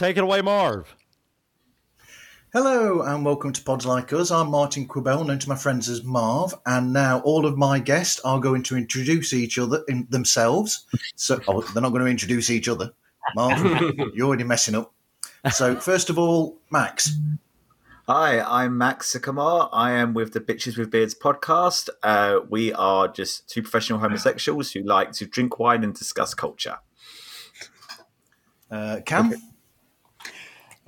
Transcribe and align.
Take 0.00 0.16
it 0.16 0.24
away, 0.24 0.40
Marv. 0.40 0.96
Hello 2.52 3.02
and 3.02 3.24
welcome 3.24 3.52
to 3.52 3.62
Pods 3.62 3.86
Like 3.86 4.12
Us. 4.12 4.32
I'm 4.32 4.50
Martin 4.50 4.88
Quibell, 4.88 5.24
known 5.24 5.38
to 5.38 5.48
my 5.48 5.54
friends 5.54 5.88
as 5.88 6.02
Marv, 6.02 6.52
and 6.66 6.92
now 6.92 7.20
all 7.20 7.46
of 7.46 7.56
my 7.56 7.78
guests 7.78 8.20
are 8.24 8.40
going 8.40 8.64
to 8.64 8.76
introduce 8.76 9.32
each 9.32 9.56
other 9.56 9.84
in 9.86 10.08
themselves. 10.10 10.84
So 11.14 11.40
oh, 11.46 11.60
they're 11.60 11.80
not 11.80 11.90
going 11.90 12.04
to 12.04 12.10
introduce 12.10 12.50
each 12.50 12.68
other. 12.68 12.92
Marv, 13.36 13.60
you're 14.14 14.26
already 14.26 14.42
messing 14.42 14.74
up. 14.74 14.92
So 15.52 15.76
first 15.76 16.10
of 16.10 16.18
all, 16.18 16.58
Max. 16.70 17.12
Hi, 18.08 18.40
I'm 18.40 18.76
Max 18.76 19.12
Sycamore. 19.12 19.68
I 19.72 19.92
am 19.92 20.12
with 20.12 20.32
the 20.32 20.40
Bitches 20.40 20.76
with 20.76 20.90
Beards 20.90 21.14
podcast. 21.14 21.88
Uh, 22.02 22.40
we 22.48 22.72
are 22.72 23.06
just 23.06 23.48
two 23.48 23.62
professional 23.62 24.00
homosexuals 24.00 24.72
who 24.72 24.82
like 24.82 25.12
to 25.12 25.26
drink 25.26 25.60
wine 25.60 25.84
and 25.84 25.94
discuss 25.94 26.34
culture. 26.34 26.78
Uh, 28.68 28.98
Cam. 29.06 29.34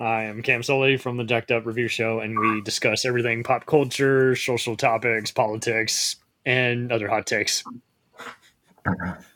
I 0.02 0.24
am 0.24 0.42
Cam 0.42 0.64
Soley 0.64 0.96
from 0.96 1.16
the 1.16 1.22
Jacked 1.22 1.52
Up 1.52 1.64
Review 1.64 1.86
Show, 1.86 2.18
and 2.18 2.36
we 2.36 2.60
discuss 2.62 3.04
everything 3.04 3.44
pop 3.44 3.66
culture, 3.66 4.34
social 4.34 4.76
topics, 4.76 5.30
politics, 5.30 6.16
and 6.44 6.90
other 6.90 7.08
hot 7.08 7.26
takes. 7.26 7.62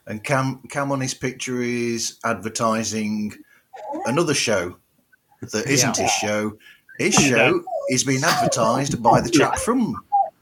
And 0.09 0.23
Cam, 0.23 0.61
Cam 0.71 0.93
on 0.93 1.01
his 1.01 1.15
picture 1.15 1.61
is 1.61 2.19
advertising 2.25 3.33
another 4.05 4.35
show 4.35 4.77
that 5.41 5.67
isn't 5.67 5.97
his 5.97 6.11
show. 6.13 6.57
His 6.99 7.15
show 7.15 7.63
is 7.91 8.05
being 8.05 8.23
advertised 8.23 9.03
by 9.03 9.21
the 9.21 9.29
chap 9.29 9.59
from 9.59 9.97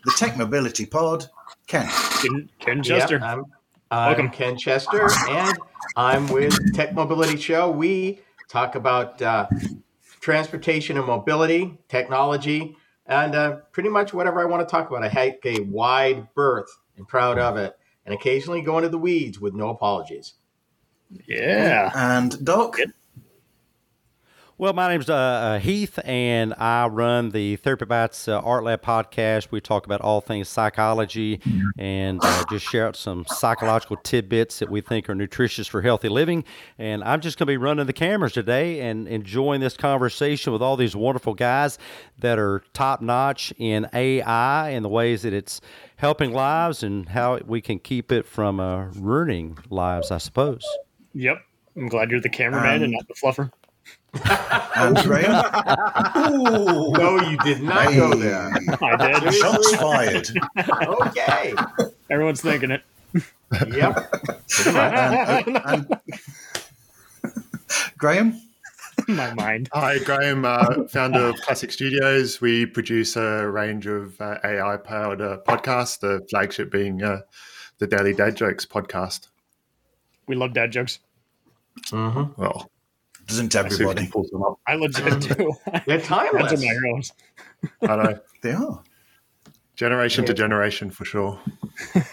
the 0.05 0.13
Tech 0.19 0.37
Mobility 0.37 0.85
Pod, 0.85 1.27
Ken. 1.67 1.89
Ken, 2.21 2.51
Ken 2.59 2.83
Chester. 2.83 3.15
Yep, 3.17 3.23
I'm, 3.23 3.45
I'm 3.91 4.07
Welcome. 4.09 4.31
Ken 4.31 4.59
Chester, 4.59 5.09
and 5.31 5.57
I'm 5.97 6.29
with 6.29 6.55
Tech 6.75 6.95
Mobility 6.95 7.39
Show. 7.39 7.71
We 7.71 8.21
talk 8.49 8.75
about 8.75 9.21
uh, 9.23 9.47
transportation 10.25 10.97
and 10.97 11.07
mobility, 11.07 11.77
technology, 11.87 12.75
and 13.05 13.35
uh, 13.35 13.57
pretty 13.73 13.91
much 13.91 14.15
whatever 14.15 14.41
I 14.41 14.47
want 14.47 14.67
to 14.67 14.71
talk 14.71 14.89
about. 14.89 15.05
I 15.05 15.09
take 15.11 15.45
a 15.45 15.61
wide 15.65 16.33
berth 16.35 16.75
and 16.97 17.07
proud 17.07 17.39
of 17.39 17.59
it, 17.59 17.77
and 18.07 18.15
occasionally 18.15 18.63
go 18.63 18.79
into 18.79 18.89
the 18.89 18.97
weeds 18.97 19.39
with 19.39 19.53
no 19.53 19.69
apologies. 19.69 20.33
Yeah. 21.29 21.93
And 21.95 22.43
Doc. 22.43 22.79
Well, 24.57 24.73
my 24.73 24.89
name's 24.89 25.11
uh, 25.11 25.15
uh, 25.15 25.59
Heath, 25.59 25.99
and 26.05 26.55
I 26.55 26.87
run 26.87 27.31
the 27.31 27.57
Therapy 27.57 27.87
Bites 27.87 28.29
uh, 28.29 28.39
Art 28.39 28.63
Lab 28.63 28.83
podcast. 28.83 29.51
We 29.51 29.61
talk 29.61 29.85
about 29.85 30.01
all 30.01 30.21
things 30.21 30.49
psychology 30.49 31.41
and 31.77 32.21
uh, 32.23 32.45
just 32.49 32.65
share 32.65 32.87
out 32.87 32.95
some 32.95 33.25
psychological 33.27 33.97
tidbits 33.97 34.61
that 34.61 34.71
we 34.71 34.81
think 34.81 35.11
are 35.11 35.15
nutritious 35.17 35.67
for 35.67 35.83
healthy 35.83 36.09
living. 36.09 36.45
And 36.79 37.03
I'm 37.03 37.21
just 37.21 37.37
going 37.37 37.47
to 37.47 37.53
be 37.53 37.57
running 37.57 37.87
the 37.87 37.93
cameras 37.93 38.33
today 38.33 38.79
and 38.83 39.09
enjoying 39.09 39.61
this 39.61 39.77
conversation 39.77 40.53
with 40.53 40.63
all 40.63 40.77
these 40.77 40.95
wonderful 40.95 41.35
guys 41.35 41.77
that 42.21 42.39
are 42.39 42.63
top 42.75 43.03
notch 43.03 43.53
in 43.59 43.89
AI 43.93 44.71
and 44.71 44.85
the 44.85 44.89
ways 44.89 45.23
that 45.23 45.33
it's 45.33 45.61
helping 45.97 46.33
lives 46.33 46.85
and 46.85 47.09
how 47.09 47.41
we 47.45 47.61
can 47.61 47.81
keep 47.81 48.13
it 48.13 48.25
from 48.25 48.61
uh, 48.61 48.85
ruining 48.95 49.59
lives, 49.69 50.13
I 50.13 50.19
suppose. 50.19 50.65
Yep. 51.13 51.39
I'm 51.77 51.89
glad 51.89 52.13
you're 52.13 52.21
the 52.21 52.29
cameraman 52.29 52.85
and 52.85 52.93
not 52.93 53.09
the 53.09 53.15
fluffer. 53.15 53.51
And 54.77 54.97
Graeme. 54.99 55.31
Ooh. 56.33 56.93
No, 56.93 57.21
you 57.29 57.37
did 57.39 57.63
not 57.63 57.93
go 57.95 58.13
Hey. 58.17 58.21
there. 58.23 58.51
I 58.83 59.21
did. 59.21 59.35
Shots 59.35 59.77
fired. 59.77 60.29
Okay. 61.09 61.55
Everyone's 62.11 62.41
thinking 62.41 62.71
it. 62.71 62.83
Yep. 63.73 64.15
And, 64.67 65.61
and- 65.65 65.87
Graeme. 67.99 68.41
My 69.09 69.35
mind. 69.35 69.69
Hi, 69.73 69.99
Graeme, 69.99 70.45
uh, 70.45 70.85
founder 70.89 71.27
of 71.27 71.35
Klassic 71.37 71.73
Studios. 71.73 72.41
We 72.41 72.65
produce 72.67 73.17
a 73.17 73.47
range 73.49 73.87
of 73.87 74.21
uh, 74.21 74.39
AI 74.45 74.77
powered 74.77 75.21
uh, 75.21 75.39
podcasts, 75.47 75.99
the 75.99 76.25
flagship 76.31 76.71
being 76.71 77.03
uh, 77.03 77.21
the 77.79 77.87
Daily 77.89 78.15
Dad 78.15 78.37
Jokes 78.37 78.65
podcast. 78.65 79.29
We 80.29 80.37
love 80.37 80.55
dad 80.55 80.71
jokes. 80.73 81.01
Mm-hmm. 81.91 82.41
Well, 82.41 82.71
Doesn't 83.27 83.55
I 83.57 83.63
see 83.63 83.67
if 83.67 83.79
we 83.79 83.85
everybody? 83.87 84.03
can 84.03 84.13
pull 84.13 84.25
some 84.31 84.43
up. 84.43 84.59
I 84.67 84.75
legit 84.75 85.21
do. 85.37 85.53
They're 85.87 86.01
timeless. 86.01 86.53
are 86.53 86.57
my 86.57 86.63
heroes. 86.63 87.13
I 87.83 87.87
know. 87.97 88.19
They 88.43 88.53
are. 88.53 88.83
Generation 89.77 90.25
to 90.27 90.35
generation 90.35 90.91
for 90.91 91.05
sure. 91.05 91.41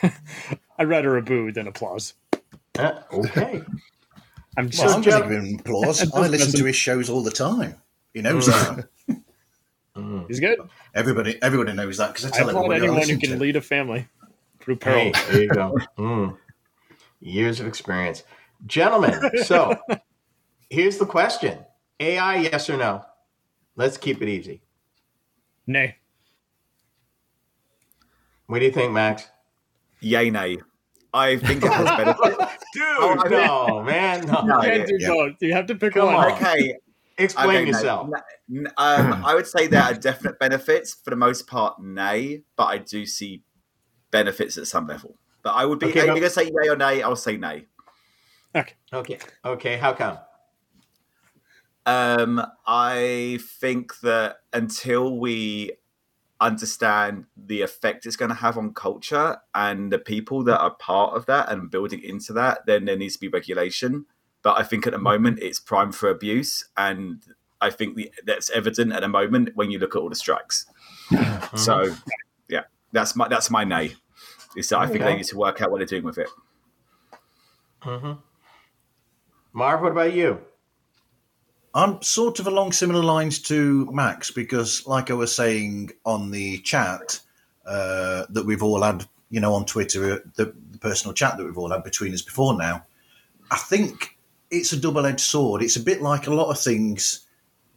I'd 0.79 0.88
rather 0.88 1.17
a 1.17 1.21
boo 1.21 1.51
than 1.51 1.67
applause. 1.67 2.13
Uh, 2.79 3.01
okay. 3.13 3.61
I'm 4.57 4.66
Well, 4.66 4.69
just 4.69 4.95
I'm 4.95 5.01
going 5.01 5.21
to 5.23 5.29
give 5.29 5.44
him 5.44 5.59
applause. 5.59 6.11
I 6.13 6.27
listen 6.27 6.57
to 6.59 6.66
his 6.66 6.75
shows 6.75 7.09
all 7.09 7.21
the 7.21 7.31
time. 7.31 7.75
He 8.13 8.21
knows 8.21 8.47
that. 8.47 8.88
Mm. 9.95 10.25
he's 10.27 10.39
good. 10.39 10.59
Everybody, 10.95 11.38
everybody 11.44 11.73
knows 11.73 11.97
that 11.97 12.13
because 12.13 12.25
I 12.25 12.29
I 12.29 12.31
tell 12.31 12.50
applaud 12.50 12.71
everybody 12.71 12.81
I 12.81 13.01
anyone 13.03 13.09
who 13.09 13.17
can 13.19 13.29
to. 13.31 13.38
lead 13.38 13.55
a 13.57 13.61
family 13.61 14.07
through 14.61 14.77
peril. 14.77 15.00
Hey, 15.00 15.11
there 15.31 15.41
you 15.44 15.50
go. 15.50 15.77
Mm. 15.97 16.38
Years 17.19 17.59
of 17.59 17.67
experience. 17.67 18.23
Gentlemen, 18.66 19.19
so 19.44 19.75
here's 20.71 20.97
the 20.97 21.05
question 21.05 21.59
AI, 21.99 22.37
yes 22.37 22.69
or 22.69 22.77
no? 22.77 23.03
Let's 23.75 23.97
keep 23.97 24.21
it 24.21 24.27
easy. 24.29 24.63
Nay. 25.67 25.97
What 28.47 28.59
do 28.59 28.65
you 28.65 28.71
think, 28.71 28.91
Max? 28.91 29.27
Yay, 30.01 30.29
nay. 30.29 30.57
I 31.13 31.37
think 31.37 31.63
it 31.63 31.71
has 31.71 31.85
benefit. 31.97 32.37
Dude, 32.73 32.83
Oh, 32.99 33.17
I 33.23 33.27
no, 33.29 33.83
man. 33.83 34.25
No. 34.25 34.41
No, 34.41 34.61
You 34.63 34.69
can't 34.69 34.87
do 34.87 34.97
yeah. 34.99 35.07
both. 35.09 35.33
You 35.41 35.53
have 35.53 35.65
to 35.67 35.75
pick 35.75 35.93
Come 35.93 36.07
one. 36.13 36.15
on. 36.15 36.31
okay, 36.33 36.73
Explain 37.17 37.49
okay, 37.49 37.67
yourself. 37.67 38.09
N- 38.49 38.65
n- 38.65 38.67
um, 38.77 39.21
I 39.25 39.35
would 39.35 39.45
say 39.47 39.67
there 39.67 39.83
are 39.83 39.93
definite 39.93 40.39
benefits. 40.39 40.93
For 41.03 41.09
the 41.11 41.15
most 41.17 41.47
part, 41.47 41.81
nay, 41.81 42.43
but 42.55 42.65
I 42.65 42.77
do 42.79 43.05
see 43.05 43.43
benefits 44.09 44.57
at 44.57 44.67
some 44.67 44.88
level. 44.88 45.17
But 45.43 45.51
I 45.51 45.65
would 45.65 45.79
be, 45.79 45.88
Okay, 45.88 45.99
if 45.99 46.05
but- 46.07 46.07
you're 46.07 46.15
going 46.15 46.23
to 46.23 46.29
say 46.29 46.45
yay 46.45 46.69
or 46.69 46.75
nay, 46.77 47.01
I'll 47.03 47.15
say 47.15 47.38
nay. 47.38 47.65
Okay. 48.55 48.73
Okay. 48.93 49.19
Okay. 49.45 49.77
How 49.77 49.93
come? 49.93 50.17
Um, 51.86 52.46
I 52.68 53.40
think 53.59 54.00
that 54.02 54.38
until 54.53 55.18
we 55.18 55.72
understand 56.40 57.25
the 57.38 57.62
effect 57.62 58.06
it's 58.06 58.16
going 58.16 58.30
to 58.30 58.36
have 58.36 58.58
on 58.58 58.74
culture 58.74 59.38
and 59.53 59.92
the 59.92 60.00
people 60.00 60.44
that 60.44 60.59
are 60.59 60.72
part 60.72 61.16
of 61.16 61.25
that 61.28 61.52
and 61.52 61.69
building 61.69 62.03
into 62.03 62.34
that, 62.34 62.66
then 62.66 62.86
there 62.86 62.97
needs 62.97 63.14
to 63.14 63.19
be 63.19 63.28
regulation. 63.28 64.06
But 64.44 64.59
I 64.59 64.64
think 64.64 64.88
at 64.88 64.94
the 64.94 65.00
moment 65.00 65.40
it's 65.40 65.59
prime 65.59 65.92
for 65.92 66.09
abuse, 66.09 66.66
and 66.75 67.24
I 67.62 67.69
think 67.69 67.96
the, 67.96 68.12
that's 68.25 68.50
evident 68.50 68.92
at 68.92 69.02
the 69.02 69.08
moment 69.08 69.52
when 69.56 69.69
you 69.69 69.78
look 69.78 69.96
at 69.96 70.02
all 70.02 70.09
the 70.09 70.16
strikes. 70.16 70.66
So, 71.56 71.96
yeah, 72.50 72.63
that's 72.92 73.16
my 73.16 73.28
that's 73.28 73.52
my 73.52 73.63
nay. 73.63 73.94
Is 74.58 74.69
that 74.69 74.80
I 74.80 74.88
think 74.88 75.03
they 75.03 75.16
need 75.16 75.25
to 75.25 75.38
work 75.38 75.62
out 75.62 75.69
what 75.69 75.78
they're 75.78 75.86
doing 75.86 76.03
with 76.03 76.18
it. 76.18 76.30
Mm-hmm. 77.84 78.13
Marv, 79.53 79.81
what 79.81 79.92
about 79.92 80.13
you? 80.13 80.42
I'm 81.73 82.01
sort 82.01 82.39
of 82.39 82.47
along 82.47 82.73
similar 82.73 83.03
lines 83.03 83.41
to 83.43 83.89
Max 83.91 84.29
because, 84.31 84.85
like 84.88 85.09
I 85.09 85.13
was 85.13 85.33
saying 85.33 85.91
on 86.06 86.31
the 86.31 86.57
chat 86.59 87.19
uh, 87.65 88.25
that 88.29 88.45
we've 88.45 88.63
all 88.63 88.81
had, 88.81 89.06
you 89.29 89.39
know, 89.39 89.53
on 89.53 89.65
Twitter, 89.65 90.13
uh, 90.13 90.18
the, 90.35 90.53
the 90.71 90.77
personal 90.79 91.13
chat 91.13 91.38
that 91.38 91.45
we've 91.45 91.57
all 91.57 91.71
had 91.71 91.83
between 91.83 92.13
us 92.13 92.21
before 92.21 92.57
now, 92.57 92.85
I 93.50 93.57
think 93.57 94.18
it's 94.50 94.73
a 94.73 94.79
double 94.79 95.06
edged 95.06 95.21
sword. 95.21 95.62
It's 95.62 95.77
a 95.77 95.81
bit 95.81 96.01
like 96.01 96.27
a 96.27 96.33
lot 96.33 96.50
of 96.50 96.59
things, 96.59 97.25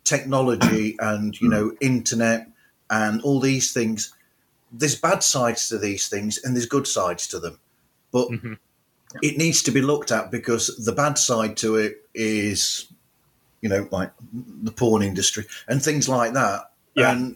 technology 0.03 0.97
and, 0.99 1.41
you 1.41 1.49
know, 1.49 1.73
internet 1.81 2.49
and 2.91 3.23
all 3.23 3.39
these 3.39 3.73
things. 3.73 4.13
There's 4.73 4.97
bad 4.97 5.23
sides 5.23 5.69
to 5.69 5.79
these 5.79 6.09
things 6.09 6.43
and 6.43 6.57
there's 6.57 6.67
good 6.67 6.89
sides 6.89 7.29
to 7.29 7.39
them. 7.39 7.61
But 8.11 8.29
Mhm. 8.29 8.59
it 9.23 9.39
needs 9.39 9.63
to 9.63 9.71
be 9.71 9.81
looked 9.81 10.11
at 10.11 10.33
because 10.33 10.77
the 10.85 10.93
bad 10.93 11.17
side 11.17 11.57
to 11.59 11.77
it 11.77 12.09
is 12.13 12.87
you 13.65 13.71
know, 13.71 13.89
like 13.91 14.13
the 14.63 14.71
porn 14.71 15.03
industry 15.03 15.47
and 15.69 15.83
things 15.83 16.07
like 16.07 16.35
that. 16.35 16.71
Yeah. 16.95 17.13
And 17.13 17.35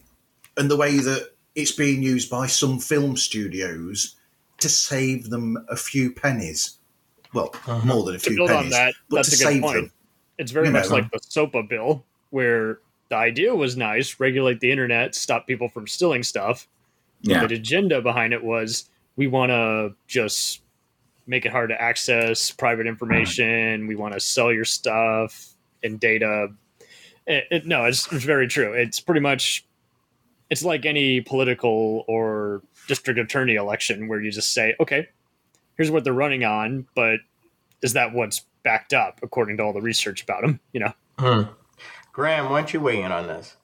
and 0.59 0.71
the 0.71 0.77
way 0.77 0.99
that 0.99 1.31
it's 1.55 1.73
being 1.73 2.03
used 2.03 2.31
by 2.31 2.47
some 2.47 2.79
film 2.79 3.17
studios 3.17 4.15
to 4.59 4.69
save 4.69 5.31
them 5.31 5.57
a 5.71 5.77
few 5.77 6.13
pennies. 6.13 6.77
Well, 7.33 7.55
Uh-huh. 7.67 7.81
more 7.87 8.05
than 8.05 8.17
a 8.17 8.19
To 8.19 8.29
few 8.29 8.37
build 8.37 8.51
pennies. 8.51 8.65
on 8.65 8.71
that, 8.71 8.95
but 9.09 9.17
that's 9.17 9.39
to 9.39 9.49
a 9.49 9.53
good 9.55 9.63
point. 9.63 9.75
them. 9.77 9.93
It's 10.37 10.53
very 10.53 10.67
you 10.67 10.73
much 10.73 10.89
know. 10.91 10.97
like 10.97 11.11
the 11.11 11.19
SOPA 11.23 11.63
bill, 11.63 12.05
where 12.31 12.81
the 13.09 13.17
idea 13.17 13.55
was 13.55 13.77
nice 13.77 14.21
regulate 14.21 14.61
the 14.61 14.71
internet, 14.71 15.15
stop 15.15 15.47
people 15.47 15.69
from 15.71 15.87
stealing 15.87 16.23
stuff. 16.23 16.69
Yeah. 17.23 17.47
The 17.47 17.55
agenda 17.55 18.03
behind 18.03 18.35
it 18.35 18.45
was 18.45 18.91
we 19.17 19.27
want 19.29 19.51
to 19.51 19.95
just 20.07 20.61
make 21.27 21.47
it 21.47 21.53
hard 21.53 21.71
to 21.71 21.81
access 21.81 22.51
private 22.51 22.87
information. 22.87 23.87
We 23.87 23.97
want 23.97 24.13
to 24.15 24.21
sell 24.21 24.53
your 24.53 24.65
stuff 24.67 25.55
and 25.83 25.99
data. 26.01 26.49
It, 27.27 27.45
it, 27.51 27.67
no, 27.67 27.85
it's, 27.85 28.11
it's 28.13 28.25
very 28.25 28.49
true. 28.49 28.73
It's 28.73 29.01
pretty 29.01 29.21
much 29.21 29.67
it's 30.51 30.65
like 30.65 30.87
any 30.87 31.21
political 31.21 32.05
or 32.09 32.63
district 32.87 33.21
attorney 33.21 33.55
election 33.55 34.09
where 34.09 34.21
you 34.21 34.31
just 34.31 34.53
say, 34.53 34.75
okay, 34.81 35.09
here's 35.77 35.91
what 35.91 36.05
they're 36.05 36.13
running 36.13 36.45
on, 36.45 36.87
but 36.95 37.21
is 37.83 37.93
that 37.93 38.13
what's 38.13 38.45
backed 38.63 38.93
up 38.93 39.21
according 39.23 39.59
to 39.59 39.63
all 39.63 39.73
the 39.73 39.83
research 39.83 40.23
about 40.23 40.43
them? 40.43 40.61
You 40.73 40.81
know. 40.81 40.93
Hmm. 41.19 41.43
Graeme, 42.13 42.51
why 42.51 42.61
don't 42.61 42.73
you 42.73 42.81
weigh 42.81 43.03
in 43.03 43.13
on 43.13 43.27
this? 43.27 43.57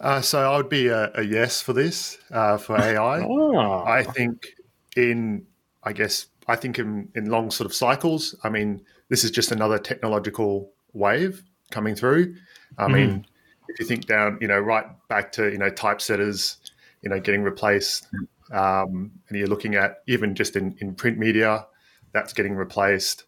Uh, 0.00 0.20
so 0.20 0.52
I 0.52 0.56
would 0.56 0.68
be 0.68 0.88
a, 0.88 1.12
a 1.14 1.22
yes 1.22 1.62
for 1.62 1.72
this 1.72 2.18
uh, 2.30 2.56
for 2.56 2.76
AI. 2.80 3.20
Oh. 3.22 3.84
I 3.84 4.02
think 4.02 4.48
in, 4.96 5.46
I 5.82 5.92
guess, 5.92 6.26
I 6.48 6.56
think 6.56 6.78
in, 6.78 7.08
in 7.14 7.26
long 7.26 7.50
sort 7.50 7.66
of 7.66 7.74
cycles. 7.74 8.34
I 8.42 8.48
mean, 8.48 8.82
this 9.08 9.22
is 9.22 9.30
just 9.30 9.52
another 9.52 9.78
technological 9.78 10.71
wave 10.92 11.42
coming 11.70 11.94
through. 11.94 12.36
I 12.78 12.88
mean, 12.88 13.26
if 13.68 13.80
you 13.80 13.86
think 13.86 14.06
down, 14.06 14.38
you 14.40 14.48
know, 14.48 14.58
right 14.58 14.86
back 15.08 15.32
to 15.32 15.50
you 15.50 15.58
know 15.58 15.70
typesetters, 15.70 16.56
you 17.02 17.10
know, 17.10 17.20
getting 17.20 17.42
replaced, 17.42 18.08
um, 18.52 19.10
and 19.28 19.38
you're 19.38 19.48
looking 19.48 19.74
at 19.74 20.02
even 20.06 20.34
just 20.34 20.56
in, 20.56 20.76
in 20.80 20.94
print 20.94 21.18
media, 21.18 21.66
that's 22.12 22.32
getting 22.32 22.54
replaced. 22.54 23.24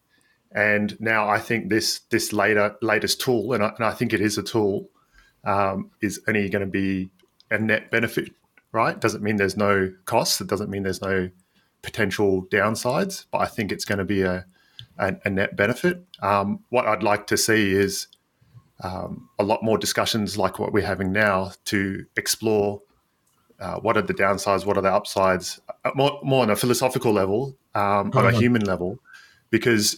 And 0.52 0.98
now 1.00 1.28
I 1.28 1.38
think 1.38 1.68
this 1.68 2.00
this 2.10 2.32
later 2.32 2.76
latest 2.80 3.20
tool, 3.20 3.52
and 3.52 3.64
I, 3.64 3.68
and 3.76 3.84
I 3.84 3.92
think 3.92 4.12
it 4.12 4.20
is 4.20 4.38
a 4.38 4.42
tool, 4.42 4.88
um, 5.44 5.90
is 6.00 6.20
only 6.28 6.48
going 6.48 6.64
to 6.64 6.70
be 6.70 7.10
a 7.50 7.58
net 7.58 7.90
benefit, 7.90 8.30
right? 8.72 8.98
Doesn't 9.00 9.22
mean 9.22 9.36
there's 9.36 9.56
no 9.56 9.92
costs. 10.04 10.40
It 10.40 10.46
doesn't 10.46 10.70
mean 10.70 10.84
there's 10.84 11.02
no 11.02 11.30
potential 11.82 12.46
downsides, 12.50 13.26
but 13.30 13.38
I 13.38 13.46
think 13.46 13.72
it's 13.72 13.84
going 13.84 13.98
to 13.98 14.04
be 14.04 14.22
a, 14.22 14.46
a, 14.98 15.14
a 15.24 15.30
net 15.30 15.56
benefit. 15.56 16.04
Um, 16.20 16.60
what 16.70 16.86
I'd 16.86 17.02
like 17.02 17.26
to 17.28 17.36
see 17.36 17.72
is 17.72 18.08
um, 18.82 19.28
a 19.38 19.44
lot 19.44 19.62
more 19.62 19.78
discussions 19.78 20.36
like 20.36 20.58
what 20.58 20.72
we're 20.72 20.86
having 20.86 21.12
now 21.12 21.52
to 21.66 22.04
explore 22.16 22.82
uh, 23.60 23.76
what 23.76 23.96
are 23.96 24.02
the 24.02 24.14
downsides, 24.14 24.66
what 24.66 24.76
are 24.76 24.82
the 24.82 24.92
upsides, 24.92 25.60
uh, 25.84 25.90
more, 25.94 26.20
more 26.22 26.42
on 26.42 26.50
a 26.50 26.56
philosophical 26.56 27.12
level, 27.12 27.56
um, 27.74 28.10
on 28.14 28.26
a 28.26 28.32
human 28.32 28.62
level, 28.62 28.98
because 29.50 29.96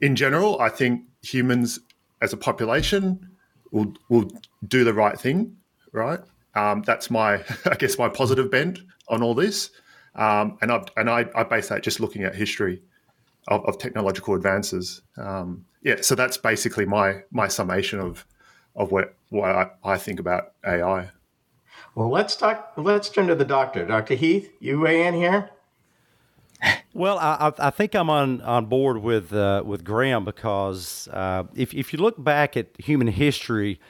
in 0.00 0.14
general, 0.14 0.60
I 0.60 0.68
think 0.68 1.02
humans 1.22 1.80
as 2.20 2.32
a 2.32 2.36
population 2.36 3.30
will 3.70 3.94
will 4.08 4.30
do 4.68 4.84
the 4.84 4.92
right 4.92 5.18
thing, 5.18 5.56
right? 5.92 6.20
Um, 6.54 6.82
that's 6.82 7.10
my, 7.10 7.42
I 7.64 7.74
guess, 7.76 7.98
my 7.98 8.08
positive 8.08 8.50
bent 8.50 8.80
on 9.08 9.22
all 9.22 9.34
this, 9.34 9.70
um, 10.14 10.58
and 10.60 10.70
I 10.70 10.84
and 10.96 11.08
I, 11.08 11.26
I 11.34 11.44
base 11.44 11.68
that 11.68 11.82
just 11.82 11.98
looking 11.98 12.24
at 12.24 12.34
history 12.34 12.82
of, 13.48 13.64
of 13.64 13.78
technological 13.78 14.34
advances. 14.34 15.02
Um, 15.16 15.64
yeah, 15.82 15.96
so 16.00 16.14
that's 16.14 16.36
basically 16.36 16.86
my 16.86 17.22
my 17.30 17.48
summation 17.48 17.98
of 17.98 18.24
of 18.76 18.92
what 18.92 19.14
what 19.30 19.50
I, 19.50 19.70
I 19.84 19.98
think 19.98 20.20
about 20.20 20.52
AI. 20.64 21.10
Well, 21.94 22.10
let's 22.10 22.36
talk. 22.36 22.72
Let's 22.76 23.08
turn 23.08 23.26
to 23.26 23.34
the 23.34 23.44
doctor, 23.44 23.84
Doctor 23.84 24.14
Heath. 24.14 24.50
You 24.60 24.80
weigh 24.80 25.06
in 25.06 25.14
here. 25.14 25.50
Well, 26.94 27.18
I, 27.18 27.52
I 27.58 27.68
I 27.68 27.70
think 27.70 27.94
I'm 27.94 28.10
on, 28.10 28.40
on 28.42 28.66
board 28.66 28.98
with 28.98 29.32
uh, 29.32 29.62
with 29.64 29.82
Graeme 29.82 30.24
because 30.24 31.08
uh, 31.12 31.44
if 31.54 31.74
if 31.74 31.92
you 31.92 31.98
look 31.98 32.22
back 32.22 32.56
at 32.56 32.68
human 32.78 33.08
history, 33.08 33.80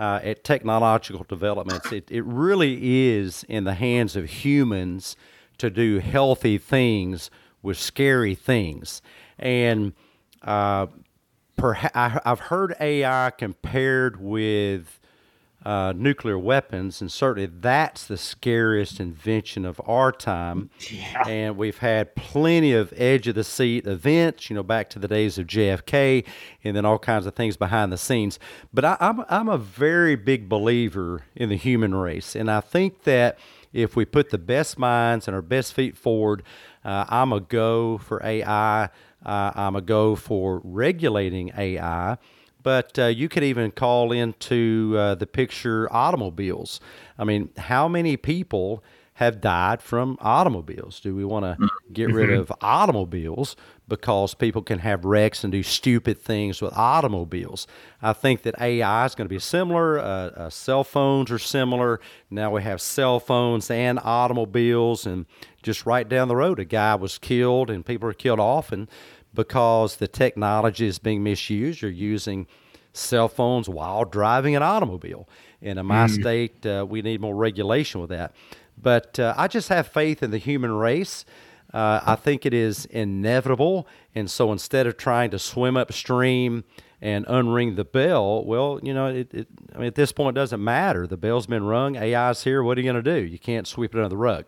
uh, 0.00 0.18
at 0.22 0.44
technological 0.44 1.26
developments, 1.28 1.92
it, 1.92 2.10
it 2.10 2.24
really 2.24 3.08
is 3.08 3.44
in 3.48 3.64
the 3.64 3.74
hands 3.74 4.16
of 4.16 4.24
humans 4.24 5.14
to 5.58 5.68
do 5.68 5.98
healthy 5.98 6.56
things 6.56 7.30
with 7.62 7.78
scary 7.78 8.34
things, 8.34 9.02
and 9.38 9.92
uh, 10.42 10.86
perha- 11.58 11.90
I, 11.94 12.20
I've 12.24 12.40
heard 12.40 12.74
AI 12.80 13.30
compared 13.30 14.20
with 14.20 15.00
uh, 15.64 15.92
nuclear 15.94 16.38
weapons, 16.38 17.02
and 17.02 17.12
certainly 17.12 17.44
that's 17.46 18.06
the 18.06 18.16
scariest 18.16 18.98
invention 18.98 19.66
of 19.66 19.78
our 19.86 20.10
time. 20.10 20.70
And 21.28 21.56
we've 21.56 21.78
had 21.78 22.14
plenty 22.14 22.72
of 22.72 22.94
edge 22.96 23.28
of 23.28 23.34
the 23.34 23.44
seat 23.44 23.86
events, 23.86 24.48
you 24.48 24.56
know, 24.56 24.62
back 24.62 24.88
to 24.90 24.98
the 24.98 25.08
days 25.08 25.36
of 25.36 25.46
JFK, 25.46 26.24
and 26.64 26.74
then 26.74 26.86
all 26.86 26.98
kinds 26.98 27.26
of 27.26 27.34
things 27.34 27.58
behind 27.58 27.92
the 27.92 27.98
scenes. 27.98 28.38
But 28.72 28.84
I, 28.86 28.96
I'm 29.00 29.22
I'm 29.28 29.48
a 29.48 29.58
very 29.58 30.16
big 30.16 30.48
believer 30.48 31.24
in 31.36 31.50
the 31.50 31.56
human 31.56 31.94
race, 31.94 32.34
and 32.34 32.50
I 32.50 32.60
think 32.60 33.02
that 33.02 33.38
if 33.72 33.94
we 33.94 34.04
put 34.06 34.30
the 34.30 34.38
best 34.38 34.78
minds 34.78 35.28
and 35.28 35.34
our 35.34 35.42
best 35.42 35.74
feet 35.74 35.96
forward, 35.96 36.42
uh, 36.84 37.04
I'm 37.08 37.32
a 37.32 37.40
go 37.40 37.98
for 37.98 38.24
AI. 38.24 38.84
Uh, 39.24 39.52
I'm 39.54 39.76
a 39.76 39.82
go 39.82 40.16
for 40.16 40.60
regulating 40.64 41.52
AI 41.56 42.16
but 42.62 42.98
uh, 42.98 43.06
you 43.06 43.28
could 43.28 43.42
even 43.42 43.70
call 43.70 44.12
into 44.12 44.94
uh, 44.96 45.14
the 45.14 45.26
picture 45.26 45.90
automobiles. 45.92 46.80
I 47.18 47.24
mean, 47.24 47.50
how 47.56 47.88
many 47.88 48.16
people 48.16 48.84
have 49.14 49.40
died 49.40 49.82
from 49.82 50.16
automobiles? 50.20 51.00
Do 51.00 51.14
we 51.14 51.24
want 51.24 51.44
to 51.44 51.58
get 51.92 52.10
rid 52.10 52.30
of 52.30 52.52
automobiles 52.60 53.56
because 53.90 54.32
people 54.32 54.62
can 54.62 54.78
have 54.78 55.04
wrecks 55.04 55.44
and 55.44 55.52
do 55.52 55.62
stupid 55.62 56.18
things 56.18 56.62
with 56.62 56.72
automobiles? 56.72 57.66
I 58.00 58.14
think 58.14 58.42
that 58.42 58.54
AI 58.58 59.04
is 59.04 59.14
going 59.14 59.26
to 59.26 59.34
be 59.34 59.38
similar. 59.38 59.98
Uh, 59.98 60.02
uh, 60.04 60.50
cell 60.50 60.82
phones 60.84 61.30
are 61.30 61.38
similar. 61.38 62.00
Now 62.30 62.50
we 62.52 62.62
have 62.62 62.80
cell 62.80 63.20
phones 63.20 63.70
and 63.70 63.98
automobiles, 64.02 65.04
and 65.04 65.26
just 65.62 65.84
right 65.84 66.08
down 66.08 66.28
the 66.28 66.36
road, 66.36 66.58
a 66.58 66.64
guy 66.64 66.94
was 66.94 67.18
killed, 67.18 67.68
and 67.68 67.84
people 67.84 68.08
are 68.08 68.14
killed 68.14 68.40
often 68.40 68.88
because 69.34 69.96
the 69.96 70.08
technology 70.08 70.86
is 70.86 70.98
being 70.98 71.22
misused. 71.22 71.82
You're 71.82 71.90
using 71.90 72.46
cell 72.92 73.28
phones 73.28 73.68
while 73.68 74.04
driving 74.04 74.56
an 74.56 74.62
automobile. 74.62 75.28
And 75.62 75.78
in 75.78 75.86
my 75.86 76.06
state, 76.06 76.64
uh, 76.64 76.86
we 76.88 77.02
need 77.02 77.20
more 77.20 77.36
regulation 77.36 78.00
with 78.00 78.10
that. 78.10 78.34
But 78.82 79.18
uh, 79.18 79.34
I 79.36 79.46
just 79.46 79.68
have 79.68 79.86
faith 79.86 80.22
in 80.22 80.30
the 80.30 80.38
human 80.38 80.72
race. 80.72 81.24
Uh, 81.72 82.00
I 82.04 82.16
think 82.16 82.44
it 82.46 82.54
is 82.54 82.86
inevitable. 82.86 83.86
And 84.14 84.30
so 84.30 84.52
instead 84.52 84.86
of 84.86 84.96
trying 84.96 85.30
to 85.30 85.38
swim 85.38 85.76
upstream 85.76 86.64
and 87.00 87.24
unring 87.26 87.76
the 87.76 87.84
bell, 87.84 88.44
well, 88.44 88.80
you 88.82 88.92
know, 88.92 89.06
it, 89.06 89.32
it, 89.32 89.48
I 89.74 89.78
mean, 89.78 89.86
at 89.86 89.94
this 89.94 90.12
point, 90.12 90.36
it 90.36 90.40
doesn't 90.40 90.62
matter. 90.62 91.06
The 91.06 91.16
bell's 91.16 91.46
been 91.46 91.64
rung, 91.64 91.96
AI's 91.96 92.42
here. 92.44 92.62
What 92.62 92.76
are 92.76 92.80
you 92.80 92.92
going 92.92 93.02
to 93.02 93.20
do? 93.20 93.24
You 93.24 93.38
can't 93.38 93.66
sweep 93.66 93.94
it 93.94 93.98
under 93.98 94.08
the 94.08 94.16
rug. 94.16 94.46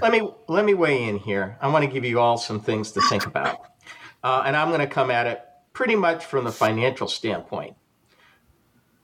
Let 0.00 0.12
me 0.12 0.28
let 0.48 0.64
me 0.64 0.74
weigh 0.74 1.04
in 1.04 1.16
here. 1.18 1.56
I 1.60 1.68
want 1.68 1.84
to 1.84 1.90
give 1.90 2.04
you 2.04 2.20
all 2.20 2.36
some 2.36 2.60
things 2.60 2.92
to 2.92 3.00
think 3.08 3.26
about, 3.26 3.60
uh, 4.22 4.42
and 4.44 4.54
I'm 4.54 4.68
going 4.68 4.80
to 4.80 4.86
come 4.86 5.10
at 5.10 5.26
it 5.26 5.42
pretty 5.72 5.96
much 5.96 6.24
from 6.26 6.44
the 6.44 6.52
financial 6.52 7.08
standpoint. 7.08 7.74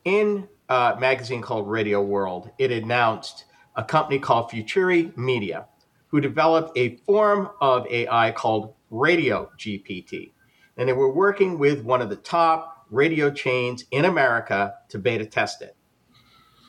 In 0.04 0.48
a 0.68 0.96
magazine 0.98 1.40
called 1.40 1.68
Radio 1.68 2.02
World, 2.02 2.50
it 2.58 2.70
announced 2.70 3.46
a 3.74 3.82
company 3.82 4.18
called 4.18 4.50
Futuri 4.50 5.16
Media, 5.16 5.66
who 6.08 6.20
developed 6.20 6.76
a 6.76 6.96
form 6.98 7.50
of 7.60 7.86
AI 7.86 8.32
called 8.32 8.74
Radio 8.90 9.50
GPT, 9.58 10.32
and 10.76 10.88
they 10.88 10.92
were 10.92 11.12
working 11.12 11.58
with 11.58 11.84
one 11.84 12.02
of 12.02 12.10
the 12.10 12.16
top 12.16 12.86
radio 12.90 13.30
chains 13.30 13.84
in 13.90 14.04
America 14.04 14.74
to 14.88 14.98
beta 14.98 15.26
test 15.26 15.62
it. 15.62 15.76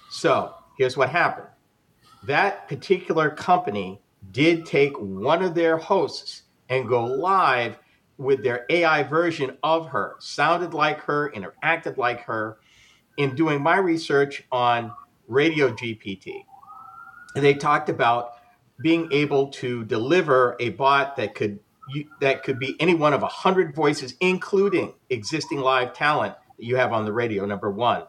So 0.09 0.53
here's 0.77 0.97
what 0.97 1.09
happened 1.09 1.47
that 2.23 2.67
particular 2.67 3.29
company 3.29 4.01
did 4.31 4.65
take 4.65 4.99
one 4.99 5.41
of 5.41 5.55
their 5.55 5.77
hosts 5.77 6.43
and 6.67 6.87
go 6.87 7.05
live 7.05 7.77
with 8.17 8.43
their 8.43 8.65
AI 8.69 9.03
version 9.03 9.57
of 9.63 9.87
her, 9.87 10.15
sounded 10.19 10.73
like 10.73 10.99
her, 11.01 11.31
interacted 11.31 11.97
like 11.97 12.21
her, 12.25 12.59
in 13.17 13.35
doing 13.35 13.61
my 13.61 13.77
research 13.77 14.43
on 14.51 14.91
Radio 15.27 15.71
GPT. 15.71 16.43
They 17.35 17.53
talked 17.53 17.87
about 17.87 18.33
being 18.81 19.11
able 19.11 19.47
to 19.47 19.83
deliver 19.85 20.55
a 20.59 20.69
bot 20.69 21.17
that 21.17 21.35
could 21.35 21.59
that 22.21 22.43
could 22.43 22.59
be 22.59 22.75
any 22.79 22.93
one 22.93 23.13
of 23.13 23.23
a 23.23 23.27
hundred 23.27 23.73
voices, 23.73 24.13
including 24.19 24.93
existing 25.09 25.59
live 25.59 25.93
talent 25.93 26.35
that 26.57 26.63
you 26.63 26.75
have 26.75 26.93
on 26.93 27.05
the 27.05 27.11
radio. 27.11 27.45
Number 27.45 27.71
one, 27.71 28.03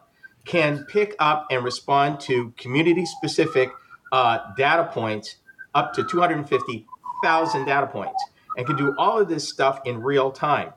can 0.45 0.85
pick 0.85 1.15
up 1.19 1.47
and 1.49 1.63
respond 1.63 2.19
to 2.21 2.51
community 2.57 3.05
specific 3.05 3.71
uh, 4.11 4.39
data 4.55 4.89
points 4.91 5.37
up 5.73 5.93
to 5.93 6.03
250,000 6.03 7.65
data 7.65 7.87
points 7.87 8.23
and 8.57 8.65
can 8.67 8.75
do 8.75 8.93
all 8.97 9.19
of 9.19 9.29
this 9.29 9.47
stuff 9.47 9.79
in 9.85 10.01
real 10.01 10.31
time. 10.31 10.73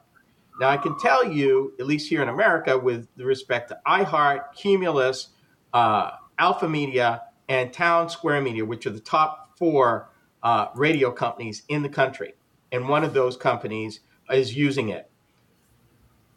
Now, 0.61 0.69
I 0.69 0.77
can 0.77 0.97
tell 0.99 1.25
you, 1.25 1.75
at 1.81 1.87
least 1.87 2.09
here 2.09 2.23
in 2.23 2.29
America, 2.29 2.79
with 2.79 3.09
respect 3.17 3.71
to 3.71 3.79
iHeart, 3.87 4.55
Cumulus, 4.55 5.31
uh, 5.73 6.13
Alpha 6.39 6.69
Media, 6.69 7.23
and 7.49 7.73
Town 7.73 8.09
Square 8.09 8.43
Media, 8.43 8.65
which 8.65 8.87
are 8.87 8.91
the 8.91 9.01
top 9.01 9.44
four 9.57 10.11
uh, 10.43 10.69
radio 10.75 11.11
companies 11.11 11.63
in 11.69 11.83
the 11.83 11.89
country, 11.89 12.35
and 12.73 12.89
one 12.89 13.05
of 13.05 13.15
those 13.15 13.37
companies 13.37 14.01
is 14.31 14.57
using 14.57 14.89
it. 14.89 15.11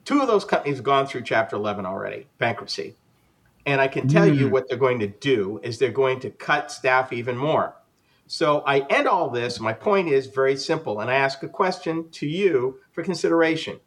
Two 0.06 0.22
of 0.22 0.28
those 0.28 0.46
companies 0.46 0.78
have 0.78 0.86
gone 0.86 1.06
through 1.06 1.24
Chapter 1.24 1.58
11 1.58 1.86
already, 1.86 2.28
bankruptcy. 2.38 2.96
And 3.66 3.82
I 3.82 3.90
can 3.90 4.08
tell 4.08 4.26
you 4.26 4.48
what 4.48 4.70
they're 4.70 4.78
going 4.78 5.00
to 5.00 5.08
do 5.08 5.60
is 5.62 5.78
they're 5.78 5.92
going 5.92 6.22
to 6.22 6.30
cut 6.30 6.72
staff 6.72 7.12
even 7.12 7.36
more. 7.36 7.76
So 8.26 8.64
I 8.66 8.80
end 8.90 9.08
all 9.08 9.30
this. 9.30 9.60
My 9.60 9.74
point 9.74 10.08
is 10.08 10.28
very 10.28 10.56
simple, 10.56 11.02
and 11.02 11.12
I 11.12 11.16
ask 11.16 11.44
a 11.44 11.50
question 11.50 12.10
to 12.12 12.26
you 12.26 12.80
for 12.92 13.04
consideration. 13.04 13.80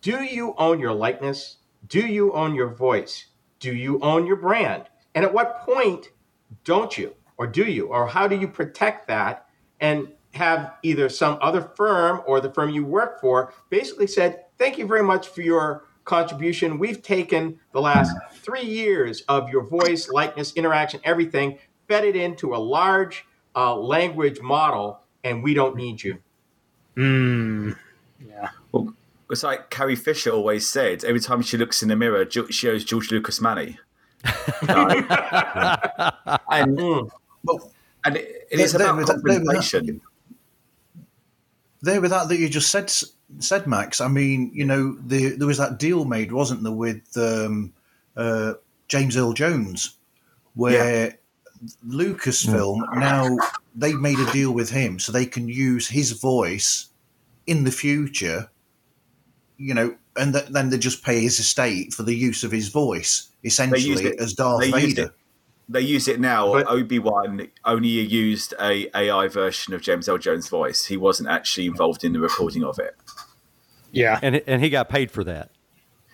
Do 0.00 0.22
you 0.22 0.54
own 0.56 0.80
your 0.80 0.94
likeness? 0.94 1.56
Do 1.88 2.00
you 2.00 2.32
own 2.32 2.54
your 2.54 2.68
voice? 2.68 3.26
Do 3.58 3.74
you 3.74 4.00
own 4.00 4.26
your 4.26 4.36
brand? 4.36 4.84
And 5.14 5.24
at 5.24 5.34
what 5.34 5.60
point 5.60 6.10
don't 6.64 6.96
you? 6.96 7.14
Or 7.38 7.46
do 7.46 7.64
you? 7.64 7.88
Or 7.88 8.06
how 8.06 8.26
do 8.26 8.36
you 8.36 8.48
protect 8.48 9.08
that 9.08 9.46
and 9.80 10.08
have 10.32 10.74
either 10.82 11.08
some 11.08 11.38
other 11.40 11.60
firm 11.62 12.22
or 12.26 12.40
the 12.40 12.52
firm 12.52 12.70
you 12.70 12.84
work 12.84 13.20
for 13.20 13.52
basically 13.70 14.06
said, 14.06 14.44
thank 14.58 14.78
you 14.78 14.86
very 14.86 15.02
much 15.02 15.28
for 15.28 15.42
your 15.42 15.86
contribution. 16.04 16.78
We've 16.78 17.02
taken 17.02 17.58
the 17.72 17.80
last 17.80 18.16
three 18.34 18.64
years 18.64 19.22
of 19.22 19.50
your 19.50 19.66
voice, 19.66 20.08
likeness, 20.08 20.52
interaction, 20.54 21.00
everything, 21.04 21.58
fed 21.88 22.04
it 22.04 22.16
into 22.16 22.54
a 22.54 22.58
large 22.58 23.24
uh, 23.54 23.74
language 23.76 24.40
model, 24.40 25.00
and 25.24 25.42
we 25.42 25.54
don't 25.54 25.76
need 25.76 26.02
you. 26.02 26.18
Mm. 26.96 27.76
Yeah. 28.26 28.48
Well, 28.72 28.94
it's 29.30 29.42
like 29.42 29.70
Carrie 29.70 29.96
Fisher 29.96 30.30
always 30.30 30.68
said 30.68 31.04
every 31.04 31.20
time 31.20 31.42
she 31.42 31.56
looks 31.56 31.82
in 31.82 31.88
the 31.88 31.96
mirror, 31.96 32.26
she 32.50 32.68
owes 32.68 32.84
George 32.84 33.10
Lucas 33.10 33.40
money. 33.40 33.78
and 34.24 35.06
Mm. 36.78 37.10
Well, 37.46 37.72
and 38.04 38.16
it, 38.16 38.48
it 38.50 38.60
is 38.60 38.74
about 38.74 38.96
there- 39.06 39.16
compensation. 39.16 40.00
there 41.82 42.00
with 42.00 42.10
that 42.10 42.28
that 42.28 42.38
you 42.38 42.48
just 42.48 42.70
said 42.70 42.92
said 43.38 43.66
Max. 43.66 44.00
I 44.00 44.08
mean, 44.08 44.50
you 44.54 44.64
know, 44.64 44.96
the, 45.06 45.30
there 45.30 45.46
was 45.46 45.58
that 45.58 45.78
deal 45.78 46.04
made, 46.04 46.32
wasn't 46.32 46.62
there, 46.62 46.72
with 46.72 47.16
um, 47.16 47.72
uh, 48.16 48.54
James 48.88 49.16
Earl 49.16 49.32
Jones, 49.32 49.96
where 50.54 51.18
Lucasfilm 51.86 52.82
now 52.96 53.36
they 53.74 53.94
made 53.94 54.18
a 54.18 54.30
deal 54.32 54.52
with 54.52 54.70
him 54.70 54.98
so 54.98 55.10
they 55.12 55.26
can 55.26 55.48
use 55.48 55.88
his 55.88 56.12
voice 56.12 56.88
in 57.46 57.64
the 57.64 57.72
future. 57.72 58.50
You 59.58 59.74
know, 59.74 59.96
and 60.16 60.34
th- 60.34 60.46
then 60.46 60.68
they 60.70 60.78
just 60.78 61.02
pay 61.02 61.20
his 61.20 61.38
estate 61.38 61.94
for 61.94 62.02
the 62.02 62.14
use 62.14 62.44
of 62.44 62.52
his 62.52 62.68
voice, 62.68 63.28
essentially 63.42 64.18
as 64.18 64.34
Darth 64.34 64.70
Vader. 64.70 65.14
It. 65.68 65.72
They 65.72 65.80
use 65.80 66.08
it 66.08 66.20
now. 66.20 66.52
But- 66.52 66.66
Obi 66.68 66.98
Wan 66.98 67.48
only 67.64 67.88
used 67.88 68.54
a 68.60 68.88
AI 68.96 69.28
version 69.28 69.74
of 69.74 69.80
James 69.82 70.08
Earl 70.08 70.18
Jones' 70.18 70.48
voice. 70.48 70.86
He 70.86 70.96
wasn't 70.96 71.28
actually 71.28 71.66
involved 71.66 72.04
in 72.04 72.12
the 72.12 72.20
recording 72.20 72.64
of 72.64 72.78
it. 72.78 72.96
Yeah. 73.92 74.18
and 74.22 74.42
and 74.46 74.62
he 74.62 74.68
got 74.70 74.88
paid 74.88 75.10
for 75.10 75.24
that. 75.24 75.50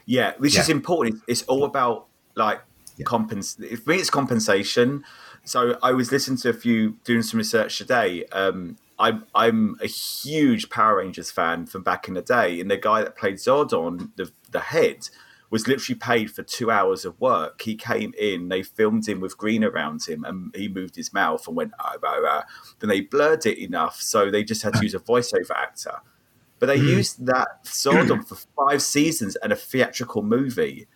Yeah, 0.07 0.35
which 0.39 0.57
is 0.59 0.69
important. 0.69 1.23
It's 1.27 1.43
all 1.43 1.65
about 1.65 2.07
like 2.35 2.61
Yeah. 2.97 3.07
compens. 3.07 3.57
For 3.83 3.91
me, 3.91 3.97
it's 3.97 4.11
compensation. 4.11 5.05
So 5.45 5.77
I 5.83 5.93
was 5.93 6.13
listening 6.13 6.37
to 6.39 6.51
a 6.51 6.53
few, 6.53 6.97
doing 7.05 7.23
some 7.23 7.39
research 7.39 7.79
today. 7.79 8.25
Um, 8.27 8.77
I'm 8.99 9.25
I'm 9.35 9.77
a 9.83 9.87
huge 9.89 10.71
Power 10.71 10.99
Rangers 10.99 11.31
fan 11.33 11.67
from 11.67 11.83
back 11.83 12.07
in 12.07 12.15
the 12.15 12.23
day, 12.23 12.61
and 12.61 12.71
the 12.71 12.77
guy 12.77 13.03
that 13.03 13.17
played 13.17 13.37
Zordon, 13.37 14.11
the 14.17 14.31
the 14.51 14.61
head, 14.61 15.09
was 15.53 15.69
literally 15.69 15.99
paid 15.99 16.31
for 16.31 16.43
two 16.43 16.71
hours 16.71 17.05
of 17.05 17.21
work. 17.21 17.61
He 17.61 17.75
came 17.75 18.15
in, 18.19 18.49
they 18.49 18.63
filmed 18.63 19.07
him 19.07 19.21
with 19.21 19.37
green 19.37 19.63
around 19.63 20.03
him, 20.09 20.25
and 20.25 20.51
he 20.57 20.67
moved 20.67 20.97
his 20.97 21.13
mouth 21.13 21.47
and 21.47 21.55
went 21.55 21.73
ah, 21.79 21.97
ah, 22.03 22.21
ah. 22.25 22.45
Then 22.79 22.89
they 22.89 23.03
blurred 23.03 23.45
it 23.45 23.59
enough, 23.59 24.01
so 24.01 24.31
they 24.31 24.45
just 24.45 24.63
had 24.63 24.73
to 24.73 24.83
use 24.83 24.95
a 24.95 24.99
voiceover 24.99 25.51
actor. 25.51 25.97
But 26.59 26.67
they 26.67 26.77
used 26.77 27.27
that 27.27 27.65
Zordon 27.65 28.27
for 28.27 28.37
five 28.57 28.81
seasons 28.81 29.37
and 29.37 29.53
a 29.53 29.57
theatrical 29.57 30.23
movie, 30.23 30.89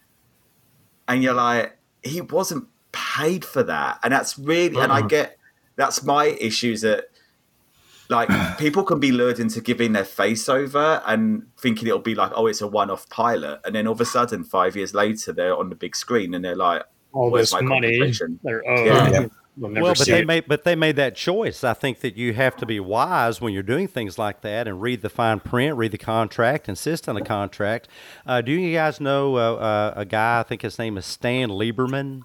and 1.06 1.22
you're 1.22 1.34
like, 1.34 1.76
he 2.02 2.22
wasn't 2.22 2.66
paid 2.92 3.44
for 3.44 3.62
that, 3.62 3.98
and 4.02 4.10
that's 4.10 4.38
really, 4.38 4.80
and 4.80 4.90
I 4.90 5.02
get 5.02 5.36
that's 5.76 6.02
my 6.02 6.28
issues 6.40 6.80
that 6.80 7.10
like 8.08 8.28
people 8.58 8.82
can 8.82 9.00
be 9.00 9.12
lured 9.12 9.38
into 9.38 9.60
giving 9.60 9.92
their 9.92 10.04
face 10.04 10.48
over 10.48 11.02
and 11.06 11.46
thinking 11.58 11.88
it'll 11.88 11.98
be 12.00 12.14
like, 12.14 12.32
oh, 12.34 12.46
it's 12.46 12.60
a 12.60 12.68
one-off 12.68 13.08
pilot, 13.08 13.60
and 13.64 13.74
then 13.74 13.86
all 13.86 13.92
of 13.92 14.00
a 14.00 14.04
sudden, 14.04 14.44
five 14.44 14.76
years 14.76 14.94
later, 14.94 15.32
they're 15.32 15.56
on 15.56 15.68
the 15.68 15.74
big 15.76 15.96
screen 15.96 16.34
and 16.34 16.44
they're 16.44 16.56
like, 16.56 16.82
All 17.12 17.30
this 17.30 17.52
my 17.52 17.60
money 17.60 18.12
they're 18.42 18.68
owed. 18.68 18.86
Yeah. 18.86 19.10
Yeah. 19.10 19.26
We'll 19.58 19.72
well, 19.82 19.94
but 19.96 20.06
they 20.06 20.20
it. 20.20 20.26
made 20.26 20.44
but 20.46 20.64
they 20.64 20.76
made 20.76 20.96
that 20.96 21.16
choice. 21.16 21.64
I 21.64 21.72
think 21.72 22.00
that 22.00 22.14
you 22.14 22.34
have 22.34 22.56
to 22.56 22.66
be 22.66 22.78
wise 22.78 23.40
when 23.40 23.54
you're 23.54 23.62
doing 23.62 23.88
things 23.88 24.18
like 24.18 24.42
that 24.42 24.68
and 24.68 24.82
read 24.82 25.00
the 25.00 25.08
fine 25.08 25.40
print, 25.40 25.76
read 25.78 25.92
the 25.92 25.98
contract, 25.98 26.68
insist 26.68 27.08
on 27.08 27.14
the 27.14 27.22
contract. 27.22 27.88
Uh, 28.26 28.42
do 28.42 28.52
you 28.52 28.74
guys 28.74 29.00
know 29.00 29.36
uh, 29.36 29.54
uh, 29.54 29.92
a 29.96 30.04
guy? 30.04 30.40
I 30.40 30.42
think 30.42 30.60
his 30.60 30.78
name 30.78 30.98
is 30.98 31.06
Stan 31.06 31.48
Lieberman. 31.48 32.24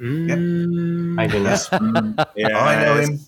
Mm, 0.00 1.20
I 1.20 1.26
do 1.26 1.42
yeah, 2.36 2.58
I 2.58 2.84
know 2.84 3.00
him. 3.00 3.20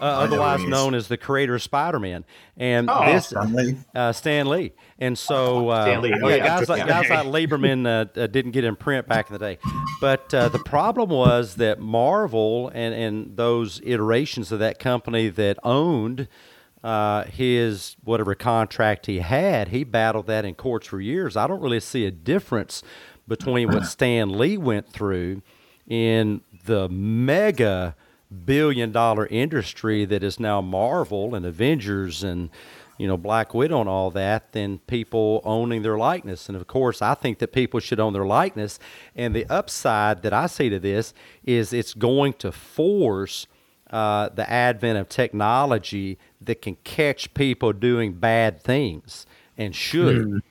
Uh, 0.00 0.04
otherwise 0.04 0.58
who 0.60 0.66
he 0.66 0.68
is. 0.68 0.70
known 0.70 0.94
as 0.94 1.08
the 1.08 1.16
creator 1.16 1.54
of 1.54 1.62
Spider-Man. 1.62 2.24
And 2.56 2.88
Oh, 2.90 3.04
this 3.12 3.26
Stanley. 3.28 3.76
uh, 3.94 4.12
Stan 4.12 4.48
Lee. 4.48 4.72
And 4.98 5.18
so 5.18 5.68
uh, 5.70 5.82
Stan 5.84 6.02
Lee. 6.02 6.14
Oh, 6.22 6.28
yeah, 6.28 6.38
guys 6.38 6.68
like 6.68 6.86
guys 6.86 7.08
like 7.08 7.26
Lieberman 7.26 7.86
uh, 7.86 8.20
uh, 8.20 8.26
didn't 8.26 8.52
get 8.52 8.64
in 8.64 8.76
print 8.76 9.08
back 9.08 9.28
in 9.30 9.32
the 9.32 9.38
day. 9.38 9.58
But 10.00 10.32
uh, 10.34 10.48
the 10.48 10.58
problem 10.60 11.10
was 11.10 11.56
that 11.56 11.80
Marvel 11.80 12.68
and 12.74 12.94
and 12.94 13.36
those 13.36 13.80
iterations 13.84 14.52
of 14.52 14.58
that 14.60 14.78
company 14.78 15.28
that 15.30 15.58
owned. 15.62 16.28
Uh, 16.82 17.24
his 17.24 17.96
whatever 18.04 18.34
contract 18.34 19.06
he 19.06 19.20
had, 19.20 19.68
he 19.68 19.84
battled 19.84 20.26
that 20.26 20.44
in 20.44 20.54
courts 20.54 20.86
for 20.86 21.00
years. 21.00 21.34
I 21.34 21.46
don't 21.46 21.62
really 21.62 21.80
see 21.80 22.04
a 22.04 22.10
difference 22.10 22.82
between 23.26 23.68
what 23.72 23.86
Stan 23.86 24.28
Lee 24.38 24.58
went 24.58 24.92
through 24.92 25.40
in 25.88 26.42
the 26.66 26.86
mega 26.90 27.96
billion 28.44 28.92
dollar 28.92 29.26
industry 29.26 30.04
that 30.04 30.22
is 30.22 30.38
now 30.40 30.60
Marvel 30.60 31.34
and 31.34 31.46
Avengers 31.46 32.22
and 32.22 32.50
you 32.98 33.06
know 33.06 33.16
Black 33.16 33.54
Widow 33.54 33.80
and 33.80 33.88
all 33.88 34.10
that 34.12 34.52
than 34.52 34.78
people 34.80 35.40
owning 35.44 35.82
their 35.82 35.98
likeness. 35.98 36.48
And 36.48 36.56
of 36.56 36.66
course, 36.66 37.02
I 37.02 37.14
think 37.14 37.38
that 37.38 37.52
people 37.52 37.80
should 37.80 38.00
own 38.00 38.12
their 38.12 38.26
likeness. 38.26 38.78
And 39.16 39.34
the 39.34 39.46
upside 39.48 40.22
that 40.22 40.32
I 40.32 40.46
see 40.46 40.68
to 40.70 40.78
this 40.78 41.14
is 41.44 41.72
it's 41.72 41.94
going 41.94 42.34
to 42.34 42.52
force 42.52 43.46
uh, 43.90 44.28
the 44.30 44.48
advent 44.50 44.98
of 44.98 45.08
technology 45.08 46.18
that 46.40 46.60
can 46.62 46.76
catch 46.84 47.32
people 47.34 47.72
doing 47.72 48.14
bad 48.14 48.60
things 48.60 49.26
and 49.56 49.74
should. 49.74 50.42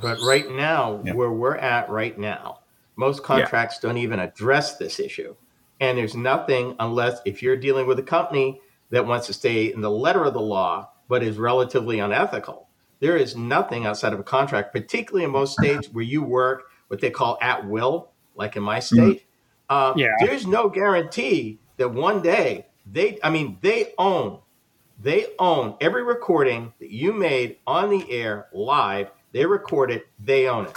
But 0.00 0.18
right 0.20 0.48
now, 0.50 1.00
Yeah. 1.04 1.14
where 1.14 1.30
we're 1.30 1.56
at 1.56 1.90
right 1.90 2.16
now, 2.18 2.60
most 2.96 3.22
contracts 3.22 3.78
don't 3.80 3.98
even 3.98 4.18
address 4.20 4.76
this 4.78 4.98
issue. 5.00 5.34
And 5.80 5.96
there's 5.96 6.14
nothing 6.14 6.76
unless 6.78 7.20
if 7.24 7.42
you're 7.42 7.56
dealing 7.56 7.86
with 7.86 7.98
a 7.98 8.02
company 8.02 8.60
that 8.90 9.06
wants 9.06 9.26
to 9.28 9.32
stay 9.32 9.72
in 9.72 9.80
the 9.80 9.90
letter 9.90 10.24
of 10.24 10.34
the 10.34 10.40
law, 10.40 10.90
but 11.08 11.22
is 11.22 11.38
relatively 11.38 11.98
unethical. 12.00 12.68
There 13.00 13.16
is 13.16 13.34
nothing 13.34 13.86
outside 13.86 14.12
of 14.12 14.20
a 14.20 14.24
contract, 14.24 14.72
particularly 14.72 15.24
in 15.24 15.30
most 15.30 15.56
states 15.56 15.88
where 15.90 16.04
you 16.04 16.22
work 16.22 16.64
what 16.88 17.00
they 17.00 17.10
call 17.10 17.38
at 17.40 17.66
will, 17.66 18.12
like 18.34 18.56
in 18.56 18.62
my 18.62 18.78
state. 18.78 19.24
Uh, 19.68 19.94
Yeah. 19.96 20.08
There's 20.20 20.46
no 20.46 20.68
guarantee 20.68 21.60
that 21.78 21.88
one 21.92 22.20
day 22.20 22.66
they, 22.84 23.18
I 23.22 23.30
mean, 23.30 23.58
they 23.62 23.94
own 23.98 24.40
they 25.02 25.28
own 25.38 25.76
every 25.80 26.02
recording 26.02 26.74
that 26.78 26.90
you 26.90 27.14
made 27.14 27.56
on 27.66 27.88
the 27.88 28.10
air 28.10 28.48
live. 28.52 29.10
They 29.32 29.46
record 29.46 29.90
it, 29.90 30.06
they 30.18 30.46
own 30.46 30.66
it. 30.66 30.76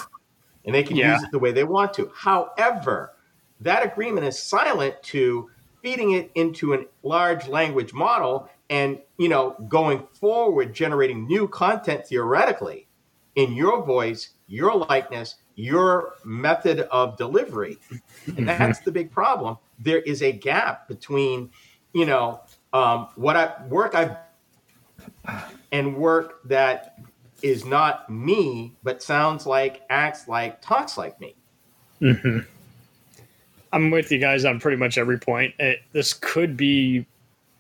And 0.64 0.74
they 0.74 0.84
can 0.84 0.96
Yeah. 0.96 1.14
use 1.14 1.24
it 1.24 1.32
the 1.32 1.40
way 1.40 1.52
they 1.52 1.66
want 1.66 1.94
to. 1.96 2.10
However, 2.16 3.12
that 3.62 3.86
agreement 3.86 4.26
is 4.26 4.42
silent 4.42 5.02
to 5.04 5.50
feeding 5.82 6.12
it 6.12 6.32
into 6.36 6.74
a 6.74 6.86
large 7.04 7.48
language 7.48 7.94
model 7.94 8.50
and, 8.70 9.00
you 9.18 9.30
know, 9.30 9.56
going 9.68 10.08
forward 10.14 10.74
generating 10.74 11.28
new 11.28 11.48
content 11.48 12.08
theoretically 12.08 12.88
in 13.36 13.54
your 13.54 13.84
voice, 13.84 14.32
your 14.48 14.76
likeness, 14.76 15.36
your 15.56 16.14
method 16.24 16.82
of 16.92 17.18
delivery. 17.18 17.78
And 18.38 18.48
that's 18.48 18.80
the 18.80 18.92
big 18.92 19.12
problem. 19.12 19.58
There 19.80 20.00
is 20.00 20.22
a 20.22 20.32
gap 20.32 20.88
between, 20.88 21.52
you 21.94 22.06
know, 22.06 22.42
um, 22.72 23.10
what 23.16 23.36
I 23.36 23.54
work 23.68 23.96
I've 23.96 24.16
and 25.72 25.98
work 25.98 26.48
that 26.48 27.00
is 27.42 27.66
not 27.66 28.10
me, 28.10 28.76
but 28.84 29.04
sounds 29.04 29.46
like, 29.46 29.82
acts 29.90 30.28
like, 30.28 30.62
talks 30.62 30.98
like 30.98 31.20
me. 31.20 31.36
hmm 32.00 32.40
I'm 33.74 33.90
with 33.90 34.12
you 34.12 34.20
guys 34.20 34.46
on 34.46 34.60
pretty 34.60 34.78
much 34.78 34.98
every 34.98 35.18
point. 35.20 35.56
It, 35.60 35.80
this 35.92 36.14
could 36.14 36.56
be 36.56 37.06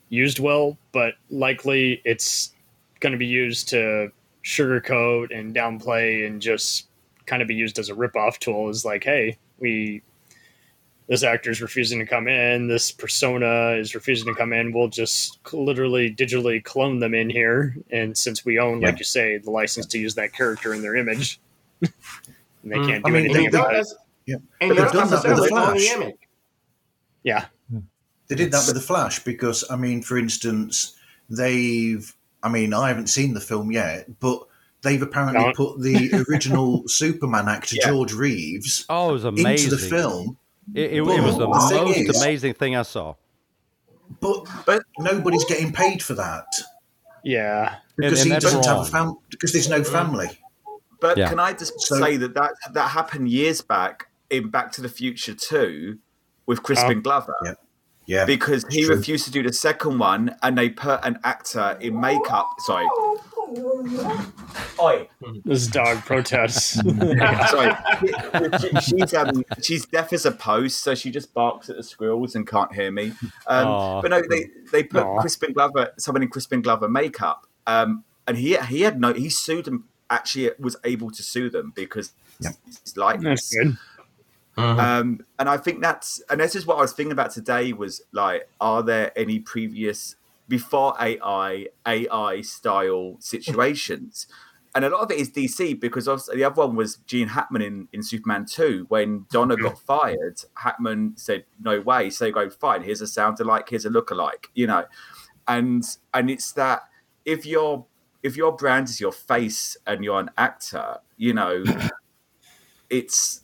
used 0.09 0.39
well, 0.39 0.77
but 0.91 1.15
likely 1.31 2.01
it's 2.05 2.53
going 2.99 3.13
to 3.13 3.17
be 3.17 3.25
used 3.25 3.67
to 3.69 4.11
sugarcoat 4.45 5.37
and 5.37 5.55
downplay 5.55 6.25
and 6.27 6.39
just 6.41 6.87
kind 7.25 7.41
of 7.41 7.47
be 7.47 7.55
used 7.55 7.79
as 7.79 7.89
a 7.89 7.95
rip-off 7.95 8.37
tool. 8.39 8.69
Is 8.69 8.85
like, 8.85 9.03
hey, 9.03 9.37
we 9.59 10.03
this 11.07 11.23
actor 11.23 11.49
is 11.49 11.61
refusing 11.61 11.99
to 11.99 12.05
come 12.05 12.27
in, 12.29 12.67
this 12.67 12.91
persona 12.91 13.71
is 13.71 13.93
refusing 13.95 14.25
to 14.27 14.35
come 14.39 14.53
in. 14.53 14.71
We'll 14.71 14.87
just 14.87 15.39
literally 15.51 16.13
digitally 16.13 16.63
clone 16.63 16.99
them 16.99 17.13
in 17.13 17.29
here, 17.29 17.75
and 17.91 18.15
since 18.17 18.45
we 18.45 18.59
own, 18.59 18.79
like 18.81 18.99
you 18.99 19.05
say, 19.05 19.37
the 19.37 19.51
license 19.51 19.85
to 19.87 19.99
use 19.99 20.15
that 20.15 20.31
character 20.31 20.73
in 20.73 20.81
their 20.81 20.95
image, 20.95 21.39
and 21.81 21.91
they 22.65 22.77
Mm. 22.77 22.87
can't 22.87 23.05
I 23.05 23.09
do 23.09 23.13
mean, 23.15 23.25
anything 23.25 23.47
about 23.47 23.75
it. 23.75 23.87
Yeah. 24.25 24.35
and 24.61 24.69
But 24.69 24.75
they've 24.83 24.91
done 24.93 25.09
that 25.09 25.23
with 25.23 25.23
the 25.23 25.29
necessarily 25.29 25.51
own 25.51 25.73
the 25.73 25.79
Flash. 25.79 25.95
image. 25.95 26.15
Yeah, 27.23 27.45
They 28.27 28.35
did 28.35 28.51
that 28.51 28.65
with 28.65 28.75
the 28.75 28.81
Flash 28.81 29.23
because, 29.23 29.63
I 29.69 29.75
mean, 29.75 30.01
for 30.01 30.17
instance, 30.17 30.93
they've. 31.29 32.13
I 32.41 32.49
mean, 32.49 32.73
I 32.73 32.89
haven't 32.89 33.07
seen 33.07 33.33
the 33.33 33.39
film 33.39 33.71
yet, 33.71 34.19
but 34.19 34.45
they've 34.81 35.01
apparently 35.01 35.43
No. 35.45 35.53
put 35.53 35.79
the 35.81 36.25
original 36.29 36.83
Superman 36.87 37.47
actor 37.47 37.77
Yeah. 37.79 37.87
George 37.87 38.11
Reeves 38.13 38.85
Oh, 38.89 39.09
it 39.11 39.13
was 39.13 39.23
amazing. 39.23 39.71
into 39.71 39.75
the 39.77 39.89
film, 39.89 40.37
It, 40.75 40.81
it, 40.81 40.93
it 40.97 41.01
was 41.01 41.37
the 41.37 41.47
the 41.47 41.59
thing 41.69 42.07
most 42.07 42.15
is- 42.17 42.21
amazing 42.21 42.53
thing 42.55 42.75
I 42.75 42.81
saw. 42.81 43.15
but 44.19 44.45
But- 44.65 44.83
nobody's 44.99 45.45
getting 45.45 45.71
paid 45.71 46.03
for 46.03 46.15
that 46.15 46.45
yeah. 47.23 47.75
because 47.95 48.21
and 48.23 48.33
he 48.33 48.39
doesn't 48.39 48.65
have 48.65 48.79
a 48.79 48.85
fam- 48.85 49.15
because 49.29 49.53
there's 49.53 49.69
no 49.69 49.79
mm. 49.79 49.87
family. 49.87 50.27
But 50.99 51.17
Yeah. 51.17 51.29
can 51.29 51.39
I 51.39 51.53
just 51.53 51.79
So- 51.79 51.97
say 51.99 52.17
that, 52.17 52.33
that 52.33 52.51
that 52.73 52.89
happened 52.89 53.29
years 53.29 53.61
back 53.61 54.07
in 54.37 54.49
Back 54.49 54.71
to 54.73 54.81
the 54.81 54.89
Future 54.89 55.33
2 55.33 55.97
with 56.45 56.63
Crispin 56.63 56.97
Oh. 56.99 57.01
Glover 57.01 57.35
Yeah. 57.45 57.53
Yeah, 58.05 58.25
because 58.25 58.65
he 58.69 58.83
true. 58.83 58.97
refused 58.97 59.23
to 59.25 59.31
do 59.31 59.41
the 59.43 59.53
second 59.53 59.97
one 59.97 60.35
and 60.43 60.57
they 60.57 60.67
put 60.67 60.99
an 61.05 61.19
actor 61.23 61.77
in 61.79 61.97
makeup. 62.01 62.49
Sorry. 62.59 62.85
Oi. 64.81 65.07
This 65.45 65.67
dog 65.67 65.99
protests. 65.99 66.73
Sorry. 67.49 67.73
She's, 68.81 69.13
um, 69.13 69.43
she's 69.61 69.85
deaf 69.85 70.11
as 70.11 70.25
a 70.25 70.31
post, 70.31 70.81
so 70.83 70.95
she 70.95 71.11
just 71.11 71.33
barks 71.33 71.69
at 71.69 71.77
the 71.77 71.83
squirrels 71.83 72.35
and 72.35 72.45
can't 72.45 72.73
hear 72.73 72.91
me. 72.91 73.13
Um, 73.47 74.01
but 74.01 74.09
no, 74.09 74.21
they, 74.29 74.47
they 74.73 74.83
put 74.83 75.03
Aw. 75.03 75.21
Crispin 75.21 75.53
Glover, 75.53 75.91
someone 75.97 76.23
in 76.23 76.29
Crispin 76.29 76.61
Glover 76.61 76.89
makeup. 76.89 77.47
Um, 77.67 78.03
and 78.27 78.37
he 78.37 78.57
he 78.57 78.81
had 78.81 78.99
no, 78.99 79.13
he 79.13 79.29
sued 79.29 79.63
them, 79.65 79.85
actually 80.09 80.51
was 80.59 80.75
able 80.83 81.09
to 81.11 81.23
sue 81.23 81.49
them 81.49 81.71
because 81.75 82.11
Yeah. 82.39 82.51
his 82.83 82.97
likeness. 82.97 83.49
That's 83.49 83.63
good. 83.69 83.77
Um, 84.57 85.25
and 85.39 85.49
I 85.49 85.57
think 85.57 85.81
that's 85.81 86.21
and 86.29 86.39
this 86.39 86.55
is 86.55 86.65
what 86.65 86.77
I 86.77 86.81
was 86.81 86.93
thinking 86.93 87.11
about 87.11 87.31
today 87.31 87.73
was 87.73 88.01
like, 88.11 88.47
are 88.61 88.83
there 88.83 89.17
any 89.17 89.39
previous 89.39 90.15
before 90.47 90.95
AI 90.99 91.67
AI 91.87 92.41
style 92.41 93.17
situations? 93.19 94.27
And 94.75 94.83
a 94.83 94.89
lot 94.89 95.01
of 95.01 95.11
it 95.11 95.19
is 95.19 95.29
DC 95.29 95.79
because 95.79 96.05
the 96.05 96.43
other 96.43 96.55
one 96.55 96.75
was 96.75 96.97
Gene 97.05 97.27
Hackman 97.27 97.61
in, 97.61 97.87
in 97.93 98.01
Superman 98.01 98.45
2. 98.45 98.87
When 98.89 99.27
Donner 99.29 99.55
got 99.55 99.77
fired, 99.79 100.43
Hackman 100.55 101.13
said, 101.15 101.45
No 101.61 101.79
way. 101.79 102.09
So 102.09 102.31
go, 102.31 102.49
fine, 102.49 102.81
here's 102.81 103.01
a 103.01 103.07
sound 103.07 103.39
alike, 103.39 103.69
here's 103.69 103.85
a 103.85 103.91
look 103.91 104.09
alike, 104.09 104.49
you 104.55 104.65
know. 104.65 104.85
And 105.47 105.83
and 106.13 106.29
it's 106.29 106.53
that 106.53 106.83
if 107.25 107.45
your 107.45 107.85
if 108.23 108.35
your 108.35 108.53
brand 108.55 108.89
is 108.89 108.99
your 108.99 109.11
face 109.11 109.77
and 109.85 110.03
you're 110.03 110.19
an 110.19 110.31
actor, 110.37 110.99
you 111.17 111.33
know, 111.33 111.63
it's 112.89 113.42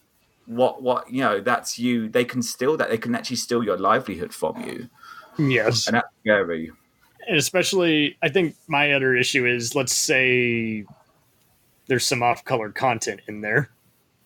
what 0.49 0.81
what 0.81 1.11
you 1.11 1.21
know 1.21 1.39
that's 1.39 1.77
you 1.77 2.09
they 2.09 2.25
can 2.25 2.41
steal 2.41 2.75
that 2.75 2.89
they 2.89 2.97
can 2.97 3.13
actually 3.13 3.35
steal 3.35 3.63
your 3.63 3.77
livelihood 3.77 4.33
from 4.33 4.59
you 4.63 4.89
Yes. 5.37 5.85
and 5.87 5.95
that's 5.95 6.07
scary 6.21 6.71
and 7.27 7.37
especially 7.37 8.17
i 8.23 8.29
think 8.29 8.55
my 8.67 8.93
other 8.93 9.15
issue 9.15 9.45
is 9.45 9.75
let's 9.75 9.95
say 9.95 10.83
there's 11.87 12.03
some 12.05 12.23
off-color 12.23 12.71
content 12.71 13.21
in 13.27 13.41
there 13.41 13.69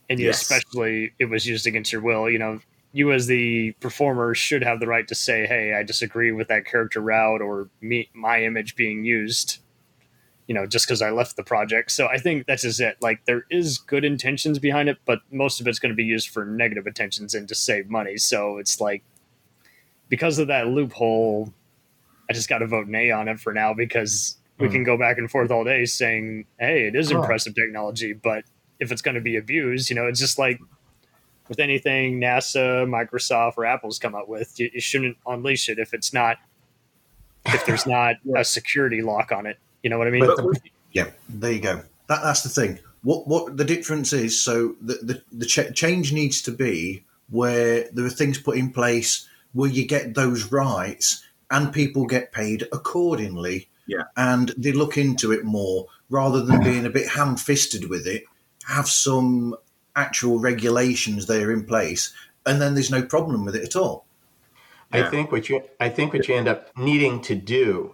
and 0.10 0.18
you 0.20 0.28
Yes. 0.28 0.42
especially 0.42 1.12
it 1.20 1.26
was 1.26 1.46
used 1.46 1.68
against 1.68 1.92
your 1.92 2.02
will 2.02 2.30
you 2.30 2.40
know 2.40 2.60
you 2.94 3.12
as 3.12 3.28
the 3.28 3.74
performer 3.82 4.34
should 4.34 4.64
have 4.64 4.80
the 4.80 4.88
right 4.88 5.10
to 5.10 5.16
say 5.16 5.46
hey 5.46 5.74
i 5.74 5.84
disagree 5.84 6.32
with 6.32 6.48
that 6.48 6.66
character 6.66 7.02
route 7.02 7.42
or 7.42 7.70
me 7.82 8.10
my 8.14 8.44
image 8.46 8.78
being 8.78 9.04
used 9.04 9.60
you 10.48 10.54
know 10.54 10.66
just 10.66 10.86
because 10.86 11.02
i 11.02 11.10
left 11.10 11.36
the 11.36 11.44
project. 11.44 11.92
So 11.92 12.08
i 12.08 12.18
think 12.18 12.46
that's 12.48 12.64
just 12.64 12.80
it. 12.80 12.98
Like 13.02 13.26
there 13.26 13.46
is 13.50 13.78
good 13.78 14.04
intentions 14.04 14.60
behind 14.60 14.90
it 14.90 14.98
but 15.06 15.20
most 15.32 15.62
of 15.62 15.68
it's 15.68 15.80
going 15.80 15.92
to 15.92 15.96
be 15.96 16.04
used 16.04 16.30
for 16.30 16.46
negative 16.46 16.88
intentions 16.88 17.34
and 17.34 17.48
to 17.48 17.56
save 17.56 17.90
money. 17.90 18.18
So 18.18 18.58
it's 18.58 18.80
like 18.82 19.04
because 20.10 20.40
of 20.40 20.48
that 20.48 20.68
loophole 20.68 21.54
I 22.30 22.34
just 22.34 22.50
got 22.50 22.60
to 22.60 22.68
vote 22.68 22.88
nay 22.88 23.12
on 23.12 23.28
it 23.28 23.40
for 23.40 23.54
now 23.54 23.74
because 23.74 24.38
we 24.60 24.70
can 24.70 24.80
hmm. 24.80 24.86
go 24.86 24.98
back 24.98 25.18
and 25.18 25.30
forth 25.30 25.52
all 25.52 25.64
day 25.64 25.86
saying, 25.86 26.46
"Hey, 26.60 26.88
it 26.88 26.96
is 26.96 27.12
impressive 27.12 27.56
technology," 27.56 28.14
but 28.14 28.46
if 28.80 28.92
it's 28.92 29.02
going 29.02 29.16
to 29.16 29.22
be 29.22 29.36
abused, 29.36 29.90
you 29.90 29.96
know, 29.96 30.08
it's 30.08 30.20
just 30.20 30.38
like 30.38 30.60
with 31.48 31.60
anything 31.60 32.20
NASA, 32.20 32.88
Microsoft, 32.88 33.54
or 33.58 33.66
Apple's 33.66 34.00
come 34.00 34.16
up 34.16 34.28
with, 34.28 34.60
you, 34.60 34.70
you 34.74 34.80
shouldn't 34.80 35.18
unleash 35.28 35.70
it 35.70 35.80
if 35.80 35.94
it's 35.94 36.14
not 36.14 36.38
if 37.46 37.66
there's 37.66 37.86
not 37.88 38.16
a 38.36 38.44
security 38.44 39.02
lock 39.02 39.32
on 39.32 39.46
it. 39.46 39.58
You 39.84 39.90
know 39.90 39.98
what 39.98 40.08
I 40.08 40.12
mean? 40.12 40.26
But 40.26 40.38
but 40.38 40.54
the- 40.64 40.70
Yeah, 40.92 41.12
there 41.30 41.52
you 41.52 41.60
go. 41.60 41.84
That, 42.08 42.22
that's 42.24 42.42
the 42.42 42.50
thing. 42.50 42.80
What 43.04 43.28
what 43.28 43.58
the 43.58 43.66
difference 43.66 44.14
is? 44.14 44.40
So 44.42 44.76
the 44.82 44.96
the, 45.04 45.22
the 45.32 45.46
ch- 45.46 45.74
change 45.76 46.12
needs 46.14 46.42
to 46.44 46.52
be 46.52 47.04
where 47.30 47.90
there 47.94 48.06
are 48.06 48.10
things 48.10 48.38
put 48.38 48.58
in 48.58 48.72
place 48.72 49.28
where 49.54 49.70
you 49.70 49.86
get 49.86 50.16
those 50.16 50.52
rights 50.52 51.24
and 51.52 51.72
people 51.74 52.06
get 52.06 52.32
paid 52.32 52.68
accordingly. 52.72 53.70
Yeah. 53.86 54.04
and 54.16 54.54
they 54.58 54.72
look 54.72 54.98
into 54.98 55.34
it 55.34 55.44
more 55.44 55.88
rather 56.10 56.42
than 56.42 56.64
being 56.64 56.86
a 56.86 56.90
bit 56.90 57.06
ham-fisted 57.10 57.90
with 57.90 58.08
it. 58.08 58.24
Have 58.66 58.88
some 58.88 59.58
actual 59.94 60.40
regulations 60.40 61.26
there 61.28 61.52
in 61.52 61.66
place, 61.66 62.14
and 62.46 62.62
then 62.62 62.76
there's 62.76 62.90
no 62.90 63.02
problem 63.04 63.44
with 63.44 63.58
it 63.58 63.64
at 63.66 63.76
all. 63.76 64.06
I 64.94 65.00
Yeah. 65.00 65.10
think 65.10 65.34
what 65.34 65.50
you 65.50 65.64
I 65.82 65.90
think 65.90 66.14
what 66.14 66.30
you 66.30 66.36
end 66.36 66.48
up 66.48 66.70
needing 66.78 67.20
to 67.24 67.36
do 67.36 67.94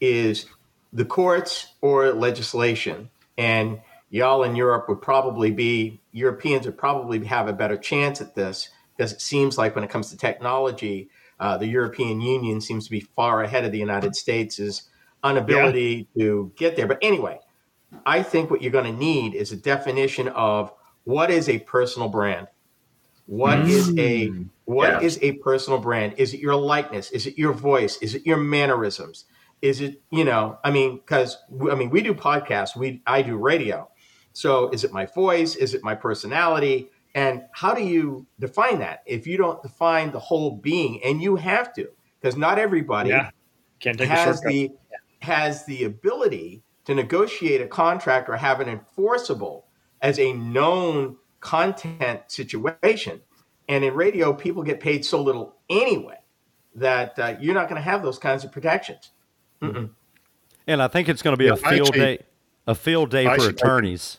is 0.00 0.46
the 0.92 1.04
courts 1.04 1.74
or 1.80 2.12
legislation, 2.12 3.10
and 3.36 3.80
y'all 4.10 4.42
in 4.42 4.56
Europe 4.56 4.88
would 4.88 5.02
probably 5.02 5.50
be 5.50 6.00
Europeans 6.12 6.66
would 6.66 6.78
probably 6.78 7.24
have 7.24 7.48
a 7.48 7.52
better 7.52 7.76
chance 7.76 8.20
at 8.20 8.34
this 8.34 8.68
because 8.96 9.12
it 9.12 9.20
seems 9.20 9.58
like 9.58 9.74
when 9.74 9.84
it 9.84 9.90
comes 9.90 10.10
to 10.10 10.16
technology, 10.16 11.08
uh, 11.38 11.56
the 11.56 11.66
European 11.66 12.20
Union 12.20 12.60
seems 12.60 12.84
to 12.84 12.90
be 12.90 13.00
far 13.00 13.42
ahead 13.42 13.64
of 13.64 13.72
the 13.72 13.78
United 13.78 14.16
States' 14.16 14.82
inability 15.24 16.08
to 16.18 16.52
get 16.56 16.74
there. 16.76 16.86
But 16.86 16.98
anyway, 17.02 17.38
I 18.04 18.22
think 18.22 18.50
what 18.50 18.62
you're 18.62 18.72
going 18.72 18.92
to 18.92 18.98
need 18.98 19.34
is 19.34 19.52
a 19.52 19.56
definition 19.56 20.28
of 20.28 20.72
what 21.04 21.30
is 21.30 21.48
a 21.48 21.58
personal 21.60 22.08
brand. 22.08 22.48
What 23.26 23.60
is 23.60 23.96
a 23.98 24.32
what 24.64 24.88
Yeah. 24.88 25.00
is 25.00 25.18
a 25.22 25.32
personal 25.32 25.78
brand? 25.78 26.14
Is 26.16 26.34
it 26.34 26.40
your 26.40 26.56
likeness? 26.56 27.10
Is 27.10 27.26
it 27.26 27.38
your 27.38 27.52
voice? 27.52 27.98
Is 27.98 28.14
it 28.14 28.26
your 28.26 28.38
mannerisms? 28.38 29.26
Is 29.62 29.80
it 29.80 30.02
you 30.10 30.24
know? 30.24 30.58
I 30.64 30.70
mean, 30.70 30.96
because 30.96 31.38
I 31.70 31.74
mean, 31.74 31.90
we 31.90 32.02
do 32.02 32.14
podcasts. 32.14 32.76
We 32.76 33.02
I 33.06 33.22
do 33.22 33.36
radio. 33.36 33.88
So 34.32 34.68
is 34.70 34.84
it 34.84 34.92
my 34.92 35.06
voice? 35.06 35.56
Is 35.56 35.74
it 35.74 35.82
my 35.82 35.94
personality? 35.94 36.90
And 37.14 37.42
how 37.52 37.74
do 37.74 37.82
you 37.82 38.26
define 38.38 38.78
that 38.78 39.02
if 39.06 39.26
you 39.26 39.36
don't 39.36 39.60
define 39.62 40.12
the 40.12 40.20
whole 40.20 40.52
being? 40.56 41.02
And 41.02 41.20
you 41.20 41.36
have 41.36 41.72
to, 41.74 41.88
because 42.20 42.36
not 42.36 42.58
everybody 42.58 43.10
yeah, 43.10 43.30
has 44.00 44.40
the 44.42 44.70
has 45.20 45.64
the 45.66 45.84
ability 45.84 46.62
to 46.84 46.94
negotiate 46.94 47.60
a 47.60 47.66
contract 47.66 48.28
or 48.28 48.36
have 48.36 48.60
an 48.60 48.68
enforceable 48.68 49.66
as 50.00 50.18
a 50.18 50.32
known 50.32 51.16
content 51.40 52.20
situation. 52.28 53.20
And 53.68 53.84
in 53.84 53.94
radio, 53.94 54.32
people 54.32 54.62
get 54.62 54.80
paid 54.80 55.04
so 55.04 55.20
little 55.20 55.56
anyway 55.68 56.18
that 56.74 57.18
uh, 57.18 57.36
you're 57.40 57.54
not 57.54 57.68
going 57.68 57.80
to 57.80 57.82
have 57.82 58.02
those 58.02 58.18
kinds 58.18 58.44
of 58.44 58.52
protections. 58.52 59.10
Mm-mm. 59.62 59.90
And 60.66 60.82
I 60.82 60.88
think 60.88 61.08
it's 61.08 61.22
going 61.22 61.32
to 61.34 61.38
be 61.38 61.46
Yeah, 61.46 61.52
a 61.52 61.66
I 61.66 61.70
field 61.76 61.88
actually- 61.88 61.98
day, 62.00 62.18
a 62.66 62.74
field 62.74 63.10
day 63.10 63.26
I 63.26 63.36
for 63.36 63.42
actually- 63.42 63.48
attorneys. 63.54 64.18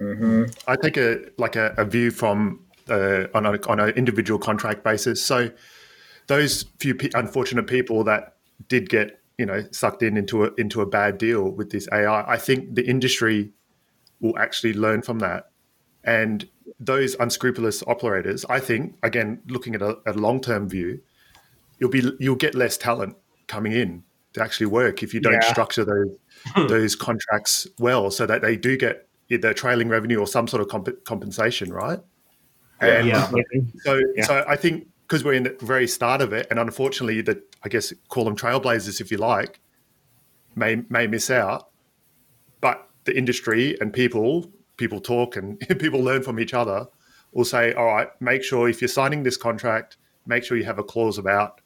I 0.00 0.76
take 0.80 0.96
a 0.96 1.24
like 1.38 1.56
a, 1.56 1.74
a 1.76 1.84
view 1.84 2.10
from 2.12 2.60
uh, 2.88 3.24
on 3.34 3.46
a, 3.46 3.58
on 3.68 3.80
an 3.80 3.90
individual 3.90 4.38
contract 4.38 4.84
basis. 4.84 5.22
So 5.24 5.50
those 6.28 6.66
few 6.78 6.94
pe- 6.94 7.10
unfortunate 7.14 7.66
people 7.66 8.04
that 8.04 8.36
did 8.68 8.88
get 8.88 9.20
you 9.38 9.46
know 9.46 9.64
sucked 9.72 10.02
in 10.04 10.16
into 10.16 10.44
a 10.44 10.50
into 10.56 10.82
a 10.82 10.86
bad 10.86 11.18
deal 11.18 11.50
with 11.50 11.70
this 11.70 11.88
AI, 11.92 12.32
I 12.32 12.36
think 12.36 12.74
the 12.76 12.86
industry 12.88 13.50
will 14.20 14.38
actually 14.38 14.72
learn 14.74 15.02
from 15.02 15.18
that. 15.18 15.50
And 16.04 16.48
those 16.78 17.16
unscrupulous 17.18 17.82
operators, 17.88 18.44
I 18.48 18.60
think, 18.60 18.96
again, 19.02 19.40
looking 19.48 19.74
at 19.74 19.82
a, 19.82 19.98
a 20.06 20.12
long 20.12 20.40
term 20.40 20.68
view, 20.68 21.00
you'll 21.80 21.90
be 21.90 22.08
you'll 22.20 22.36
get 22.36 22.54
less 22.54 22.76
talent 22.76 23.16
coming 23.48 23.72
in 23.72 24.04
to 24.38 24.44
actually 24.44 24.66
work 24.66 25.02
if 25.02 25.12
you 25.14 25.20
don't 25.20 25.34
Yeah. 25.34 25.52
structure 25.52 25.84
those 25.84 26.08
hmm. 26.54 26.66
those 26.68 26.94
contracts 26.94 27.66
well, 27.78 28.10
so 28.10 28.26
that 28.26 28.42
they 28.42 28.56
do 28.56 28.76
get 28.76 29.08
either 29.28 29.52
trailing 29.52 29.88
revenue 29.88 30.18
or 30.18 30.26
some 30.26 30.48
sort 30.48 30.62
of 30.62 30.68
comp- 30.68 31.04
compensation, 31.04 31.72
right? 31.72 32.00
And 32.80 33.08
Yeah. 33.08 33.30
so, 33.84 34.00
Yeah. 34.16 34.24
so 34.24 34.44
I 34.48 34.56
think 34.56 34.88
because 35.06 35.24
we're 35.24 35.34
in 35.34 35.44
the 35.44 35.56
very 35.60 35.88
start 35.88 36.20
of 36.20 36.32
it, 36.32 36.46
and 36.50 36.58
unfortunately, 36.58 37.20
the 37.22 37.42
I 37.62 37.68
guess 37.68 37.92
call 38.08 38.24
them 38.24 38.36
trailblazers 38.36 39.00
if 39.00 39.10
you 39.10 39.18
like, 39.18 39.60
may 40.54 40.82
may 40.88 41.06
miss 41.06 41.30
out. 41.30 41.68
But 42.60 42.88
the 43.04 43.16
industry 43.16 43.76
and 43.80 43.92
people, 43.92 44.52
people 44.76 45.00
talk 45.00 45.36
and 45.36 45.58
people 45.78 46.00
learn 46.00 46.22
from 46.22 46.38
each 46.38 46.54
other. 46.54 46.86
Will 47.32 47.44
say, 47.44 47.74
all 47.74 47.86
right, 47.86 48.08
make 48.20 48.42
sure 48.42 48.68
if 48.70 48.80
you're 48.80 48.88
signing 48.88 49.22
this 49.22 49.36
contract, 49.36 49.98
make 50.26 50.44
sure 50.44 50.56
you 50.56 50.64
have 50.64 50.78
a 50.78 50.84
clause 50.84 51.18
about, 51.18 51.60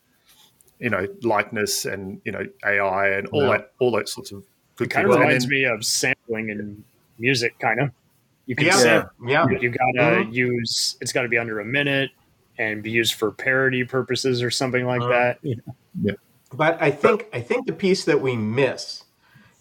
you 0.78 0.90
know, 0.90 1.06
likeness 1.22 1.84
and 1.84 2.20
you 2.24 2.32
know 2.32 2.44
AI 2.64 3.08
and 3.10 3.28
all 3.28 3.42
Yeah. 3.42 3.58
that, 3.58 3.72
all 3.78 3.90
those 3.92 4.12
sorts 4.12 4.32
of 4.32 4.44
good 4.76 4.90
Kind 4.90 5.06
things. 5.06 5.14
of 5.16 5.20
reminds 5.20 5.44
then- 5.44 5.50
me 5.50 5.64
of 5.64 5.84
sampling 5.84 6.50
and 6.50 6.82
music, 7.18 7.58
kind 7.58 7.80
of. 7.80 7.90
You 8.46 8.56
can 8.56 8.66
Yeah. 8.66 8.72
say 8.72 9.02
Yeah. 9.26 9.46
you 9.60 9.70
gotta 9.70 10.24
Mhm. 10.24 10.32
use 10.32 10.96
it's 11.00 11.12
got 11.12 11.22
to 11.22 11.28
be 11.28 11.38
under 11.38 11.60
a 11.60 11.64
minute 11.64 12.10
and 12.58 12.82
be 12.82 12.90
used 12.90 13.14
for 13.14 13.30
parody 13.30 13.84
purposes 13.84 14.42
or 14.42 14.50
something 14.50 14.84
like 14.84 15.00
Uh, 15.02 15.08
that. 15.08 15.38
You 15.42 15.56
know? 16.02 16.14
But 16.54 16.82
I 16.82 16.90
think 16.90 17.28
I 17.32 17.40
think 17.40 17.66
the 17.66 17.72
piece 17.72 18.04
that 18.04 18.20
we 18.20 18.36
miss 18.36 19.04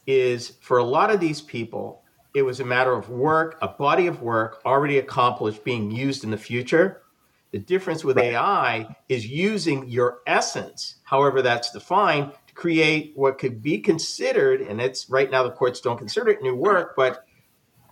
is 0.08 0.54
for 0.62 0.78
a 0.78 0.84
lot 0.84 1.12
of 1.14 1.20
these 1.20 1.42
people, 1.42 2.02
it 2.34 2.42
was 2.42 2.60
a 2.60 2.66
matter 2.66 2.94
of 2.94 3.10
work, 3.10 3.58
a 3.62 3.68
body 3.68 4.08
of 4.08 4.22
work 4.22 4.60
already 4.66 4.98
accomplished 4.98 5.64
being 5.64 5.92
used 5.92 6.24
in 6.24 6.32
the 6.32 6.38
future. 6.38 7.01
The 7.52 7.60
difference 7.60 8.06
with 8.06 8.18
AI 8.18 8.96
is 9.10 9.28
using 9.28 9.90
your 9.90 10.20
essence, 10.26 10.96
however 11.04 11.42
that's 11.42 11.72
defined, 11.72 12.32
to 12.48 12.54
create 12.54 13.12
what 13.16 13.40
could 13.40 13.62
be 13.62 13.80
considered, 13.80 14.62
and 14.62 14.80
it's 14.80 15.10
right 15.10 15.30
now 15.30 15.44
the 15.44 15.52
courts 15.52 15.82
don't 15.82 15.98
consider 15.98 16.30
it 16.30 16.42
new 16.42 16.56
work, 16.56 16.94
but 16.96 17.26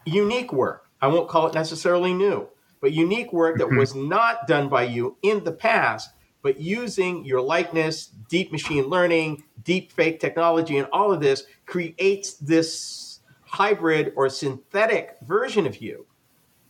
unique 0.05 0.53
work. 0.53 0.87
I 1.01 1.07
won't 1.07 1.27
call 1.27 1.47
it 1.47 1.53
necessarily 1.53 2.13
new, 2.13 2.47
but 2.79 2.93
unique 2.93 3.33
work 3.33 3.57
that 3.57 3.69
was 3.69 3.93
not 3.95 4.47
done 4.47 4.69
by 4.69 4.83
you 4.83 5.17
in 5.23 5.43
the 5.43 5.51
past, 5.51 6.09
but 6.41 6.61
using 6.61 7.25
your 7.25 7.41
likeness, 7.41 8.07
deep 8.29 8.53
machine 8.53 8.85
learning, 8.85 9.43
deep 9.63 9.91
fake 9.91 10.21
technology, 10.21 10.77
and 10.77 10.87
all 10.93 11.11
of 11.11 11.19
this 11.19 11.43
creates 11.65 12.35
this 12.35 13.19
hybrid 13.41 14.13
or 14.15 14.29
synthetic 14.29 15.17
version 15.21 15.65
of 15.65 15.81
you 15.81 16.05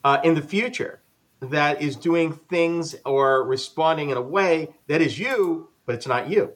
uh, 0.04 0.20
in 0.24 0.34
the 0.34 0.42
future 0.42 1.02
that 1.42 1.82
is 1.82 1.96
doing 1.96 2.34
things 2.50 2.96
or 3.06 3.46
responding 3.46 4.10
in 4.10 4.18
a 4.18 4.22
way 4.22 4.70
that 4.88 5.02
is 5.02 5.18
you, 5.18 5.70
but 5.86 5.96
it's 5.96 6.08
not 6.08 6.30
you. 6.30 6.54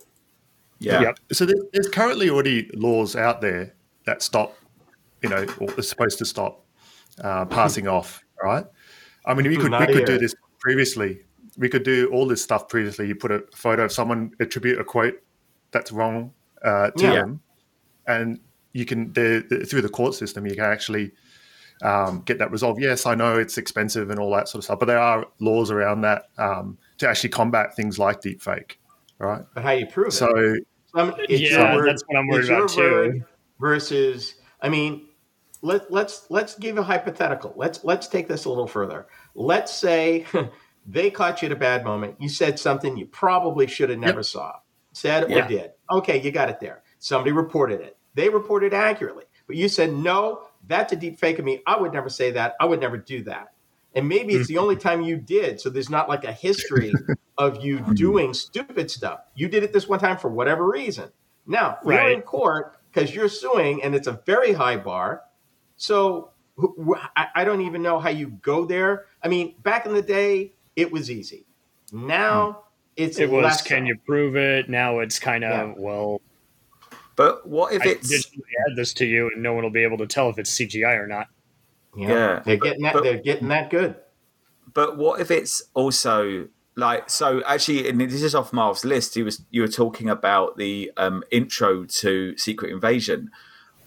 Yeah. 0.80 1.02
Yep. 1.02 1.20
So 1.32 1.46
there- 1.46 1.56
there's 1.72 1.88
currently 1.90 2.30
already 2.30 2.70
laws 2.74 3.16
out 3.16 3.42
there 3.42 3.74
that 4.06 4.22
stop, 4.22 4.58
you 5.22 5.30
know, 5.30 5.46
or 5.60 5.70
are 5.78 5.82
supposed 5.82 6.18
to 6.18 6.26
stop 6.26 6.66
uh, 7.24 7.46
passing 7.46 7.88
off, 7.88 8.24
right? 8.44 8.66
I 9.26 9.34
mean, 9.34 9.48
we 9.48 9.56
could 9.56 9.66
we 9.66 9.70
Not 9.70 9.88
could 9.88 10.06
do 10.06 10.18
this 10.18 10.36
previously. 10.60 11.22
We 11.58 11.70
could 11.70 11.84
do 11.84 12.10
all 12.12 12.26
this 12.26 12.42
stuff 12.44 12.68
previously. 12.68 13.08
You 13.08 13.16
put 13.16 13.32
a 13.32 13.44
photo 13.56 13.86
of 13.86 13.92
someone, 13.92 14.32
attribute 14.40 14.80
a 14.80 14.84
quote 14.84 15.22
that's 15.72 15.92
wrong 15.92 16.34
uh, 16.64 16.90
to 16.92 17.04
Yeah. 17.04 17.14
them, 17.14 17.42
and 18.08 18.40
you 18.74 18.86
can 18.86 19.14
the, 19.14 19.46
the, 19.48 19.66
through 19.66 19.82
the 19.84 19.90
court 19.90 20.16
system 20.16 20.46
you 20.48 20.56
can 20.56 20.66
actually 20.66 21.12
um, 21.82 22.22
get 22.26 22.40
that 22.40 22.52
resolved. 22.52 22.82
Yes, 22.82 23.06
I 23.06 23.16
know 23.16 23.38
it's 23.38 23.58
expensive 23.58 24.10
and 24.10 24.20
all 24.20 24.32
that 24.36 24.48
sort 24.48 24.60
of 24.60 24.64
stuff, 24.66 24.80
but 24.80 24.86
there 24.86 25.00
are 25.00 25.26
laws 25.40 25.72
around 25.72 26.02
that 26.02 26.28
um, 26.38 26.78
to 27.00 27.08
actually 27.10 27.30
combat 27.32 27.76
things 27.76 27.98
like 28.00 28.22
deepfake, 28.22 28.74
right? 29.20 29.44
But 29.54 29.64
how 29.64 29.72
you 29.72 29.88
prove 29.88 30.08
it? 30.08 30.12
So 30.12 30.56
Some, 30.96 31.16
it's 31.30 31.52
Yeah, 31.52 31.76
word- 31.76 31.88
that's 31.88 32.04
what 32.08 32.18
I'm 32.18 32.28
worried 32.28 32.50
about, 32.50 32.70
too. 32.70 33.24
Versus, 33.60 34.36
I 34.62 34.70
mean, 34.70 35.08
let, 35.62 35.90
let's 35.92 36.26
let's 36.30 36.56
give 36.56 36.78
a 36.78 36.84
hypothetical. 36.84 37.54
Let's 37.56 37.84
let's 37.86 38.08
take 38.08 38.28
this 38.28 38.44
a 38.46 38.50
little 38.50 38.68
further. 38.68 39.08
Let's 39.36 39.74
say 39.74 40.26
they 40.86 41.10
caught 41.10 41.42
you 41.42 41.46
at 41.46 41.52
a 41.54 41.56
bad 41.56 41.86
moment. 41.86 42.16
You 42.20 42.28
said 42.28 42.60
something 42.60 42.98
you 42.98 43.06
probably 43.06 43.68
should 43.68 43.90
have 43.90 44.00
never 44.00 44.22
saw, 44.24 44.56
said 44.92 45.30
Yeah. 45.30 45.46
or 45.46 45.48
did. 45.48 45.72
Okay, 45.92 46.22
you 46.22 46.32
got 46.32 46.50
it 46.50 46.60
there. 46.60 46.84
Somebody 47.00 47.32
reported 47.32 47.80
it. 47.80 47.96
They 48.16 48.28
reported 48.28 48.74
accurately, 48.74 49.24
but 49.48 49.56
you 49.56 49.70
said 49.70 49.94
no. 49.94 50.42
That's 50.68 50.94
a 50.94 50.96
deep 50.96 51.20
fake 51.20 51.40
of 51.40 51.46
me. 51.46 51.62
I 51.68 51.80
would 51.80 51.94
never 51.94 52.10
say 52.10 52.32
that. 52.32 52.56
I 52.60 52.66
would 52.66 52.80
never 52.80 52.98
do 52.98 53.24
that. 53.24 53.54
And 53.96 54.08
maybe 54.08 54.34
it's 54.34 54.48
the 54.48 54.58
only 54.58 54.76
time 54.76 55.02
you 55.02 55.18
did. 55.18 55.62
So 55.62 55.70
there's 55.70 55.90
not 55.90 56.10
like 56.10 56.24
a 56.24 56.32
history 56.32 56.92
of 57.38 57.64
you 57.64 57.78
hmm. 57.80 57.94
doing 57.94 58.34
stupid 58.34 58.90
stuff. 58.90 59.20
You 59.36 59.48
did 59.48 59.64
it 59.64 59.74
this 59.74 59.88
one 59.88 60.00
time 60.00 60.18
for 60.18 60.30
whatever 60.30 60.68
reason. 60.68 61.10
Now 61.46 61.78
you're 61.84 61.94
Right. 61.94 62.14
in 62.14 62.22
court 62.22 62.78
because 62.92 63.14
you're 63.14 63.30
suing, 63.30 63.84
and 63.84 63.94
it's 63.94 64.08
a 64.08 64.22
very 64.26 64.54
high 64.54 64.78
bar. 64.78 65.24
So 65.76 66.32
I 67.16 67.28
I 67.36 67.44
don't 67.44 67.62
even 67.62 67.82
know 67.82 68.00
how 68.00 68.10
you 68.10 68.28
go 68.28 68.66
there. 68.66 69.06
I 69.22 69.28
mean, 69.28 69.56
back 69.62 69.86
in 69.86 69.94
the 69.94 70.02
day, 70.02 70.54
it 70.76 70.92
was 70.92 71.12
easy. 71.12 71.46
Now 71.92 72.52
hmm. 72.52 72.60
it's 72.96 73.20
It 73.20 73.30
was 73.30 73.62
can 73.62 73.86
you 73.86 73.98
prove 74.06 74.36
it? 74.36 74.70
Now 74.70 75.00
it's 75.00 75.20
kind 75.20 75.44
of 75.44 75.52
Yeah. 75.52 75.74
well, 75.78 76.22
But 77.16 77.48
what 77.48 77.74
if 77.74 77.84
I 77.84 77.90
it's 77.90 78.12
digitally 78.12 78.42
add 78.70 78.76
this 78.76 78.94
to 78.96 79.06
you, 79.06 79.30
and 79.34 79.44
no 79.44 79.54
one 79.54 79.64
will 79.64 79.72
be 79.72 79.84
able 79.84 79.98
to 80.00 80.08
tell 80.08 80.30
if 80.30 80.40
it's 80.40 80.52
CGI 80.52 80.96
or 80.98 81.08
not. 81.08 81.28
Yeah, 81.96 82.08
Yeah. 82.10 82.42
they're 82.46 82.58
getting 82.58 82.82
that. 82.84 82.94
But- 82.94 83.04
they're 83.04 83.18
getting 83.22 83.48
that 83.50 83.70
good. 83.70 83.96
But 84.74 84.98
what 84.98 85.22
if 85.22 85.30
it's 85.30 85.62
also 85.76 86.48
like 86.76 87.10
so? 87.10 87.44
Actually, 87.46 87.88
and 87.88 88.02
this 88.02 88.24
is 88.24 88.34
off 88.34 88.52
Marv's 88.52 88.84
list. 88.84 89.14
He 89.14 89.22
was 89.22 89.44
you 89.52 89.62
were 89.62 89.68
talking 89.68 90.10
about 90.10 90.58
the 90.58 90.92
um, 90.98 91.24
intro 91.32 91.86
to 91.86 92.36
Secret 92.38 92.72
Invasion. 92.72 93.30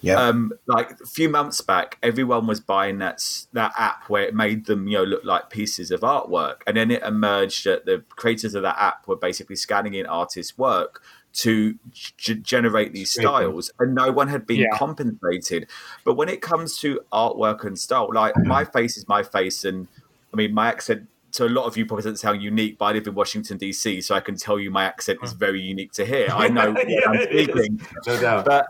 Yeah. 0.02 0.20
Um, 0.20 0.52
like 0.68 0.92
a 1.00 1.06
few 1.06 1.28
months 1.28 1.60
back, 1.62 1.98
everyone 2.02 2.46
was 2.46 2.60
buying 2.60 2.98
that 2.98 3.20
that 3.54 3.72
app 3.76 4.08
where 4.08 4.22
it 4.22 4.34
made 4.34 4.66
them 4.66 4.86
you 4.86 4.98
know 4.98 5.04
look 5.04 5.24
like 5.24 5.50
pieces 5.50 5.90
of 5.90 6.00
artwork, 6.02 6.60
and 6.68 6.76
then 6.76 6.92
it 6.92 7.02
emerged 7.02 7.64
that 7.64 7.86
the 7.86 8.04
creators 8.10 8.54
of 8.54 8.62
that 8.62 8.76
app 8.78 9.08
were 9.08 9.16
basically 9.16 9.56
scanning 9.56 9.94
in 9.94 10.06
artists' 10.06 10.56
work 10.56 11.02
to 11.36 11.74
g- 11.92 12.34
generate 12.34 12.92
these 12.92 13.10
styles, 13.12 13.70
and 13.78 13.94
no 13.94 14.10
one 14.10 14.28
had 14.28 14.46
been 14.46 14.60
Yeah. 14.60 14.68
compensated. 14.72 15.68
But 16.04 16.14
when 16.14 16.28
it 16.28 16.40
comes 16.40 16.78
to 16.78 17.00
artwork 17.12 17.64
and 17.64 17.78
style, 17.78 18.08
like 18.12 18.34
my 18.46 18.64
face 18.64 18.96
is 18.96 19.06
my 19.08 19.22
face, 19.22 19.64
and 19.64 19.88
I 20.32 20.36
mean 20.36 20.54
my 20.54 20.68
accent 20.68 21.08
to 21.32 21.44
a 21.44 21.48
lot 21.50 21.66
of 21.66 21.76
you 21.76 21.84
probably 21.84 22.02
doesn't 22.04 22.16
sound 22.16 22.42
unique, 22.42 22.78
but 22.78 22.86
I 22.86 22.92
live 22.92 23.06
in 23.06 23.14
Washington 23.14 23.58
DC, 23.58 24.02
so 24.02 24.14
I 24.14 24.20
can 24.20 24.36
tell 24.36 24.58
you 24.58 24.70
my 24.70 24.84
accent 24.84 25.18
is 25.22 25.34
very 25.34 25.60
unique 25.60 25.92
to 25.92 26.06
here. 26.06 26.28
I 26.34 26.48
know 26.48 26.72
what 26.72 26.88
Yeah, 26.88 27.00
I'm 27.06 27.22
speaking, 27.22 27.80
No 28.06 28.20
doubt. 28.20 28.44
but 28.46 28.66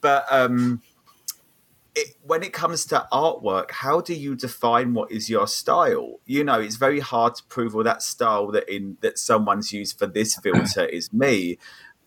but 0.00 0.26
um, 0.30 0.82
it, 1.94 2.14
when 2.22 2.42
it 2.42 2.52
comes 2.52 2.86
to 2.86 3.06
artwork, 3.12 3.70
how 3.70 4.00
do 4.00 4.14
you 4.14 4.34
define 4.34 4.94
what 4.94 5.10
is 5.12 5.28
your 5.28 5.46
style? 5.46 6.20
You 6.26 6.44
know, 6.44 6.60
it's 6.60 6.76
very 6.76 7.00
hard 7.00 7.34
to 7.36 7.44
prove 7.44 7.74
well 7.74 7.84
that 7.84 8.02
style 8.02 8.50
that 8.52 8.68
in 8.74 8.96
that 9.00 9.18
someone's 9.18 9.72
used 9.72 9.98
for 9.98 10.06
this 10.06 10.34
filter 10.42 10.84
is 10.84 11.12
me. 11.12 11.58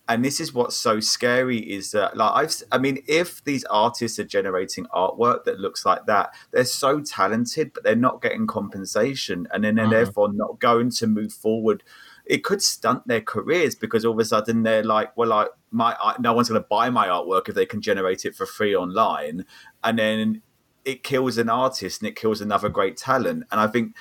And 0.08 0.24
this 0.24 0.38
is 0.40 0.54
what's 0.54 0.76
so 0.76 1.00
scary 1.00 1.58
is 1.58 1.90
that 1.90 2.16
like 2.16 2.32
I've 2.34 2.54
I 2.70 2.78
mean 2.78 3.02
if 3.08 3.42
these 3.42 3.64
artists 3.64 4.18
are 4.18 4.24
generating 4.24 4.86
artwork 4.86 5.44
that 5.44 5.58
looks 5.58 5.84
like 5.84 6.06
that 6.06 6.32
they're 6.52 6.64
so 6.64 7.00
talented 7.00 7.72
but 7.74 7.82
they're 7.82 7.96
not 7.96 8.22
getting 8.22 8.46
compensation 8.46 9.48
and 9.52 9.64
then 9.64 9.74
they're 9.74 9.86
Mhm. 9.86 9.90
therefore 9.90 10.32
not 10.32 10.60
going 10.60 10.90
to 10.90 11.06
move 11.08 11.32
forward 11.32 11.82
it 12.24 12.42
could 12.44 12.60
stunt 12.62 13.06
their 13.06 13.20
careers 13.20 13.74
because 13.74 14.04
all 14.04 14.12
of 14.12 14.18
a 14.18 14.24
sudden 14.24 14.64
they're 14.64 14.82
like, 14.82 15.16
well, 15.16 15.28
like 15.28 15.48
my 15.70 15.96
I, 16.00 16.16
no 16.20 16.32
one's 16.32 16.48
going 16.48 16.60
to 16.60 16.66
buy 16.68 16.90
my 16.90 17.06
artwork 17.06 17.48
if 17.48 17.54
they 17.54 17.66
can 17.66 17.80
generate 17.80 18.24
it 18.24 18.34
for 18.34 18.46
free 18.46 18.74
online, 18.74 19.44
and 19.84 19.98
then 19.98 20.42
it 20.84 21.02
kills 21.04 21.38
an 21.38 21.48
artist 21.48 22.00
and 22.02 22.08
it 22.08 22.16
kills 22.16 22.40
another 22.40 22.68
great 22.68 22.96
talent. 22.96 23.44
And 23.50 23.60
I 23.60 23.66
think, 23.68 23.94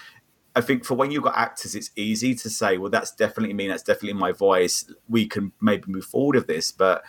I 0.56 0.62
think 0.62 0.86
for 0.86 0.94
when 0.96 1.12
you've 1.12 1.24
got 1.24 1.36
actors, 1.38 1.76
it's 1.76 1.92
easy 1.96 2.34
to 2.36 2.50
say, 2.50 2.78
well, 2.78 2.90
that's 2.90 3.12
definitely 3.12 3.54
me, 3.54 3.68
that's 3.68 3.84
definitely 3.84 4.14
my 4.20 4.32
voice. 4.32 4.86
We 5.10 5.26
can 5.28 5.52
maybe 5.60 5.84
move 5.88 6.06
forward 6.06 6.36
with 6.36 6.48
this, 6.48 6.72
but 6.72 7.04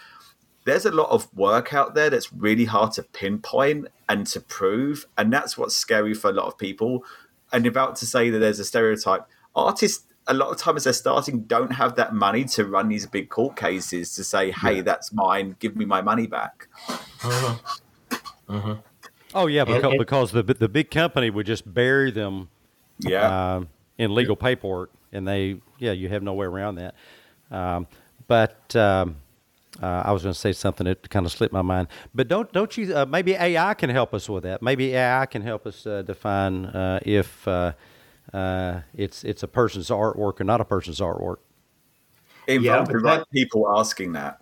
there's 0.64 0.84
a 0.84 0.90
lot 0.90 1.10
of 1.10 1.32
work 1.36 1.72
out 1.72 1.94
there 1.94 2.10
that's 2.10 2.32
really 2.32 2.64
hard 2.64 2.92
to 2.94 3.04
pinpoint 3.04 3.86
and 4.08 4.26
to 4.28 4.40
prove, 4.40 5.06
and 5.16 5.32
that's 5.32 5.56
what's 5.56 5.76
scary 5.76 6.12
for 6.12 6.28
a 6.30 6.32
lot 6.32 6.46
of 6.46 6.58
people. 6.58 7.04
And 7.52 7.66
about 7.66 7.94
to 7.96 8.06
say 8.06 8.30
that 8.30 8.38
there's 8.40 8.58
a 8.58 8.64
stereotype, 8.64 9.26
artists 9.54 10.04
a 10.28 10.34
lot 10.34 10.50
of 10.50 10.56
times 10.56 10.82
they're 10.82 10.92
starting 10.92 11.42
don't 11.42 11.70
have 11.70 11.94
that 11.94 12.12
money 12.12 12.42
to 12.42 12.64
run 12.64 12.88
these 12.88 13.06
big 13.06 13.28
court 13.28 13.54
cases 13.54 14.12
to 14.16 14.24
say, 14.24 14.50
hey, 14.50 14.80
that's 14.80 15.12
mine, 15.12 15.54
give 15.60 15.76
me 15.76 15.84
my 15.84 16.02
money 16.02 16.26
back. 16.26 16.66
Uh 17.22 17.56
huh. 18.48 18.76
Oh 19.34 19.46
yeah, 19.46 19.62
And- 19.62 19.68
because 19.76 19.90
and- 19.92 19.98
because 19.98 20.32
the 20.32 20.42
the 20.42 20.68
big 20.68 20.90
company 20.90 21.30
would 21.30 21.46
just 21.46 21.72
bury 21.72 22.10
them 22.10 22.48
Yeah. 23.00 23.56
um, 23.56 23.68
in 23.98 24.14
legal 24.14 24.36
paperwork, 24.36 24.92
and 25.12 25.26
they 25.26 25.60
yeah, 25.78 25.92
you 25.92 26.08
have 26.10 26.22
no 26.22 26.34
way 26.34 26.46
around 26.46 26.76
that. 26.76 26.94
Um, 27.50 27.86
but 28.28 28.74
um, 28.76 29.16
uh, 29.82 30.02
I 30.06 30.12
was 30.12 30.22
going 30.22 30.34
to 30.34 30.38
say 30.40 30.52
something 30.52 30.86
that 30.86 31.08
kind 31.10 31.26
of 31.26 31.32
slipped 31.32 31.52
my 31.54 31.62
mind. 31.62 31.88
But 32.14 32.28
don't 32.28 32.52
don't 32.52 32.76
you? 32.76 32.96
Uh, 32.96 33.06
maybe 33.06 33.34
AI 33.34 33.74
can 33.74 33.90
help 33.90 34.14
us 34.14 34.28
with 34.28 34.44
that. 34.44 34.62
Maybe 34.62 34.94
AI 34.94 35.26
can 35.26 35.42
help 35.42 35.66
us 35.66 35.86
uh, 35.86 36.02
define 36.02 36.66
uh, 36.66 37.00
if 37.04 37.46
uh, 37.48 37.72
uh, 38.32 38.80
it's 38.94 39.24
it's 39.24 39.42
a 39.42 39.48
person's 39.48 39.88
artwork 39.90 40.40
or 40.40 40.44
not 40.44 40.60
a 40.60 40.66
person's 40.66 41.00
artwork. 41.00 41.38
Involve 42.48 42.88
but 42.88 42.92
the 42.92 43.00
that- 43.18 43.30
people 43.32 43.68
asking 43.78 44.12
that. 44.14 44.40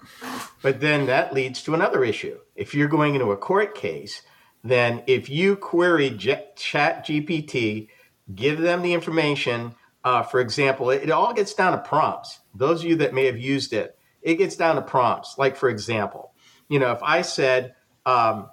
But 0.62 0.80
then 0.80 1.06
that 1.06 1.34
leads 1.34 1.62
to 1.64 1.74
another 1.74 2.04
issue. 2.04 2.38
If 2.56 2.74
you're 2.74 2.88
going 2.88 3.14
into 3.14 3.32
a 3.32 3.36
court 3.36 3.74
case, 3.74 4.22
then 4.64 5.02
if 5.06 5.28
you 5.30 5.56
query 5.56 6.10
J- 6.10 6.48
Chat 6.56 7.06
GPT, 7.06 7.88
give 8.32 8.58
them 8.58 8.82
the 8.82 8.94
information. 8.94 9.74
Uh, 10.02 10.22
for 10.22 10.40
example, 10.40 10.90
it, 10.90 11.04
it 11.04 11.10
all 11.10 11.32
gets 11.32 11.54
down 11.54 11.72
to 11.72 11.78
prompts. 11.78 12.40
Those 12.54 12.82
of 12.82 12.88
you 12.88 12.96
that 12.96 13.14
may 13.14 13.26
have 13.26 13.38
used 13.38 13.72
it, 13.72 13.98
it 14.22 14.37
gets 14.37 14.56
down 14.56 14.76
to 14.76 14.82
prompts. 14.82 15.37
Like 15.38 15.56
for 15.56 15.68
example, 15.68 16.32
you 16.68 16.78
know, 16.78 16.92
if 16.92 17.02
I 17.02 17.22
said 17.22 17.74
um, 18.06 18.50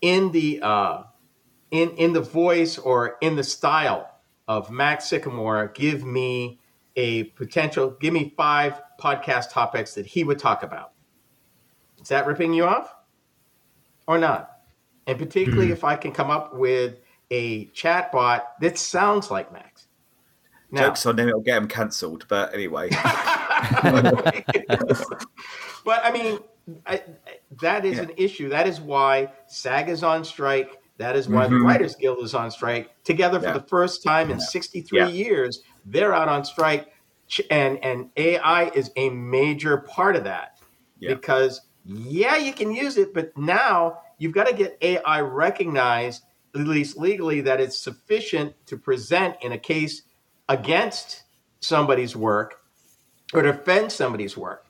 in 0.00 0.32
the 0.32 0.60
uh, 0.62 1.02
in 1.70 1.90
in 1.90 2.12
the 2.12 2.20
voice 2.20 2.78
or 2.78 3.16
in 3.20 3.36
the 3.36 3.44
style 3.44 4.10
of 4.48 4.70
Max 4.70 5.06
Sycamore, 5.06 5.72
give 5.74 6.04
me 6.04 6.60
a 6.96 7.24
potential, 7.24 7.90
give 8.00 8.12
me 8.12 8.32
five 8.36 8.80
podcast 8.98 9.50
topics 9.50 9.94
that 9.94 10.06
he 10.06 10.24
would 10.24 10.38
talk 10.38 10.62
about. 10.62 10.92
Is 12.00 12.08
that 12.08 12.26
ripping 12.26 12.54
you 12.54 12.64
off 12.64 12.94
or 14.06 14.18
not? 14.18 14.50
And 15.06 15.18
particularly 15.18 15.72
if 15.72 15.84
I 15.84 15.96
can 15.96 16.12
come 16.12 16.30
up 16.30 16.54
with 16.54 16.96
a 17.30 17.66
chatbot 17.66 18.42
that 18.60 18.78
sounds 18.78 19.30
like 19.30 19.52
Max. 19.52 19.86
Now, 20.70 20.88
Jokes 20.88 21.06
on 21.06 21.18
him, 21.18 21.28
it'll 21.28 21.40
get 21.40 21.56
him 21.58 21.68
cancelled. 21.68 22.26
But 22.28 22.52
anyway, 22.52 22.88
but 25.84 26.04
I 26.04 26.10
mean, 26.12 26.38
I, 26.86 27.02
that 27.60 27.84
is 27.84 27.96
Yeah. 27.96 28.02
an 28.04 28.10
issue. 28.16 28.48
That 28.48 28.66
is 28.66 28.80
why 28.80 29.32
SAG 29.46 29.88
is 29.88 30.02
on 30.02 30.24
strike. 30.24 30.80
That 30.98 31.14
is 31.14 31.28
why 31.28 31.46
the 31.46 31.56
Mhm. 31.56 31.64
Writers 31.64 31.94
Guild 31.94 32.18
is 32.24 32.34
on 32.34 32.50
strike. 32.50 32.90
Together 33.04 33.38
for 33.38 33.46
Yeah. 33.46 33.52
the 33.52 33.66
first 33.68 34.02
time 34.02 34.30
in 34.30 34.38
Yeah. 34.38 34.44
63 34.44 34.98
Yeah. 35.00 35.08
years, 35.08 35.62
they're 35.84 36.14
out 36.14 36.28
on 36.28 36.44
strike. 36.44 36.88
And, 37.50 37.82
and 37.84 38.10
AI 38.16 38.70
is 38.74 38.90
a 38.96 39.10
major 39.10 39.78
part 39.78 40.16
of 40.16 40.24
that 40.24 40.58
because, 41.00 41.60
yeah, 41.84 42.36
you 42.36 42.52
can 42.52 42.72
use 42.72 42.96
it, 42.96 43.12
but 43.14 43.36
now 43.36 43.98
you've 44.18 44.32
got 44.32 44.46
to 44.46 44.54
get 44.54 44.78
AI 44.80 45.20
recognized, 45.20 46.22
at 46.60 46.66
least 46.66 46.96
legally, 46.96 47.40
that 47.42 47.60
it's 47.60 47.78
sufficient 47.78 48.54
to 48.66 48.76
present 48.76 49.36
in 49.42 49.52
a 49.52 49.58
case 49.58 50.02
against 50.48 51.22
somebody's 51.60 52.14
work 52.16 52.60
or 53.34 53.42
defend 53.42 53.90
somebody's 53.90 54.36
work. 54.36 54.64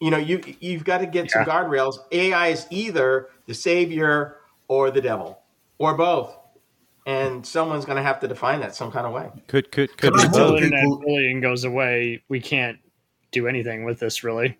You 0.00 0.10
know, 0.10 0.16
you 0.18 0.40
you've 0.60 0.84
got 0.84 0.98
to 0.98 1.06
get 1.06 1.30
some 1.30 1.44
guardrails. 1.44 1.96
AI 2.12 2.48
is 2.48 2.66
either 2.70 3.28
the 3.46 3.54
savior 3.54 4.36
or 4.68 4.90
the 4.90 5.00
devil, 5.00 5.40
or 5.78 5.94
both, 5.96 6.36
and 7.06 7.44
someone's 7.44 7.84
going 7.84 7.96
to 7.96 8.02
have 8.02 8.20
to 8.20 8.28
define 8.28 8.60
that 8.60 8.74
some 8.76 8.92
kind 8.92 9.06
of 9.06 9.12
way. 9.12 9.28
Could 9.48 9.72
could 9.72 9.96
could 9.96 10.12
Can 10.12 10.20
be 10.20 10.26
Until 10.26 10.38
tell 10.38 10.48
both. 10.50 10.62
internet 10.62 10.84
people- 10.84 11.00
bullying 11.00 11.40
goes 11.40 11.64
away, 11.64 12.22
we 12.28 12.40
can't 12.40 12.78
do 13.32 13.48
anything 13.48 13.84
with 13.84 13.98
this 13.98 14.22
really 14.24 14.56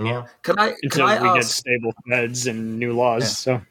Yeah, 0.00 0.26
can 0.42 0.58
I 0.58 0.68
can 0.68 0.76
until 0.84 1.06
I 1.06 1.20
we 1.22 1.38
get 1.38 1.44
stable 1.44 1.92
feds 2.08 2.46
and 2.46 2.78
new 2.78 2.92
laws. 2.94 3.22
Yeah. 3.22 3.28
So, 3.58 3.62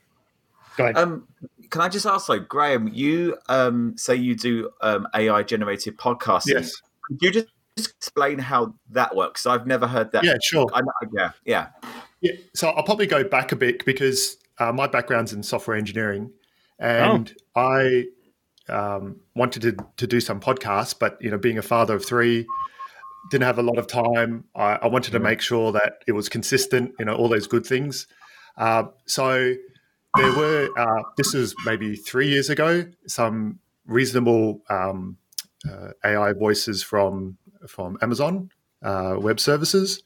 go 0.78 0.84
ahead. 0.86 0.98
Um, 0.98 1.28
can 1.70 1.82
I 1.82 1.90
just 1.90 2.06
ask, 2.06 2.30
like 2.30 2.48
Graeme, 2.48 2.90
you 2.94 3.38
um 3.50 3.98
say 3.98 4.16
you 4.16 4.36
do 4.36 4.70
um 4.82 5.08
AI 5.16 5.44
generated 5.44 5.98
podcasting. 5.98 6.56
Yes. 6.56 6.82
Could 7.04 7.22
you 7.22 7.32
just 7.32 7.48
explain 7.78 8.40
how 8.40 8.76
that 8.92 9.16
works? 9.16 9.46
I've 9.46 9.68
never 9.68 9.88
heard 9.88 10.12
that. 10.12 10.24
Yeah, 10.24 10.38
sure. 10.44 10.68
I 10.74 10.82
yeah, 11.14 11.32
yeah, 11.46 11.68
Yeah, 12.22 12.34
so 12.54 12.70
I'll 12.70 12.84
probably 12.84 13.08
go 13.08 13.24
back 13.24 13.52
a 13.52 13.56
bit 13.56 13.86
because 13.86 14.38
uh, 14.60 14.72
my 14.72 14.88
background's 14.88 15.34
in 15.34 15.44
software 15.44 15.78
engineering, 15.78 16.32
and 16.80 17.34
I 17.56 18.06
um, 18.70 19.22
wanted 19.36 19.62
to, 19.64 19.78
to 19.98 20.08
do 20.08 20.20
some 20.20 20.40
podcasts, 20.40 20.96
but 20.98 21.18
you 21.22 21.32
know, 21.32 21.38
being 21.38 21.58
a 21.58 21.62
father 21.62 21.96
of 21.96 22.06
three, 22.06 22.46
didn't 23.30 23.46
have 23.46 23.60
a 23.60 23.64
lot 23.64 23.78
of 23.78 23.88
time. 23.88 24.46
I, 24.56 24.80
I 24.82 24.88
wanted 24.88 25.12
to 25.12 25.20
make 25.20 25.42
sure 25.42 25.72
that 25.72 26.04
it 26.08 26.14
was 26.14 26.30
consistent, 26.30 26.94
you 27.00 27.06
know, 27.06 27.16
all 27.16 27.30
those 27.30 27.48
good 27.48 27.66
things. 27.66 28.08
Uh, 28.58 28.86
so 29.06 29.54
there 30.18 30.36
were. 30.36 30.70
Uh, 30.78 31.04
this 31.16 31.34
was 31.34 31.56
maybe 31.66 31.96
three 31.96 32.30
years 32.30 32.50
ago. 32.50 32.86
Some 33.08 33.60
reasonable 33.86 34.62
um, 34.70 35.18
uh, 35.70 35.92
AI 36.04 36.34
voices 36.34 36.84
from 36.84 37.38
from 37.68 37.98
Amazon 38.02 38.50
uh, 38.84 39.16
Web 39.20 39.40
Services. 39.40 40.04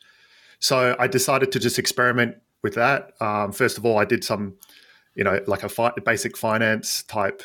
So 0.59 0.95
I 0.99 1.07
decided 1.07 1.51
to 1.53 1.59
just 1.59 1.79
experiment 1.79 2.35
with 2.61 2.75
that. 2.75 3.11
Um, 3.19 3.51
first 3.51 3.77
of 3.77 3.85
all, 3.85 3.97
I 3.97 4.05
did 4.05 4.23
some, 4.23 4.55
you 5.15 5.23
know, 5.23 5.39
like 5.47 5.63
a 5.63 5.69
fi- 5.69 5.93
basic 6.05 6.37
finance 6.37 7.03
type 7.03 7.41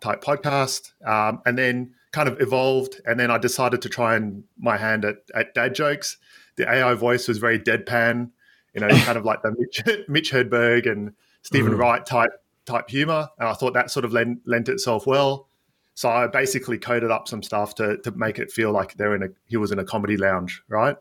type 0.00 0.22
podcast, 0.22 0.92
um, 1.06 1.42
and 1.44 1.58
then 1.58 1.94
kind 2.12 2.28
of 2.28 2.40
evolved. 2.40 3.00
And 3.04 3.18
then 3.18 3.30
I 3.30 3.38
decided 3.38 3.82
to 3.82 3.88
try 3.88 4.16
and 4.16 4.44
my 4.58 4.76
hand 4.76 5.04
at, 5.04 5.16
at 5.34 5.54
dad 5.54 5.74
jokes. 5.74 6.16
The 6.56 6.70
AI 6.70 6.94
voice 6.94 7.28
was 7.28 7.38
very 7.38 7.58
deadpan, 7.58 8.30
you 8.74 8.80
know, 8.80 8.88
kind 8.88 9.18
of 9.18 9.24
like 9.24 9.42
the 9.42 9.54
Mitch, 9.58 10.04
Mitch 10.08 10.32
Hedberg 10.32 10.90
and 10.90 11.12
Steven 11.42 11.72
Mhm. 11.72 11.78
Wright 11.78 12.06
type 12.06 12.30
type 12.66 12.88
humor. 12.88 13.28
And 13.38 13.48
I 13.48 13.54
thought 13.54 13.74
that 13.74 13.90
sort 13.90 14.04
of 14.04 14.12
lent, 14.12 14.40
lent 14.46 14.68
itself 14.68 15.06
well. 15.06 15.48
So 15.94 16.08
I 16.08 16.26
basically 16.28 16.78
coded 16.78 17.10
up 17.10 17.28
some 17.28 17.42
stuff 17.42 17.74
to 17.76 17.98
to 17.98 18.10
make 18.12 18.38
it 18.38 18.50
feel 18.50 18.72
like 18.72 18.94
they're 18.94 19.14
in 19.14 19.22
a 19.22 19.28
he 19.46 19.56
was 19.56 19.72
in 19.72 19.78
a 19.78 19.84
comedy 19.84 20.16
lounge, 20.16 20.62
right? 20.68 20.96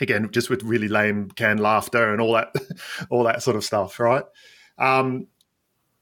Again, 0.00 0.28
just 0.32 0.50
with 0.50 0.62
really 0.62 0.88
lame 0.88 1.30
canned 1.30 1.60
laughter 1.60 2.12
and 2.12 2.20
all 2.20 2.32
that, 2.34 2.54
all 3.10 3.24
that 3.24 3.42
sort 3.42 3.56
of 3.56 3.64
stuff, 3.64 3.98
right? 4.00 4.24
Um, 4.78 5.28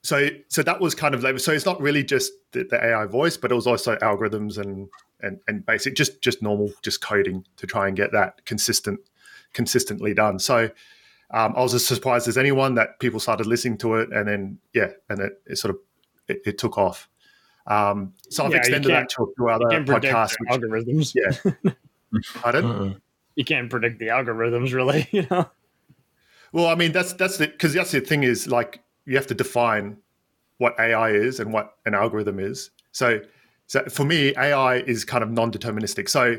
so 0.03 0.29
so 0.49 0.63
that 0.63 0.81
was 0.81 0.95
kind 0.95 1.15
of 1.15 1.41
so 1.41 1.53
it's 1.53 1.67
not 1.67 1.81
really 1.81 2.03
just 2.03 2.33
the, 2.53 2.65
the 2.65 2.85
AI 2.85 3.07
voice, 3.07 3.37
but 3.37 3.53
it 3.53 3.55
was 3.55 3.67
also 3.67 3.97
algorithms 3.97 4.59
and 4.59 4.89
and 5.21 5.39
and 5.47 5.65
basic 5.65 5.95
just 5.95 6.21
just 6.21 6.43
normal 6.43 6.73
just 6.83 7.01
coding 7.01 7.47
to 7.57 7.67
try 7.67 7.87
and 7.87 7.97
get 7.97 8.13
that 8.13 8.45
consistent 8.45 8.99
consistently 9.53 10.13
done. 10.13 10.39
So 10.39 10.71
um, 11.33 11.55
I 11.57 11.63
was 11.63 11.75
as 11.75 11.87
surprised 11.87 12.29
as 12.29 12.37
anyone 12.37 12.75
that 12.75 12.99
people 13.01 13.21
started 13.21 13.47
listening 13.47 13.79
to 13.79 13.95
it, 13.97 14.11
and 14.13 14.29
then 14.29 14.59
yeah, 14.75 14.91
and 15.09 15.21
it, 15.21 15.33
it 15.47 15.57
sort 15.57 15.75
of 15.75 15.81
it, 16.29 16.43
it 16.45 16.59
took 16.59 16.79
off. 16.79 17.09
Um, 17.67 18.15
so 18.29 18.45
I've 18.45 18.53
Yeah, 18.53 18.59
extended 18.59 18.91
that 18.91 19.09
to 19.11 19.23
a 19.23 19.27
few 19.35 19.49
other 19.49 19.65
you 19.79 19.85
can't 19.85 20.03
podcasts. 20.03 20.35
Which, 20.39 20.51
algorithms. 20.51 21.15
yeah. 21.15 21.73
Pardon? 22.43 22.65
Mm-mm. 22.65 23.01
You 23.35 23.45
can't 23.45 23.71
predict 23.71 23.99
the 23.99 24.09
algorithms, 24.09 24.75
really. 24.75 25.09
You 25.13 25.27
know. 25.31 25.51
Well, 26.53 26.67
I 26.67 26.75
mean 26.75 26.93
that's 26.93 27.15
that's 27.15 27.39
the 27.39 27.47
because 27.47 27.73
that's 27.73 27.93
the 27.93 28.01
thing 28.01 28.25
is 28.25 28.47
like 28.47 28.83
you 29.07 29.17
have 29.17 29.27
to 29.29 29.35
define 29.35 29.97
what 30.59 30.79
AI 30.79 31.11
is 31.11 31.41
and 31.41 31.53
what 31.53 31.77
an 31.87 31.95
algorithm 31.95 32.39
is. 32.39 32.71
So, 32.93 33.21
so 33.67 33.85
for 33.87 34.05
me, 34.05 34.35
AI 34.37 34.77
is 34.77 35.05
kind 35.05 35.25
of 35.25 35.31
non-deterministic. 35.31 36.09
So 36.09 36.37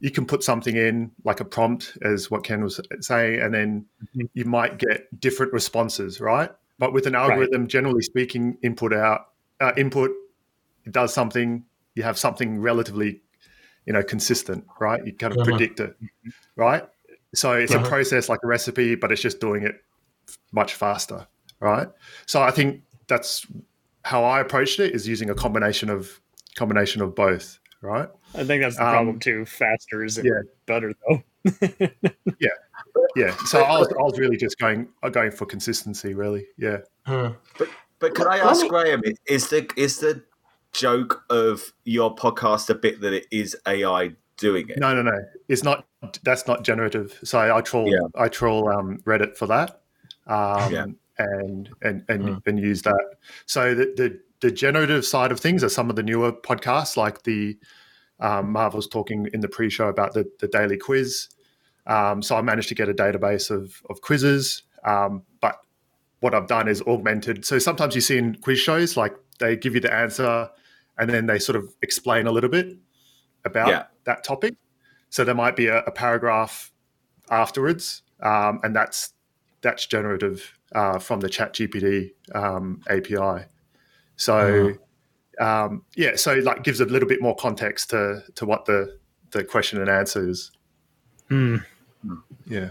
you 0.00 0.10
can 0.10 0.26
put 0.26 0.42
something 0.42 0.76
in 0.76 1.10
like 1.24 1.40
a 1.40 1.44
prompt, 1.44 1.98
as 2.02 2.30
what 2.30 2.44
Ken 2.44 2.62
was 2.62 2.80
saying, 3.00 3.40
and 3.40 3.52
then 3.52 3.86
Mhm. 4.16 4.28
you 4.34 4.44
might 4.44 4.78
get 4.78 5.20
different 5.20 5.52
responses, 5.52 6.20
right? 6.20 6.50
But 6.78 6.92
with 6.92 7.06
an 7.06 7.14
algorithm, 7.14 7.66
generally 7.66 8.02
speaking, 8.02 8.56
input 8.62 8.92
out 8.92 9.26
uh, 9.60 9.72
input 9.76 10.12
it 10.84 10.92
does 10.92 11.12
something. 11.12 11.64
You 11.94 12.04
have 12.04 12.16
something 12.16 12.60
relatively, 12.60 13.20
you 13.86 13.92
know, 13.92 14.02
consistent, 14.02 14.64
right? 14.80 15.04
You 15.04 15.12
kind 15.12 15.32
of 15.32 15.40
Mhm. 15.40 15.44
predict 15.44 15.80
it, 15.80 15.96
right? 16.56 16.84
So 17.34 17.52
it's 17.52 17.74
Uh-huh. 17.74 17.84
a 17.84 17.88
process 17.88 18.28
like 18.28 18.40
a 18.44 18.46
recipe, 18.46 18.94
but 18.94 19.12
it's 19.12 19.20
just 19.20 19.40
doing 19.40 19.64
it 19.64 19.74
much 20.52 20.74
faster, 20.74 21.26
right? 21.60 21.88
So 22.26 22.40
I 22.40 22.50
think 22.52 22.82
that's 23.08 23.46
how 24.04 24.24
I 24.24 24.40
approached 24.40 24.80
it 24.80 24.94
is 24.94 25.06
using 25.06 25.28
a 25.28 25.34
combination 25.34 25.90
of 25.90 26.20
combination 26.56 27.02
of 27.02 27.14
both, 27.14 27.58
right? 27.82 28.08
I 28.34 28.44
think 28.44 28.62
that's 28.62 28.76
the 28.76 28.86
Um, 28.86 28.92
problem 28.92 29.18
too. 29.20 29.44
Faster 29.44 30.04
isn't 30.04 30.24
yeah. 30.24 30.40
better 30.66 30.92
though. 31.08 31.22
Yeah. 32.40 32.50
Yeah. 33.16 33.36
So 33.46 33.62
I 33.62 33.78
was, 33.78 33.88
I 33.88 34.02
was 34.02 34.18
really 34.18 34.36
just 34.36 34.58
going 34.58 34.88
uh, 35.02 35.08
going 35.08 35.30
for 35.30 35.46
consistency, 35.46 36.14
really. 36.14 36.46
Yeah. 36.58 36.78
Hmm. 37.06 37.28
But 38.00 38.14
can 38.14 38.26
I 38.28 38.38
ask 38.38 38.66
Graeme? 38.66 39.02
Is 39.26 39.48
the 39.48 39.68
is 39.76 39.98
the 39.98 40.22
joke 40.72 41.22
of 41.30 41.72
your 41.84 42.14
podcast 42.14 42.70
a 42.70 42.74
bit 42.74 43.00
that 43.00 43.12
it 43.12 43.26
is 43.30 43.56
AI 43.66 44.12
doing 44.36 44.68
it? 44.68 44.78
No, 44.78 44.94
no, 44.94 45.02
no. 45.02 45.18
It's 45.48 45.64
not. 45.64 45.86
That's 46.22 46.46
not 46.46 46.62
generative. 46.64 47.18
So 47.24 47.54
I 47.54 47.60
troll. 47.62 47.90
Yeah. 47.90 47.98
I 48.14 48.28
troll 48.28 48.68
um, 48.68 48.98
Reddit 49.04 49.36
for 49.36 49.46
that, 49.46 49.80
um, 50.26 50.72
Yeah. 50.72 50.84
and 51.18 51.68
and 51.82 52.04
and, 52.08 52.22
Mm. 52.24 52.46
and 52.46 52.58
use 52.60 52.82
that. 52.82 53.14
So 53.46 53.74
the, 53.74 53.86
the 53.96 54.20
the 54.40 54.50
generative 54.52 55.04
side 55.04 55.32
of 55.32 55.40
things 55.40 55.64
are 55.64 55.68
some 55.68 55.90
of 55.90 55.96
the 55.96 56.02
newer 56.02 56.30
podcasts, 56.32 56.96
like 56.96 57.22
the 57.24 57.58
um, 58.20 58.52
Marv 58.52 58.74
was 58.74 58.86
talking 58.86 59.28
in 59.32 59.40
the 59.40 59.48
pre-show 59.48 59.88
about 59.88 60.14
the 60.14 60.30
the 60.40 60.48
daily 60.48 60.76
quiz. 60.76 61.28
Um, 61.86 62.22
so 62.22 62.36
I 62.36 62.42
managed 62.42 62.68
to 62.68 62.74
get 62.74 62.88
a 62.88 62.94
database 62.94 63.50
of 63.50 63.82
of 63.88 64.00
quizzes, 64.00 64.62
um, 64.84 65.22
but 65.40 65.58
what 66.20 66.34
I've 66.34 66.48
done 66.48 66.68
is 66.68 66.82
augmented. 66.82 67.44
So 67.44 67.58
sometimes 67.58 67.94
you 67.94 68.00
see 68.00 68.18
in 68.18 68.34
quiz 68.36 68.58
shows, 68.58 68.96
like 68.96 69.14
they 69.38 69.56
give 69.56 69.74
you 69.74 69.80
the 69.80 69.92
answer, 69.92 70.50
and 70.98 71.08
then 71.08 71.26
they 71.26 71.38
sort 71.38 71.56
of 71.56 71.74
explain 71.82 72.26
a 72.26 72.32
little 72.32 72.50
bit 72.50 72.76
about 73.44 73.68
Yeah. 73.68 73.84
that 74.04 74.24
topic. 74.24 74.54
So 75.10 75.24
there 75.24 75.34
might 75.34 75.56
be 75.56 75.68
a, 75.68 75.78
a 75.84 75.90
paragraph 75.90 76.72
afterwards, 77.30 78.02
um, 78.20 78.60
and 78.62 78.74
that's 78.74 79.14
that's 79.60 79.86
generative 79.86 80.58
uh, 80.74 80.98
from 80.98 81.20
the 81.20 81.28
Chat 81.28 81.54
GPT 81.54 82.10
um, 82.34 82.80
API. 82.88 83.46
So 84.16 84.74
um, 85.40 85.82
yeah, 85.94 86.16
so 86.16 86.34
like 86.34 86.62
gives 86.64 86.80
a 86.80 86.84
little 86.84 87.08
bit 87.08 87.20
more 87.22 87.36
context 87.36 87.90
to 87.90 88.22
to 88.34 88.46
what 88.46 88.64
the 88.64 88.98
the 89.30 89.44
question 89.44 89.80
and 89.80 89.90
answer 89.90 90.28
is. 90.28 90.50
Hmm. 91.28 91.56
Yeah. 92.46 92.70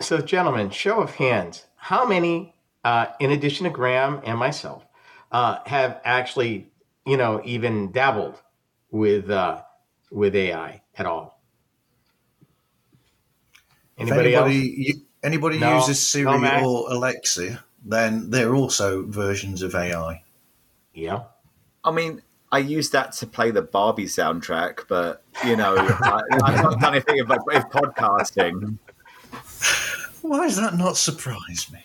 So, 0.00 0.18
gentlemen, 0.18 0.70
show 0.70 1.00
of 1.00 1.14
hands, 1.16 1.64
how 1.76 2.06
many, 2.06 2.54
uh, 2.84 3.06
in 3.18 3.30
addition 3.32 3.64
to 3.64 3.70
Graeme 3.70 4.20
and 4.24 4.38
myself, 4.38 4.84
uh, 5.32 5.58
have 5.66 6.00
actually, 6.04 6.70
you 7.06 7.16
know, 7.16 7.40
even 7.44 7.90
dabbled 7.90 8.40
with 8.90 9.28
uh, 9.30 9.62
with 10.10 10.36
AI 10.36 10.82
at 10.96 11.06
all? 11.06 11.40
If 13.96 14.02
Anybody 14.08 14.34
else? 14.34 14.48
anybody, 14.50 14.74
you- 14.76 15.02
anybody 15.24 15.58
No, 15.58 15.76
uses 15.76 16.06
Siri 16.06 16.38
no, 16.40 16.64
or 16.64 16.92
Alexa, 16.92 17.64
then 17.84 18.30
they're 18.30 18.54
also 18.54 19.04
versions 19.06 19.62
of 19.62 19.74
AI. 19.74 20.22
Yeah. 20.94 21.24
I 21.84 21.90
mean, 21.90 22.22
I 22.50 22.58
use 22.58 22.90
that 22.90 23.12
to 23.12 23.26
play 23.26 23.50
the 23.50 23.62
Barbie 23.62 24.06
soundtrack, 24.06 24.84
but 24.88 25.22
you 25.44 25.56
know, 25.56 25.76
I, 25.76 26.22
I've 26.44 26.62
not 26.62 26.80
done 26.80 26.94
anything 26.94 27.20
about 27.20 27.46
with 27.46 27.64
podcasting. 27.64 28.78
Why 30.22 30.46
does 30.46 30.56
that 30.56 30.76
not 30.76 30.96
surprise 30.96 31.70
me? 31.72 31.80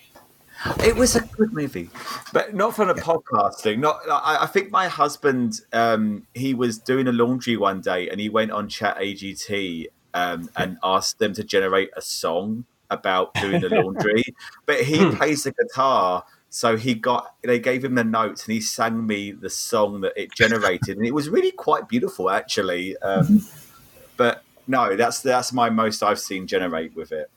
It 0.82 0.96
was 0.96 1.14
a 1.14 1.20
good 1.20 1.52
movie, 1.52 1.90
but 2.32 2.54
not 2.54 2.74
from 2.74 2.88
a 2.88 2.94
podcasting. 2.94 3.78
Not, 3.78 4.00
I, 4.10 4.44
I 4.44 4.46
think 4.46 4.70
my 4.70 4.88
husband, 4.88 5.60
um, 5.74 6.26
he 6.32 6.54
was 6.54 6.78
doing 6.78 7.06
a 7.06 7.12
laundry 7.12 7.56
one 7.58 7.82
day, 7.82 8.08
and 8.08 8.18
he 8.18 8.30
went 8.30 8.50
on 8.50 8.68
Chat 8.68 8.96
AGT 8.96 9.88
um, 10.14 10.48
and 10.56 10.78
asked 10.82 11.18
them 11.18 11.34
to 11.34 11.44
generate 11.44 11.90
a 11.96 12.00
song 12.00 12.64
about 12.90 13.34
doing 13.34 13.60
the 13.60 13.68
laundry. 13.82 14.24
but 14.64 14.80
he 14.80 15.10
plays 15.10 15.42
the 15.42 15.52
guitar, 15.52 16.24
so 16.54 16.76
he 16.76 16.94
got. 16.94 17.34
They 17.42 17.58
gave 17.58 17.84
him 17.84 17.96
the 17.96 18.04
notes, 18.04 18.44
and 18.44 18.52
he 18.54 18.60
sang 18.60 19.04
me 19.08 19.32
the 19.32 19.50
song 19.50 20.02
that 20.02 20.12
it 20.16 20.32
generated, 20.32 20.96
and 20.96 21.04
it 21.04 21.10
was 21.12 21.28
really 21.28 21.50
quite 21.50 21.88
beautiful, 21.88 22.30
actually. 22.30 22.96
Um, 22.98 23.40
but 24.16 24.44
no, 24.68 24.94
that's 24.94 25.20
that's 25.20 25.52
my 25.52 25.68
most 25.68 26.00
I've 26.04 26.20
seen 26.20 26.46
generate 26.46 26.94
with 26.94 27.10
it. 27.10 27.28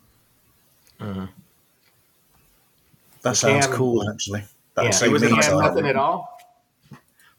That 3.24 3.36
sounds 3.38 3.66
Cam- 3.66 3.76
cool, 3.76 4.08
actually. 4.08 4.44
That 4.76 4.84
Yeah, 4.84 4.90
would 4.90 4.94
save 4.94 5.12
was 5.14 5.22
me 5.24 5.30
an 5.30 5.36
You 5.36 5.42
have 5.42 5.52
time. 5.52 5.64
nothing 5.64 5.88
at 5.88 5.96
all. 5.96 6.38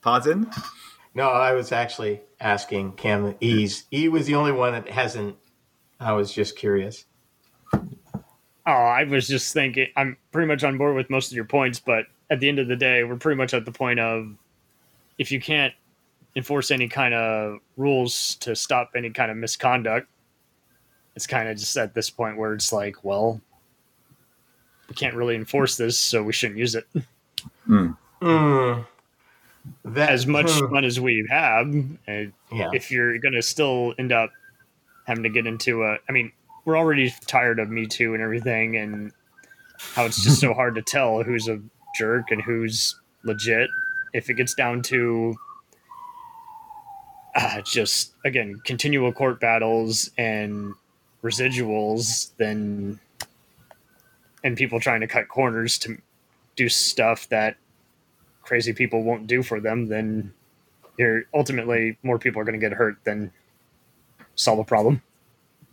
Pardon? 0.03 0.51
No, 1.15 1.29
I 1.31 1.53
was 1.53 1.71
actually 1.71 2.23
asking 2.41 2.95
Cam 2.95 3.37
E's. 3.41 3.85
E 3.93 4.09
was 4.09 4.27
the 4.27 4.35
only 4.35 4.51
one 4.51 4.73
that 4.73 4.89
hasn't. 4.89 5.37
I 6.01 6.13
was 6.13 6.33
just 6.33 6.57
curious. 6.59 7.05
Oh, 8.69 8.73
I 8.73 9.05
was 9.05 9.27
just 9.27 9.55
thinking. 9.55 9.89
I'm 9.97 10.19
pretty 10.31 10.47
much 10.47 10.63
on 10.63 10.77
board 10.77 10.95
with 10.95 11.09
most 11.09 11.31
of 11.31 11.37
your 11.37 11.47
points, 11.47 11.81
but 11.81 12.05
at 12.29 12.39
the 12.39 12.51
end 12.51 12.59
of 12.59 12.69
the 12.69 12.77
day, 12.77 13.03
we're 13.03 13.17
pretty 13.17 13.39
much 13.39 13.55
at 13.55 13.65
the 13.65 13.73
point 13.73 13.99
of 13.99 14.37
if 15.17 15.33
you 15.33 15.41
can't 15.41 15.73
enforce 16.37 16.71
any 16.71 16.87
kind 16.87 17.15
of 17.15 17.61
rules 17.79 18.35
to 18.37 18.55
stop 18.55 18.91
any 18.95 19.09
kind 19.09 19.31
of 19.31 19.39
misconduct, 19.39 20.07
it's 21.17 21.27
kind 21.27 21.49
of 21.49 21.57
just 21.57 21.79
at 21.79 21.95
this 21.95 22.11
point 22.11 22.37
where 22.37 22.53
it's 22.53 22.71
like, 22.71 23.03
well, 23.03 23.41
we 24.87 24.95
can't 24.95 25.15
really 25.15 25.35
enforce 25.35 25.79
this, 25.79 25.99
so 25.99 26.23
we 26.23 26.35
shouldn't 26.35 26.59
use 26.59 26.75
it. 26.75 26.87
Mm, 27.67 27.97
that 29.87 30.11
As 30.11 30.27
much 30.27 30.51
hmm, 30.51 30.75
fun 30.75 30.85
as 30.85 31.01
we 31.01 31.27
have, 31.31 31.67
and 31.67 32.33
yeah. 32.53 32.71
if 32.75 32.91
you're 32.91 33.19
going 33.19 33.35
to 33.35 33.43
still 33.43 33.95
end 33.99 34.13
up 34.13 34.31
having 35.07 35.23
to 35.23 35.31
get 35.31 35.47
into 35.47 35.85
a 35.85 35.97
i 36.07 36.13
mean 36.13 36.31
we're 36.69 36.77
already 36.77 37.11
tired 37.25 37.59
of 37.59 37.71
me 37.71 37.87
too 37.87 38.13
and 38.13 38.23
everything 38.23 38.77
and 38.77 39.11
how 39.79 40.05
it's 40.05 40.23
just 40.23 40.39
so 40.39 40.53
hard 40.61 40.75
to 40.75 40.83
tell 40.83 41.23
who's 41.23 41.49
a 41.49 41.59
jerk 41.97 42.31
and 42.31 42.43
who's 42.43 42.95
legit 43.25 43.71
if 44.13 44.29
it 44.29 44.35
gets 44.35 44.53
down 44.53 44.83
to 44.83 45.35
uh, 47.35 47.63
just 47.63 48.13
again 48.27 48.61
continual 48.67 49.11
court 49.11 49.41
battles 49.41 50.11
and 50.19 50.75
residuals 51.25 52.33
then 52.37 53.01
and 54.45 54.55
people 54.59 54.79
trying 54.79 55.01
to 55.01 55.07
cut 55.07 55.27
corners 55.27 55.79
to 55.79 55.97
do 56.55 56.69
stuff 56.69 57.27
that 57.31 57.57
crazy 58.43 58.75
people 58.75 59.03
won't 59.03 59.27
do 59.27 59.43
for 59.43 59.59
them 59.59 59.87
then 59.87 60.35
you're 60.99 61.23
ultimately 61.33 61.97
more 62.03 62.19
people 62.19 62.43
are 62.43 62.45
going 62.45 62.61
to 62.61 62.69
get 62.69 62.77
hurt 62.77 62.99
than 63.05 63.33
solve 64.35 64.59
a 64.59 64.65
problem. 64.65 65.03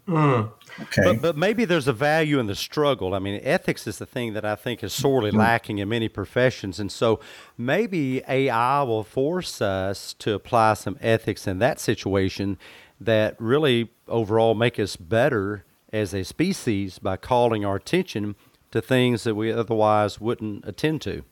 Mm, 0.08 0.52
Okay. 0.82 1.04
But, 1.04 1.22
but 1.22 1.38
maybe 1.38 1.64
there's 1.64 1.88
a 1.88 1.94
value 1.94 2.38
in 2.38 2.48
the 2.48 2.56
struggle. 2.56 3.14
I 3.14 3.20
mean, 3.20 3.40
ethics 3.44 3.88
is 3.88 3.98
the 3.98 4.06
thing 4.06 4.34
that 4.34 4.44
I 4.44 4.56
think 4.56 4.84
is 4.84 4.92
sorely 4.92 5.32
lacking 5.32 5.78
in 5.78 5.88
many 5.88 6.10
professions. 6.10 6.80
And 6.80 6.92
so 6.92 7.20
maybe 7.58 8.22
AI 8.28 8.84
will 8.84 9.04
force 9.04 9.62
us 9.62 10.14
to 10.16 10.34
apply 10.34 10.74
some 10.74 10.98
ethics 11.00 11.48
in 11.48 11.60
that 11.60 11.80
situation 11.80 12.58
that 13.00 13.36
really 13.40 13.90
overall 14.08 14.54
make 14.54 14.80
us 14.80 14.98
better 14.98 15.64
as 15.94 16.14
a 16.14 16.24
species 16.24 17.00
by 17.00 17.16
calling 17.16 17.64
our 17.64 17.78
attention 17.78 18.36
to 18.72 18.82
things 18.82 19.24
that 19.24 19.36
we 19.36 19.52
otherwise 19.52 20.20
wouldn't 20.20 20.68
attend 20.68 21.02
to. 21.04 21.24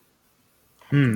Hmm. 0.90 1.16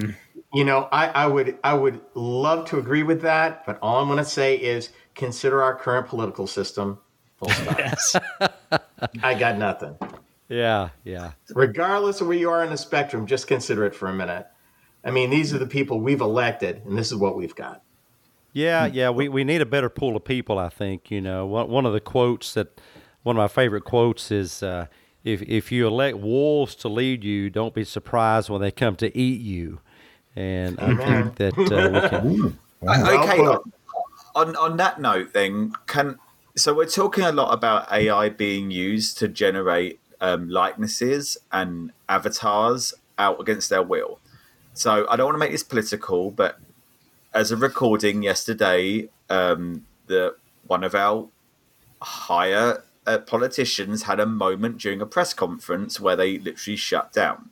you 0.54 0.64
know, 0.64 0.90
I, 0.92 1.08
I 1.10 1.28
would 1.28 1.58
I 1.64 1.76
would 1.76 2.02
love 2.16 2.68
to 2.70 2.80
agree 2.80 3.04
with 3.04 3.22
that, 3.22 3.66
but 3.66 3.78
all 3.82 4.02
I'm 4.02 4.08
going 4.08 4.18
to 4.18 4.26
say 4.26 4.56
is 4.56 4.90
consider 5.14 5.62
our 5.62 5.76
current 5.76 6.08
political 6.08 6.48
system. 6.48 7.00
Full 7.38 7.50
stop. 7.50 7.78
Yes. 7.80 8.16
I 9.22 9.34
got 9.36 9.58
nothing. 9.58 9.96
Yeah, 10.50 10.90
yeah. 11.04 11.32
Regardless 11.54 12.22
of 12.22 12.28
where 12.28 12.38
you 12.38 12.50
are 12.50 12.64
in 12.64 12.70
the 12.70 12.78
spectrum, 12.78 13.28
just 13.28 13.48
consider 13.48 13.86
it 13.86 13.94
for 13.94 14.08
a 14.08 14.14
minute. 14.14 14.48
I 15.04 15.12
mean, 15.12 15.30
these 15.30 15.54
are 15.54 15.58
the 15.58 15.68
people 15.68 16.00
we've 16.00 16.22
elected, 16.22 16.82
and 16.86 16.98
this 16.98 17.12
is 17.12 17.16
what 17.16 17.38
we've 17.38 17.56
got. 17.56 17.82
Yeah, 18.54 18.86
yeah, 18.88 19.10
we, 19.10 19.30
we 19.30 19.44
need 19.44 19.62
a 19.62 19.66
better 19.66 19.90
pool 19.90 20.16
of 20.16 20.24
people. 20.26 20.58
I 20.58 20.70
think 20.70 21.12
you 21.12 21.22
know 21.22 21.46
one 21.46 21.70
one 21.70 21.86
of 21.86 21.94
the 21.94 22.00
quotes 22.00 22.54
that 22.56 22.82
one 23.24 23.36
of 23.36 23.42
my 23.42 23.48
favorite 23.48 23.84
quotes 23.84 24.32
is 24.32 24.64
uh, 24.64 24.88
if 25.24 25.42
if 25.44 25.72
you 25.72 25.86
elect 25.86 26.18
wolves 26.18 26.74
to 26.76 26.90
lead 26.90 27.24
you, 27.24 27.50
don't 27.50 27.74
be 27.74 27.84
surprised 27.84 28.50
when 28.50 28.62
they 28.62 28.72
come 28.72 28.96
to 28.96 29.16
eat 29.16 29.42
you. 29.42 29.80
And 30.36 30.80
I 30.80 30.96
think 30.96 31.36
that 31.36 31.58
uh, 31.58 32.02
we 32.02 32.10
can, 32.10 32.60
Well 32.82 33.24
okay. 33.24 33.38
put. 33.38 33.62
On 34.36 34.56
on 34.56 34.78
that 34.78 35.02
note, 35.02 35.34
then 35.34 35.74
can 35.88 36.18
so 36.58 36.74
we're 36.74 36.86
talking 36.86 37.24
a 37.24 37.32
lot 37.32 37.54
about 37.54 37.92
AI 37.92 38.30
being 38.30 38.72
used 38.72 39.18
to 39.20 39.28
generate 39.28 40.00
um, 40.20 40.50
likenesses 40.50 41.38
and 41.52 41.92
avatars 42.10 42.94
out 43.18 43.40
against 43.40 43.70
their 43.70 43.84
will. 43.84 44.20
So 44.74 45.08
I 45.10 45.16
don't 45.16 45.26
want 45.28 45.36
to 45.36 45.40
make 45.40 45.52
this 45.52 45.64
political, 45.64 46.32
but 46.32 46.60
as 47.34 47.52
a 47.52 47.58
recording 47.58 48.24
yesterday, 48.24 49.10
um, 49.30 49.86
the 50.08 50.36
one 50.68 50.84
of 50.84 50.96
our 50.96 51.28
higher 52.02 52.84
uh, 53.06 53.20
politicians 53.20 54.04
had 54.04 54.20
a 54.20 54.26
moment 54.26 54.80
during 54.80 55.02
a 55.02 55.06
press 55.06 55.34
conference 55.34 56.00
where 56.00 56.16
they 56.16 56.40
literally 56.40 56.76
shut 56.76 57.14
down. 57.14 57.50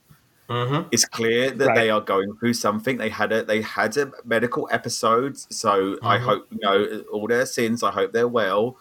Mhm. 0.49 0.87
It's 0.91 1.05
clear 1.05 1.49
that 1.49 1.65
Right. 1.67 1.75
they 1.75 1.89
are 1.89 2.01
going 2.01 2.35
through 2.37 2.53
something. 2.53 2.97
They 2.97 3.09
had 3.09 3.31
a 3.31 3.43
they 3.43 3.61
had 3.61 3.97
a 3.97 4.11
medical 4.23 4.67
episode, 4.71 5.37
so 5.37 5.97
I 6.03 6.19
hope 6.19 6.45
you 6.51 6.59
know 6.61 7.03
all 7.11 7.27
their 7.27 7.47
sins. 7.47 7.81
I 7.81 7.91
hope 7.91 8.11
they're 8.13 8.27
well. 8.27 8.77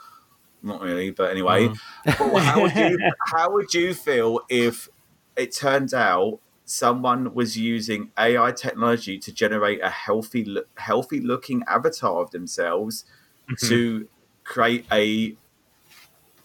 Not 0.65 0.81
really, 0.81 1.11
but 1.11 1.31
anyway. 1.31 1.69
Mm. 1.69 1.79
But 2.07 2.43
how 2.43 2.63
would 2.63 2.75
you 2.75 2.99
how 3.27 3.53
would 3.53 3.75
you 3.75 3.93
feel 3.93 4.41
if 4.49 4.89
it 5.37 5.55
turned 5.55 5.93
out 5.93 6.41
someone 6.65 7.35
was 7.35 7.59
using 7.59 8.11
AI 8.19 8.51
technology 8.53 9.19
to 9.19 9.31
generate 9.31 9.83
a 9.83 9.91
healthy 9.91 10.57
healthy 10.77 11.21
looking 11.21 11.63
avatar 11.69 12.23
of 12.23 12.31
themselves 12.31 13.05
mm-hmm. 13.43 13.69
to 13.69 14.09
create 14.43 14.87
a 14.91 15.37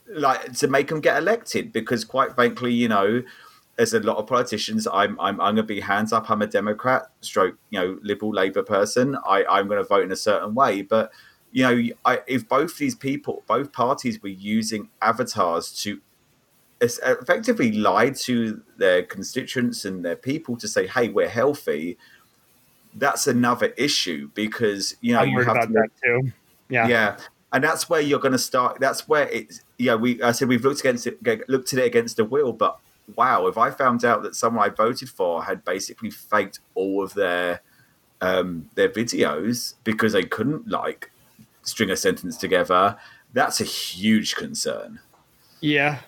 like 0.10 0.51
to 0.58 0.67
make 0.67 0.89
them 0.89 0.99
get 0.99 1.17
elected? 1.17 1.71
Because 1.71 2.03
quite 2.03 2.36
frankly 2.36 2.73
you 2.73 2.89
know 2.89 3.23
there's 3.77 3.93
a 3.93 4.01
lot 4.01 4.17
of 4.17 4.27
politicians 4.27 4.86
i'm 4.91 5.17
i'm, 5.21 5.39
I'm 5.39 5.55
going 5.55 5.55
to 5.55 5.63
be 5.63 5.79
hands 5.79 6.12
up. 6.12 6.29
I'm 6.29 6.41
a 6.41 6.47
democrat 6.47 7.03
stroke 7.21 7.55
you 7.69 7.79
know 7.79 7.97
liberal 8.03 8.34
labor 8.34 8.63
person. 8.63 9.15
I 9.25 9.45
i'm 9.49 9.69
going 9.69 9.82
to 9.82 9.88
vote 9.88 10.03
in 10.03 10.12
a 10.12 10.17
certain 10.17 10.53
way 10.53 10.82
but 10.82 11.10
you 11.51 11.63
know 11.63 11.95
I, 12.05 12.21
if 12.27 12.47
both 12.47 12.77
these 12.77 12.95
people 12.95 13.43
both 13.47 13.71
parties 13.71 14.21
were 14.21 14.29
using 14.29 14.89
avatars 15.01 15.71
to 15.83 15.99
effectively 16.81 17.73
lie 17.73 18.12
to 18.12 18.62
their 18.77 19.03
constituents 19.03 19.83
and 19.83 20.05
their 20.05 20.15
people 20.15 20.55
to 20.57 20.67
say 20.67 20.88
hey 20.88 21.09
we're 21.09 21.27
healthy 21.27 21.97
that's 22.95 23.27
another 23.27 23.67
issue 23.77 24.29
because 24.33 24.95
you 25.01 25.13
know 25.13 25.23
you 25.23 25.39
have 25.41 25.67
to 25.67 25.73
that 25.73 25.89
too. 26.03 26.31
Yeah. 26.69 26.88
yeah, 26.88 27.17
and 27.51 27.63
that's 27.63 27.89
where 27.89 28.01
you're 28.01 28.19
going 28.19 28.33
to 28.33 28.38
start. 28.38 28.79
That's 28.79 29.07
where 29.07 29.27
it's 29.29 29.62
yeah. 29.77 29.95
We 29.95 30.21
I 30.21 30.31
said 30.31 30.47
we've 30.47 30.63
looked 30.63 30.79
against 30.79 31.07
it, 31.07 31.49
looked 31.49 31.73
at 31.73 31.79
it 31.79 31.85
against 31.85 32.17
the 32.17 32.25
will, 32.25 32.53
but 32.53 32.79
wow, 33.15 33.47
if 33.47 33.57
I 33.57 33.71
found 33.71 34.05
out 34.05 34.23
that 34.23 34.35
someone 34.35 34.65
I 34.65 34.69
voted 34.69 35.09
for 35.09 35.43
had 35.43 35.63
basically 35.63 36.12
faked 36.12 36.59
all 36.75 37.03
of 37.03 37.13
their 37.13 37.62
um, 38.21 38.69
their 38.75 38.89
videos 38.89 39.75
because 39.83 40.13
they 40.13 40.23
couldn't 40.23 40.67
like 40.67 41.12
string 41.69 41.89
a 41.89 41.95
sentence 41.97 42.38
together, 42.38 42.97
that's 43.34 43.62
a 43.62 43.63
huge 43.63 44.36
concern. 44.36 44.99
Yeah. 45.62 45.99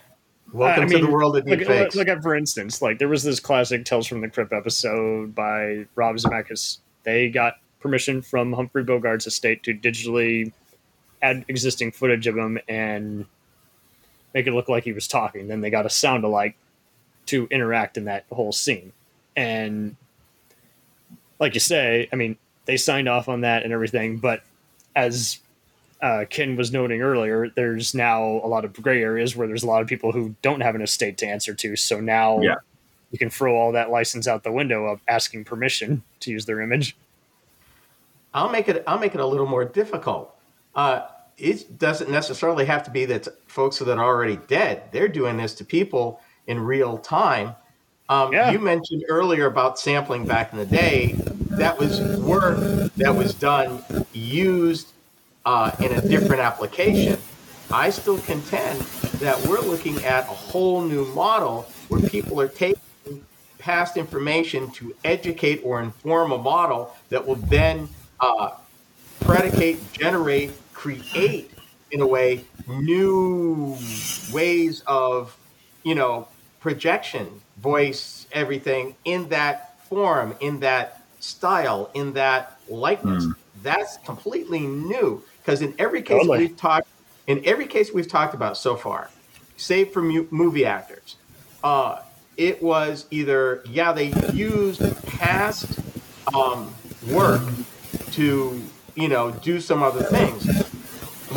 Welcome 0.54 0.86
I 0.86 0.88
to 0.88 0.97
the 1.00 1.10
world 1.10 1.38
of 1.38 1.45
Look, 1.45 1.60
deepfakes. 1.60 1.80
look, 1.80 1.95
look 1.95 2.08
at, 2.10 2.21
for 2.21 2.36
instance, 2.36 2.82
like 2.82 3.00
there 3.00 3.08
was 3.08 3.24
this 3.24 3.39
classic 3.39 3.86
Tales 3.86 4.08
from 4.08 4.21
the 4.21 4.29
Crypt 4.29 4.52
episode 4.52 5.33
by 5.33 5.85
Rob 5.96 6.17
Zemeckis. 6.17 6.79
They 7.04 7.29
got 7.29 7.56
permission 7.79 8.21
from 8.21 8.54
Humphrey 8.54 8.83
Bogart's 8.83 9.27
estate 9.27 9.63
to 9.63 9.73
digitally 9.73 10.52
add 11.21 11.46
existing 11.48 11.92
footage 11.92 12.27
of 12.27 12.35
him 12.38 12.60
and 12.67 13.25
make 14.33 14.48
it 14.48 14.54
look 14.54 14.67
like 14.67 14.83
he 14.83 14.94
was 14.94 15.08
talking. 15.08 15.48
Then 15.48 15.62
they 15.62 15.69
got 15.69 15.85
a 15.85 15.90
sound 15.90 16.23
alike 16.23 16.58
to 17.27 17.48
interact 17.52 17.98
in 17.98 18.06
that 18.06 18.25
whole 18.31 18.52
scene. 18.52 18.92
And 19.35 19.96
like 21.40 21.54
you 21.54 21.60
say, 21.60 22.10
I 22.12 22.15
mean, 22.15 22.38
they 22.65 22.77
signed 22.77 23.08
off 23.08 23.29
on 23.29 23.42
that 23.42 23.63
and 23.63 23.71
everything, 23.71 24.17
but 24.17 24.44
as 24.96 25.40
uh, 26.02 26.25
Ken 26.29 26.56
was 26.56 26.71
noting 26.71 27.02
earlier, 27.02 27.49
there's 27.56 27.93
now 27.93 28.23
a 28.23 28.47
lot 28.47 28.65
of 28.65 28.73
gray 28.73 29.02
areas 29.04 29.35
where 29.35 29.47
there's 29.47 29.63
a 29.63 29.67
lot 29.67 29.81
of 29.81 29.87
people 29.87 30.12
who 30.12 30.35
don't 30.41 30.62
have 30.62 30.75
an 30.75 30.81
estate 30.81 31.17
to 31.19 31.27
answer 31.27 31.54
to. 31.54 31.75
So 31.75 31.99
now 31.99 32.39
Yeah. 32.41 32.56
you 33.12 33.19
can 33.19 33.29
throw 33.29 33.56
all 33.56 33.71
that 33.73 33.89
license 33.91 34.27
out 34.27 34.43
the 34.43 34.52
window 34.52 34.85
of 34.85 34.99
asking 35.08 35.45
permission 35.45 36.02
to 36.21 36.31
use 36.31 36.45
their 36.45 36.62
image. 36.62 36.95
I'll 38.33 38.49
make 38.49 38.69
it. 38.69 38.83
I'll 38.87 38.99
make 38.99 39.13
it 39.13 39.19
a 39.21 39.25
little 39.25 39.45
more 39.47 39.65
difficult. 39.65 40.33
Uh, 40.75 41.02
it 41.37 41.77
doesn't 41.77 42.10
necessarily 42.10 42.65
have 42.65 42.83
to 42.83 42.91
be 42.91 43.06
that 43.06 43.27
folks 43.47 43.79
that 43.79 43.97
are 43.97 44.04
already 44.06 44.37
dead. 44.47 44.83
They're 44.91 45.08
doing 45.10 45.37
this 45.37 45.54
to 45.56 45.65
people 45.65 46.21
in 46.47 46.60
real 46.60 46.97
time. 46.97 47.56
Um, 48.10 48.31
Yeah. 48.33 48.52
You 48.52 48.60
mentioned 48.60 49.04
earlier 49.10 49.45
about 49.47 49.77
sampling 49.79 50.25
back 50.25 50.52
in 50.54 50.60
the 50.60 50.65
day. 50.65 51.15
That 51.52 51.77
was 51.77 51.99
work 52.19 52.58
that 52.97 53.13
was 53.15 53.33
done, 53.33 53.83
used 54.13 54.87
uh, 55.46 55.71
in 55.79 55.92
a 55.92 56.02
different 56.02 56.42
application. 56.42 57.17
I 57.71 57.89
still 57.89 58.19
contend 58.19 58.81
that 59.21 59.39
we're 59.48 59.62
looking 59.62 60.04
at 60.04 60.23
a 60.25 60.33
whole 60.33 60.81
new 60.81 61.06
model 61.13 61.63
where 61.87 62.02
people 62.02 62.39
are 62.42 62.48
taking 62.48 62.81
past 63.60 63.96
information 63.96 64.71
to 64.71 64.94
educate 65.04 65.62
or 65.63 65.81
inform 65.81 66.31
a 66.31 66.37
model 66.37 66.94
that 67.10 67.25
will 67.25 67.35
then 67.35 67.87
uh, 68.19 68.52
predicate, 69.21 69.79
generate, 69.94 70.52
create 70.73 71.52
in 71.92 72.02
a 72.02 72.08
way 72.08 72.44
new 72.67 73.77
ways 74.33 74.83
of, 74.87 75.37
you 75.83 75.96
know, 75.96 76.27
projection, 76.60 77.42
voice, 77.58 78.27
everything 78.31 78.96
in 79.06 79.29
that 79.29 79.79
form, 79.87 80.35
in 80.39 80.60
that 80.60 81.04
style, 81.19 81.89
in 81.94 82.13
that 82.13 82.60
likeness. 82.69 83.25
That's 83.62 83.98
completely 83.98 84.62
new 84.62 85.23
because 85.42 85.62
in 85.62 85.73
every 85.79 86.02
case 86.02 86.19
Totally. 86.21 86.39
we've 86.39 86.58
talked, 86.58 86.87
in 87.27 87.42
every 87.46 87.67
case 87.67 87.92
we've 87.94 88.08
talked 88.08 88.33
about 88.33 88.58
so 88.58 88.75
far, 88.75 89.10
save 89.58 89.92
for 89.92 90.02
mu- 90.02 90.27
movie 90.31 90.65
actors, 90.65 91.15
uh, 91.63 92.02
it 92.37 92.62
was 92.62 93.06
either 93.12 93.63
yeah 93.67 93.92
they 93.92 94.13
used 94.33 94.81
past 95.06 95.79
um, 96.33 96.73
work 97.10 97.42
to 98.12 98.62
you 98.96 99.08
know 99.08 99.31
do 99.31 99.60
some 99.60 99.83
other 99.83 100.04
things 100.04 100.48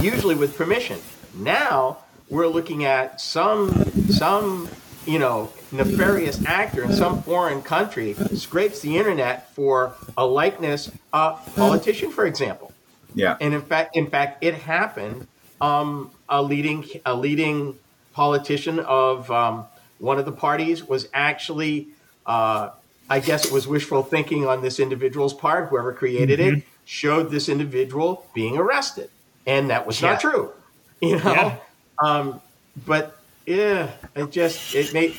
usually 0.01 0.35
with 0.35 0.57
permission 0.57 0.99
now 1.35 1.99
we're 2.29 2.47
looking 2.47 2.85
at 2.85 3.21
some 3.21 3.71
some 4.09 4.69
you 5.07 5.19
know 5.19 5.53
nefarious 5.73 6.45
actor 6.47 6.85
in 6.85 6.93
some 6.93 7.23
foreign 7.23 7.61
country 7.61 8.15
scrapes 8.35 8.81
the 8.81 8.97
internet 8.97 9.53
for 9.55 9.95
a 10.17 10.25
likeness 10.27 10.91
a 11.13 11.35
politician 11.57 12.11
for 12.11 12.27
example 12.27 12.73
Yeah. 13.15 13.37
and 13.41 13.55
in 13.55 13.63
fact, 13.63 13.97
in 13.97 14.09
fact, 14.09 14.43
it 14.45 14.55
happened. 14.55 15.27
Um, 15.61 16.11
a 16.29 16.43
leading 16.43 16.85
a 17.07 17.15
leading 17.15 17.77
politician 18.13 18.79
of 18.81 19.31
um, 19.31 19.65
one 19.99 20.19
of 20.19 20.25
the 20.25 20.33
parties 20.33 20.85
was 20.85 21.09
actually, 21.15 21.89
uh, 22.27 22.71
I 23.09 23.21
guess, 23.21 23.45
it 23.47 23.53
was 23.53 23.67
wishful 23.67 24.03
thinking 24.03 24.47
on 24.47 24.63
this 24.63 24.79
individual's 24.81 25.33
part. 25.35 25.69
Whoever 25.69 25.93
created 25.93 26.41
it 26.41 26.65
showed 26.85 27.31
this 27.31 27.49
individual 27.49 28.27
being 28.35 28.57
arrested, 28.59 29.11
and 29.47 29.71
that 29.71 29.87
was 29.87 30.01
Yeah. 30.01 30.11
not 30.13 30.21
true. 30.21 30.53
You 31.01 31.19
know, 31.19 31.33
Yeah. 31.33 31.57
um, 32.03 32.41
but 32.87 33.17
yeah, 33.47 33.91
it 34.17 34.31
just 34.31 34.75
it 34.75 34.93
made 34.95 35.15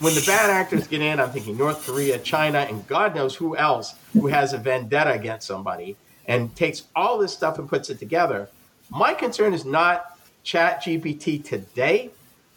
when 0.00 0.14
the 0.14 0.22
bad 0.26 0.50
actors 0.50 0.86
get 0.86 1.00
in. 1.00 1.18
I'm 1.20 1.30
thinking 1.30 1.56
North 1.56 1.84
Korea, 1.86 2.18
China, 2.18 2.58
and 2.58 2.86
God 2.86 3.14
knows 3.14 3.34
who 3.36 3.56
else 3.56 3.94
who 4.12 4.26
has 4.28 4.52
a 4.52 4.58
vendetta 4.58 5.12
against 5.12 5.46
somebody 5.46 5.96
and 6.30 6.54
takes 6.54 6.84
all 6.94 7.18
this 7.18 7.32
stuff 7.32 7.58
and 7.58 7.68
puts 7.68 7.90
it 7.90 7.98
together. 7.98 8.48
My 8.88 9.12
concern 9.14 9.52
is 9.52 9.64
not 9.64 10.16
Chat 10.44 10.82
GPT 10.82 11.44
today. 11.44 12.10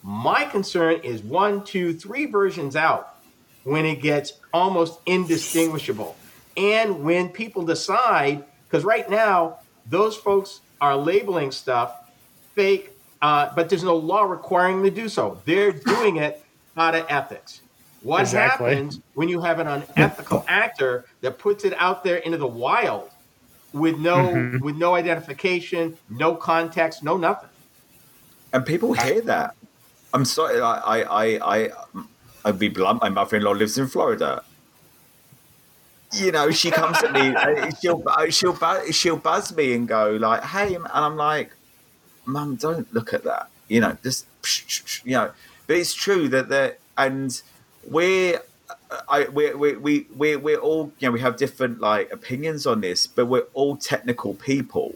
My 0.03 0.45
concern 0.45 1.01
is 1.03 1.23
one, 1.23 1.63
two, 1.63 1.93
three 1.93 2.27
versions 2.27 2.75
out 2.75 3.15
when 3.63 3.85
it 3.85 3.99
gets 3.99 4.33
almost 4.53 4.99
indistinguishable. 5.07 6.15
And 6.55 7.03
when 7.03 7.29
people 7.29 7.65
decide, 7.65 8.43
because 8.69 8.83
right 8.85 9.09
now, 9.09 9.57
those 9.89 10.15
folks 10.15 10.61
are 10.79 10.95
labeling 10.95 11.51
stuff 11.51 11.95
fake, 12.53 12.91
uh, 13.23 13.49
but 13.55 13.69
there's 13.69 13.83
no 13.83 13.95
law 13.95 14.21
requiring 14.21 14.83
them 14.83 14.85
to 14.85 15.01
do 15.01 15.09
so. 15.09 15.41
They're 15.45 15.71
doing 15.71 16.17
it 16.17 16.45
out 16.77 16.93
of 16.93 17.07
ethics. 17.09 17.61
What 18.03 18.21
Exactly. 18.21 18.75
happens 18.75 18.99
when 19.15 19.29
you 19.29 19.41
have 19.41 19.59
an 19.59 19.67
unethical 19.67 20.45
actor 20.47 21.05
that 21.21 21.39
puts 21.39 21.65
it 21.65 21.73
out 21.77 22.03
there 22.03 22.17
into 22.17 22.37
the 22.37 22.47
wild 22.47 23.09
with 23.73 23.97
no 23.97 24.17
Mhm. 24.17 24.61
with 24.61 24.75
no 24.77 24.95
identification, 24.95 25.97
no 26.09 26.35
context, 26.35 27.03
no 27.03 27.17
nothing? 27.17 27.49
and 28.53 28.65
people 28.65 28.93
hear 28.93 29.19
that. 29.21 29.55
I'm 30.13 30.25
sorry. 30.25 30.61
I, 30.61 30.75
I, 30.77 30.97
I, 31.25 31.55
I 31.55 31.69
I'd 32.45 32.59
be 32.59 32.69
blunt. 32.69 33.01
My 33.01 33.09
mother-in-law 33.09 33.51
lives 33.53 33.79
in 33.79 33.87
Florida. 33.87 34.43
You 36.13 36.31
know, 36.31 36.51
she 36.51 36.69
comes 36.69 37.01
at 37.01 37.11
me. 37.11 37.33
uh, 37.35 37.71
She'll, 37.81 38.03
uh, 38.05 38.29
she'll, 38.29 38.53
bu- 38.53 38.91
she'll 38.91 39.17
buzz 39.17 39.55
me 39.55 39.73
and 39.73 39.87
go 39.87 40.11
like, 40.21 40.43
"Hey," 40.43 40.75
and 40.75 40.85
I'm 40.93 41.15
like, 41.15 41.49
"Mum, 42.25 42.55
don't 42.57 42.93
look 42.93 43.11
at 43.13 43.23
that." 43.23 43.49
You 43.67 43.79
know, 43.81 43.97
just 44.03 44.27
you 45.03 45.13
know. 45.13 45.31
But 45.65 45.77
it's 45.77 45.95
true 45.95 46.27
that 46.29 46.49
that, 46.49 46.77
and 46.97 47.41
we're. 47.89 48.39
I, 49.09 49.25
we 49.25 49.53
we 49.53 49.75
we 49.75 50.07
we 50.15 50.35
we're 50.35 50.57
all 50.57 50.91
you 50.99 51.07
know 51.07 51.11
we 51.11 51.19
have 51.21 51.37
different 51.37 51.79
like 51.79 52.11
opinions 52.11 52.65
on 52.65 52.81
this, 52.81 53.07
but 53.07 53.25
we're 53.25 53.47
all 53.53 53.75
technical 53.77 54.33
people. 54.35 54.95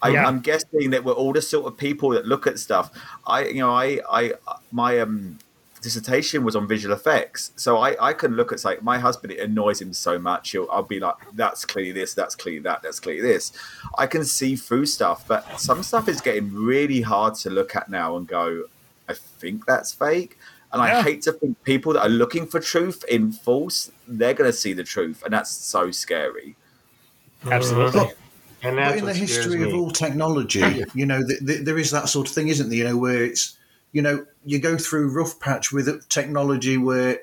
I, 0.00 0.10
Yeah. 0.10 0.26
I'm 0.26 0.40
guessing 0.40 0.90
that 0.90 1.04
we're 1.04 1.12
all 1.12 1.32
the 1.32 1.42
sort 1.42 1.66
of 1.66 1.76
people 1.76 2.10
that 2.10 2.26
look 2.26 2.46
at 2.46 2.58
stuff. 2.58 2.90
I, 3.26 3.46
you 3.46 3.60
know, 3.60 3.70
I, 3.70 4.00
I, 4.10 4.34
my 4.70 5.00
um, 5.00 5.38
dissertation 5.82 6.44
was 6.44 6.54
on 6.54 6.68
visual 6.68 6.94
effects, 6.94 7.52
so 7.56 7.78
I, 7.78 7.96
I 8.10 8.12
can 8.12 8.36
look 8.36 8.52
at 8.52 8.64
like 8.64 8.82
my 8.82 8.98
husband. 8.98 9.32
It 9.32 9.40
annoys 9.40 9.80
him 9.80 9.92
so 9.92 10.18
much. 10.18 10.50
He'll, 10.52 10.68
I'll 10.70 10.82
be 10.82 11.00
like, 11.00 11.16
"That's 11.34 11.64
clearly 11.64 11.92
this. 11.92 12.14
That's 12.14 12.36
clearly 12.36 12.60
that. 12.60 12.82
That's 12.82 13.00
clearly 13.00 13.22
this." 13.22 13.52
I 13.96 14.06
can 14.06 14.24
see 14.24 14.54
through 14.54 14.86
stuff, 14.86 15.26
but 15.26 15.60
some 15.60 15.82
stuff 15.82 16.08
is 16.08 16.20
getting 16.20 16.54
really 16.54 17.00
hard 17.00 17.34
to 17.36 17.50
look 17.50 17.74
at 17.74 17.88
now 17.88 18.16
and 18.16 18.26
go, 18.26 18.64
"I 19.08 19.14
think 19.14 19.66
that's 19.66 19.92
fake." 19.92 20.38
And 20.72 20.82
I 20.82 21.02
hate 21.02 21.22
to 21.22 21.32
think 21.32 21.62
people 21.64 21.94
that 21.94 22.02
are 22.02 22.10
looking 22.10 22.46
for 22.46 22.60
truth 22.60 23.04
in 23.08 23.32
false, 23.32 23.90
they're 24.06 24.34
going 24.34 24.50
to 24.50 24.56
see 24.56 24.74
the 24.74 24.84
truth, 24.84 25.22
and 25.24 25.32
that's 25.32 25.50
so 25.50 25.90
scary. 25.90 26.56
Absolutely. 27.50 28.00
But- 28.00 28.16
And 28.60 28.76
But 28.76 28.98
in 28.98 28.98
the 28.98 29.04
what 29.04 29.14
scares 29.14 29.36
history 29.36 29.62
of 29.62 29.72
all 29.72 29.90
technology, 29.90 30.84
you 30.94 31.06
know, 31.06 31.24
th- 31.24 31.46
th- 31.46 31.60
there 31.64 31.78
is 31.78 31.92
that 31.92 32.08
sort 32.08 32.28
of 32.28 32.34
thing, 32.34 32.48
isn't 32.48 32.68
there? 32.68 32.78
You 32.78 32.84
know, 32.84 32.96
where 32.96 33.24
it's, 33.24 33.56
you 33.92 34.02
know, 34.02 34.26
you 34.44 34.58
go 34.58 34.76
through 34.76 35.12
rough 35.12 35.38
patch 35.38 35.72
with 35.72 35.88
a 35.88 36.00
technology 36.08 36.76
where 36.76 37.20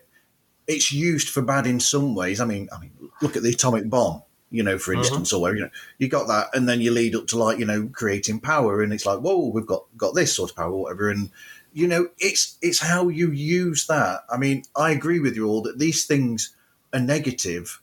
it's 0.67 0.91
used 0.93 1.29
for 1.29 1.41
bad 1.41 1.67
in 1.67 1.79
some 1.79 2.15
ways. 2.15 2.39
I 2.39 2.45
mean, 2.45 2.69
I 2.73 2.79
mean, 2.79 2.91
look 3.21 3.35
at 3.35 3.43
the 3.43 3.49
atomic 3.49 3.89
bomb, 3.89 4.23
you 4.49 4.63
know, 4.63 4.77
for 4.77 4.91
mm-hmm. 4.91 4.99
instance, 4.99 5.33
or 5.33 5.41
where 5.41 5.55
you 5.55 5.63
know 5.63 5.69
you 5.97 6.07
got 6.07 6.27
that, 6.27 6.47
and 6.53 6.67
then 6.69 6.79
you 6.79 6.91
lead 6.91 7.15
up 7.15 7.27
to 7.27 7.37
like 7.37 7.59
you 7.59 7.65
know 7.65 7.89
creating 7.91 8.39
power, 8.39 8.81
and 8.81 8.93
it's 8.93 9.05
like, 9.05 9.19
whoa, 9.19 9.49
we've 9.49 9.65
got 9.65 9.85
got 9.97 10.15
this 10.15 10.33
sort 10.33 10.51
of 10.51 10.55
power, 10.55 10.71
or 10.71 10.83
whatever, 10.83 11.09
and 11.09 11.29
you 11.75 11.87
know, 11.89 12.07
it's 12.17 12.57
it's 12.61 12.79
how 12.79 13.09
you 13.09 13.31
use 13.31 13.85
that. 13.87 14.21
I 14.29 14.37
mean, 14.37 14.63
I 14.77 14.91
agree 14.91 15.19
with 15.19 15.35
you 15.35 15.45
all 15.45 15.61
that 15.63 15.77
these 15.77 16.05
things 16.05 16.55
are 16.93 17.01
negative, 17.01 17.81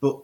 but 0.00 0.20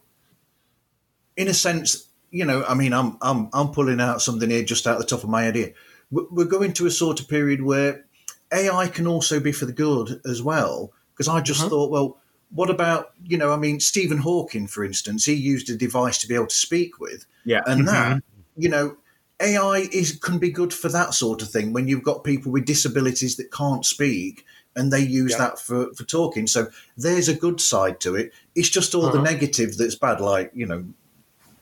in 1.36 1.46
a 1.46 1.52
sense, 1.52 2.08
you 2.30 2.46
know, 2.46 2.64
I 2.64 2.72
mean, 2.72 2.94
I'm 2.94 3.18
I'm 3.20 3.50
I'm 3.52 3.68
pulling 3.68 4.00
out 4.00 4.22
something 4.22 4.48
here 4.48 4.64
just 4.64 4.86
out 4.86 4.98
the 4.98 5.04
top 5.04 5.24
of 5.24 5.28
my 5.28 5.42
head 5.42 5.56
here. 5.56 5.74
We're 6.10 6.46
going 6.46 6.72
to 6.74 6.86
a 6.86 6.90
sort 6.90 7.20
of 7.20 7.28
period 7.28 7.62
where 7.62 8.06
AI 8.50 8.88
can 8.88 9.06
also 9.06 9.40
be 9.40 9.52
for 9.52 9.66
the 9.66 9.72
good 9.74 10.22
as 10.24 10.42
well. 10.42 10.90
Because 11.12 11.28
I 11.28 11.42
just 11.42 11.60
Mhm. 11.62 11.68
thought, 11.68 11.90
well, 11.90 12.16
what 12.48 12.70
about 12.70 13.12
you 13.22 13.36
know? 13.36 13.52
I 13.52 13.56
mean, 13.58 13.78
Stephen 13.80 14.18
Hawking, 14.18 14.66
for 14.68 14.84
instance, 14.84 15.26
he 15.26 15.34
used 15.34 15.68
a 15.68 15.76
device 15.76 16.16
to 16.18 16.28
be 16.28 16.34
able 16.34 16.46
to 16.46 16.54
speak 16.54 16.98
with, 16.98 17.26
Yeah. 17.44 17.60
and 17.66 17.86
that 17.88 18.22
you 18.56 18.70
know. 18.70 18.96
AI 19.42 19.88
is 19.92 20.12
can 20.12 20.38
be 20.38 20.50
good 20.50 20.72
for 20.72 20.88
that 20.90 21.14
sort 21.14 21.42
of 21.42 21.50
thing 21.50 21.72
when 21.72 21.88
you've 21.88 22.02
got 22.04 22.24
people 22.24 22.52
with 22.52 22.64
disabilities 22.64 23.36
that 23.36 23.50
can't 23.52 23.84
speak 23.84 24.44
and 24.76 24.90
they 24.92 25.00
use 25.00 25.32
Yeah. 25.32 25.38
that 25.38 25.58
for, 25.58 25.92
for 25.94 26.04
talking. 26.04 26.46
So 26.46 26.68
there's 26.96 27.28
a 27.28 27.34
good 27.34 27.60
side 27.60 28.00
to 28.00 28.14
it. 28.14 28.32
It's 28.54 28.68
just 28.70 28.94
all 28.94 29.02
the 29.02 29.18
Uh-huh. 29.18 29.22
negative 29.22 29.76
that's 29.76 29.94
bad, 29.96 30.20
like 30.20 30.50
you 30.54 30.66
know 30.66 30.84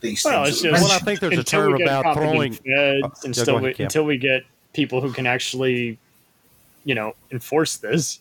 these 0.01 0.25
Well, 0.25 0.45
things. 0.45 0.55
it's 0.57 0.63
just- 0.63 0.83
Well, 0.83 0.93
I 0.93 0.99
think 0.99 1.21
there's 1.21 1.35
a 1.35 1.39
until 1.39 1.61
term 1.73 1.83
about 1.83 2.05
competent 2.05 2.33
throwing. 2.33 2.53
feds, 2.53 2.65
Oh, 2.67 2.71
yeah, 2.71 3.11
until, 3.25 3.59
we, 3.61 3.71
ahead, 3.71 3.81
until 3.81 4.05
we 4.05 4.17
get 4.19 4.43
people 4.73 5.01
who 5.01 5.13
can 5.13 5.27
actually, 5.27 5.99
you 6.85 6.95
know, 6.95 7.15
enforce 7.33 7.77
this 7.77 8.21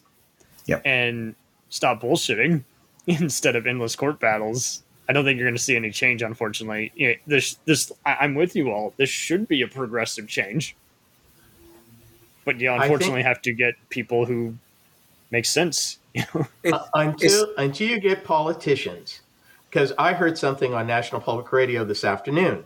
Yep. 0.65 0.81
and 0.85 1.35
stop 1.69 2.01
bullshitting 2.01 2.63
instead 3.07 3.55
of 3.55 3.65
endless 3.67 3.95
court 3.95 4.19
battles. 4.19 4.83
I 5.09 5.11
don't 5.11 5.25
think 5.25 5.39
you're 5.39 5.47
going 5.47 5.57
to 5.57 5.61
see 5.63 5.75
any 5.75 5.89
change, 5.89 6.21
unfortunately. 6.21 6.91
You 6.95 7.07
know, 7.09 7.13
this, 7.25 7.55
this, 7.65 7.91
I, 8.05 8.17
I'm 8.21 8.35
with 8.35 8.55
you 8.55 8.69
all. 8.71 8.93
This 8.97 9.09
should 9.09 9.47
be 9.47 9.63
a 9.63 9.67
progressive 9.67 10.27
change, 10.27 10.75
but 12.45 12.59
you 12.59 12.69
think- 12.69 12.83
unfortunately 12.83 13.23
have 13.23 13.41
to 13.41 13.51
get 13.51 13.73
people 13.89 14.25
who 14.25 14.55
make 15.31 15.45
sense. 15.45 15.97
You 16.15 16.23
know, 16.33 16.47
It- 16.63 16.73
Uh, 16.73 16.85
until 16.95 17.53
until 17.57 17.87
you 17.87 17.99
get 17.99 18.23
politicians, 18.23 19.21
because 19.69 19.93
I 19.99 20.13
heard 20.13 20.39
something 20.39 20.73
on 20.73 20.87
National 20.87 21.21
Public 21.21 21.51
Radio 21.51 21.85
this 21.85 22.03
afternoon, 22.03 22.65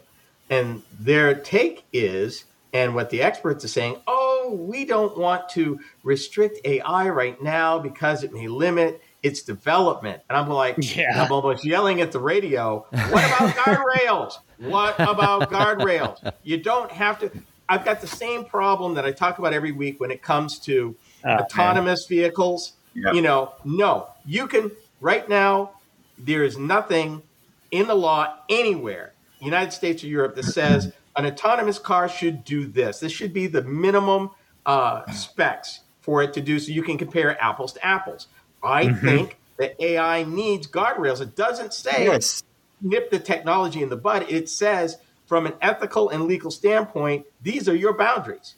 and 0.49 0.81
their 0.97 1.35
take 1.35 1.83
is, 1.91 2.45
and 2.71 2.95
what 2.95 3.09
the 3.09 3.21
experts 3.21 3.65
are 3.65 3.69
saying, 3.69 3.97
oh, 4.07 4.57
we 4.57 4.85
don't 4.85 5.17
want 5.17 5.49
to 5.49 5.77
restrict 6.03 6.59
AI 6.63 7.09
right 7.09 7.41
now 7.43 7.79
because 7.79 8.23
it 8.23 8.31
may 8.33 8.47
limit 8.47 9.01
its 9.23 9.41
development. 9.41 10.21
And 10.29 10.37
I'm 10.37 10.49
like, 10.49 10.75
Yeah. 10.95 11.23
I'm 11.23 11.31
almost 11.31 11.65
yelling 11.65 12.01
at 12.01 12.11
the 12.11 12.19
radio. 12.19 12.85
What 12.91 13.25
about 13.25 13.55
guardrails? 13.55 14.37
What 14.59 14.95
about 14.99 15.49
guardrails? 15.49 16.33
You 16.43 16.57
don't 16.57 16.91
have 16.91 17.19
to. 17.19 17.31
I've 17.69 17.85
got 17.85 18.01
the 18.01 18.07
same 18.07 18.43
problem 18.45 18.93
that 18.95 19.05
I 19.05 19.11
talk 19.11 19.39
about 19.39 19.53
every 19.53 19.71
week 19.71 19.99
when 19.99 20.11
it 20.11 20.21
comes 20.21 20.59
to 20.59 20.95
Oh, 21.25 21.29
man. 21.29 21.39
autonomous 21.39 22.05
vehicles. 22.05 22.73
Yeah. 22.93 23.13
You 23.13 23.21
know, 23.21 23.53
no, 23.63 24.09
you 24.25 24.45
can 24.47 24.71
right 24.99 25.27
now. 25.27 25.71
There 26.19 26.43
is 26.43 26.57
nothing 26.57 27.23
in 27.71 27.87
the 27.87 27.95
law 27.95 28.35
anywhere, 28.49 29.13
United 29.39 29.71
States 29.71 30.03
or 30.03 30.07
Europe, 30.07 30.35
that 30.35 30.43
says 30.43 30.91
an 31.15 31.25
autonomous 31.25 31.79
car 31.79 32.07
should 32.09 32.43
do 32.43 32.67
this. 32.67 32.99
This 32.99 33.11
should 33.11 33.33
be 33.33 33.47
the 33.47 33.63
minimum 33.63 34.29
uh, 34.65 35.09
specs 35.11 35.79
for 36.01 36.21
it 36.21 36.33
to 36.33 36.41
do, 36.41 36.59
so 36.59 36.71
you 36.71 36.83
can 36.83 36.97
compare 36.97 37.41
apples 37.41 37.73
to 37.73 37.85
apples. 37.85 38.27
I 38.63 38.85
Mhm. 38.87 39.01
think 39.01 39.37
that 39.57 39.75
AI 39.79 40.23
needs 40.23 40.67
guardrails. 40.67 41.21
It 41.21 41.35
doesn't 41.35 41.73
say 41.73 42.05
Yes. 42.05 42.43
nip 42.81 43.11
the 43.11 43.19
technology 43.19 43.81
in 43.83 43.89
the 43.89 43.97
bud. 43.97 44.25
It 44.29 44.49
says, 44.49 44.97
from 45.27 45.45
an 45.45 45.53
ethical 45.61 46.09
and 46.09 46.25
legal 46.25 46.51
standpoint, 46.51 47.25
these 47.41 47.67
are 47.69 47.75
your 47.75 47.93
boundaries. 47.93 48.55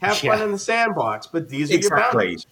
Have 0.00 0.18
fun 0.18 0.42
in 0.42 0.52
the 0.52 0.58
sandbox, 0.58 1.26
but 1.26 1.48
these 1.48 1.70
are 1.70 1.74
your 1.74 1.78
Exactly. 1.78 2.02
boundaries. 2.02 2.46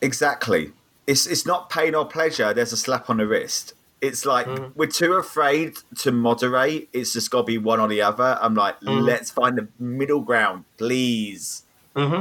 Exactly. 0.00 0.72
It's 1.06 1.26
it's 1.26 1.46
not 1.46 1.70
pain 1.70 1.94
or 1.94 2.04
pleasure. 2.04 2.52
There's 2.52 2.72
a 2.72 2.76
slap 2.76 3.08
on 3.08 3.18
the 3.18 3.26
wrist. 3.26 3.74
It's 4.00 4.26
like 4.26 4.46
Mhm. 4.46 4.72
we're 4.74 4.86
too 4.88 5.14
afraid 5.14 5.76
to 5.98 6.12
moderate. 6.12 6.88
It's 6.92 7.12
just 7.12 7.30
got 7.30 7.42
to 7.42 7.44
be 7.44 7.58
one 7.58 7.80
or 7.80 7.88
the 7.88 8.02
other. 8.02 8.36
I'm 8.40 8.54
like, 8.54 8.78
Mhm. 8.80 9.02
let's 9.06 9.30
find 9.30 9.56
the 9.56 9.68
middle 9.78 10.20
ground, 10.20 10.64
please. 10.78 11.62
hmm 11.94 12.20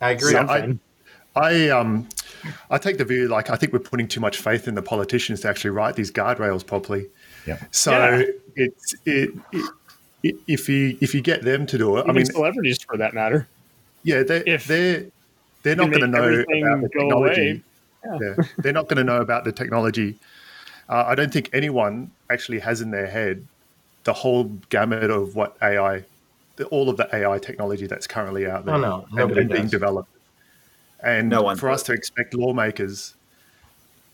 I 0.00 0.10
agree. 0.10 0.32
Yeah, 0.34 0.46
I- 0.46 0.78
I 1.34 1.68
um, 1.70 2.08
I 2.70 2.78
take 2.78 2.98
the 2.98 3.04
view 3.04 3.28
like 3.28 3.50
I 3.50 3.56
think 3.56 3.72
we're 3.72 3.78
putting 3.78 4.08
too 4.08 4.20
much 4.20 4.36
faith 4.38 4.68
in 4.68 4.74
the 4.74 4.82
politicians 4.82 5.40
to 5.40 5.48
actually 5.48 5.70
write 5.70 5.96
these 5.96 6.10
guardrails 6.12 6.66
properly. 6.66 7.06
Yeah. 7.46 7.58
So 7.70 7.90
Yeah. 7.92 8.22
it's 8.56 8.94
it, 9.04 9.30
it, 10.22 10.36
if 10.46 10.68
you 10.68 10.96
if 11.00 11.14
you 11.14 11.20
get 11.20 11.42
them 11.42 11.66
to 11.66 11.78
do 11.78 11.96
it, 11.98 12.06
I 12.08 12.12
mean, 12.12 12.26
celebrities 12.26 12.78
for 12.82 12.96
that 12.98 13.14
matter. 13.14 13.46
yeah, 14.02 14.22
they 14.22 14.38
if 14.46 14.66
they're 14.66 15.06
they're 15.62 15.76
not 15.76 15.90
going 15.90 16.00
to 16.02 16.06
know 16.06 16.32
about 16.40 16.82
the 16.82 16.88
technology. 16.88 17.62
away, 18.04 18.20
Yeah. 18.20 18.34
they're 18.58 18.72
not 18.72 18.88
going 18.88 18.98
to 18.98 19.04
know 19.04 19.20
about 19.20 19.44
the 19.44 19.52
technology. 19.52 20.16
Uh, 20.88 21.04
I 21.06 21.14
don't 21.16 21.32
think 21.32 21.50
anyone 21.52 22.12
actually 22.30 22.60
has 22.60 22.80
in 22.80 22.92
their 22.92 23.08
head 23.08 23.44
the 24.04 24.12
whole 24.12 24.44
gamut 24.70 25.10
of 25.10 25.34
what 25.34 25.56
AI, 25.60 26.04
the, 26.54 26.64
all 26.66 26.88
of 26.88 26.96
the 26.96 27.08
AI 27.12 27.38
technology 27.40 27.88
that's 27.88 28.06
currently 28.06 28.46
out 28.46 28.64
there 28.64 28.76
Oh, 28.76 29.04
no, 29.10 29.24
and, 29.24 29.36
and 29.36 29.50
being 29.50 29.66
developed. 29.66 30.08
And 31.06 31.30
No 31.30 31.42
one 31.42 31.56
for 31.56 31.70
us 31.70 31.82
to 31.84 31.92
expect 31.92 32.34
lawmakers 32.34 33.14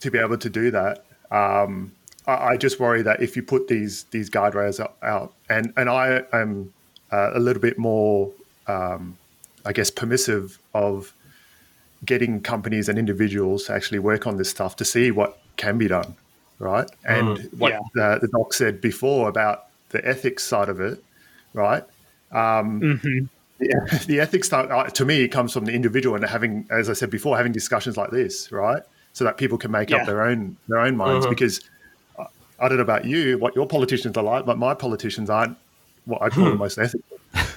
to 0.01 0.11
be 0.11 0.18
able 0.18 0.36
to 0.36 0.51
do 0.51 0.70
that, 0.70 1.05
um, 1.30 1.90
I, 2.26 2.32
I 2.49 2.57
just 2.57 2.78
worry 2.78 3.03
that 3.03 3.22
if 3.22 3.34
you 3.34 3.43
put 3.43 3.66
these 3.68 4.05
these 4.11 4.28
guardrails 4.28 4.78
out, 4.78 4.97
out 5.03 5.32
and 5.49 5.72
and 5.76 5.88
I 5.88 6.22
am 6.32 6.72
uh, 7.11 7.30
a 7.34 7.40
little 7.40 7.62
bit 7.62 7.78
more, 7.78 8.30
um, 8.66 9.16
I 9.64 9.72
guess, 9.72 9.90
permissive 9.90 10.59
of 10.74 11.14
getting 12.05 12.40
companies 12.43 12.88
and 12.88 12.99
individuals 12.99 13.64
to 13.64 13.72
actually 13.72 13.99
work 14.01 14.26
on 14.26 14.36
this 14.36 14.51
stuff 14.51 14.76
to 14.76 14.84
see 14.84 15.11
what 15.11 15.38
can 15.57 15.78
be 15.78 15.88
done, 15.88 16.14
right? 16.59 16.88
And 17.07 17.49
what 17.59 17.70
Yeah. 17.70 17.78
the, 17.95 18.18
the 18.20 18.28
doc 18.28 18.53
said 18.53 18.80
before 18.80 19.28
about 19.28 19.66
the 19.90 20.07
ethics 20.07 20.43
side 20.43 20.68
of 20.68 20.80
it, 20.80 21.03
right? 21.55 21.84
Mhm. 22.80 23.28
Yeah, 23.28 23.41
the 24.06 24.20
ethics 24.20 24.48
side, 24.48 24.70
uh, 24.70 24.84
to 24.84 25.04
me, 25.04 25.28
comes 25.28 25.52
from 25.52 25.64
the 25.64 25.72
individual 25.72 26.14
and 26.16 26.24
having, 26.24 26.66
as 26.70 26.88
I 26.90 26.92
said 26.94 27.10
before, 27.10 27.36
having 27.36 27.52
discussions 27.52 27.96
like 27.96 28.10
this, 28.10 28.50
right? 28.52 28.82
So 29.12 29.24
that 29.24 29.36
people 29.36 29.58
can 29.58 29.70
make 29.70 29.90
Yeah. 29.90 29.98
up 29.98 30.06
their 30.06 30.22
own 30.22 30.56
their 30.68 30.78
own 30.78 30.96
minds. 30.96 31.26
Mhm. 31.26 31.30
Because 31.30 31.60
uh, 32.18 32.24
I 32.60 32.68
don't 32.68 32.78
know 32.78 32.82
about 32.82 33.04
you, 33.04 33.38
what 33.38 33.54
your 33.54 33.66
politicians 33.66 34.16
are 34.16 34.24
like, 34.24 34.46
but 34.46 34.58
my 34.58 34.74
politicians 34.74 35.28
aren't 35.30 35.56
what 36.04 36.22
I 36.22 36.30
call 36.30 36.44
the 36.44 36.54
most 36.56 36.78
ethical. 36.78 37.11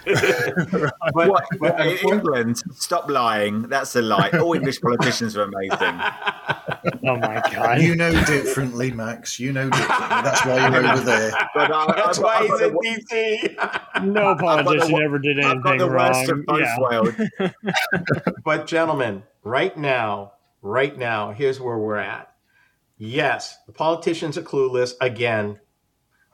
But, 0.06 1.30
What? 1.30 1.46
but 1.60 1.80
In 1.80 1.98
England, 2.10 2.62
stop 2.76 3.10
lying. 3.10 3.64
That's 3.64 3.96
a 3.96 4.02
lie. 4.02 4.30
All 4.40 4.54
English 4.54 4.80
politicians 4.82 5.36
are 5.38 5.44
amazing. 5.44 6.00
Oh 7.08 7.16
my 7.18 7.42
god. 7.54 7.82
You 7.82 7.96
know 7.96 8.12
differently, 8.26 8.92
Max. 8.92 9.40
You 9.40 9.52
know 9.54 9.70
differently. 9.70 10.08
That's 10.08 10.46
why 10.46 10.68
you're 10.70 10.88
over 10.88 11.02
there. 11.04 11.32
But 11.56 11.72
I, 11.74 11.94
that's 11.96 12.18
I've, 12.20 12.24
why 12.24 12.36
I've 12.36 12.44
he's 12.50 12.62
in 12.62 12.74
the, 12.74 14.00
DC. 14.00 14.04
no 14.06 14.28
I've 14.32 14.40
got 14.40 14.58
the 14.58 14.64
politician 14.64 15.02
ever 15.02 15.18
did 15.20 15.40
I've 15.40 15.52
anything 15.66 15.78
the 15.80 15.88
worst 15.88 16.30
wrong. 16.30 16.40
of 16.40 16.46
both 16.46 16.60
Yeah. 16.60 16.80
worlds. 16.80 18.34
but 18.44 18.68
gentlemen, 18.68 19.24
right 19.44 19.76
now, 19.76 20.34
right 20.62 20.96
now, 20.98 21.32
here's 21.32 21.60
where 21.60 21.78
we're 21.80 21.98
at. 21.98 22.32
Yes, 22.98 23.58
the 23.66 23.74
politicians 23.74 24.38
are 24.38 24.44
clueless. 24.44 24.94
Again, 25.02 25.60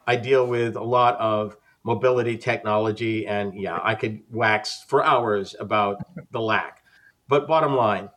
I 0.05 0.17
deal 0.17 0.45
with 0.45 0.75
a 0.75 0.83
lot 0.83 1.17
of 1.19 1.55
mobility 1.83 2.37
technology, 2.37 3.25
and 3.27 3.53
yeah, 3.53 3.79
I 3.81 3.95
could 3.95 4.21
wax 4.29 4.83
for 4.87 5.03
hours 5.03 5.55
about 5.59 6.03
the 6.31 6.41
lack. 6.41 6.83
But 7.27 7.47
bottom 7.47 7.75
line, 7.75 8.09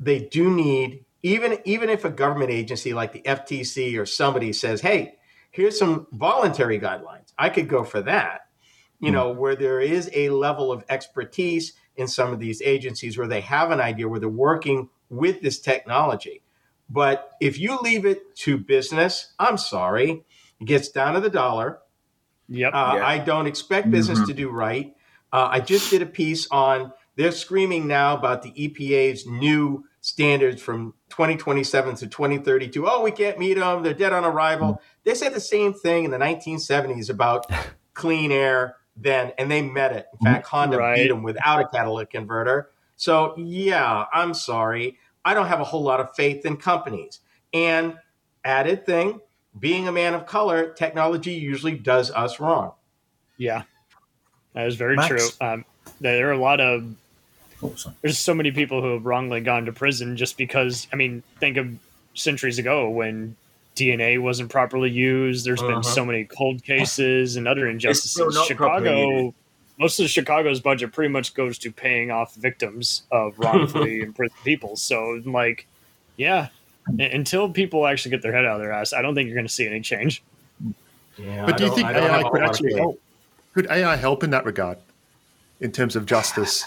they 0.00 0.20
do 0.20 0.50
need 0.50 1.04
even 1.22 1.58
even 1.64 1.90
if 1.90 2.04
a 2.04 2.10
government 2.10 2.50
agency 2.50 2.94
like 2.94 3.12
the 3.12 3.22
FTC 3.22 3.98
or 3.98 4.06
somebody 4.06 4.52
says, 4.52 4.80
"Hey, 4.80 5.14
here's 5.50 5.78
some 5.78 6.06
voluntary 6.12 6.78
guidelines," 6.78 7.32
I 7.38 7.48
could 7.48 7.68
go 7.68 7.84
for 7.84 8.00
that. 8.02 8.42
You 9.00 9.08
hmm. 9.08 9.14
know, 9.14 9.30
where 9.32 9.56
there 9.56 9.80
is 9.80 10.10
a 10.14 10.30
level 10.30 10.72
of 10.72 10.84
expertise 10.88 11.74
in 11.96 12.08
some 12.08 12.32
of 12.32 12.40
these 12.40 12.62
agencies 12.62 13.16
where 13.16 13.28
they 13.28 13.40
have 13.40 13.70
an 13.70 13.80
idea 13.80 14.08
where 14.08 14.20
they're 14.20 14.28
working 14.28 14.88
with 15.08 15.40
this 15.40 15.58
technology. 15.58 16.42
But 16.88 17.32
if 17.40 17.58
you 17.58 17.78
leave 17.80 18.06
it 18.06 18.34
to 18.36 18.58
business, 18.58 19.34
I'm 19.38 19.58
sorry, 19.58 20.24
it 20.60 20.64
gets 20.64 20.88
down 20.88 21.14
to 21.14 21.20
the 21.20 21.30
dollar. 21.30 21.80
Yep. 22.48 22.72
Uh, 22.74 22.92
Yeah. 22.96 23.06
I 23.06 23.18
don't 23.18 23.46
expect 23.46 23.90
business 23.90 24.20
Mhm. 24.20 24.26
to 24.26 24.34
do 24.34 24.48
right. 24.50 24.94
Uh, 25.32 25.48
I 25.50 25.60
just 25.60 25.90
did 25.90 26.02
a 26.02 26.06
piece 26.06 26.46
on, 26.50 26.92
they're 27.16 27.32
screaming 27.32 27.86
now 27.86 28.14
about 28.14 28.42
the 28.42 28.52
EPA's 28.52 29.26
new 29.26 29.84
standards 30.00 30.62
from 30.62 30.94
2027 31.08 31.96
to 31.96 32.06
2032. 32.06 32.86
Oh, 32.88 33.02
we 33.02 33.10
can't 33.10 33.38
meet 33.38 33.54
them. 33.54 33.82
They're 33.82 33.92
dead 33.94 34.12
on 34.12 34.24
arrival. 34.24 34.80
They 35.04 35.14
said 35.14 35.34
the 35.34 35.40
same 35.40 35.72
thing 35.72 36.04
in 36.04 36.10
the 36.10 36.18
1970s 36.18 37.10
about 37.10 37.46
clean 37.94 38.30
air 38.30 38.76
then, 38.96 39.32
and 39.38 39.50
they 39.50 39.62
met 39.62 39.92
it. 39.92 40.06
In 40.20 40.24
fact, 40.24 40.46
Honda 40.46 40.78
Right. 40.78 40.94
beat 40.96 41.08
them 41.08 41.22
without 41.22 41.60
a 41.60 41.66
catalytic 41.68 42.10
converter. 42.10 42.70
So, 42.96 43.34
yeah, 43.36 44.04
I'm 44.12 44.32
sorry. 44.32 44.96
I 45.24 45.34
don't 45.34 45.48
have 45.48 45.60
a 45.60 45.64
whole 45.64 45.82
lot 45.82 46.00
of 46.00 46.14
faith 46.14 46.46
in 46.46 46.56
companies. 46.56 47.20
And 47.52 47.98
added 48.44 48.86
thing, 48.86 49.20
being 49.58 49.88
a 49.88 49.92
man 49.92 50.14
of 50.14 50.26
color, 50.26 50.68
technology 50.72 51.32
usually 51.32 51.76
does 51.76 52.10
us 52.10 52.40
wrong. 52.40 52.72
yeah. 53.36 53.62
That 54.54 54.66
is 54.68 54.76
very 54.76 54.96
Max? 54.96 55.08
true. 55.08 55.46
Um, 55.46 55.64
there 56.00 56.28
are 56.30 56.32
a 56.32 56.38
lot 56.38 56.60
of 56.60 56.94
Oh, 57.62 57.74
sorry. 57.74 57.94
there's 58.00 58.18
so 58.18 58.32
many 58.32 58.50
people 58.52 58.80
who 58.80 58.94
have 58.94 59.04
wrongly 59.04 59.40
gone 59.42 59.66
to 59.66 59.72
prison 59.72 60.16
just 60.16 60.38
because 60.38 60.86
I 60.92 60.96
mean, 60.96 61.22
think 61.40 61.58
of 61.58 61.78
centuries 62.14 62.58
ago 62.58 62.88
when 62.88 63.36
DNA 63.76 64.18
wasn't 64.18 64.50
properly 64.50 64.90
used. 64.90 65.44
There's 65.44 65.60
Uh-huh. 65.60 65.72
been 65.74 65.82
so 65.82 66.06
many 66.06 66.24
cold 66.24 66.64
cases 66.64 67.36
and 67.36 67.46
other 67.46 67.68
injustices. 67.68 68.38
Chicago, 68.46 69.34
most 69.78 70.00
of 70.00 70.08
Chicago's 70.08 70.60
budget 70.60 70.90
pretty 70.92 71.12
much 71.12 71.34
goes 71.34 71.58
to 71.58 71.70
paying 71.70 72.10
off 72.10 72.34
victims 72.34 73.02
of 73.12 73.38
wrongfully 73.38 74.00
imprisoned 74.08 74.42
people. 74.42 74.76
So, 74.76 75.20
like, 75.26 75.66
yeah, 76.16 76.44
u- 76.44 76.48
until 76.86 77.50
people 77.50 77.86
actually 77.86 78.10
get 78.12 78.22
their 78.22 78.32
head 78.32 78.44
out 78.44 78.56
of 78.56 78.60
their 78.60 78.72
ass, 78.72 78.92
I 78.92 79.02
don't 79.02 79.14
think 79.14 79.26
you're 79.28 79.36
going 79.36 79.46
to 79.46 79.52
see 79.52 79.66
any 79.66 79.80
change. 79.80 80.22
Yeah, 81.18 81.46
But 81.46 81.56
do 81.56 81.64
you 81.64 81.74
think 81.74 81.86
I 81.88 81.92
don't 81.92 82.10
have 82.10 82.24
AI 82.24 82.28
could 82.30 82.42
actually 82.42 82.70
faith. 82.70 82.78
help? 82.78 83.00
Could 83.54 83.66
AI 83.70 83.96
help 83.96 84.22
in 84.22 84.30
that 84.30 84.44
regard, 84.44 84.78
in 85.60 85.72
terms 85.72 85.96
of 85.96 86.04
justice 86.06 86.64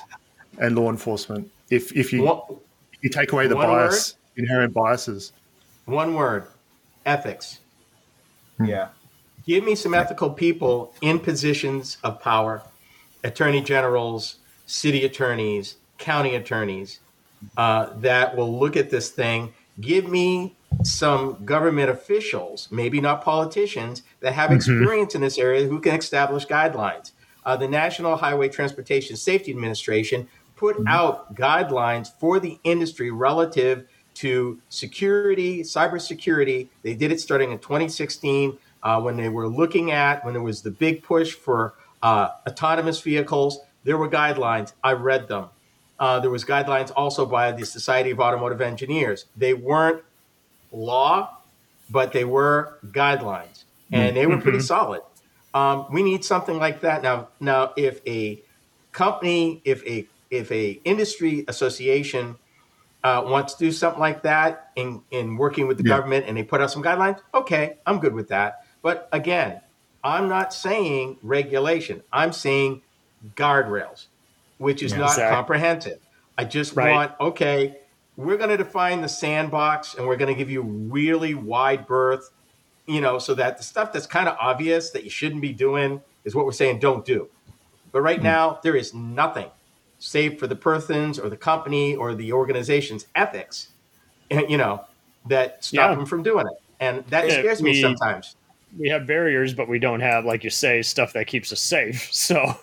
and 0.57 0.75
law 0.75 0.89
enforcement? 0.89 1.49
If 1.69 1.95
if 1.95 2.11
you 2.11 2.23
One, 2.23 2.41
if 2.93 3.03
you 3.03 3.09
take 3.09 3.31
away 3.31 3.47
the 3.47 3.55
one 3.55 3.67
bias, 3.67 4.15
inherent 4.37 4.73
biases. 4.73 5.31
one 5.85 6.15
word 6.15 6.47
ethics. 7.05 7.59
Yeah. 8.59 8.89
Give 9.45 9.63
me 9.63 9.75
some 9.75 9.93
ethical 9.93 10.31
people 10.31 10.93
in 11.01 11.19
positions 11.19 11.97
of 12.03 12.19
power 12.21 12.63
attorney 13.23 13.61
generals, 13.61 14.37
city 14.65 15.05
attorneys, 15.05 15.75
county 15.97 16.35
attorneys 16.35 16.99
uh, 17.57 17.91
that 17.97 18.35
will 18.35 18.57
look 18.59 18.75
at 18.75 18.89
this 18.89 19.09
thing. 19.11 19.53
Give 19.79 20.09
me 20.09 20.55
some 20.83 21.43
government 21.45 21.89
officials, 21.89 22.67
maybe 22.71 23.01
not 23.01 23.23
politicians, 23.23 24.03
that 24.21 24.33
have 24.33 24.51
experience 24.51 25.15
in 25.15 25.21
this 25.21 25.37
area 25.37 25.67
who 25.67 25.79
can 25.79 25.95
establish 25.95 26.45
guidelines. 26.45 27.11
Uh, 27.45 27.55
the 27.55 27.67
National 27.67 28.15
Highway 28.15 28.49
Transportation 28.49 29.15
Safety 29.15 29.51
Administration 29.51 30.27
put 30.55 30.77
out 30.87 31.33
guidelines 31.35 32.11
for 32.19 32.39
the 32.39 32.59
industry 32.63 33.11
relative 33.11 33.87
to 34.15 34.59
security, 34.69 35.61
cybersecurity. 35.61 36.67
They 36.83 36.93
did 36.93 37.11
it 37.11 37.21
starting 37.21 37.51
in 37.51 37.59
2016 37.59 38.57
uh, 38.83 39.01
when 39.01 39.15
they 39.15 39.29
were 39.29 39.47
looking 39.47 39.91
at 39.91 40.23
when 40.25 40.33
there 40.33 40.43
was 40.43 40.61
the 40.61 40.71
big 40.71 41.03
push 41.03 41.33
for 41.33 41.75
uh, 42.03 42.29
autonomous 42.47 43.01
vehicles. 43.01 43.59
There 43.85 43.97
were 43.97 44.09
guidelines. 44.09 44.73
I 44.83 44.93
read 44.93 45.27
them. 45.27 45.47
Uh, 45.99 46.19
there 46.19 46.29
was 46.29 46.45
guidelines 46.45 46.91
also 46.95 47.25
by 47.25 47.51
the 47.51 47.65
Society 47.65 48.11
of 48.11 48.19
Automotive 48.19 48.61
Engineers. 48.61 49.25
They 49.35 49.53
weren't 49.53 50.01
law, 50.71 51.37
but 51.89 52.13
they 52.13 52.23
were 52.25 52.77
guidelines, 52.87 53.65
and 53.91 54.15
they 54.15 54.25
were 54.25 54.37
pretty 54.37 54.59
solid. 54.61 55.01
Um, 55.53 55.87
we 55.91 56.03
need 56.03 56.23
something 56.23 56.57
like 56.57 56.81
that 56.81 57.01
now. 57.03 57.29
Now, 57.39 57.73
if 57.75 58.01
a 58.07 58.41
company, 58.91 59.61
if 59.65 59.85
a 59.85 60.07
if 60.29 60.51
a 60.51 60.79
industry 60.85 61.43
association 61.47 62.37
uh, 63.03 63.23
wants 63.25 63.55
to 63.55 63.65
do 63.65 63.71
something 63.71 63.99
like 63.99 64.23
that 64.23 64.69
in, 64.75 65.01
in 65.09 65.37
working 65.37 65.67
with 65.67 65.77
the 65.77 65.83
Yeah. 65.83 65.95
government 65.97 66.25
and 66.27 66.37
they 66.37 66.43
put 66.43 66.61
out 66.61 66.69
some 66.69 66.83
guidelines, 66.83 67.19
okay, 67.33 67.77
I'm 67.85 67.99
good 67.99 68.13
with 68.13 68.27
that. 68.27 68.59
But 68.83 69.09
again, 69.11 69.61
I'm 70.03 70.29
not 70.29 70.53
saying 70.53 71.17
regulation. 71.23 72.03
I'm 72.13 72.31
saying 72.31 72.83
guardrails, 73.35 74.07
which 74.59 74.83
is 74.83 74.91
Yeah. 74.91 74.99
not 74.99 75.09
Exactly. 75.11 75.35
comprehensive. 75.35 75.99
I 76.37 76.43
just 76.45 76.75
Right. 76.75 76.91
want, 76.91 77.11
okay, 77.19 77.77
we're 78.15 78.37
going 78.37 78.49
to 78.49 78.57
define 78.57 79.01
the 79.01 79.09
sandbox 79.09 79.95
and 79.95 80.05
we're 80.07 80.15
going 80.17 80.33
to 80.33 80.37
give 80.37 80.49
you 80.51 80.61
really 80.61 81.33
wide 81.33 81.87
berth, 81.87 82.29
you 82.85 83.01
know, 83.01 83.17
so 83.17 83.33
that 83.33 83.57
the 83.57 83.63
stuff 83.63 83.91
that's 83.91 84.05
kind 84.05 84.29
of 84.29 84.37
obvious 84.39 84.91
that 84.91 85.03
you 85.03 85.09
shouldn't 85.09 85.41
be 85.41 85.51
doing 85.53 86.01
is 86.25 86.35
what 86.35 86.45
we're 86.45 86.51
saying 86.51 86.79
don't 86.79 87.03
do. 87.05 87.27
But 87.91 88.01
right 88.01 88.17
hmm. 88.19 88.23
now, 88.25 88.59
there 88.61 88.75
is 88.75 88.93
nothing, 88.93 89.47
save 89.97 90.37
for 90.37 90.47
the 90.47 90.55
person's 90.55 91.17
or 91.17 91.29
the 91.29 91.37
company 91.37 91.95
or 91.95 92.13
the 92.13 92.31
organization's 92.33 93.07
ethics, 93.15 93.69
eh, 94.31 94.43
you 94.47 94.57
know, 94.57 94.83
that 95.27 95.63
stop 95.63 95.89
Yeah. 95.91 95.95
them 95.95 96.05
from 96.05 96.23
doing 96.23 96.45
it. 96.47 96.53
And 96.79 97.03
that 97.07 97.27
Yeah, 97.27 97.39
scares 97.39 97.61
me 97.61 97.71
we- 97.71 97.81
sometimes. 97.81 98.35
We 98.77 98.87
have 98.89 99.07
barriers, 99.07 99.53
but 99.55 99.67
we 99.67 99.79
don't 99.79 99.99
have, 100.01 100.25
like 100.25 100.43
you 100.43 100.51
say, 100.51 100.83
stuff 100.83 101.13
that 101.13 101.25
keeps 101.25 101.51
us 101.51 101.59
safe. 101.59 102.09
So 102.13 102.55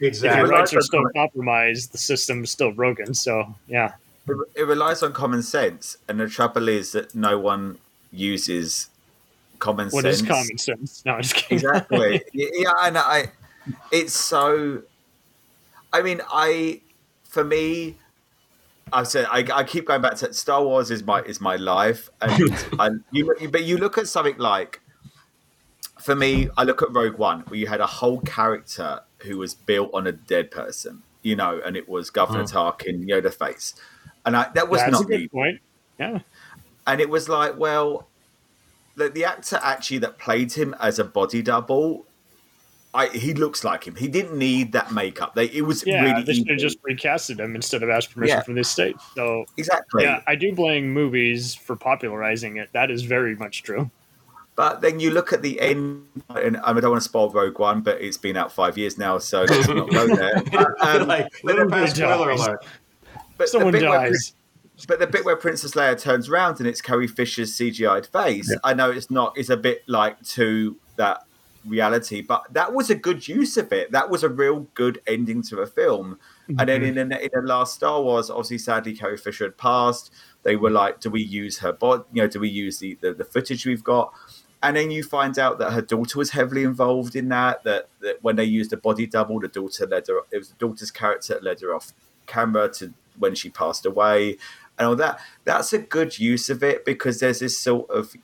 if 0.00 0.22
your 0.22 0.46
rights 0.46 0.74
are 0.74 0.80
still 0.80 1.00
common- 1.00 1.12
compromised, 1.14 1.92
the 1.92 1.98
system's 1.98 2.50
still 2.50 2.72
broken. 2.72 3.14
So 3.14 3.54
yeah, 3.66 3.94
It, 4.28 4.36
it 4.54 4.62
relies 4.64 5.02
on 5.02 5.12
common 5.12 5.42
sense, 5.42 5.96
and 6.08 6.20
the 6.20 6.28
trouble 6.28 6.68
is 6.68 6.92
that 6.92 7.14
no 7.14 7.38
one 7.38 7.78
uses 8.12 8.88
common 9.58 9.88
what 9.90 10.02
sense. 10.04 10.22
What 10.22 10.30
is 10.30 10.36
common 10.46 10.58
sense? 10.58 11.02
No, 11.04 11.14
I'm 11.14 11.22
just 11.22 11.34
kidding. 11.34 11.56
exactly. 11.58 12.22
yeah, 12.32 12.72
and 12.82 12.96
I, 12.98 13.32
it's 13.92 14.14
so. 14.14 14.82
I 15.92 16.02
mean, 16.02 16.20
I, 16.30 16.80
for 17.24 17.42
me, 17.44 17.96
I've 18.92 19.08
said 19.08 19.26
I, 19.30 19.44
I 19.52 19.64
keep 19.64 19.86
going 19.86 20.02
back 20.02 20.16
to 20.16 20.32
Star 20.32 20.62
Wars 20.62 20.90
is 20.90 21.02
my 21.04 21.22
is 21.22 21.40
my 21.40 21.56
life, 21.56 22.08
and 22.20 22.32
I, 22.78 22.90
you 23.10 23.26
look- 23.26 23.50
but 23.52 23.64
you 23.64 23.78
look 23.78 23.98
at 23.98 24.06
something 24.08 24.36
like, 24.38 24.80
for 25.98 26.14
me, 26.14 26.48
I 26.56 26.64
look 26.64 26.82
at 26.82 26.92
Rogue 26.92 27.18
One, 27.18 27.40
where 27.48 27.58
you 27.58 27.66
had 27.66 27.80
a 27.80 27.86
whole 27.86 28.20
character 28.20 29.00
who 29.18 29.38
was 29.38 29.54
built 29.54 29.90
on 29.92 30.06
a 30.06 30.12
dead 30.12 30.50
person, 30.50 31.02
you 31.22 31.36
know, 31.36 31.60
and 31.64 31.76
it 31.76 31.88
was 31.88 32.10
Governor 32.10 32.44
Tarkin, 32.44 33.08
Yoda 33.08 33.32
face, 33.32 33.74
and 34.24 34.36
I, 34.36 34.48
that 34.54 34.68
was 34.68 34.80
That's 34.80 34.88
a 34.88 34.92
not 34.92 35.02
good 35.02 35.10
needed 35.10 35.30
point. 35.30 35.60
Yeah, 35.98 36.20
and 36.86 37.00
it 37.00 37.08
was 37.08 37.28
like, 37.28 37.58
well, 37.58 38.08
the, 38.96 39.08
the 39.08 39.24
actor 39.24 39.58
actually 39.62 39.98
that 39.98 40.18
played 40.18 40.52
him 40.52 40.74
as 40.80 40.98
a 40.98 41.04
body 41.04 41.42
double, 41.42 42.06
I 42.94 43.08
he 43.08 43.34
looks 43.34 43.64
like 43.64 43.84
him. 43.84 43.94
He 43.94 44.08
didn't 44.08 44.36
need 44.36 44.72
that 44.72 44.92
makeup. 44.92 45.34
They 45.34 45.46
it 45.46 45.62
was 45.62 45.84
yeah. 45.86 46.02
really 46.02 46.22
they 46.22 46.34
should 46.34 46.48
have 46.48 46.58
just 46.58 46.82
recasted 46.82 47.38
him 47.38 47.54
instead 47.54 47.82
of 47.82 47.90
asked 47.90 48.12
permission 48.12 48.38
Yeah. 48.38 48.42
from 48.42 48.54
this 48.54 48.68
state. 48.68 48.96
So 49.14 49.44
exactly. 49.56 50.04
yeah, 50.04 50.22
I 50.26 50.34
do 50.34 50.54
blame 50.54 50.90
movies 50.92 51.54
for 51.54 51.76
popularizing 51.76 52.56
it. 52.56 52.70
That 52.72 52.90
is 52.90 53.02
very 53.02 53.36
much 53.36 53.62
true. 53.62 53.90
But 54.58 54.80
then 54.80 54.98
you 54.98 55.12
look 55.12 55.32
at 55.32 55.40
the 55.40 55.60
end, 55.60 56.04
and 56.30 56.56
I 56.56 56.72
don't 56.72 56.90
want 56.90 57.00
to 57.00 57.08
spoil 57.08 57.30
Rogue 57.30 57.60
One, 57.60 57.80
but 57.80 58.00
it's 58.00 58.16
been 58.16 58.36
out 58.36 58.50
five 58.50 58.76
years 58.76 58.98
now, 58.98 59.18
so 59.18 59.44
let's 59.44 59.68
not 59.68 59.88
go 59.88 60.06
there. 60.16 60.42
But, 60.50 60.84
um, 60.84 61.06
like, 61.06 61.28
little 61.44 61.70
fast 61.70 61.94
spoiler 61.94 62.32
dies. 62.32 62.44
alert. 62.44 62.66
but 63.14 63.38
the 63.38 63.46
Someone 63.46 63.72
bit 63.72 63.88
where 63.88 64.10
dies. 64.10 64.34
But 64.88 64.98
the 64.98 65.06
bit 65.06 65.24
where 65.24 65.36
Princess 65.36 65.74
Leia 65.74 65.96
turns 66.00 66.28
around 66.28 66.58
and 66.58 66.68
it's 66.68 66.80
Carrie 66.80 67.06
Fisher's 67.06 67.56
CGI'd 67.56 68.06
face, 68.06 68.52
I 68.64 68.74
know 68.74 68.90
it's 68.90 69.12
not. 69.12 69.38
It's 69.38 69.48
a 69.48 69.56
bit 69.56 69.84
like 69.86 70.20
to 70.30 70.76
that 70.96 71.22
reality, 71.64 72.20
but 72.20 72.52
that 72.52 72.74
was 72.74 72.90
a 72.90 72.96
good 72.96 73.28
use 73.28 73.56
of 73.58 73.72
it. 73.72 73.92
That 73.92 74.10
was 74.10 74.24
a 74.24 74.28
real 74.28 74.66
good 74.74 75.00
ending 75.06 75.40
to 75.42 75.60
a 75.60 75.68
film. 75.68 76.18
And 76.48 76.68
then 76.68 76.82
in 76.82 76.94
the, 76.96 77.22
in 77.22 77.30
the 77.32 77.42
last 77.42 77.74
Star 77.74 78.02
Wars, 78.02 78.28
obviously, 78.28 78.58
sadly, 78.58 78.96
Carrie 78.96 79.18
Fisher 79.18 79.44
had 79.44 79.56
passed. 79.56 80.10
They 80.42 80.56
were 80.56 80.70
like, 80.70 80.98
"Do 80.98 81.10
we 81.10 81.22
use 81.22 81.58
her 81.58 81.72
body? 81.72 82.02
You 82.12 82.22
know, 82.22 82.28
do 82.28 82.40
we 82.40 82.48
use 82.48 82.80
the, 82.80 82.94
the 83.00 83.12
the 83.12 83.24
footage 83.24 83.64
we've 83.64 83.84
got?" 83.84 84.12
And 84.62 84.76
then 84.76 84.90
you 84.90 85.04
find 85.04 85.38
out 85.38 85.58
that 85.58 85.72
her 85.72 85.82
daughter 85.82 86.18
was 86.18 86.30
heavily 86.30 86.64
involved 86.64 87.14
in 87.14 87.28
that. 87.28 87.62
That, 87.64 87.88
that 88.00 88.22
when 88.22 88.36
they 88.36 88.44
used 88.44 88.72
a 88.72 88.76
body 88.76 89.06
double, 89.06 89.38
the 89.38 89.48
daughter 89.48 89.86
led 89.86 90.08
her. 90.08 90.20
It 90.32 90.38
was 90.38 90.48
the 90.48 90.56
daughter's 90.56 90.90
character 90.90 91.34
that 91.34 91.44
led 91.44 91.60
her 91.60 91.74
off 91.74 91.92
camera 92.26 92.68
to 92.74 92.92
when 93.18 93.34
she 93.34 93.50
passed 93.50 93.86
away, 93.86 94.36
and 94.78 94.88
all 94.88 94.96
that. 94.96 95.20
That's 95.44 95.72
a 95.72 95.78
good 95.78 96.18
use 96.18 96.50
of 96.50 96.62
it 96.62 96.84
because 96.84 97.20
there's 97.20 97.38
this 97.38 97.56
sort 97.56 97.88
of 97.90 98.14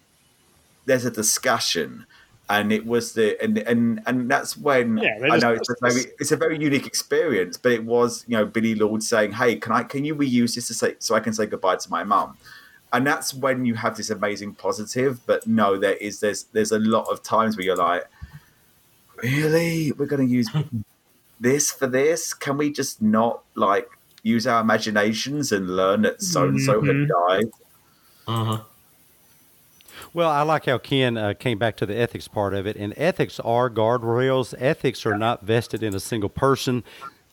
there's 0.87 1.05
a 1.05 1.11
discussion, 1.11 2.07
and 2.49 2.73
it 2.73 2.85
was 2.85 3.13
the 3.13 3.41
and 3.43 3.59
and 3.59 4.03
and 4.07 4.29
that's 4.29 4.57
when 4.57 4.99
Yeah, 4.99 5.19
I 5.31 5.39
know 5.39 5.53
it's 5.53 5.71
a 5.71 5.75
very 5.81 6.05
it's 6.19 6.33
a 6.33 6.37
very 6.37 6.59
unique 6.59 6.87
experience, 6.87 7.57
but 7.57 7.73
it 7.73 7.85
was 7.85 8.25
you 8.27 8.37
know 8.37 8.45
Billie 8.45 8.75
Lourd 8.75 9.03
saying, 9.03 9.33
"Hey, 9.33 9.57
can 9.57 9.73
I 9.73 9.85
can 9.85 10.05
you 10.05 10.17
reuse 10.17 10.57
this 10.57 10.67
to 10.69 10.75
say 10.75 10.97
so 10.99 11.15
I 11.15 11.21
can 11.21 11.33
say 11.33 11.47
goodbye 11.47 11.77
to 11.77 11.91
my 11.91 12.03
mum." 12.03 12.37
And 12.95 13.05
that's 13.05 13.35
when 13.35 13.65
you 13.65 13.75
have 13.75 13.97
this 13.97 14.09
amazing 14.09 14.55
positive, 14.55 15.19
but 15.27 15.49
no, 15.49 15.77
there 15.77 15.95
is 15.95 16.21
there's 16.21 16.45
there's 16.45 16.71
a 16.71 16.79
lot 16.79 17.09
of 17.11 17.25
times 17.25 17.57
where 17.57 17.67
you're 17.67 17.77
like, 17.77 18.05
really, 19.21 19.91
we're 19.91 20.07
going 20.07 20.27
to 20.27 20.33
use 20.33 20.49
this 21.41 21.73
for 21.73 21.89
this? 21.89 22.33
Can 22.33 22.57
we 22.57 22.71
just 22.73 23.03
not 23.03 23.43
like 23.57 23.89
use 24.23 24.47
our 24.47 24.61
imaginations 24.61 25.51
and 25.51 25.77
learn 25.77 26.03
that 26.03 26.23
so 26.23 26.45
and 26.47 26.61
so 26.61 26.81
had 26.81 26.95
Mhm. 26.95 27.09
died? 27.09 27.45
Uh-huh. 28.29 28.63
Well, 30.13 30.31
I 30.31 30.43
like 30.43 30.67
how 30.67 30.79
Ken 30.79 31.17
uh, 31.17 31.35
came 31.35 31.59
back 31.59 31.77
to 31.79 31.87
the 31.87 31.97
ethics 31.97 32.29
part 32.29 32.55
of 32.55 32.65
it. 32.67 32.77
And 32.77 32.95
ethics 32.97 33.41
are 33.41 33.69
guardrails. 33.69 34.55
Ethics 34.59 35.05
are 35.05 35.19
not 35.19 35.43
vested 35.43 35.83
in 35.83 35.95
a 35.95 36.01
single 36.01 36.29
person. 36.29 36.85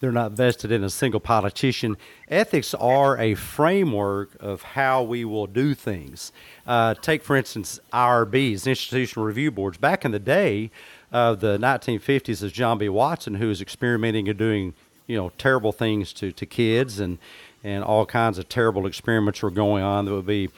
They're 0.01 0.11
not 0.11 0.31
vested 0.31 0.71
in 0.71 0.83
a 0.83 0.89
single 0.89 1.19
politician. 1.19 1.95
Ethics 2.27 2.73
are 2.73 3.17
a 3.19 3.35
framework 3.35 4.35
of 4.39 4.63
how 4.63 5.03
we 5.03 5.23
will 5.23 5.45
do 5.45 5.75
things. 5.75 6.33
Uh, 6.65 6.95
take, 6.95 7.23
for 7.23 7.35
instance, 7.35 7.79
IRBs, 7.93 8.65
institutional 8.65 9.27
review 9.27 9.51
boards. 9.51 9.77
Back 9.77 10.03
in 10.03 10.11
the 10.11 10.19
day 10.19 10.71
of 11.11 11.39
the 11.39 11.59
1950s, 11.59 12.41
as 12.41 12.51
John 12.51 12.79
B. 12.79 12.89
Watson, 12.89 13.35
who 13.35 13.47
was 13.47 13.61
experimenting 13.61 14.27
and 14.27 14.39
doing, 14.39 14.73
you 15.05 15.15
know, 15.15 15.31
terrible 15.37 15.71
things 15.71 16.13
to, 16.13 16.31
to 16.31 16.47
kids 16.47 16.99
and, 16.99 17.19
and 17.63 17.83
all 17.83 18.07
kinds 18.07 18.39
of 18.39 18.49
terrible 18.49 18.87
experiments 18.87 19.43
were 19.43 19.51
going 19.51 19.83
on 19.83 20.05
that 20.05 20.11
would 20.11 20.25
be 20.25 20.49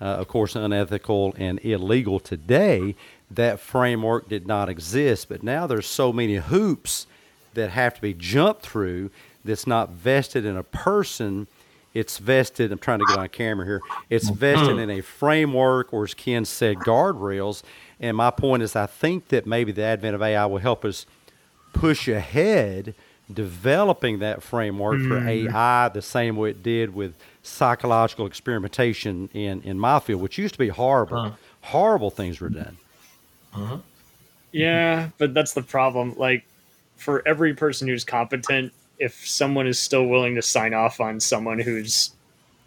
uh, 0.00 0.04
of 0.04 0.28
course, 0.28 0.56
unethical 0.56 1.34
and 1.36 1.62
illegal 1.62 2.18
today. 2.18 2.94
That 3.30 3.60
framework 3.60 4.28
did 4.28 4.46
not 4.46 4.70
exist, 4.70 5.28
but 5.28 5.42
now 5.42 5.66
there's 5.66 5.86
so 5.86 6.10
many 6.10 6.36
hoops 6.36 7.06
that 7.54 7.70
have 7.70 7.94
to 7.94 8.00
be 8.00 8.14
jumped 8.14 8.62
through 8.62 9.10
that's 9.44 9.66
not 9.66 9.90
vested 9.90 10.44
in 10.44 10.56
a 10.56 10.62
person. 10.62 11.46
It's 11.94 12.18
vested. 12.18 12.70
I'm 12.70 12.78
trying 12.78 13.00
to 13.00 13.04
get 13.06 13.18
on 13.18 13.28
camera 13.28 13.66
here. 13.66 13.80
It's 14.08 14.26
mm-hmm. 14.26 14.38
vested 14.38 14.78
in 14.78 14.90
a 14.90 15.00
framework, 15.00 15.92
or 15.92 16.04
as 16.04 16.14
Ken 16.14 16.44
said, 16.44 16.76
guardrails. 16.78 17.62
And 17.98 18.16
my 18.16 18.30
point 18.30 18.62
is, 18.62 18.76
I 18.76 18.86
think 18.86 19.28
that 19.28 19.46
maybe 19.46 19.72
the 19.72 19.82
advent 19.82 20.14
of 20.14 20.22
AI 20.22 20.46
will 20.46 20.58
help 20.58 20.84
us 20.84 21.06
push 21.72 22.08
ahead 22.08 22.94
developing 23.32 24.18
that 24.18 24.42
framework 24.42 24.98
for 25.02 25.20
mm-hmm. 25.20 25.54
AI 25.56 25.88
the 25.88 26.02
same 26.02 26.36
way 26.36 26.50
it 26.50 26.62
did 26.62 26.94
with 26.94 27.14
psychological 27.42 28.26
experimentation 28.26 29.28
in, 29.32 29.62
in 29.62 29.78
my 29.78 30.00
field, 30.00 30.20
which 30.20 30.38
used 30.38 30.54
to 30.54 30.58
be 30.58 30.68
horrible. 30.68 31.36
Horrible 31.62 32.10
things 32.10 32.40
were 32.40 32.48
done. 32.48 32.76
Huh? 33.52 33.78
Yeah, 34.52 35.10
but 35.18 35.34
that's 35.34 35.52
the 35.52 35.62
problem. 35.62 36.14
Like, 36.16 36.44
for 37.00 37.26
every 37.26 37.54
person 37.54 37.88
who's 37.88 38.04
competent, 38.04 38.72
if 38.98 39.26
someone 39.26 39.66
is 39.66 39.78
still 39.78 40.06
willing 40.06 40.34
to 40.36 40.42
sign 40.42 40.74
off 40.74 41.00
on 41.00 41.18
someone 41.20 41.58
who's 41.58 42.10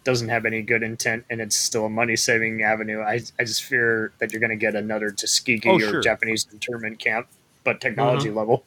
doesn't 0.02 0.28
have 0.28 0.44
any 0.44 0.60
good 0.60 0.82
intent 0.82 1.24
and 1.30 1.40
it's 1.40 1.56
still 1.56 1.86
a 1.86 1.88
money 1.88 2.14
saving 2.16 2.62
avenue, 2.62 3.00
I, 3.00 3.20
I 3.38 3.44
just 3.44 3.62
fear 3.64 4.12
that 4.18 4.32
you're 4.32 4.40
going 4.40 4.50
to 4.50 4.56
get 4.56 4.74
another 4.74 5.10
Tuskegee 5.10 5.66
Oh, 5.70 5.76
or 5.76 5.80
sure. 5.80 6.00
Japanese 6.02 6.46
internment 6.52 6.98
camp, 6.98 7.26
but 7.64 7.80
technology 7.80 8.30
level. 8.30 8.64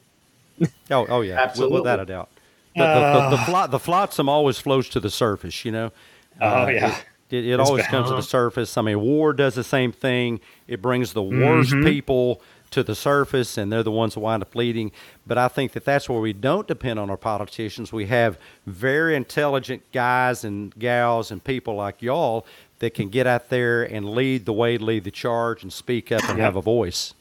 Oh, 0.90 1.06
oh 1.08 1.20
yeah, 1.20 1.40
Absolutely. 1.40 1.78
without 1.82 2.00
a 2.00 2.04
doubt. 2.06 2.30
The, 2.74 2.80
the, 2.82 2.86
the, 2.86 3.36
the, 3.36 3.42
Uh. 3.42 3.44
flo- 3.44 3.66
the 3.68 3.78
flotsam 3.78 4.28
always 4.28 4.58
flows 4.58 4.88
to 4.88 4.98
the 5.00 5.10
surface, 5.10 5.64
you 5.64 5.70
know. 5.70 5.92
Oh, 6.40 6.64
Uh, 6.64 6.66
yeah. 6.68 6.98
It, 7.30 7.44
it, 7.44 7.46
it 7.52 7.60
always 7.60 7.84
bad. 7.84 7.90
comes 7.90 8.08
to 8.10 8.16
the 8.16 8.22
surface. 8.22 8.76
I 8.76 8.82
mean, 8.82 8.98
war 9.00 9.32
does 9.34 9.54
the 9.54 9.62
same 9.62 9.92
thing. 9.92 10.40
It 10.66 10.82
brings 10.82 11.12
the 11.12 11.22
worst 11.22 11.70
Mhm. 11.72 11.84
people 11.84 12.40
to 12.70 12.82
the 12.82 12.94
surface, 12.94 13.56
and 13.58 13.72
they're 13.72 13.82
the 13.82 13.90
ones 13.90 14.14
that 14.14 14.20
wind 14.20 14.42
up 14.42 14.54
leading. 14.54 14.92
But 15.26 15.38
I 15.38 15.48
think 15.48 15.72
that 15.72 15.84
that's 15.84 16.08
where 16.08 16.20
we 16.20 16.32
don't 16.32 16.66
depend 16.68 16.98
on 16.98 17.10
our 17.10 17.16
politicians. 17.16 17.92
We 17.92 18.06
have 18.06 18.38
very 18.66 19.14
intelligent 19.16 19.82
guys 19.92 20.44
and 20.44 20.74
gals 20.78 21.30
and 21.30 21.42
people 21.42 21.74
like 21.74 22.02
y'all 22.02 22.46
that 22.80 22.94
can 22.94 23.08
get 23.08 23.26
out 23.26 23.48
there 23.48 23.82
and 23.82 24.08
lead 24.08 24.44
the 24.44 24.52
way, 24.52 24.78
lead 24.78 25.04
the 25.04 25.10
charge, 25.10 25.62
and 25.62 25.72
speak 25.72 26.12
up 26.12 26.20
and 26.28 26.38
Yep. 26.38 26.44
have 26.44 26.56
a 26.56 26.62
voice. 26.62 27.14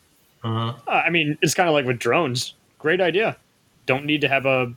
Uh, 0.44 0.74
I 0.88 1.10
mean, 1.10 1.38
it's 1.42 1.54
kind 1.54 1.68
of 1.68 1.74
like 1.74 1.86
with 1.86 1.98
drones. 2.00 2.54
Great 2.80 3.02
idea. 3.02 3.38
Don't 3.88 4.06
need 4.06 4.22
to 4.22 4.28
have 4.28 4.46
a 4.46 4.72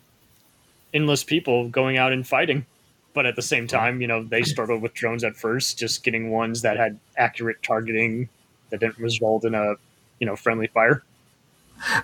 endless 0.95 1.23
people 1.23 1.68
going 1.68 1.97
out 1.99 2.12
and 2.12 2.27
fighting. 2.27 2.64
But 3.12 3.27
at 3.27 3.35
the 3.37 3.43
same 3.43 3.66
time, 3.66 4.01
you 4.01 4.07
know, 4.07 4.23
they 4.23 4.43
struggled 4.43 4.83
with 4.83 4.95
drones 4.95 5.25
at 5.25 5.37
first, 5.37 5.79
just 5.79 6.05
getting 6.05 6.31
ones 6.31 6.62
that 6.62 6.77
had 6.77 6.99
accurate 7.16 7.61
targeting 7.62 8.29
that 8.71 8.79
didn't 8.81 8.99
result 8.99 9.45
in 9.45 9.55
a, 9.55 9.75
you 10.21 10.27
know, 10.27 10.37
friendly 10.37 10.68
fire. 10.68 11.03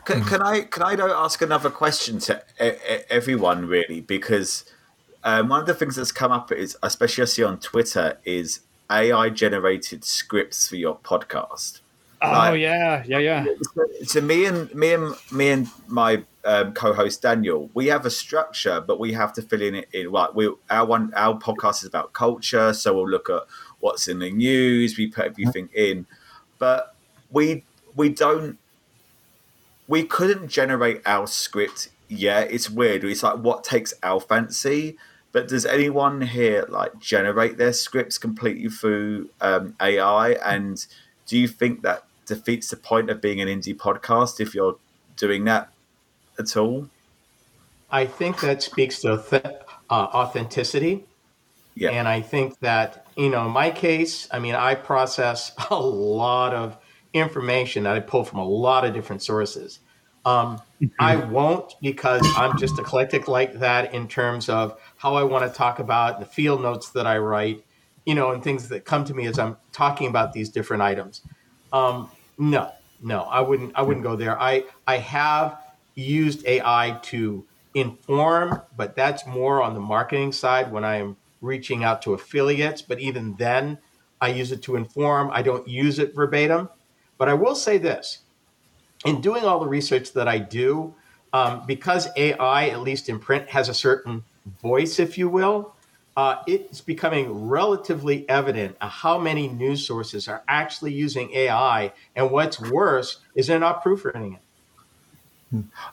Can, 0.06 0.24
can 0.24 0.42
I 0.42 0.62
can 0.62 0.82
I 0.82 0.94
ask 0.94 1.42
another 1.42 1.68
question 1.70 2.18
to 2.20 2.42
everyone 3.12 3.66
really 3.66 4.00
because 4.00 4.64
um, 5.22 5.48
one 5.48 5.60
of 5.60 5.66
the 5.66 5.74
things 5.74 5.96
that's 5.96 6.12
come 6.12 6.32
up 6.32 6.50
is, 6.50 6.78
especially 6.82 7.22
I 7.22 7.26
see 7.26 7.42
on 7.42 7.60
Twitter, 7.60 8.18
is 8.24 8.60
AI 8.90 9.28
generated 9.28 10.02
scripts 10.04 10.68
for 10.68 10.76
your 10.76 10.96
podcast. 10.96 11.80
Oh 12.22 12.30
Right. 12.32 12.60
yeah, 12.60 13.04
yeah, 13.06 13.18
yeah. 13.18 13.44
So 14.04 14.22
me 14.22 14.46
and 14.46 14.74
me 14.74 14.94
and 14.94 15.14
me 15.30 15.50
and 15.50 15.68
my 15.88 16.24
um, 16.46 16.72
co-host 16.72 17.20
Daniel, 17.20 17.68
we 17.74 17.88
have 17.88 18.06
a 18.06 18.10
structure, 18.10 18.80
but 18.80 18.98
we 18.98 19.12
have 19.12 19.34
to 19.34 19.42
fill 19.42 19.60
in 19.60 19.74
it 19.74 19.88
in 19.92 20.10
right. 20.10 20.34
We 20.34 20.50
our 20.70 20.86
one 20.86 21.12
our 21.14 21.38
podcast 21.38 21.82
is 21.82 21.84
about 21.84 22.14
culture, 22.14 22.72
so 22.72 22.94
we'll 22.94 23.08
look 23.08 23.28
at 23.28 23.42
what's 23.80 24.08
in 24.08 24.20
the 24.20 24.30
news. 24.30 24.96
We 24.96 25.08
put 25.08 25.26
everything 25.26 25.68
in, 25.74 26.06
but 26.58 26.94
we 27.30 27.65
we 27.96 28.10
don't 28.10 28.58
we 29.88 30.04
couldn't 30.04 30.48
generate 30.48 31.00
our 31.06 31.26
script 31.26 31.88
yet. 32.08 32.50
It's 32.50 32.68
weird. 32.68 33.04
It's 33.04 33.22
like 33.22 33.38
what 33.38 33.64
takes 33.64 33.94
our 34.02 34.20
fancy. 34.20 34.96
But 35.32 35.48
does 35.48 35.66
anyone 35.66 36.22
here 36.22 36.64
like 36.68 36.98
generate 36.98 37.58
their 37.58 37.72
scripts 37.72 38.18
completely 38.18 38.68
through 38.68 39.30
um, 39.40 39.74
AI? 39.80 40.30
And 40.32 40.84
do 41.26 41.38
you 41.38 41.46
think 41.46 41.82
that 41.82 42.04
defeats 42.26 42.68
the 42.68 42.76
point 42.76 43.10
of 43.10 43.20
being 43.20 43.40
an 43.40 43.48
indie 43.48 43.76
podcast 43.76 44.40
if 44.40 44.54
you're 44.54 44.76
doing 45.16 45.44
that 45.44 45.68
at 46.38 46.56
all? 46.56 46.88
I 47.90 48.06
think 48.06 48.40
that 48.40 48.62
speaks 48.62 49.00
to 49.02 49.22
th- 49.28 49.44
uh, 49.44 49.92
authenticity. 49.92 51.04
Yeah. 51.74 51.90
And 51.90 52.08
I 52.08 52.22
think 52.22 52.58
that, 52.60 53.06
you 53.16 53.28
know, 53.28 53.46
in 53.46 53.52
my 53.52 53.70
case, 53.70 54.26
I 54.32 54.38
mean, 54.38 54.54
I 54.54 54.74
process 54.74 55.52
a 55.70 55.78
lot 55.78 56.54
of 56.54 56.78
information 57.16 57.84
that 57.84 57.96
I 57.96 58.00
pull 58.00 58.24
from 58.24 58.38
a 58.38 58.44
lot 58.44 58.84
of 58.84 58.94
different 58.94 59.22
sources. 59.22 59.80
Um, 60.24 60.60
I 60.98 61.16
won't 61.16 61.74
because 61.80 62.22
I'm 62.36 62.58
just 62.58 62.78
eclectic 62.78 63.28
like 63.28 63.54
that 63.60 63.94
in 63.94 64.08
terms 64.08 64.48
of 64.48 64.78
how 64.96 65.14
I 65.14 65.22
want 65.22 65.50
to 65.50 65.56
talk 65.56 65.78
about 65.78 66.20
the 66.20 66.26
field 66.26 66.62
notes 66.62 66.90
that 66.90 67.06
I 67.06 67.18
write, 67.18 67.64
you 68.04 68.14
know, 68.14 68.32
and 68.32 68.42
things 68.42 68.68
that 68.68 68.84
come 68.84 69.04
to 69.04 69.14
me 69.14 69.26
as 69.26 69.38
I'm 69.38 69.56
talking 69.72 70.08
about 70.08 70.32
these 70.32 70.48
different 70.48 70.82
items. 70.82 71.22
Um, 71.72 72.10
no, 72.38 72.70
no, 73.02 73.22
I 73.22 73.40
wouldn't. 73.40 73.72
I 73.76 73.82
wouldn't 73.82 74.04
go 74.04 74.16
there. 74.16 74.40
I 74.40 74.64
I 74.86 74.98
have 74.98 75.58
used 75.94 76.46
AI 76.46 76.98
to 77.04 77.44
inform, 77.74 78.62
but 78.76 78.96
that's 78.96 79.26
more 79.26 79.62
on 79.62 79.74
the 79.74 79.80
marketing 79.80 80.32
side 80.32 80.72
when 80.72 80.84
I 80.84 80.96
am 80.96 81.16
reaching 81.40 81.84
out 81.84 82.02
to 82.02 82.14
affiliates. 82.14 82.82
But 82.82 83.00
even 83.00 83.36
then, 83.36 83.78
I 84.20 84.28
use 84.28 84.52
it 84.52 84.62
to 84.62 84.76
inform. 84.76 85.30
I 85.32 85.42
don't 85.42 85.68
use 85.68 85.98
it 85.98 86.14
verbatim. 86.14 86.68
But 87.18 87.28
I 87.28 87.34
will 87.34 87.54
say 87.54 87.78
this 87.78 88.18
in 89.04 89.20
doing 89.20 89.44
all 89.44 89.60
the 89.60 89.66
research 89.68 90.12
that 90.14 90.28
I 90.28 90.38
do, 90.38 90.94
um, 91.32 91.62
because 91.66 92.08
AI, 92.16 92.68
at 92.68 92.80
least 92.80 93.08
in 93.08 93.18
print, 93.18 93.48
has 93.50 93.68
a 93.68 93.74
certain 93.74 94.24
voice, 94.62 94.98
if 94.98 95.16
you 95.18 95.28
will, 95.28 95.74
uh, 96.16 96.36
it's 96.46 96.80
becoming 96.80 97.46
relatively 97.48 98.26
evident 98.28 98.74
how 98.80 99.18
many 99.18 99.48
news 99.48 99.86
sources 99.86 100.28
are 100.28 100.42
actually 100.48 100.92
using 100.92 101.30
AI. 101.32 101.92
And 102.14 102.30
what's 102.30 102.58
worse 102.58 103.18
is 103.34 103.46
they're 103.48 103.58
not 103.58 103.82
proofreading 103.82 104.34
it. 104.34 104.40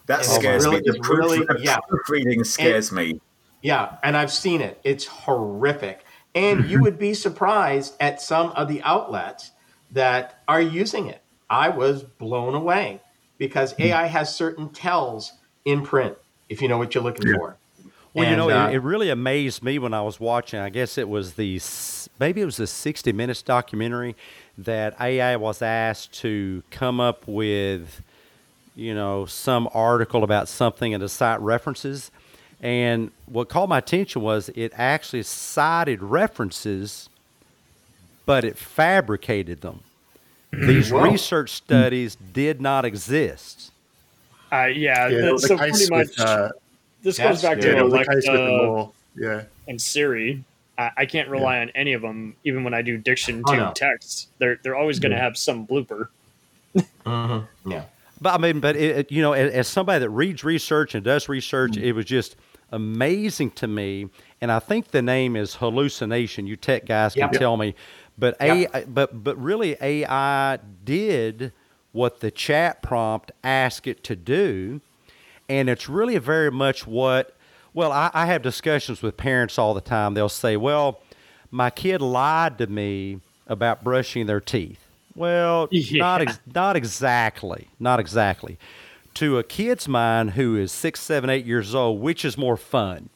That 0.08 0.20
It's 0.22 0.34
scares 0.34 0.64
really- 0.64 0.78
me. 0.78 0.84
The 0.86 0.96
it's 0.98 1.10
really- 1.10 1.46
yeah. 1.62 1.78
proofreading 1.88 2.44
scares 2.44 2.92
me. 2.92 3.20
Yeah, 3.62 3.98
and 4.04 4.16
I've 4.18 4.32
seen 4.32 4.62
it. 4.62 4.80
It's 4.84 5.06
horrific. 5.06 6.06
And 6.36 6.66
you 6.70 6.82
would 6.82 6.98
be 6.98 7.14
surprised 7.14 7.96
at 8.00 8.22
some 8.22 8.52
of 8.52 8.68
the 8.68 8.82
outlets 8.84 9.52
that 9.94 10.42
are 10.48 10.62
using 10.62 11.08
it. 11.08 11.22
I 11.50 11.70
was 11.70 12.04
blown 12.04 12.56
away 12.56 13.02
because 13.38 13.76
AI 13.80 14.08
has 14.08 14.34
certain 14.34 14.70
tells 14.70 15.34
in 15.66 15.84
print 15.84 16.18
if 16.50 16.62
you 16.62 16.68
know 16.68 16.78
what 16.78 16.94
you're 16.94 17.04
looking 17.04 17.34
for. 17.36 17.58
Well, 18.14 18.30
you 18.30 18.36
know, 18.36 18.50
uh, 18.50 18.70
it, 18.70 18.76
it 18.76 18.80
really 18.80 19.10
amazed 19.10 19.64
me 19.64 19.80
when 19.80 19.94
I 19.94 20.02
was 20.02 20.20
watching. 20.20 20.60
I 20.60 20.70
guess 20.70 20.98
it 20.98 21.10
was 21.10 21.34
the 21.34 21.60
maybe 22.20 22.42
it 22.42 22.46
was 22.46 22.58
the 22.58 22.68
60 22.68 23.12
Minutes 23.12 23.42
documentary 23.42 24.16
that 24.58 25.00
AI 25.02 25.36
was 25.36 25.62
asked 25.62 26.14
to 26.22 26.62
come 26.70 27.00
up 27.00 27.28
with, 27.28 28.04
you 28.76 28.94
know, 28.94 29.26
some 29.26 29.68
article 29.74 30.24
about 30.24 30.48
something 30.48 30.94
and 30.94 31.02
to 31.02 31.10
cite 31.10 31.42
references. 31.42 32.12
And 32.62 33.12
what 33.26 33.50
caught 33.50 33.68
my 33.68 33.80
attention 33.80 34.22
was 34.22 34.50
it 34.50 34.72
actually 34.76 35.24
cited 35.24 36.04
references, 36.04 37.10
but 38.26 38.44
it 38.44 38.58
fabricated 38.58 39.62
them. 39.62 39.80
These 40.52 40.92
Whoa. 40.92 41.02
research 41.04 41.50
studies 41.52 42.16
did 42.34 42.62
not 42.62 42.86
exist. 42.86 43.72
Uh, 44.52 44.66
yeah, 44.66 45.08
Yeah, 45.08 45.22
that- 45.32 45.40
so 45.40 45.58
pretty 45.58 45.90
much 45.90 46.10
with, 46.10 46.20
uh, 46.20 46.50
this 47.02 47.18
goes 47.18 47.42
back 47.42 47.58
yeah, 47.58 47.76
to 47.82 47.90
the 47.90 47.98
case 47.98 48.26
the 48.26 48.32
Alexa. 48.32 48.92
Yeah. 49.16 49.44
and 49.68 49.82
Siri. 49.82 50.44
I, 50.78 50.92
I 50.98 51.06
can't 51.06 51.28
rely 51.30 51.60
on 51.60 51.70
any 51.76 51.94
of 51.94 52.02
them, 52.02 52.36
even 52.44 52.64
when 52.64 52.74
I 52.74 52.82
do 52.82 52.98
diction 52.98 53.44
to 53.46 53.52
Oh, 53.54 53.56
no. 53.56 53.72
text. 53.76 54.30
They're 54.40 54.60
they're 54.64 54.76
always 54.76 55.00
going 55.00 55.12
to 55.12 55.18
have 55.20 55.38
some 55.38 55.68
blooper. 55.68 56.08
mhm, 57.06 57.48
Yeah. 57.66 57.84
But 58.22 58.34
I 58.36 58.38
mean, 58.38 58.60
but 58.60 58.76
it, 58.76 58.98
it- 58.98 59.12
you 59.12 59.22
know, 59.22 59.34
as, 59.34 59.52
as 59.54 59.68
somebody 59.68 60.00
that 60.00 60.10
reads 60.10 60.44
research 60.44 60.96
and 60.96 61.04
does 61.04 61.28
research, 61.30 61.78
it 61.78 61.94
was 61.94 62.06
just 62.06 62.36
amazing 62.72 63.52
to 63.52 63.68
me. 63.68 64.10
And 64.42 64.52
I 64.52 64.60
think 64.60 64.90
the 64.92 65.02
name 65.02 65.36
is 65.36 65.56
hallucination. 65.56 66.48
You 66.48 66.56
tech 66.56 66.86
guys 66.86 67.14
can 67.14 67.30
Yep. 67.32 67.34
tell 67.34 67.56
me, 67.58 67.76
but 68.18 68.36
AI, 68.40 68.86
but 68.86 69.24
but 69.24 69.38
really 69.38 69.76
AI 69.82 70.60
did 70.84 71.52
what 71.92 72.20
the 72.20 72.32
chat 72.32 72.82
prompt 72.82 73.32
asked 73.44 73.88
it 73.88 74.04
to 74.06 74.16
do, 74.16 74.82
and 75.50 75.70
it's 75.70 75.90
really 75.90 76.18
very 76.18 76.52
much 76.52 76.86
what. 76.86 77.36
Well, 77.74 77.92
I, 77.92 78.12
I 78.14 78.28
have 78.28 78.44
discussions 78.44 79.02
with 79.02 79.18
parents 79.18 79.58
all 79.58 79.74
the 79.74 79.82
time. 79.82 80.14
They'll 80.14 80.30
say, 80.30 80.58
"Well, 80.58 81.02
my 81.50 81.70
kid 81.70 82.02
lied 82.02 82.58
to 82.60 82.68
me 82.68 83.20
about 83.48 83.84
brushing 83.84 84.28
their 84.28 84.42
teeth." 84.42 84.80
Well, 85.16 85.68
not 85.92 86.22
ex- 86.22 86.40
not 86.54 86.76
exactly, 86.76 87.70
not 87.80 88.00
exactly. 88.00 88.58
To 89.16 89.38
a 89.38 89.44
kid's 89.44 89.88
mind 89.88 90.32
who 90.32 90.56
is 90.56 90.72
six, 90.72 91.00
seven, 91.00 91.30
eight 91.30 91.46
years 91.46 91.74
old, 91.76 92.02
which 92.02 92.26
is 92.26 92.38
more 92.38 92.58
fun, 92.58 93.10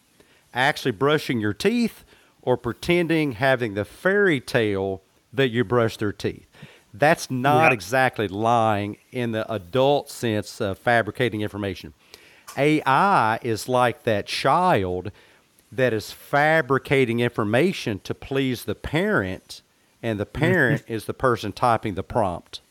actually 0.53 0.91
brushing 0.91 1.39
your 1.39 1.53
teeth 1.53 2.03
or 2.47 2.55
pretending 2.55 3.33
having 3.33 3.73
the 3.73 3.83
fairy 3.83 4.39
tale 4.39 5.01
that 5.33 5.49
you 5.49 5.65
brush 5.65 5.97
their 5.97 6.13
teeth? 6.13 6.47
That's 6.93 7.29
not 7.29 7.71
Yeah. 7.71 7.73
exactly 7.73 8.29
lying 8.29 8.95
in 9.11 9.33
the 9.33 9.51
adult 9.51 10.09
sense 10.09 10.61
of 10.61 10.77
fabricating 10.79 11.41
information. 11.41 11.93
AI 12.57 13.37
is 13.43 13.67
like 13.67 14.03
that 14.03 14.27
child 14.27 15.11
that 15.73 15.91
is 15.91 16.13
fabricating 16.13 17.19
information 17.19 17.99
to 18.05 18.15
please 18.15 18.63
the 18.63 18.75
parent, 18.75 19.61
and 20.01 20.17
the 20.17 20.25
parent 20.25 20.83
is 20.87 21.03
the 21.03 21.13
person 21.13 21.51
typing 21.51 21.95
the 21.95 22.03
prompt. 22.03 22.61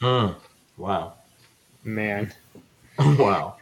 Mm. 0.00 0.36
Wow. 0.76 1.14
Man, 1.82 2.32
wow. 2.98 3.56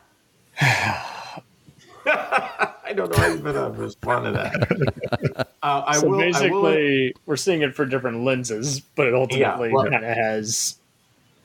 I 2.93 2.95
don't 2.95 3.11
know 3.11 3.17
how 3.17 3.27
you're 3.29 3.39
going 3.39 3.55
to 3.75 3.81
respond 3.81 4.25
to 4.27 4.33
that. 4.33 5.49
Uh, 5.65 5.85
I 5.87 5.99
so 6.01 6.09
will, 6.09 6.19
basically, 6.19 7.13
will, 7.15 7.21
we're 7.25 7.37
seeing 7.37 7.63
it 7.63 7.73
for 7.73 7.87
different 7.87 8.25
lenses, 8.25 8.81
but 8.81 9.07
it 9.07 9.15
ultimately 9.15 9.73
well- 9.73 9.85
kind 9.89 10.05
of 10.05 10.17
has. 10.17 10.77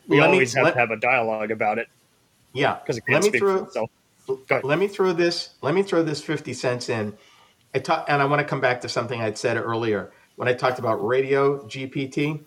We 0.07 0.19
Let 0.19 0.31
me- 0.31 0.33
always 0.37 0.55
have 0.55 0.63
let- 0.65 0.73
to 0.73 0.79
have 0.79 0.89
a 0.89 0.95
dialogue 0.95 1.51
about 1.51 1.77
it 1.77 1.87
yeah. 2.53 2.75
because 2.79 2.97
it 2.97 3.03
Let 3.07 3.21
can't 3.21 3.23
me 3.25 3.29
speak 3.29 3.41
throw, 3.41 3.57
for 3.59 3.65
itself. 3.67 4.63
Let 4.63 4.79
me 4.79 4.87
throw 4.87 5.13
this 5.13 5.51
let 5.61 5.75
me 5.75 5.83
throw 5.83 6.01
this 6.01 6.19
50 6.23 6.53
cents 6.53 6.89
in 6.89 7.13
I 7.75 7.79
ta- 7.79 8.05
and 8.07 8.21
i 8.21 8.25
want 8.25 8.39
to 8.39 8.45
come 8.45 8.59
back 8.59 8.81
to 8.81 8.89
something 8.89 9.21
i'd 9.21 9.37
said 9.37 9.55
earlier 9.55 10.11
when 10.35 10.47
i 10.49 10.53
talked 10.53 10.79
about 10.79 10.95
radio 11.05 11.59
gpt 11.65 12.41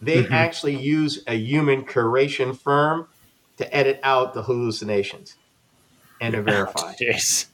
they 0.00 0.24
Mm-hmm. 0.24 0.32
actually 0.32 0.76
use 0.76 1.22
a 1.28 1.34
human 1.36 1.84
curation 1.84 2.58
firm 2.58 3.06
to 3.58 3.76
edit 3.76 4.00
out 4.02 4.32
the 4.34 4.42
hallucinations 4.42 5.36
and 6.20 6.32
to 6.34 6.42
verify 6.52 6.94
Jeez. 6.94 7.46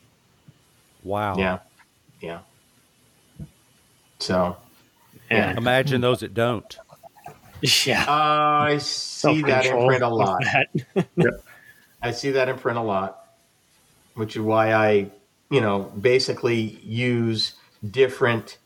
Wow. 1.03 1.36
yeah 1.36 1.59
yeah 2.20 2.40
so 4.18 4.57
Yeah. 5.30 5.57
Imagine 5.57 6.01
those 6.01 6.20
that 6.20 6.34
don't. 6.34 6.78
Yeah. 7.61 8.05
i 8.09 8.78
see 8.78 9.42
that 9.42 9.66
in 9.66 9.86
print 9.86 10.03
a 10.03 10.09
lot 10.09 10.42
that. 10.44 11.40
I 12.03 12.12
see 12.12 12.30
that 12.30 12.49
in 12.49 12.57
print 12.57 12.78
a 12.78 12.82
lot, 12.82 13.24
which 14.14 14.36
is 14.36 14.42
why 14.42 14.72
I, 14.72 15.11
you 15.51 15.61
know, 15.61 15.92
basically 16.01 16.78
use 16.84 17.55
different 17.90 18.59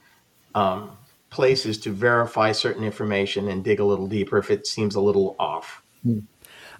um, 0.54 0.90
places 1.30 1.78
to 1.78 1.90
verify 1.90 2.52
certain 2.52 2.84
information 2.84 3.48
and 3.48 3.64
dig 3.64 3.80
a 3.80 3.84
little 3.84 4.06
deeper 4.06 4.36
if 4.36 4.50
it 4.50 4.66
seems 4.66 4.94
a 4.94 5.00
little 5.00 5.34
off. 5.38 5.82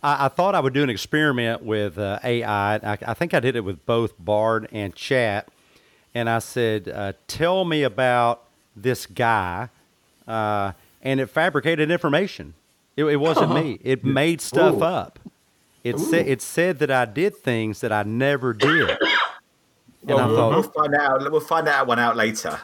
I, 0.02 0.26
I 0.26 0.28
thought 0.28 0.54
I 0.54 0.60
would 0.60 0.74
do 0.74 0.82
an 0.82 0.90
experiment 0.90 1.62
with 1.62 1.98
uh, 1.98 2.18
AI. 2.22 2.76
I, 2.76 2.98
I 3.06 3.14
think 3.14 3.34
I 3.34 3.40
did 3.40 3.56
it 3.56 3.64
with 3.64 3.84
both 3.86 4.12
Bard 4.18 4.68
and 4.72 4.94
Chat. 4.94 5.48
And 6.14 6.28
I 6.28 6.40
said, 6.40 6.88
uh, 6.88 7.12
Tell 7.28 7.64
me 7.64 7.82
about 7.82 8.44
this 8.76 9.06
guy. 9.06 9.68
Uh, 10.26 10.72
and 11.02 11.20
it 11.20 11.26
fabricated 11.26 11.90
information. 11.90 12.54
It, 12.96 13.04
it 13.04 13.16
wasn't 13.16 13.54
me, 13.54 13.78
it 13.82 14.04
made 14.04 14.40
stuff 14.40 14.76
Ooh. 14.76 14.84
up. 14.84 15.18
It 15.84 15.98
said, 15.98 16.28
it 16.28 16.40
said 16.40 16.78
that 16.78 16.92
I 16.92 17.06
did 17.06 17.36
things 17.36 17.80
that 17.80 17.90
I 17.90 18.02
never 18.02 18.52
did. 18.52 18.98
And 20.04 20.18
I 20.18 20.26
thought, 20.26 20.50
we'll 20.50 20.62
find 20.64 20.94
out. 20.96 21.30
We'll 21.30 21.40
find 21.40 21.64
that 21.68 21.86
one 21.86 22.00
out 22.00 22.16
later. 22.16 22.60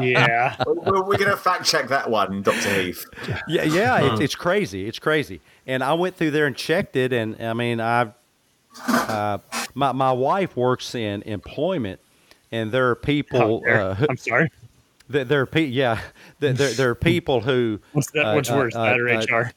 Yeah. 0.00 0.56
We're, 0.66 1.02
we're 1.02 1.16
going 1.18 1.30
to 1.30 1.36
fact 1.36 1.64
check 1.64 1.88
that 1.88 2.10
one, 2.10 2.42
Doctor 2.42 2.82
Heath. 2.82 3.04
Yeah, 3.48 3.62
yeah, 3.64 4.12
it's, 4.12 4.20
it's 4.20 4.34
crazy. 4.34 4.86
It's 4.86 4.98
crazy. 4.98 5.40
And 5.66 5.82
I 5.84 5.92
went 5.94 6.16
through 6.16 6.30
there 6.32 6.46
and 6.46 6.56
checked 6.56 6.96
it, 6.96 7.12
and 7.12 7.40
I 7.40 7.52
mean, 7.52 7.80
I, 7.80 8.12
uh, 8.88 9.38
my 9.74 9.92
my 9.92 10.12
wife 10.12 10.56
works 10.56 10.94
in 10.94 11.22
employment, 11.22 12.00
and 12.52 12.72
there 12.72 12.88
are 12.90 12.94
people. 12.94 13.60
dare- 13.60 13.80
Uh, 13.90 13.94
who, 13.94 14.06
I'm 14.10 14.16
sorry. 14.16 14.50
there, 15.08 15.24
there 15.24 15.40
are 15.42 15.46
pe- 15.46 15.64
yeah, 15.66 16.00
there, 16.40 16.52
there, 16.52 16.72
there 16.72 16.90
are 16.90 16.94
people 16.94 17.40
who 17.40 17.80
What's 17.92 18.10
that? 18.12 18.26
uh, 18.26 18.34
What's 18.34 18.50
uh, 18.50 18.54
worse, 18.56 18.74
uh, 18.74 18.84
that 18.84 19.00
or 19.00 19.08
uh, 19.08 19.20
HR? 19.20 19.52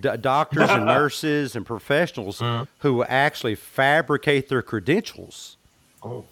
d- 0.00 0.16
doctors 0.20 0.68
and 0.70 0.84
nurses 0.98 1.56
and 1.56 1.64
professionals 1.66 2.42
who 2.78 3.02
actually 3.04 3.54
fabricate 3.54 4.48
their 4.48 4.62
credentials. 4.62 5.56
Oh, 6.02 6.24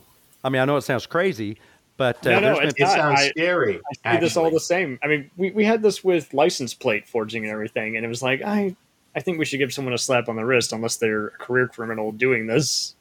I 0.45 0.49
mean, 0.51 0.63
I 0.63 0.65
know 0.65 0.77
it 0.77 0.83
sounds 0.83 1.07
crazy, 1.07 1.59
but 1.99 2.27
uh, 2.27 2.31
No, 2.31 2.41
no, 2.41 2.55
there's 2.55 2.69
it's 2.71 2.81
it 2.81 2.83
not. 2.85 2.97
sounds 2.97 3.21
I- 3.21 3.29
scary. 3.29 3.81
I 4.07 4.15
see 4.15 4.21
this 4.21 4.37
all 4.39 4.51
the 4.51 4.59
same. 4.61 4.99
I 5.03 5.07
mean, 5.09 5.31
we, 5.37 5.51
we 5.51 5.65
had 5.67 5.83
this 5.83 6.03
with 6.03 6.33
license 6.33 6.73
plate 6.73 7.07
forging 7.07 7.43
and 7.45 7.53
everything, 7.53 7.97
and 7.97 8.07
it 8.07 8.09
was 8.09 8.23
like, 8.23 8.41
I 8.43 8.75
I 9.15 9.21
think 9.21 9.39
we 9.39 9.45
should 9.45 9.59
give 9.59 9.73
someone 9.75 9.93
a 9.93 9.99
slap 9.99 10.29
on 10.31 10.37
the 10.37 10.45
wrist 10.45 10.73
unless 10.73 10.97
they're 10.97 11.27
a 11.27 11.31
career 11.33 11.69
criminal 11.69 12.13
doing 12.13 12.47
this. 12.47 12.95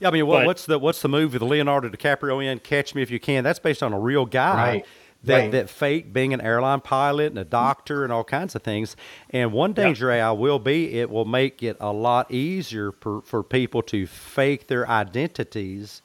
Yeah, 0.00 0.08
I 0.08 0.10
mean, 0.10 0.26
what, 0.26 0.40
But- 0.40 0.46
what's 0.46 0.66
the 0.66 0.78
what's 0.78 1.00
the 1.00 1.08
movie 1.08 1.38
with 1.38 1.42
Leonardo 1.48 1.88
DiCaprio 1.88 2.44
in 2.44 2.58
Catch 2.58 2.94
Me 2.94 3.00
If 3.02 3.10
You 3.10 3.20
Can? 3.20 3.44
That's 3.44 3.58
based 3.60 3.82
on 3.82 3.92
a 3.94 3.98
real 3.98 4.26
guy 4.26 4.56
Right, 4.72 4.86
that 5.22 5.38
right. 5.38 5.50
that 5.52 5.70
faked 5.70 6.12
being 6.12 6.34
an 6.34 6.40
airline 6.40 6.80
pilot 6.80 7.28
and 7.28 7.38
a 7.38 7.44
doctor 7.44 8.02
and 8.02 8.12
all 8.12 8.24
kinds 8.24 8.56
of 8.56 8.62
things. 8.64 8.96
And 9.30 9.52
one 9.52 9.70
Yeah. 9.76 9.84
danger 9.84 10.10
AI 10.10 10.32
will 10.32 10.58
be 10.58 10.98
it 10.98 11.08
will 11.08 11.24
make 11.24 11.62
it 11.62 11.76
a 11.80 11.92
lot 11.92 12.32
easier 12.32 12.90
for, 12.90 13.22
for 13.22 13.44
people 13.44 13.82
to 13.82 14.06
fake 14.08 14.66
their 14.66 14.88
identities 14.88 16.02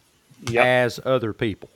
Yep. 0.47 0.65
as 0.65 0.99
other 1.03 1.33
people. 1.33 1.69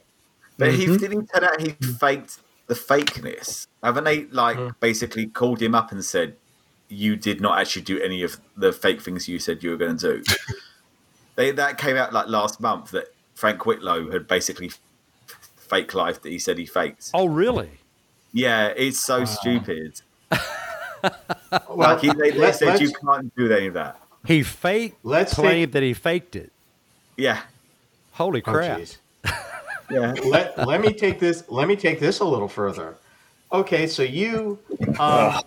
But 0.58 0.70
Mm-hmm. 0.72 0.92
he 0.94 0.98
didn't 0.98 1.28
tell 1.28 1.44
out 1.44 1.62
he 1.62 1.72
faked 1.72 2.40
the 2.68 2.76
fakeness. 2.76 3.68
Haven't 3.82 4.04
they 4.06 4.26
like 4.26 4.58
Mm. 4.58 4.76
basically 4.80 5.26
called 5.28 5.62
him 5.62 5.74
up 5.76 5.92
and 5.92 6.04
said, 6.06 6.36
You 6.90 7.16
did 7.16 7.42
not 7.42 7.58
actually 7.60 7.82
do 7.84 8.00
any 8.02 8.22
of 8.24 8.40
the 8.56 8.72
fake 8.72 9.02
things 9.02 9.28
you 9.28 9.40
said 9.40 9.64
you 9.64 9.72
were 9.72 9.78
going 9.78 9.98
to 9.98 10.22
do? 10.22 10.24
they, 11.36 11.52
that 11.52 11.78
came 11.78 11.98
out 11.98 12.14
like 12.14 12.28
last 12.28 12.60
month 12.62 12.92
that 12.92 13.06
Frank 13.36 13.66
Whitlow 13.66 14.12
had 14.12 14.28
basically 14.28 14.68
f- 14.68 14.80
fake 15.58 15.94
life 15.94 16.22
that 16.22 16.30
he 16.30 16.38
said 16.40 16.58
he 16.60 16.66
faked. 16.68 17.10
Oh, 17.14 17.26
really? 17.26 17.72
Yeah, 18.32 18.68
it's 18.68 19.00
so 19.00 19.26
stupid. 19.26 20.02
Well, 21.02 21.78
Like 21.78 22.00
he, 22.00 22.14
they, 22.14 22.32
they 22.32 22.52
said 22.54 22.80
you 22.80 22.92
can't 22.94 23.36
do 23.36 23.52
any 23.52 23.68
of 23.68 23.74
that. 23.74 24.00
He 24.26 24.42
faked 24.42 25.04
Let's 25.04 25.34
claimed 25.34 25.74
that 25.74 25.84
he 25.84 25.94
faked 25.94 26.36
it. 26.38 26.52
Yeah, 27.18 27.42
Holy 28.14 28.42
Oh, 28.46 28.52
crap! 28.54 28.80
jeez. 28.80 28.98
Yeah. 29.90 30.14
let, 30.26 30.58
let 30.68 30.82
me 30.82 30.94
take 30.94 31.20
this 31.20 31.44
let 31.50 31.68
me 31.68 31.76
take 31.76 32.00
this 32.00 32.20
a 32.20 32.26
little 32.26 32.48
further. 32.48 32.96
Okay 33.52 33.88
so 33.88 34.04
you 34.04 34.60
uh, 35.00 35.42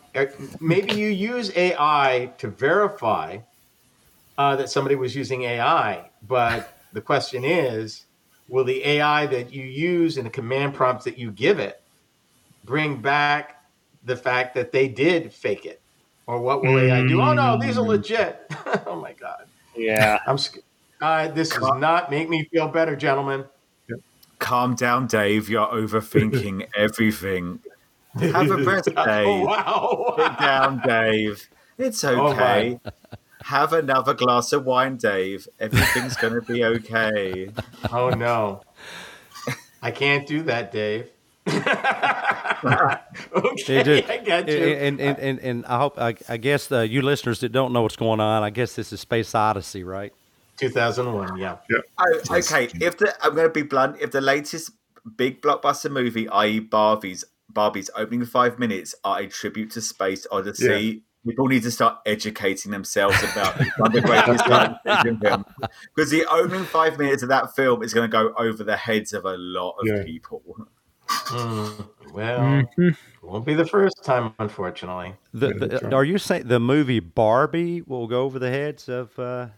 maybe 0.61 0.95
you 0.95 1.09
use 1.09 1.51
ai 1.57 2.32
to 2.39 2.49
verify 2.49 3.39
uh, 4.39 4.57
that 4.57 4.70
somebody 4.70 4.95
was 4.95 5.16
using 5.16 5.43
ai 5.43 6.09
but 6.26 6.78
the 6.93 7.01
question 7.01 7.45
is 7.45 8.05
will 8.49 8.64
the 8.64 8.84
ai 8.84 9.26
that 9.26 9.53
you 9.53 9.64
use 9.64 10.18
and 10.18 10.26
the 10.26 10.30
command 10.30 10.74
prompts 10.74 11.05
that 11.05 11.18
you 11.18 11.32
give 11.32 11.59
it 11.59 11.82
bring 12.64 13.01
back 13.01 13.64
the 14.05 14.16
fact 14.16 14.55
that 14.55 14.72
they 14.72 14.89
did 14.89 15.32
fake 15.32 15.66
it? 15.66 15.80
Or 16.26 16.41
what 16.41 16.62
will 16.62 16.78
ai 16.78 17.07
do? 17.07 17.20
Oh 17.20 17.34
no 17.34 17.59
these 17.59 17.78
are 17.78 17.87
legit. 17.87 18.51
Oh 18.87 18.97
my 18.97 19.12
god. 19.12 19.47
Yeah. 19.76 20.18
i'm 20.26 20.39
uh, 21.01 21.28
this 21.28 21.51
does 21.51 21.78
not 21.78 22.11
make 22.11 22.28
me 22.28 22.49
feel 22.51 22.68
better 22.68 22.97
gentlemen 22.97 23.45
Calm 24.47 24.76
down, 24.76 25.09
Dave. 25.09 25.49
You're 25.49 25.66
overthinking 25.66 26.68
everything. 26.76 27.59
Have 28.14 28.49
a 28.53 28.59
birthday. 28.59 28.94
oh, 28.97 29.05
Dave. 29.05 29.44
wow 29.44 30.14
Sit 30.16 30.38
down, 30.38 30.82
Dave. 30.86 31.49
It's 31.78 32.05
Oh, 32.05 32.28
okay. 32.28 32.78
Have 33.42 33.72
another 33.72 34.14
glass 34.14 34.53
of 34.53 34.64
wine, 34.64 34.99
Dave. 34.99 35.49
Everything's 35.59 36.16
going 36.16 36.34
to 36.34 36.42
be 36.42 36.64
okay. 36.64 37.51
Oh 37.92 38.11
no. 38.11 38.62
I 39.82 39.90
can't 39.90 40.28
do 40.28 40.44
that, 40.44 40.70
Dave. 40.70 41.11
okay, 41.49 41.64
They 43.66 43.82
do. 43.82 44.03
I 44.09 44.18
got 44.18 44.47
you. 44.47 44.59
And, 44.59 45.01
and, 45.01 45.18
and, 45.18 45.38
and 45.40 45.66
I 45.66 45.78
hope 45.78 45.99
I, 45.99 46.14
I 46.28 46.36
guess 46.36 46.70
uh, 46.70 46.82
you 46.82 47.03
listeners 47.03 47.40
that 47.40 47.51
don't 47.51 47.72
know 47.72 47.82
what's 47.82 47.97
going 47.97 48.20
on, 48.20 48.44
I 48.44 48.51
guess 48.51 48.74
this 48.74 48.92
is 48.92 49.01
Space 49.01 49.34
Odyssey, 49.34 49.82
right? 49.82 50.12
2001, 50.57 51.39
yeah. 51.39 51.57
Oh, 51.99 52.21
okay, 52.31 52.69
if 52.81 52.99
the 52.99 53.15
I'm 53.23 53.35
going 53.35 53.49
to 53.49 53.53
be 53.53 53.63
blunt, 53.63 54.01
if 54.01 54.11
the 54.11 54.21
latest 54.21 54.71
big 55.17 55.41
blockbuster 55.43 55.91
movie, 55.91 56.29
i.e., 56.29 56.61
Barbie's 56.61 57.25
Barbie's 57.49 57.91
opening 57.97 58.25
five 58.27 58.59
minutes, 58.59 58.95
are 59.05 59.21
a 59.21 59.27
tribute 59.27 59.71
to 59.73 59.81
Space 59.81 60.27
Odyssey, 60.31 61.03
people 61.27 61.47
need 61.49 61.63
to 61.63 61.71
start 61.71 61.99
educating 62.07 62.71
themselves 62.73 63.17
about 63.23 63.57
the 63.59 63.71
one 63.79 63.89
of 63.89 63.93
the 63.93 64.01
greatest 64.03 64.45
film. 65.23 65.45
Because 65.95 66.11
the 66.11 66.27
opening 66.27 66.65
five 66.65 66.99
minutes 66.99 67.23
of 67.23 67.29
that 67.31 67.55
film 67.55 67.83
is 67.83 67.95
going 67.95 68.09
to 68.11 68.13
go 68.13 68.33
over 68.37 68.63
the 68.63 68.77
heads 68.77 69.13
of 69.13 69.25
a 69.25 69.37
lot 69.37 69.77
of 69.81 69.87
Yeah. 69.87 70.05
people. 70.05 70.43
Mm, 71.09 71.89
well, 72.13 72.63
won't 73.23 73.47
be 73.47 73.55
the 73.55 73.65
first 73.65 74.03
time, 74.03 74.35
unfortunately. 74.39 75.15
The, 75.33 75.55
the, 75.55 75.95
are 75.95 76.05
you 76.05 76.19
saying 76.19 76.49
the 76.49 76.61
movie 76.61 77.01
Barbie 77.01 77.81
will 77.83 78.07
go 78.09 78.23
over 78.23 78.39
the 78.39 78.51
heads 78.51 78.89
of? 78.89 79.17
Uh, 79.19 79.49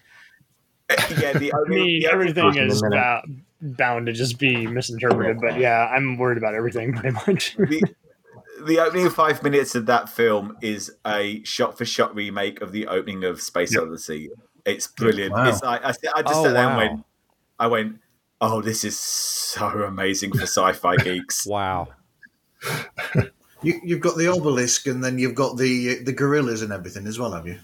yeah, 1.20 1.32
the 1.38 1.52
I 1.52 1.58
only, 1.58 1.76
mean, 1.76 2.00
the 2.00 2.10
everything 2.12 2.56
is 2.56 2.82
minute. 2.82 3.22
bou- 3.26 3.34
bound 3.76 4.06
to 4.06 4.12
just 4.12 4.38
be 4.38 4.66
misinterpreted. 4.66 5.40
But 5.40 5.58
yeah, 5.58 5.86
I'm 5.94 6.16
worried 6.16 6.38
about 6.38 6.54
everything 6.54 6.92
pretty 6.96 7.10
much. 7.26 7.56
the, 7.56 7.82
the 8.64 8.78
opening 8.80 9.10
five 9.10 9.42
minutes 9.42 9.74
of 9.74 9.86
that 9.86 10.08
film 10.08 10.56
is 10.62 10.90
a 11.06 11.42
shot-for-shot 11.44 12.14
remake 12.14 12.60
of 12.60 12.72
the 12.72 12.86
opening 12.86 13.24
of 13.24 13.40
Space 13.42 13.74
Yep. 13.74 13.82
Odyssey. 13.84 14.30
It's 14.64 14.86
brilliant. 14.86 15.32
Wow. 15.32 15.48
It's 15.48 15.62
like 15.62 15.84
I, 15.84 15.88
I 16.14 16.22
just 16.22 16.34
Oh, 16.36 16.44
sat 16.44 16.52
there 16.54 16.66
wow. 16.66 16.78
and 16.80 16.90
went, 16.92 17.06
I 17.58 17.66
went, 17.66 18.00
oh, 18.40 18.60
this 18.62 18.84
is 18.84 18.98
so 18.98 19.66
amazing 19.82 20.32
for 20.32 20.42
sci-fi 20.42 20.96
geeks. 21.04 21.46
wow. 21.46 21.88
You, 23.62 23.80
you've 23.82 24.00
got 24.00 24.16
the 24.16 24.28
obelisk, 24.28 24.86
and 24.86 25.02
then 25.02 25.18
you've 25.18 25.34
got 25.34 25.56
the 25.56 26.02
the 26.04 26.12
gorillas 26.12 26.62
and 26.62 26.72
everything 26.72 27.06
as 27.08 27.18
well, 27.18 27.32
have 27.32 27.46
you? 27.46 27.58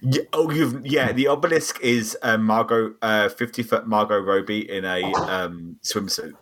Yeah, 0.00 0.22
oh, 0.32 0.50
you've 0.50 0.86
yeah. 0.86 1.12
The 1.12 1.28
obelisk 1.28 1.80
is 1.80 2.16
um, 2.22 2.44
Margot, 2.44 2.94
uh, 3.02 3.28
fifty-foot 3.28 3.86
Margot 3.86 4.20
Robbie 4.20 4.70
in 4.70 4.84
a 4.84 5.02
um, 5.12 5.76
swimsuit. 5.82 6.32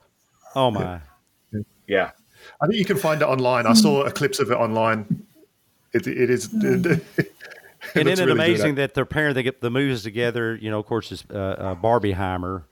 Oh 0.54 0.70
my. 0.70 1.00
Yeah, 1.86 2.12
I 2.60 2.66
think 2.66 2.78
you 2.78 2.84
can 2.84 2.96
find 2.96 3.20
it 3.22 3.24
online. 3.24 3.66
I 3.66 3.72
saw 3.72 4.02
a 4.04 4.12
clips 4.12 4.38
of 4.38 4.50
it 4.50 4.54
online. 4.54 5.26
It, 5.92 6.06
it 6.06 6.30
is. 6.30 6.48
It, 7.94 8.00
and 8.00 8.08
isn't 8.08 8.22
it 8.22 8.26
really 8.26 8.38
good, 8.38 8.50
amazing 8.50 8.74
that 8.74 8.92
they're 8.92 9.06
pairing 9.06 9.34
they 9.34 9.42
get 9.42 9.62
the 9.62 9.70
movies 9.70 10.02
together? 10.02 10.54
You 10.54 10.70
know, 10.70 10.78
of 10.78 10.84
course, 10.84 11.10
it's 11.12 11.24
uh, 11.30 11.34
uh, 11.34 11.74
Barbieheimer. 11.74 12.64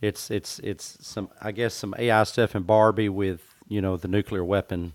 It's 0.00 0.30
it's 0.30 0.58
it's 0.60 0.96
some 1.06 1.28
I 1.40 1.52
guess 1.52 1.74
some 1.74 1.94
AI 1.98 2.24
stuff 2.24 2.56
in 2.56 2.62
Barbie 2.62 3.10
with 3.10 3.42
you 3.68 3.82
know 3.82 3.98
the 3.98 4.08
nuclear 4.08 4.42
weapon 4.42 4.94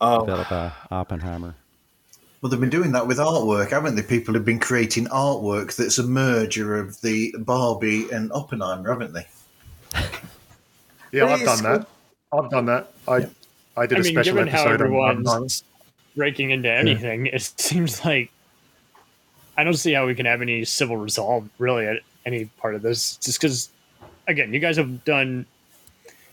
oh, 0.00 0.20
developed 0.20 0.50
by 0.50 0.72
Oppenheimer. 0.92 1.56
Well, 2.46 2.52
they've 2.52 2.60
been 2.60 2.70
doing 2.70 2.92
that 2.92 3.08
with 3.08 3.18
artwork, 3.18 3.70
haven't 3.70 3.96
they? 3.96 4.02
People 4.02 4.32
have 4.34 4.44
been 4.44 4.60
creating 4.60 5.06
artwork 5.06 5.74
that's 5.74 5.98
a 5.98 6.04
merger 6.04 6.78
of 6.78 7.00
the 7.00 7.34
Barbie 7.40 8.08
and 8.12 8.30
Oppenheimer, 8.30 8.88
haven't 8.88 9.14
they? 9.14 9.26
Yeah, 11.10 11.26
I've 11.26 11.44
done 11.44 11.62
that. 11.64 11.88
I've 12.32 12.50
done 12.50 12.66
that. 12.66 12.92
I 13.08 13.28
I 13.76 13.86
did 13.86 13.98
I 13.98 14.00
a 14.00 14.04
mean, 14.04 14.12
special 14.12 14.34
given 14.34 14.48
episode 14.48 14.68
on 14.68 14.74
everyone's 14.74 15.26
Oppenheimer. 15.26 15.48
breaking 16.14 16.50
into 16.50 16.70
anything, 16.70 17.26
it 17.26 17.42
seems 17.42 18.04
like 18.04 18.30
I 19.56 19.64
don't 19.64 19.74
see 19.74 19.92
how 19.92 20.06
we 20.06 20.14
can 20.14 20.26
have 20.26 20.40
any 20.40 20.64
civil 20.64 20.96
resolve 20.98 21.48
really 21.58 21.86
at 21.88 21.96
any 22.26 22.44
part 22.44 22.76
of 22.76 22.82
this. 22.82 23.16
Just 23.16 23.40
because, 23.40 23.70
again, 24.28 24.52
you 24.54 24.60
guys 24.60 24.76
have 24.76 25.04
done 25.04 25.46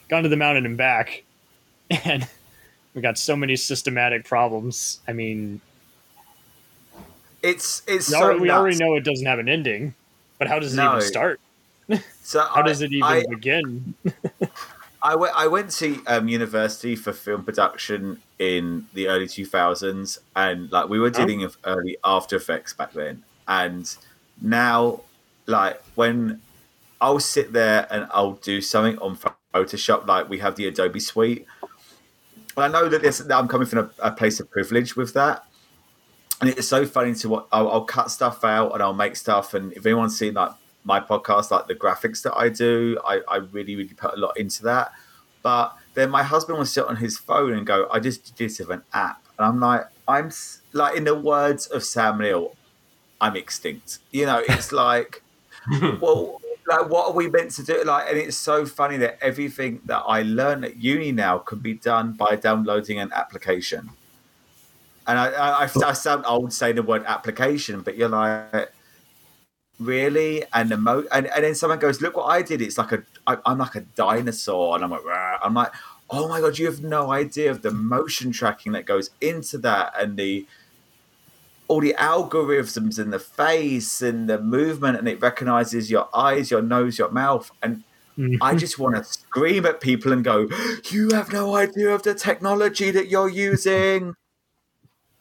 gone 0.10 0.22
to 0.22 0.30
the 0.30 0.38
mountain 0.38 0.68
and 0.68 0.78
back, 0.78 1.24
and 2.06 2.28
we 2.94 3.02
got 3.02 3.18
so 3.18 3.36
many 3.36 3.56
systematic 3.56 4.26
problems. 4.26 5.00
I 5.08 5.14
mean, 5.14 5.60
it's 7.44 7.82
it's 7.88 8.08
we, 8.10 8.14
so 8.16 8.22
already, 8.24 8.40
we 8.40 8.50
already 8.50 8.78
know 8.78 8.96
it 8.96 9.04
doesn't 9.04 9.26
have 9.26 9.38
an 9.40 9.50
ending, 9.50 9.94
but 10.40 10.48
how 10.48 10.58
does 10.60 10.74
it 10.74 10.78
No. 10.78 10.92
even 10.98 11.02
start? 11.02 11.40
So 12.24 12.40
How 12.40 12.62
I- 12.62 12.64
does 12.64 12.82
it 12.82 12.92
even 12.94 13.04
I, 13.04 13.24
begin? 13.30 13.94
I 15.04 15.16
went, 15.18 15.34
I 15.36 15.48
went 15.48 15.70
to 15.72 16.02
um, 16.08 16.30
university 16.30 16.96
for 16.96 17.12
film 17.12 17.44
production 17.44 18.22
in 18.40 18.86
the 18.94 19.10
early 19.10 19.26
2000s, 19.28 20.18
and 20.34 20.72
like 20.72 20.88
we 20.88 20.98
were 20.98 21.10
dealing 21.10 21.42
with 21.42 21.58
early 21.66 21.98
After 22.06 22.38
Effects 22.38 22.72
back 22.74 22.94
then. 22.94 23.24
And 23.50 23.94
now, 24.42 25.02
like 25.46 25.82
when 25.96 26.40
I'll 27.02 27.20
sit 27.20 27.52
there 27.52 27.86
and 27.92 28.08
I'll 28.12 28.34
do 28.36 28.62
something 28.62 28.98
on 29.00 29.18
Photoshop, 29.54 30.08
like 30.08 30.30
we 30.30 30.40
have 30.40 30.56
the 30.56 30.68
Adobe 30.68 31.02
Suite. 31.02 31.46
I 32.56 32.70
know 32.70 32.88
that 32.88 33.02
this 33.02 33.18
that 33.18 33.38
I'm 33.38 33.50
coming 33.50 33.68
from 33.68 33.80
a, 33.80 34.08
a 34.08 34.12
place 34.12 34.40
of 34.40 34.50
privilege 34.50 34.96
with 34.96 35.14
that, 35.16 35.44
and 36.42 36.50
it's 36.50 36.68
so 36.68 36.86
funny 36.86 37.14
to 37.16 37.30
what 37.30 37.48
I'll, 37.52 37.70
I'll 37.70 37.86
cut 37.86 38.12
stuff 38.12 38.44
out 38.44 38.74
and 38.74 38.84
I'll 38.84 38.94
make 38.94 39.16
stuff. 39.16 39.54
And 39.54 39.74
if 39.74 39.86
anyone's 39.86 40.18
seen 40.18 40.34
like 40.34 40.52
my 40.84 41.00
podcast, 41.00 41.52
like 41.52 41.68
the 41.68 41.76
graphics 41.76 42.22
that 42.24 42.36
I 42.36 42.50
do, 42.50 43.00
I, 43.06 43.22
I 43.28 43.38
really, 43.38 43.76
really 43.76 43.94
put 43.94 44.14
a 44.14 44.18
lot 44.18 44.38
into 44.38 44.64
that. 44.64 44.92
But 45.42 45.76
then 45.94 46.10
my 46.10 46.24
husband 46.24 46.58
will 46.58 46.66
sit 46.66 46.86
on 46.86 46.98
his 46.98 47.18
phone 47.18 47.54
and 47.54 47.66
go, 47.66 47.88
I 47.92 48.00
just 48.00 48.26
did 48.26 48.38
this 48.38 48.60
with 48.60 48.70
an 48.72 48.84
app. 48.94 49.24
And 49.38 49.48
I'm 49.48 49.60
like, 49.60 49.86
I'm 50.08 50.32
like, 50.74 50.96
in 50.96 51.04
the 51.04 51.16
words 51.16 51.68
of 51.68 51.84
Sam 51.84 52.20
Neill, 52.20 52.56
I'm 53.22 53.36
extinct. 53.36 54.00
You 54.12 54.26
know, 54.26 54.44
it's 54.48 54.72
like, 54.86 55.22
well, 56.02 56.42
like, 56.68 56.90
what 56.90 57.08
are 57.08 57.14
we 57.14 57.30
meant 57.30 57.52
to 57.52 57.64
do? 57.64 57.84
Like, 57.84 58.10
and 58.10 58.18
it's 58.18 58.38
so 58.38 58.66
funny 58.66 58.98
that 58.98 59.18
everything 59.22 59.82
that 59.86 60.00
I 60.00 60.22
learn 60.24 60.64
at 60.64 60.78
uni 60.78 61.12
now 61.12 61.40
can 61.40 61.60
be 61.60 61.74
done 61.74 62.14
by 62.14 62.36
downloading 62.36 63.00
an 63.00 63.12
application. 63.14 63.92
And 65.08 65.20
I, 65.20 65.64
I, 65.64 65.70
I 65.86 65.94
sound 65.94 66.26
old 66.26 66.54
saying 66.54 66.76
the 66.76 66.84
word 66.84 67.04
application, 67.06 67.82
but 67.82 67.98
you're 67.98 68.10
like, 68.10 68.72
really? 69.80 70.44
And 70.54 70.70
the 70.70 70.78
mo- 70.78 71.06
and, 71.12 71.28
and 71.28 71.44
then 71.44 71.56
someone 71.56 71.80
goes, 71.80 72.02
look 72.02 72.16
what 72.16 72.26
I 72.26 72.42
did. 72.42 72.62
It's 72.62 72.78
like 72.78 72.92
a, 72.92 73.04
I, 73.28 73.38
I'm 73.46 73.58
like 73.58 73.76
a 73.76 73.82
dinosaur, 73.82 74.76
and 74.76 74.84
I'm 74.84 74.92
like, 74.92 75.04
Rah. 75.04 75.40
I'm 75.44 75.54
like, 75.54 75.72
oh 76.10 76.28
my 76.28 76.40
god, 76.40 76.58
you 76.58 76.66
have 76.68 76.84
no 76.84 77.12
idea 77.12 77.52
of 77.52 77.62
the 77.62 77.72
motion 77.72 78.32
tracking 78.32 78.72
that 78.74 78.86
goes 78.86 79.10
into 79.22 79.58
that, 79.60 79.94
and 80.00 80.18
the 80.18 80.46
all 81.68 81.80
the 81.80 81.96
algorithms 81.98 83.00
and 83.00 83.12
the 83.12 83.20
face 83.20 84.02
and 84.02 84.30
the 84.30 84.40
movement, 84.40 84.98
and 84.98 85.08
it 85.08 85.22
recognizes 85.22 85.90
your 85.90 86.10
eyes, 86.16 86.52
your 86.52 86.62
nose, 86.62 86.98
your 86.98 87.10
mouth, 87.10 87.52
and 87.62 87.84
mm-hmm. 88.18 88.42
I 88.42 88.56
just 88.56 88.78
want 88.80 88.96
to 88.96 89.04
scream 89.04 89.66
at 89.66 89.82
people 89.82 90.12
and 90.12 90.24
go, 90.24 90.48
"You 90.92 91.10
have 91.14 91.32
no 91.34 91.56
idea 91.56 91.90
of 91.90 92.04
the 92.04 92.14
technology 92.14 92.92
that 92.92 93.08
you're 93.08 93.30
using." 93.30 94.16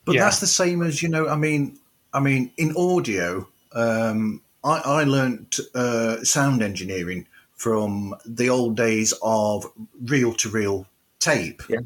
But 0.04 0.16
yeah. 0.16 0.24
that's 0.24 0.40
the 0.40 0.46
same 0.46 0.82
as 0.82 1.02
you 1.02 1.08
know. 1.08 1.28
I 1.28 1.36
mean, 1.36 1.78
I 2.12 2.20
mean, 2.20 2.50
in 2.56 2.74
audio, 2.76 3.48
um, 3.72 4.42
I, 4.64 4.80
I 4.84 5.04
learned 5.04 5.56
uh, 5.74 6.22
sound 6.24 6.62
engineering 6.62 7.26
from 7.54 8.14
the 8.24 8.50
old 8.50 8.76
days 8.76 9.14
of 9.22 9.66
reel 10.02 10.34
to 10.34 10.48
reel 10.48 10.86
tape. 11.20 11.62
Yeah. 11.68 11.80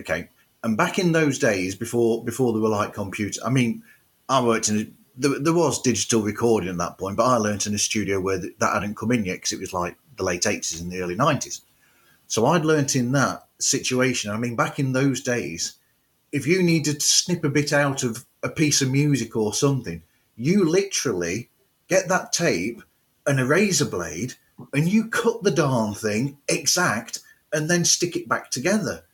Okay. 0.00 0.28
And 0.64 0.76
back 0.76 0.98
in 0.98 1.12
those 1.12 1.38
days, 1.38 1.74
before 1.76 2.24
before 2.24 2.52
there 2.52 2.62
were 2.62 2.68
like 2.68 2.94
computers, 2.94 3.38
I 3.44 3.50
mean, 3.50 3.82
I 4.28 4.42
worked 4.42 4.68
in 4.68 4.78
a, 4.78 4.86
there, 5.16 5.38
there, 5.38 5.52
was 5.52 5.80
digital 5.80 6.22
recording 6.22 6.70
at 6.70 6.78
that 6.78 6.98
point, 6.98 7.16
but 7.16 7.26
I 7.26 7.36
learned 7.36 7.66
in 7.66 7.74
a 7.74 7.78
studio 7.78 8.20
where 8.20 8.38
that 8.38 8.74
hadn't 8.74 8.96
come 8.96 9.12
in 9.12 9.24
yet 9.24 9.34
because 9.34 9.52
it 9.52 9.60
was 9.60 9.72
like 9.72 9.96
the 10.16 10.24
late 10.24 10.46
eighties 10.46 10.80
and 10.80 10.90
the 10.90 11.00
early 11.00 11.14
nineties. 11.14 11.62
So 12.26 12.46
I'd 12.46 12.64
learnt 12.64 12.96
in 12.96 13.12
that 13.12 13.46
situation. 13.58 14.30
I 14.30 14.36
mean, 14.36 14.56
back 14.56 14.78
in 14.78 14.92
those 14.92 15.20
days, 15.20 15.74
if 16.32 16.46
you 16.46 16.62
needed 16.62 17.00
to 17.00 17.06
snip 17.06 17.44
a 17.44 17.48
bit 17.48 17.72
out 17.72 18.02
of 18.02 18.26
a 18.42 18.48
piece 18.48 18.82
of 18.82 18.90
music 18.90 19.36
or 19.36 19.54
something, 19.54 20.02
you 20.36 20.68
literally 20.68 21.50
get 21.88 22.08
that 22.08 22.32
tape 22.32 22.82
and 23.26 23.40
a 23.40 23.46
razor 23.46 23.84
blade 23.84 24.34
and 24.72 24.88
you 24.88 25.08
cut 25.08 25.42
the 25.42 25.50
darn 25.50 25.94
thing 25.94 26.38
exact 26.48 27.20
and 27.52 27.70
then 27.70 27.84
stick 27.84 28.16
it 28.16 28.28
back 28.28 28.50
together. 28.50 29.04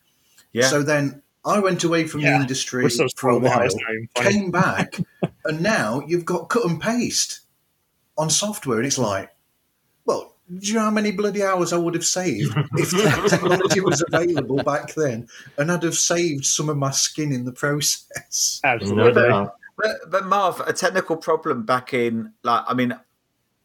Yeah. 0.52 0.68
So 0.68 0.82
then 0.82 1.22
I 1.44 1.58
went 1.58 1.84
away 1.84 2.06
from 2.06 2.20
yeah. 2.20 2.30
the 2.30 2.42
industry 2.42 2.88
so 2.90 3.06
for 3.16 3.30
a 3.30 3.38
while, 3.38 3.68
came 4.14 4.50
back, 4.50 4.98
and 5.44 5.60
now 5.60 6.02
you've 6.06 6.24
got 6.24 6.48
cut 6.48 6.64
and 6.64 6.80
paste 6.80 7.40
on 8.16 8.30
software, 8.30 8.78
and 8.78 8.86
it's 8.86 8.98
like, 8.98 9.34
well, 10.04 10.33
do 10.52 10.68
you 10.68 10.74
know 10.74 10.80
how 10.80 10.90
many 10.90 11.10
bloody 11.10 11.42
hours 11.42 11.72
I 11.72 11.78
would 11.78 11.94
have 11.94 12.04
saved 12.04 12.54
if 12.74 12.90
that 12.90 13.26
technology 13.30 13.80
was 13.80 14.04
available 14.06 14.62
back 14.62 14.94
then, 14.94 15.26
and 15.56 15.72
I'd 15.72 15.82
have 15.82 15.96
saved 15.96 16.44
some 16.44 16.68
of 16.68 16.76
my 16.76 16.90
skin 16.90 17.32
in 17.32 17.44
the 17.44 17.52
process. 17.52 18.60
Absolutely. 18.64 19.48
But, 19.76 20.10
but 20.10 20.26
Marv, 20.26 20.60
a 20.60 20.72
technical 20.72 21.16
problem 21.16 21.64
back 21.64 21.94
in 21.94 22.32
like 22.42 22.62
I 22.68 22.74
mean, 22.74 22.94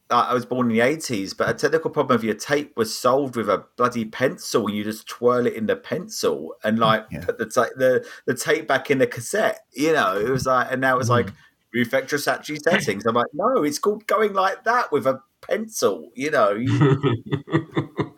I 0.09 0.34
was 0.34 0.45
born 0.45 0.71
in 0.71 0.75
the 0.75 0.82
eighties, 0.82 1.34
but 1.34 1.49
a 1.49 1.53
technical 1.53 1.91
problem 1.91 2.15
of 2.15 2.23
your 2.23 2.34
tape 2.34 2.75
was 2.75 2.97
solved 2.97 3.36
with 3.36 3.49
a 3.49 3.65
bloody 3.77 4.05
pencil. 4.05 4.69
You 4.69 4.84
just 4.84 5.07
twirl 5.07 5.45
it 5.45 5.53
in 5.53 5.67
the 5.67 5.75
pencil 5.75 6.55
and 6.63 6.80
like 6.80 7.05
yeah. 7.11 7.25
put 7.25 7.38
the, 7.38 7.45
ta- 7.45 7.75
the 7.75 8.07
the 8.25 8.34
tape 8.34 8.67
back 8.67 8.89
in 8.89 8.97
the 8.97 9.05
cassette. 9.05 9.59
You 9.73 9.93
know, 9.93 10.17
it 10.17 10.30
was 10.30 10.47
like, 10.47 10.71
and 10.71 10.82
now 10.82 10.97
it's 10.97 11.09
mm. 11.09 11.11
like 11.11 11.34
refactor 11.75 12.17
Sachi 12.17 12.57
settings. 12.59 13.05
I'm 13.05 13.13
like, 13.13 13.27
no, 13.34 13.63
it's 13.63 13.77
called 13.77 14.07
going 14.07 14.34
like 14.34 14.63
that 14.63 14.91
with 14.91 15.05
a 15.05 15.21
pencil. 15.42 16.12
You 16.16 16.32
know, 16.32 16.52
you 16.52 16.78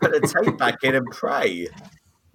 put 0.01 0.11
the 0.11 0.41
tape 0.43 0.57
back 0.57 0.83
in 0.83 0.95
and 0.95 1.07
pray. 1.11 1.67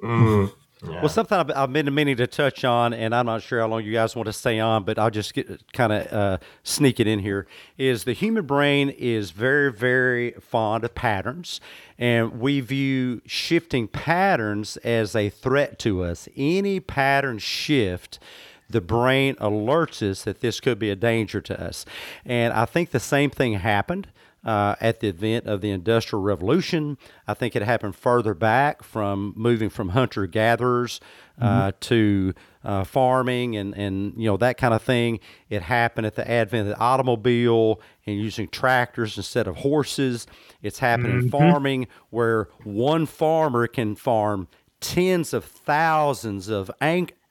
Mm. 0.03 0.53
Yeah. 0.85 1.01
Well, 1.01 1.09
something 1.09 1.39
I've, 1.39 1.51
I've, 1.51 1.73
been 1.73 1.93
meaning 1.95 2.17
to 2.19 2.27
touch 2.27 2.63
on, 2.63 2.93
and 2.93 3.15
I'm 3.15 3.25
not 3.25 3.43
sure 3.43 3.61
how 3.61 3.67
long 3.67 3.83
you 3.83 3.93
guys 3.93 4.15
want 4.15 4.27
to 4.27 4.33
stay 4.33 4.61
on, 4.61 4.85
but 4.85 4.99
I'll 4.99 5.11
just 5.11 5.33
get 5.33 5.73
kind 5.73 5.91
of 5.91 6.13
uh, 6.13 6.39
sneak 6.63 7.01
it 7.01 7.07
in 7.07 7.21
here. 7.21 7.47
Is 7.79 8.05
the 8.05 8.13
human 8.13 8.45
brain 8.45 8.91
is 8.91 9.31
very, 9.31 9.73
very 9.73 10.33
fond 10.33 10.85
of 10.85 10.95
patterns, 10.95 11.61
and 11.99 12.41
we 12.41 12.61
view 12.61 13.23
shifting 13.25 13.89
patterns 13.89 14.77
as 14.79 15.17
a 15.17 15.31
threat 15.31 15.79
to 15.81 16.05
us. 16.05 16.29
Any 16.37 16.79
pattern 16.79 17.39
shift 17.39 18.19
the 18.69 18.81
brain 18.81 19.37
alerts 19.37 20.03
us 20.03 20.25
that 20.25 20.41
this 20.41 20.59
could 20.61 20.79
be 20.79 20.91
a 20.91 20.97
danger 20.97 21.41
to 21.41 21.61
us. 21.65 21.85
And 22.25 22.53
I 22.53 22.65
think 22.65 22.91
the 22.91 23.01
same 23.01 23.31
thing 23.31 23.55
happened 23.55 24.09
uh, 24.47 24.77
at 24.81 25.01
the 25.01 25.09
event 25.09 25.47
of 25.47 25.61
the 25.61 25.71
Industrial 25.71 26.23
Revolution. 26.23 26.97
I 27.27 27.35
think 27.35 27.57
it 27.57 27.63
happened 27.63 27.97
further 27.97 28.33
back 28.33 28.85
from 28.85 29.35
moving 29.37 29.69
from 29.69 29.91
hunter 29.91 30.27
gatherers 30.27 31.01
uh, 31.41 31.73
mm-hmm. 31.73 31.79
to 31.81 32.35
uh, 32.65 32.85
farming 32.85 33.57
and, 33.57 33.77
and 33.77 34.15
you 34.17 34.27
know 34.27 34.37
that 34.37 34.57
kind 34.57 34.73
of 34.73 34.83
thing. 34.83 35.19
It 35.51 35.63
happened 35.63 36.07
at 36.07 36.15
the 36.15 36.31
advent 36.31 36.69
of 36.69 36.77
the 36.77 36.81
automobile 36.81 37.81
and 38.07 38.17
using 38.17 38.49
tractors 38.49 39.17
instead 39.17 39.49
of 39.49 39.57
horses. 39.57 40.29
It's 40.63 40.79
happened 40.79 41.09
mm-hmm. 41.09 41.25
in 41.25 41.31
farming 41.31 41.89
where 42.11 42.49
one 42.63 43.07
farmer 43.07 43.67
can 43.67 43.97
farm 43.97 44.47
tens 44.81 45.35
of 45.35 45.45
thousands 45.45 46.49
of 46.49 46.71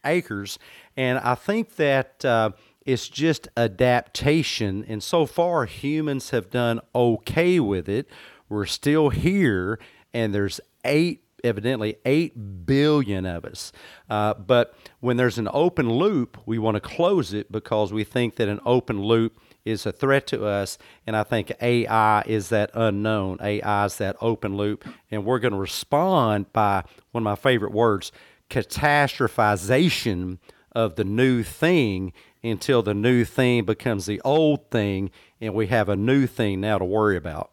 acres. 0.04 0.60
And 0.98 1.18
I 1.20 1.36
think 1.36 1.78
that 1.78 2.26
uh, 2.26 2.52
it's 2.86 3.10
just 3.10 3.48
adaptation. 3.58 4.86
And 4.88 5.02
so 5.02 5.26
far, 5.26 5.66
humans 5.66 6.30
have 6.30 6.52
done 6.52 6.80
okay 6.94 7.60
with 7.60 7.90
it. 7.90 8.08
We're 8.48 8.68
still 8.68 9.10
here, 9.10 9.80
and 10.14 10.36
there's 10.36 10.62
eight, 10.84 11.24
evidently, 11.44 11.98
eight 12.06 12.66
billion 12.66 13.26
of 13.26 13.44
us. 13.44 13.72
Uh, 14.08 14.36
but 14.36 14.76
when 15.00 15.18
there's 15.18 15.40
an 15.40 15.50
open 15.52 15.90
loop, 15.90 16.38
we 16.46 16.60
want 16.60 16.76
to 16.76 16.82
close 16.82 17.34
it 17.34 17.52
because 17.52 17.92
we 17.92 18.04
think 18.04 18.36
that 18.36 18.48
an 18.48 18.60
open 18.66 19.02
loop 19.02 19.40
is 19.66 19.88
a 19.88 19.92
threat 19.92 20.28
to 20.28 20.46
us. 20.46 20.78
And 21.08 21.16
I 21.16 21.24
think 21.24 21.52
AI 21.60 22.22
is 22.28 22.50
that 22.50 22.70
unknown. 22.76 23.40
AI 23.42 23.86
is 23.86 23.98
that 23.98 24.16
open 24.22 24.58
loop. 24.58 24.86
And 25.10 25.26
we're 25.26 25.40
going 25.40 25.54
to 25.54 25.60
respond 25.60 26.54
by 26.54 26.84
one 27.12 27.24
of 27.24 27.26
my 27.26 27.36
favorite 27.36 27.74
words 27.74 28.12
catastrophization 28.48 30.38
of 30.74 30.96
the 30.96 31.04
new 31.04 31.42
thing 31.42 32.14
until 32.46 32.82
the 32.82 32.94
new 32.94 33.26
thing 33.26 33.66
becomes 33.66 34.06
the 34.06 34.22
old 34.24 34.70
thing 34.72 35.12
and 35.42 35.54
we 35.54 35.68
have 35.68 35.90
a 35.90 35.96
new 35.96 36.28
thing 36.28 36.62
now 36.62 36.78
to 36.78 36.86
worry 36.86 37.18
about. 37.18 37.52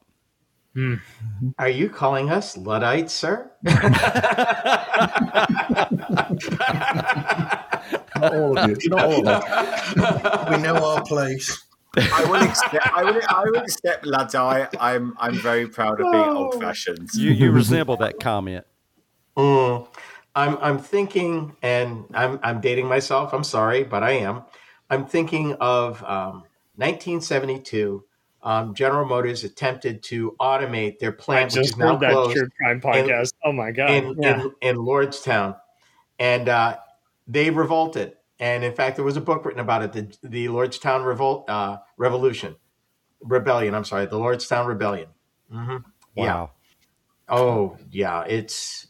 Mm. 0.77 1.01
Are 1.59 1.69
you 1.69 1.91
calling 1.91 2.31
us 2.31 2.57
Luddites, 2.57 3.13
sir? 3.13 3.51
Not 8.23 8.35
all 8.35 8.59
of 8.59 8.71
you. 8.71 8.91
Not 8.91 9.05
all 9.05 9.29
of 9.29 9.45
us. 9.45 10.51
We 10.51 10.63
know 10.63 10.77
our 10.77 11.03
place. 11.05 11.63
I 11.97 12.25
will 12.25 12.43
accept. 12.43 12.89
I 12.95 13.05
will. 13.05 13.21
I 13.29 13.45
will 13.45 13.57
accept 13.57 14.07
Luddite. 14.07 14.75
I'm. 14.81 15.15
I'm 15.19 15.35
very 15.35 15.69
proud 15.69 16.01
of 16.01 16.11
being 16.11 16.25
oh. 16.25 16.45
old-fashioned. 16.45 17.11
You. 17.15 17.33
You 17.33 17.51
resemble 17.51 17.99
that 17.99 18.19
comment. 18.19 18.65
Mm. 19.37 19.87
I'm. 20.35 20.57
I'm 20.59 20.79
thinking, 20.79 21.55
and 21.63 22.07
I'm. 22.15 22.41
I'm 22.43 22.63
dating 22.63 22.87
myself. 22.87 23.35
I'm 23.35 23.45
sorry, 23.45 23.85
but 23.85 24.03
I 24.03 24.13
am. 24.13 24.43
I'm 24.93 25.07
thinking 25.07 25.55
of 25.55 26.03
um, 26.05 26.45
1972. 26.77 28.05
Um, 28.43 28.75
General 28.75 29.07
Motors 29.07 29.43
attempted 29.43 30.03
to 30.05 30.37
automate 30.39 30.99
their 30.99 31.13
plant, 31.13 31.55
which 31.55 31.71
is 31.71 31.77
now 31.79 31.97
closed. 31.97 32.37
True 32.37 32.49
Crime 32.59 32.81
podcast. 32.81 33.33
In, 33.33 33.51
oh 33.51 33.53
my 33.53 33.71
god! 33.71 33.91
In, 33.91 34.17
yeah. 34.21 34.43
in, 34.43 34.53
in 34.61 34.77
Lordstown, 34.77 35.57
and 36.19 36.49
uh, 36.49 36.77
they 37.27 37.49
revolted. 37.49 38.17
And 38.39 38.65
in 38.65 38.75
fact, 38.75 38.97
there 38.97 39.05
was 39.05 39.17
a 39.17 39.21
book 39.21 39.47
written 39.47 39.61
about 39.61 39.83
it, 39.83 39.93
the, 39.93 40.29
the 40.29 40.47
Lordstown 40.49 41.07
Revolt 41.07 41.49
uh, 41.49 41.79
Revolution, 41.97 42.57
Rebellion. 43.21 43.75
I'm 43.75 43.85
sorry, 43.85 44.05
the 44.07 44.19
Lordstown 44.19 44.67
Rebellion. 44.67 45.09
Mm-hmm. 45.51 45.77
Wow. 46.17 46.51
Yeah. 47.31 47.35
Oh 47.35 47.79
yeah, 47.91 48.25
it's 48.25 48.89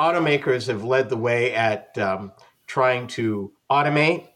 automakers 0.00 0.68
have 0.68 0.82
led 0.82 1.10
the 1.10 1.16
way 1.18 1.52
at 1.52 1.98
um, 1.98 2.32
trying 2.66 3.08
to 3.08 3.52
automate 3.70 4.28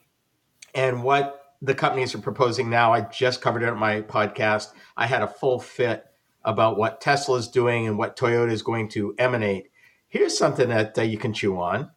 and 0.75 1.03
what 1.03 1.41
the 1.63 1.75
companies 1.75 2.15
are 2.15 2.21
proposing 2.21 2.71
now, 2.71 2.93
I 2.93 3.03
just 3.03 3.43
covered 3.43 3.63
it 3.63 3.69
on 3.69 3.79
my 3.79 4.03
podcast. 4.03 4.69
I 4.97 5.07
had 5.07 5.23
a 5.23 5.29
full 5.29 5.61
fit 5.61 6.05
about 6.45 6.79
what 6.79 7.01
Tesla 7.01 7.37
is 7.37 7.49
doing 7.49 7.87
and 7.87 7.99
what 7.99 8.17
Toyota 8.17 8.51
is 8.51 8.63
going 8.63 8.89
to 8.91 9.15
emanate. 9.19 9.71
Here's 10.09 10.37
something 10.37 10.69
that 10.71 10.99
uh, 10.99 11.03
you 11.03 11.19
can 11.19 11.33
chew 11.33 11.61
on. 11.61 11.91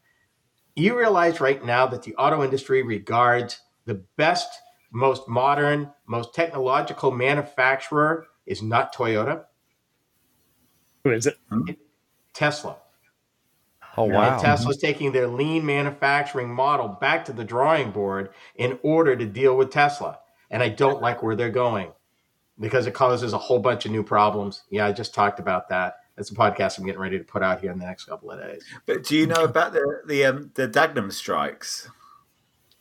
You 0.76 0.97
realize 0.97 1.39
right 1.39 1.63
now 1.63 1.88
that 1.88 2.03
the 2.03 2.15
auto 2.15 2.43
industry 2.43 2.84
regards 2.84 3.61
the 3.86 4.03
best, 4.17 4.49
most 4.91 5.28
modern, 5.28 5.91
most 6.07 6.34
technological 6.34 7.11
manufacturer 7.11 8.28
is 8.45 8.61
not 8.61 8.93
Toyota, 8.93 9.45
Who 11.03 11.11
is 11.11 11.28
it? 11.28 11.38
Tesla. 12.34 12.78
Oh 13.95 14.05
And 14.05 14.13
wow. 14.13 14.37
Tesla's 14.39 14.77
taking 14.77 15.11
their 15.11 15.27
lean 15.27 15.65
manufacturing 15.65 16.53
model 16.53 16.87
back 16.87 17.25
to 17.25 17.33
the 17.33 17.43
drawing 17.43 17.91
board 17.91 18.29
in 18.55 18.79
order 18.81 19.15
to 19.15 19.25
deal 19.25 19.55
with 19.55 19.69
Tesla. 19.71 20.19
And 20.49 20.63
I 20.63 20.69
don't 20.69 21.01
like 21.01 21.21
where 21.23 21.35
they're 21.35 21.49
going 21.49 21.91
because 22.59 22.85
it 22.87 22.93
causes 22.93 23.33
a 23.33 23.37
whole 23.37 23.59
bunch 23.59 23.85
of 23.85 23.91
new 23.91 24.03
problems. 24.03 24.63
Yeah, 24.69 24.85
I 24.85 24.91
just 24.91 25.13
talked 25.13 25.39
about 25.39 25.69
that. 25.69 25.97
That's 26.15 26.29
a 26.29 26.35
podcast 26.35 26.77
I'm 26.77 26.85
getting 26.85 27.01
ready 27.01 27.17
to 27.17 27.23
put 27.23 27.41
out 27.41 27.61
here 27.61 27.71
in 27.71 27.79
the 27.79 27.85
next 27.85 28.05
couple 28.05 28.29
of 28.29 28.39
days. 28.39 28.63
But 28.85 29.03
do 29.03 29.17
you 29.17 29.25
know 29.25 29.43
about 29.43 29.73
the 29.73 30.01
the 30.05 30.25
um, 30.25 30.51
the 30.53 30.67
Dagenham 30.67 31.11
strikes? 31.11 31.89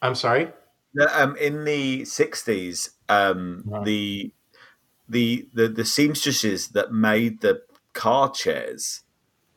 I'm 0.02 0.14
sorry. 0.14 0.48
The, 0.94 1.22
um, 1.22 1.36
in 1.36 1.64
the 1.64 2.04
sixties, 2.04 2.90
um, 3.08 3.62
Right. 3.66 3.84
the, 3.84 4.32
the 5.08 5.48
the 5.54 5.68
the 5.68 5.84
seamstresses 5.86 6.68
that 6.68 6.92
made 6.92 7.40
the 7.40 7.62
car 7.94 8.30
chairs, 8.30 9.00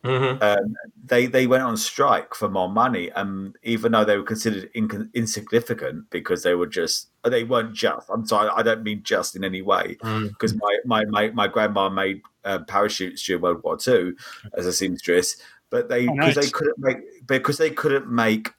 Mm-hmm. 0.06 0.44
um, 0.44 0.76
they 1.04 1.26
they 1.26 1.48
went 1.48 1.64
on 1.64 1.78
strike 1.78 2.34
for 2.36 2.48
more 2.50 2.70
money, 2.70 3.10
and 3.16 3.56
even 3.64 3.92
though 3.92 4.06
they 4.06 4.18
were 4.18 4.24
considered 4.24 4.70
in, 4.74 5.10
insignificant 5.14 6.10
because 6.10 6.44
they 6.44 6.56
were 6.56 6.68
just 6.68 7.10
they 7.24 7.44
weren't 7.44 7.74
just. 7.74 8.08
I'm 8.10 8.26
sorry, 8.26 8.50
I 8.56 8.62
don't 8.62 8.84
mean 8.84 9.02
just 9.04 9.36
in 9.36 9.44
any 9.44 9.62
way 9.62 9.98
Mm. 10.02 10.30
because 10.30 10.54
my, 10.56 10.78
my 10.86 11.06
my 11.06 11.30
my 11.32 11.48
grandma 11.48 11.90
made 11.90 12.22
uh, 12.44 12.60
parachutes 12.68 13.24
during 13.26 13.42
World 13.42 13.64
War 13.64 13.78
II 13.88 14.14
as 14.54 14.66
a 14.66 14.74
seamstress, 14.74 15.38
but 15.70 15.90
they 15.90 16.08
Oh, 16.08 16.14
because 16.14 16.36
nice. 16.36 16.46
they 16.46 16.52
couldn't 16.52 16.80
make 16.80 16.98
because 17.28 17.58
they 17.58 17.72
couldn't 17.72 18.10
make 18.10 18.52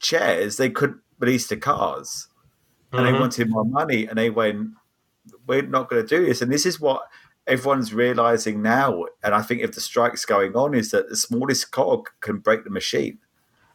chairs, 0.00 0.56
they 0.56 0.70
couldn't 0.70 1.00
release 1.18 1.46
the 1.48 1.56
cars, 1.56 2.28
and 2.92 3.06
they 3.06 3.12
Mhm. 3.12 3.20
wanted 3.20 3.50
more 3.50 3.64
money, 3.64 4.06
and 4.06 4.16
they 4.18 4.30
went, 4.30 4.70
"We're 5.46 5.62
not 5.62 5.88
going 5.90 6.06
to 6.06 6.16
do 6.18 6.24
this." 6.26 6.40
And 6.42 6.50
this 6.52 6.64
is 6.66 6.80
what 6.80 7.02
everyone's 7.46 7.94
realizing 7.94 8.62
now, 8.62 9.04
and 9.22 9.34
I 9.34 9.42
think 9.42 9.62
if 9.62 9.72
the 9.72 9.80
strike's 9.80 10.24
going 10.24 10.54
on, 10.54 10.74
is 10.74 10.90
that 10.90 11.08
the 11.08 11.16
smallest 11.16 11.70
cog 11.70 12.10
can 12.20 12.38
break 12.38 12.64
the 12.64 12.70
machine. 12.70 13.18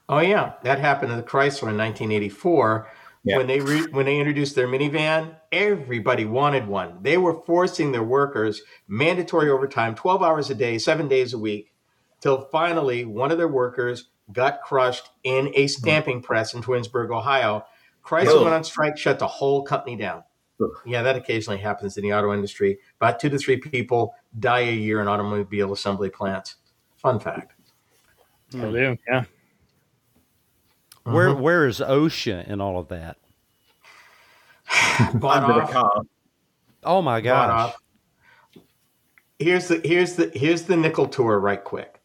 Oh 0.10 0.20
yeah, 0.20 0.54
that 0.64 0.80
happened 0.80 1.12
to 1.12 1.16
the 1.16 1.24
Chrysler 1.24 1.70
in 1.70 1.78
1984 1.78 2.90
Yeah. 3.24 3.38
when 3.38 3.48
they 3.48 3.62
re- 3.62 3.88
when 3.92 4.06
they 4.06 4.20
introduced 4.20 4.56
their 4.56 4.68
minivan. 4.68 5.36
Everybody 5.52 6.26
wanted 6.26 6.68
one. 6.68 7.00
They 7.02 7.18
were 7.18 7.42
forcing 7.44 7.92
their 7.92 8.04
workers 8.04 8.62
mandatory 8.88 9.50
overtime, 9.50 9.96
12 9.96 10.22
hours 10.22 10.50
a 10.50 10.56
day, 10.56 10.78
seven 10.78 11.08
days 11.08 11.34
a 11.34 11.38
week, 11.38 11.72
till 12.20 12.42
finally 12.52 13.06
one 13.06 13.32
of 13.32 13.38
their 13.38 13.48
workers 13.48 14.10
got 14.34 14.62
crushed 14.62 15.10
in 15.24 15.52
a 15.56 15.64
hmm. 15.64 15.68
stamping 15.68 16.22
press 16.22 16.54
in 16.54 16.62
Twinsburg, 16.62 17.10
Ohio. 17.10 17.66
Chrysler 18.04 18.36
Oh. 18.36 18.44
went 18.44 18.56
on 18.56 18.64
strike, 18.64 18.98
shut 18.98 19.20
the 19.20 19.28
whole 19.28 19.64
company 19.64 19.96
down. 19.96 20.24
Ugh. 20.62 20.70
Yeah, 20.86 21.02
that 21.02 21.16
occasionally 21.16 21.60
happens 21.60 21.98
in 21.98 22.04
the 22.04 22.14
auto 22.14 22.34
industry. 22.34 22.78
About 23.00 23.20
two 23.20 23.30
to 23.30 23.38
three 23.38 23.58
people 23.58 24.14
die 24.40 24.60
a 24.62 24.72
year 24.74 25.02
in 25.02 25.08
automobile 25.08 25.74
assembly 25.74 26.10
plants. 26.10 26.56
Fun 26.98 27.20
fact. 27.20 27.54
Will 28.54 28.72
do. 28.72 28.98
Yeah. 29.08 29.24
Where 31.04 31.30
Mhm. 31.30 31.40
where 31.40 31.68
is 31.68 31.80
OSHA 31.80 32.48
in 32.48 32.62
all 32.62 32.78
of 32.78 32.90
that? 32.90 33.18
Bought 35.16 35.44
Under 35.44 35.54
the 35.56 35.62
off. 35.62 35.72
car. 35.72 36.02
Oh 36.84 37.02
my 37.02 37.20
bought 37.20 37.24
gosh. 37.24 37.50
off. 37.74 37.78
Here's 39.40 39.68
the 39.68 39.82
here's 39.84 40.16
the 40.16 40.30
here's 40.36 40.64
the 40.64 40.78
nickel 40.78 41.08
tour 41.08 41.40
right 41.40 41.64
quick. 41.64 42.00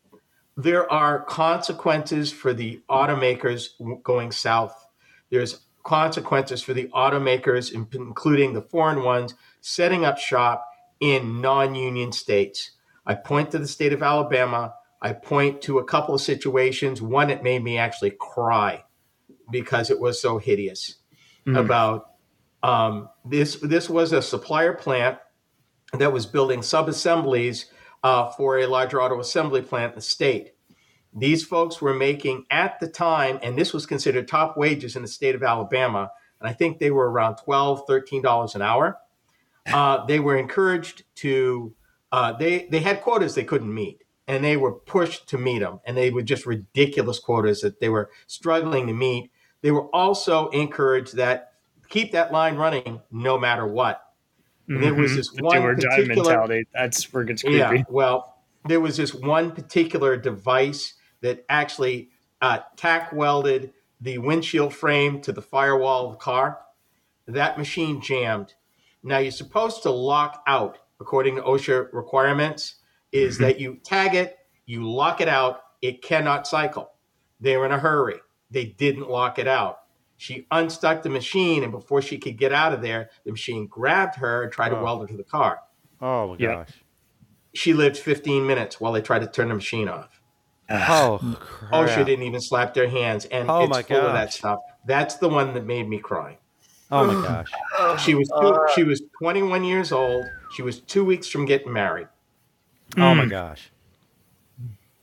There 0.57 0.91
are 0.91 1.23
consequences 1.25 2.33
for 2.33 2.55
the 2.55 2.81
automakers 2.89 3.71
going 4.03 4.33
south. 4.33 4.87
There's 5.31 5.66
consequences 5.87 6.63
for 6.63 6.75
the 6.75 6.89
automakers, 6.89 7.73
including 7.73 8.53
the 8.53 8.61
foreign 8.61 9.05
ones, 9.05 9.35
setting 9.61 10.05
up 10.05 10.19
shop 10.19 10.67
in 11.01 11.41
non-union 11.41 12.11
states. 12.13 12.73
I 13.07 13.15
point 13.15 13.53
to 13.53 13.59
the 13.59 13.69
state 13.69 13.93
of 13.93 14.03
Alabama. 14.03 14.75
I 15.01 15.13
point 15.13 15.63
to 15.63 15.79
a 15.79 15.85
couple 15.85 16.15
of 16.15 16.21
situations. 16.21 17.01
One 17.01 17.29
that 17.29 17.45
made 17.45 17.63
me 17.63 17.79
actually 17.79 18.11
cry 18.19 18.85
because 19.51 19.91
it 19.91 20.01
was 20.01 20.21
so 20.21 20.39
hideous 20.39 20.97
Mhm. 21.47 21.59
about 21.65 22.11
um, 22.63 23.09
this. 23.25 23.57
This 23.63 23.89
was 23.89 24.13
a 24.13 24.21
supplier 24.21 24.73
plant 24.73 25.19
that 25.93 26.13
was 26.13 26.27
building 26.27 26.63
sub-assemblies 26.63 27.71
uh, 28.03 28.31
for 28.31 28.59
a 28.59 28.67
larger 28.67 29.01
auto 29.01 29.21
assembly 29.21 29.63
plant 29.63 29.93
in 29.93 29.97
the 29.97 30.03
state. 30.03 30.55
These 31.19 31.45
folks 31.45 31.81
were 31.81 31.95
making 31.95 32.45
at 32.51 32.79
the 32.79 32.89
time, 32.89 33.39
and 33.43 33.57
this 33.57 33.73
was 33.73 33.87
considered 33.87 34.29
top 34.29 34.57
wages 34.57 34.97
in 34.97 35.03
the 35.03 35.09
state 35.09 35.35
of 35.35 35.43
Alabama, 35.43 36.11
and 36.41 36.49
I 36.49 36.53
think 36.53 36.79
they 36.79 36.91
were 36.91 37.11
around 37.11 37.37
$12, 37.47 37.87
$13 37.89 38.55
an 38.55 38.63
hour. 38.63 38.99
Uh, 39.73 40.05
they 40.05 40.21
were 40.21 40.37
encouraged 40.37 41.05
to, 41.17 41.75
uh, 42.13 42.33
they, 42.35 42.69
they 42.71 42.81
had 42.81 43.01
quotas 43.01 43.35
they 43.35 43.45
couldn't 43.45 43.73
meet, 43.73 44.05
and 44.29 44.45
they 44.45 44.57
were 44.59 44.73
pushed 44.73 45.27
to 45.31 45.39
meet 45.39 45.61
them, 45.61 45.81
and 45.87 45.97
they 45.97 46.11
were 46.11 46.23
just 46.23 46.45
ridiculous 46.45 47.19
quotas 47.19 47.63
that 47.63 47.81
they 47.81 47.89
were 47.89 48.11
struggling 48.27 48.87
to 48.87 48.93
meet. 48.93 49.31
They 49.63 49.71
were 49.71 49.87
also 49.95 50.49
encouraged 50.51 51.17
that 51.17 51.53
keep 51.89 52.13
that 52.13 52.31
line 52.31 52.57
running 52.57 53.01
no 53.11 53.39
matter 53.39 53.67
what. 53.67 54.03
And 54.69 54.83
there 54.83 54.93
was 54.95 55.13
Mhm. 55.13 55.17
this 55.17 55.31
The 55.31 55.43
one 55.45 55.63
particular- 55.63 56.07
mentality. 56.07 56.67
That's 56.75 57.13
where 57.13 57.23
it 57.23 57.27
gets 57.27 57.43
creepy. 57.43 57.57
Yeah, 57.59 57.83
well, 57.89 58.43
there 58.67 58.81
was 58.81 58.97
this 58.97 59.15
one 59.15 59.53
particular 59.53 60.17
device 60.17 60.95
that 61.27 61.45
actually 61.49 62.11
uh, 62.41 62.61
tack 62.77 63.13
welded 63.13 63.73
the 64.01 64.19
windshield 64.19 64.73
frame 64.73 65.21
to 65.23 65.33
the 65.33 65.43
firewall 65.43 66.07
of 66.07 66.13
the 66.13 66.19
car. 66.19 66.59
That 67.27 67.59
machine 67.59 68.01
jammed. 68.01 68.55
Now 69.03 69.19
you're 69.19 69.33
supposed 69.33 69.83
to 69.83 69.91
lock 69.91 70.45
out, 70.47 70.79
according 71.01 71.37
to 71.37 71.43
OSHA 71.43 71.89
requirements, 71.93 72.77
is 73.11 73.39
that 73.39 73.59
you 73.59 73.79
tag 73.83 74.15
it, 74.15 74.37
you 74.67 74.89
lock 74.89 75.21
it 75.21 75.27
out, 75.29 75.61
it 75.83 76.01
cannot 76.03 76.47
cycle. 76.47 76.93
They 77.41 77.57
were 77.57 77.67
in 77.67 77.73
a 77.73 77.79
hurry. 77.79 78.21
They 78.51 78.67
didn't 78.67 79.11
lock 79.11 79.41
it 79.41 79.49
out. 79.49 79.81
She 80.17 80.47
unstuck 80.53 81.03
the 81.03 81.11
machine, 81.11 81.65
and 81.65 81.73
before 81.73 82.01
she 82.03 82.19
could 82.19 82.39
get 82.39 82.53
out 82.53 82.73
of 82.73 82.81
there, 82.83 83.11
the 83.25 83.33
machine 83.33 83.67
grabbed 83.67 84.15
her 84.17 84.45
and 84.45 84.53
tried 84.53 84.69
to 84.71 84.79
Oh. 84.79 84.85
weld 84.85 85.01
her 85.03 85.07
to 85.09 85.17
the 85.17 85.25
car 85.25 85.61
Oh 86.01 86.29
my 86.29 86.37
Yeah. 86.39 86.55
gosh. 86.55 86.71
she 87.55 87.73
lived 87.73 87.97
15 87.97 88.47
minutes 88.47 88.81
while 88.81 88.93
they 88.93 89.03
tried 89.03 89.21
to 89.21 89.27
turn 89.27 89.49
the 89.49 89.55
machine 89.55 89.89
off. 89.89 90.16
Oh, 90.69 91.19
OSHA 91.73 91.87
crap. 91.95 92.07
didn't 92.07 92.25
even 92.25 92.41
slap 92.41 92.75
their 92.75 92.89
hands, 92.89 93.25
and 93.27 93.51
Oh 93.51 93.61
it's 93.63 93.71
my 93.71 93.83
full 93.83 93.99
of 93.99 94.13
that 94.15 94.27
gosh. 94.27 94.35
stuff. 94.39 94.59
That's 94.85 95.17
the 95.17 95.29
one 95.29 95.55
that 95.55 95.65
made 95.65 95.89
me 95.89 95.99
cry. 95.99 96.39
Oh 96.91 97.05
my 97.07 97.15
gosh. 97.15 97.51
She 98.05 98.15
was 98.15 98.29
two, 98.41 98.59
she 98.75 98.83
was 98.85 99.03
21 99.23 99.65
years 99.65 99.93
old. 99.93 100.25
She 100.55 100.63
was 100.63 100.81
two 100.81 101.05
weeks 101.05 101.29
from 101.29 101.45
getting 101.45 101.73
married. 101.73 102.09
Oh 102.97 103.15
my 103.15 103.25
Mm. 103.27 103.31
gosh. 103.31 103.71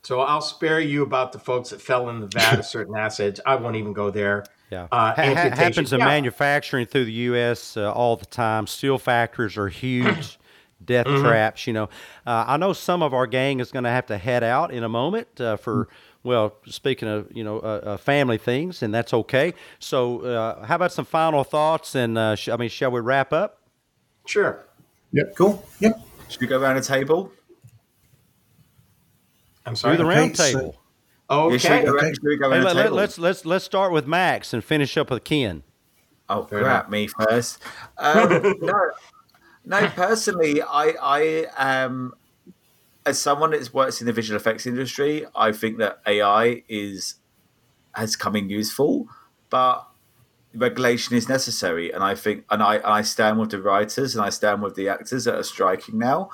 So 0.02 0.20
I'll 0.20 0.40
spare 0.42 0.80
you 0.80 1.02
about 1.02 1.32
the 1.32 1.38
folks 1.38 1.70
that 1.70 1.80
fell 1.80 2.10
in 2.10 2.20
the 2.20 2.26
vat 2.26 2.58
of 2.58 2.64
certain 2.66 2.94
acids. 2.94 3.40
I 3.46 3.56
won't 3.56 3.76
even 3.76 3.92
go 3.94 4.10
there. 4.10 4.44
Yeah. 4.70 4.84
Uh, 4.92 4.96
Ha- 4.96 5.14
ha- 5.16 5.22
amputation. 5.22 5.56
happens 5.56 5.92
in 5.92 6.00
Yeah. 6.00 6.06
manufacturing 6.06 6.86
through 6.86 7.04
the 7.06 7.12
U.S. 7.12 7.76
Uh, 7.76 7.90
all 7.92 8.16
the 8.16 8.26
time. 8.26 8.66
Steel 8.66 8.98
factories 8.98 9.56
are 9.56 9.68
huge. 9.68 10.38
Death 10.84 11.06
Mm-hmm. 11.06 11.24
traps, 11.26 11.66
you 11.66 11.72
know. 11.72 11.84
Uh, 12.26 12.44
I 12.46 12.56
know 12.56 12.72
some 12.72 13.02
of 13.02 13.12
our 13.14 13.26
gang 13.26 13.60
is 13.60 13.70
going 13.72 13.84
to 13.84 13.90
have 13.90 14.06
to 14.06 14.18
head 14.18 14.42
out 14.44 14.72
in 14.72 14.82
a 14.84 14.88
moment 14.88 15.40
uh, 15.40 15.56
for, 15.56 15.88
well, 16.22 16.54
speaking 16.66 17.08
of, 17.08 17.28
you 17.34 17.44
know, 17.44 17.58
uh, 17.60 17.80
uh, 17.84 17.96
family 17.96 18.38
things, 18.38 18.82
and 18.82 18.92
that's 18.94 19.12
okay. 19.14 19.54
So, 19.78 20.20
uh, 20.22 20.64
how 20.66 20.76
about 20.76 20.92
some 20.92 21.04
final 21.04 21.44
thoughts? 21.44 21.94
And 21.94 22.16
uh, 22.18 22.36
sh- 22.36 22.48
I 22.48 22.56
mean, 22.56 22.68
shall 22.68 22.90
we 22.90 23.00
wrap 23.00 23.32
up? 23.32 23.60
Sure. 24.26 24.64
Yep. 25.12 25.36
Cool. 25.36 25.66
Yep. 25.80 26.00
Should 26.28 26.40
we 26.40 26.46
go 26.46 26.60
around 26.60 26.76
the 26.76 26.82
table? 26.82 27.30
I'm 29.66 29.74
Do 29.74 29.78
sorry. 29.80 29.96
the 29.96 30.04
round 30.04 30.36
so- 30.36 30.44
table. 30.44 30.76
Yeah, 31.30 31.56
should 31.56 31.70
we 31.70 31.76
Okay. 31.76 31.84
go, 31.84 31.96
Okay. 31.96 32.12
should 32.14 32.22
we 32.22 32.36
go 32.36 32.50
Hey, 32.50 32.60
let, 32.60 32.76
let, 32.76 32.82
table? 32.84 32.96
let's 32.96 33.18
let's 33.18 33.44
let's 33.46 33.64
start 33.64 33.92
with 33.92 34.06
Max 34.06 34.52
and 34.52 34.62
finish 34.62 34.96
up 34.98 35.10
with 35.10 35.24
Ken. 35.24 35.62
Oh 36.28 36.44
Fair 36.44 36.60
crap! 36.60 36.90
Me 36.90 37.06
first. 37.06 37.60
Um, 37.98 38.54
no, 38.60 38.90
no. 39.64 39.88
Personally, 39.94 40.62
I, 40.62 40.94
I 41.00 41.84
um, 41.84 42.14
as 43.06 43.20
someone 43.20 43.50
that 43.50 43.72
works 43.72 44.00
in 44.00 44.06
the 44.06 44.12
visual 44.12 44.36
effects 44.36 44.66
industry, 44.66 45.26
I 45.34 45.52
think 45.52 45.78
that 45.78 46.00
AI 46.06 46.62
is 46.68 47.16
has 47.94 48.16
come 48.16 48.34
in 48.36 48.48
useful, 48.48 49.08
but 49.50 49.86
regulation 50.54 51.16
is 51.16 51.28
necessary. 51.28 51.92
And 51.92 52.02
I 52.02 52.14
think, 52.14 52.44
and 52.50 52.62
I, 52.62 52.76
and 52.76 52.86
I 52.86 53.02
stand 53.02 53.38
with 53.38 53.50
the 53.50 53.60
writers 53.60 54.14
and 54.14 54.24
I 54.24 54.30
stand 54.30 54.62
with 54.62 54.74
the 54.74 54.88
actors 54.88 55.24
that 55.24 55.34
are 55.34 55.42
striking 55.42 55.98
now. 55.98 56.30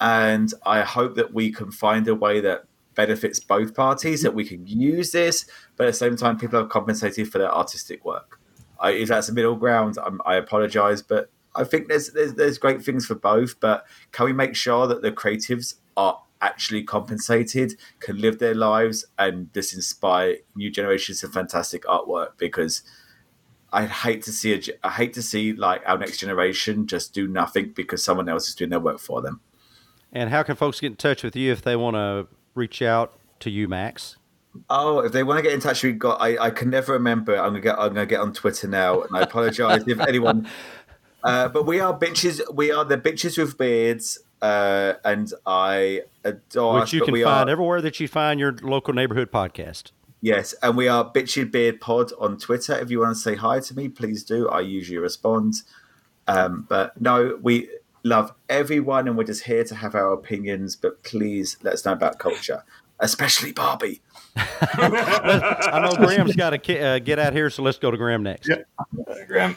And 0.00 0.52
I 0.64 0.82
hope 0.82 1.14
that 1.16 1.32
we 1.32 1.52
can 1.52 1.70
find 1.70 2.06
a 2.08 2.14
way 2.14 2.40
that 2.40 2.64
benefits 2.94 3.40
both 3.40 3.74
parties, 3.74 4.22
that 4.22 4.34
we 4.34 4.44
can 4.44 4.66
use 4.66 5.12
this, 5.12 5.46
but 5.76 5.86
at 5.86 5.90
the 5.90 5.96
same 5.96 6.16
time, 6.16 6.38
people 6.38 6.58
are 6.58 6.66
compensated 6.66 7.30
for 7.30 7.38
their 7.38 7.52
artistic 7.52 8.04
work. 8.04 8.40
I, 8.78 8.90
if 8.92 9.08
that's 9.08 9.28
a 9.28 9.32
middle 9.32 9.56
ground, 9.56 9.98
I'm, 10.04 10.20
I 10.24 10.36
apologize, 10.36 11.02
but 11.02 11.30
I 11.56 11.64
think 11.64 11.88
there's, 11.88 12.10
there's 12.10 12.34
there's 12.34 12.58
great 12.58 12.82
things 12.82 13.06
for 13.06 13.14
both. 13.14 13.58
But 13.60 13.86
can 14.12 14.26
we 14.26 14.32
make 14.32 14.54
sure 14.54 14.86
that 14.86 15.02
the 15.02 15.12
creatives 15.12 15.74
are 15.96 16.20
actually 16.40 16.82
compensated, 16.82 17.74
can 18.00 18.20
live 18.20 18.38
their 18.38 18.54
lives, 18.54 19.06
and 19.18 19.52
just 19.54 19.74
inspire 19.74 20.36
new 20.54 20.70
generations 20.70 21.22
of 21.22 21.32
fantastic 21.32 21.84
artwork? 21.84 22.36
Because 22.36 22.82
I 23.72 23.86
hate 23.86 24.22
to 24.22 24.32
see 24.32 24.54
a, 24.54 24.60
I 24.86 24.90
hate 24.90 25.14
to 25.14 25.22
see 25.22 25.52
like 25.52 25.82
our 25.86 25.98
next 25.98 26.18
generation 26.18 26.86
just 26.86 27.12
do 27.12 27.26
nothing 27.26 27.72
because 27.74 28.04
someone 28.04 28.28
else 28.28 28.48
is 28.48 28.54
doing 28.54 28.70
their 28.70 28.80
work 28.80 29.00
for 29.00 29.20
them. 29.20 29.40
And 30.12 30.30
how 30.30 30.44
can 30.44 30.54
folks 30.54 30.78
get 30.80 30.88
in 30.88 30.96
touch 30.96 31.24
with 31.24 31.34
you 31.34 31.50
if 31.50 31.62
they 31.62 31.74
want 31.74 31.96
to 31.96 32.28
reach 32.54 32.82
out 32.82 33.18
to 33.40 33.50
you, 33.50 33.66
Max? 33.66 34.16
Oh, 34.70 35.00
if 35.00 35.10
they 35.10 35.24
want 35.24 35.38
to 35.38 35.42
get 35.42 35.52
in 35.52 35.58
touch, 35.58 35.82
we 35.82 35.90
got. 35.90 36.20
I, 36.20 36.38
I 36.38 36.50
can 36.50 36.70
never 36.70 36.92
remember. 36.92 37.34
I'm 37.34 37.48
gonna 37.48 37.60
get. 37.60 37.76
I'm 37.76 37.88
gonna 37.88 38.06
get 38.06 38.20
on 38.20 38.32
Twitter 38.32 38.68
now, 38.68 39.02
and 39.02 39.16
I 39.16 39.22
apologize 39.22 39.82
if 39.88 39.98
anyone. 40.00 40.48
Uh, 41.24 41.48
but 41.48 41.64
we 41.66 41.80
are 41.80 41.98
bitches. 41.98 42.40
We 42.54 42.70
are 42.70 42.84
the 42.84 42.98
bitches 42.98 43.38
with 43.38 43.56
beards, 43.56 44.18
uh, 44.42 44.94
and 45.04 45.32
I 45.46 46.02
adore. 46.22 46.74
Which 46.74 46.82
us, 46.82 46.92
you 46.92 47.00
can 47.02 47.14
find 47.14 47.48
are, 47.48 47.52
everywhere 47.52 47.80
that 47.80 47.98
you 47.98 48.08
find 48.08 48.38
your 48.38 48.52
local 48.62 48.92
neighborhood 48.92 49.32
podcast. 49.32 49.90
Yes, 50.20 50.54
and 50.62 50.76
we 50.76 50.86
are 50.86 51.10
bitchy 51.10 51.50
beard 51.50 51.80
pod 51.80 52.12
on 52.20 52.38
Twitter. 52.38 52.78
If 52.78 52.90
you 52.90 53.00
want 53.00 53.16
to 53.16 53.20
say 53.20 53.36
hi 53.36 53.60
to 53.60 53.74
me, 53.74 53.88
please 53.88 54.22
do. 54.22 54.48
I 54.48 54.60
usually 54.60 54.98
respond. 54.98 55.62
Um, 56.26 56.66
but 56.68 57.00
no, 57.00 57.38
we 57.42 57.70
love 58.04 58.34
everyone, 58.50 59.08
and 59.08 59.16
we're 59.16 59.24
just 59.24 59.44
here 59.44 59.64
to 59.64 59.74
have 59.74 59.94
our 59.94 60.12
opinions. 60.12 60.76
But 60.76 61.02
please 61.04 61.56
let 61.62 61.72
us 61.72 61.86
know 61.86 61.92
about 61.92 62.18
culture, 62.18 62.64
especially 63.00 63.52
Barbie. 63.52 64.02
I 64.36 65.80
know 65.80 65.96
Graeme's 66.04 66.34
got 66.34 66.50
to 66.50 66.78
uh, 66.78 66.98
get 66.98 67.18
out 67.18 67.32
here, 67.32 67.50
so 67.50 67.62
let's 67.62 67.78
go 67.78 67.90
to 67.90 67.96
Graeme 67.96 68.22
next. 68.22 68.48
Yeah. 68.48 68.62
Graeme. 69.28 69.56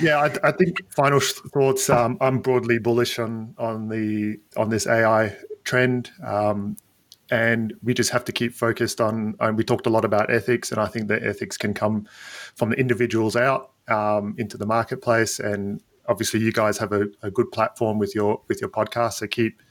Yeah, 0.00 0.18
I, 0.18 0.48
I 0.48 0.52
think 0.52 0.80
final 0.92 1.20
thoughts. 1.20 1.88
Um, 1.88 2.18
I'm 2.20 2.40
broadly 2.40 2.78
bullish 2.78 3.18
on 3.18 3.54
on 3.58 3.88
the 3.88 4.38
on 4.56 4.70
this 4.70 4.86
AI 4.86 5.36
trend, 5.64 6.10
um, 6.26 6.76
and 7.30 7.74
we 7.82 7.94
just 7.94 8.10
have 8.10 8.24
to 8.24 8.32
keep 8.32 8.54
focused 8.54 9.00
on. 9.00 9.36
And 9.38 9.56
we 9.56 9.62
talked 9.62 9.86
a 9.86 9.90
lot 9.90 10.04
about 10.04 10.32
ethics, 10.32 10.72
and 10.72 10.80
I 10.80 10.86
think 10.86 11.08
that 11.08 11.22
ethics 11.22 11.56
can 11.56 11.72
come 11.72 12.08
from 12.56 12.70
the 12.70 12.76
individuals 12.76 13.36
out 13.36 13.70
um, 13.86 14.34
into 14.36 14.56
the 14.56 14.66
marketplace. 14.66 15.38
And 15.38 15.80
obviously, 16.08 16.40
you 16.40 16.52
guys 16.52 16.76
have 16.78 16.92
a, 16.92 17.06
a 17.22 17.30
good 17.30 17.52
platform 17.52 17.98
with 17.98 18.16
your 18.16 18.42
with 18.48 18.60
your 18.60 18.70
podcast, 18.70 19.14
so 19.14 19.28
keep 19.28 19.62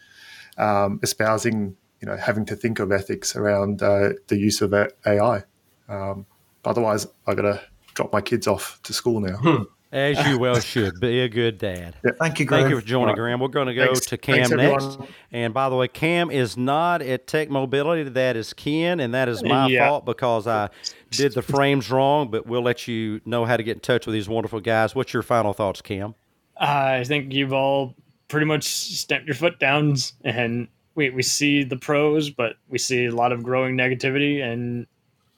um, 0.58 1.00
espousing. 1.04 1.76
You 2.02 2.08
know, 2.08 2.16
having 2.18 2.46
to 2.46 2.56
think 2.56 2.80
of 2.80 2.92
ethics 2.92 3.36
around 3.36 3.82
uh, 3.82 4.10
the 4.28 4.38
use 4.38 4.62
of 4.62 4.74
AI. 4.74 5.44
Um, 5.90 6.26
otherwise, 6.64 7.08
I 7.26 7.34
got 7.34 7.42
to 7.44 7.62
drop 7.96 8.14
my 8.14 8.22
kids 8.22 8.46
off 8.48 8.80
to 8.84 8.94
school 8.94 9.20
now. 9.20 9.66
As 9.92 10.24
you 10.28 10.38
well 10.38 10.60
should. 10.60 11.00
Be 11.00 11.22
a 11.22 11.30
good 11.30 11.58
dad. 11.58 11.96
Thank 12.20 12.40
you, 12.40 12.46
Graeme. 12.46 12.64
Thank 12.64 12.72
you 12.72 12.80
for 12.82 12.86
joining, 12.86 13.08
Right. 13.08 13.16
Graeme. 13.16 13.40
We're 13.40 13.48
going 13.48 13.68
to 13.68 13.74
go 13.74 13.86
Thanks. 13.86 14.06
to 14.08 14.18
Cam 14.18 14.36
Thanks, 14.36 14.50
next. 14.52 14.84
everyone. 14.86 15.08
And 15.32 15.54
by 15.54 15.70
the 15.70 15.76
way, 15.78 15.88
Cam 15.88 16.30
is 16.30 16.58
not 16.58 17.02
at 17.02 17.26
Tech 17.26 17.50
Mobility. 17.50 18.04
That 18.04 18.36
is 18.36 18.52
Ken, 18.52 19.00
and 19.00 19.14
that 19.14 19.30
is 19.30 19.42
my 19.44 19.68
Yeah. 19.68 19.88
fault 19.88 20.06
because 20.06 20.46
I 20.46 20.70
did 21.12 21.34
the 21.34 21.42
frames 21.42 21.90
wrong. 21.90 22.30
But 22.30 22.46
we'll 22.46 22.62
let 22.64 22.86
you 22.88 23.22
know 23.26 23.46
how 23.46 23.56
to 23.56 23.64
get 23.64 23.78
in 23.78 23.80
touch 23.80 24.06
with 24.06 24.14
these 24.14 24.28
wonderful 24.28 24.60
guys. 24.60 24.94
What's 24.94 25.14
your 25.14 25.24
final 25.24 25.54
thoughts, 25.54 25.82
Cam? 25.82 26.16
I 26.60 27.06
think 27.06 27.34
you've 27.34 27.54
all 27.54 27.96
pretty 28.28 28.46
much 28.46 28.66
stamped 28.66 29.26
your 29.26 29.36
foot 29.36 29.58
down, 29.58 29.96
and 30.26 30.68
we, 30.98 31.12
we 31.12 31.22
see 31.22 31.64
the 31.64 31.78
pros, 31.78 32.32
but 32.32 32.56
we 32.68 32.80
see 32.80 33.06
a 33.06 33.12
lot 33.12 33.32
of 33.32 33.44
growing 33.44 33.78
negativity, 33.78 34.44
and 34.44 34.88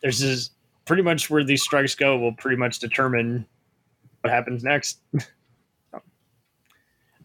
there's 0.01 0.19
just 0.19 0.53
pretty 0.85 1.03
much 1.03 1.29
where 1.29 1.43
these 1.43 1.61
strikes 1.61 1.93
go 1.93 2.17
will 2.17 2.31
pretty 2.31 2.55
much 2.55 2.79
determine 2.79 3.45
what 4.21 4.31
happens 4.31 4.63
next. 4.63 4.99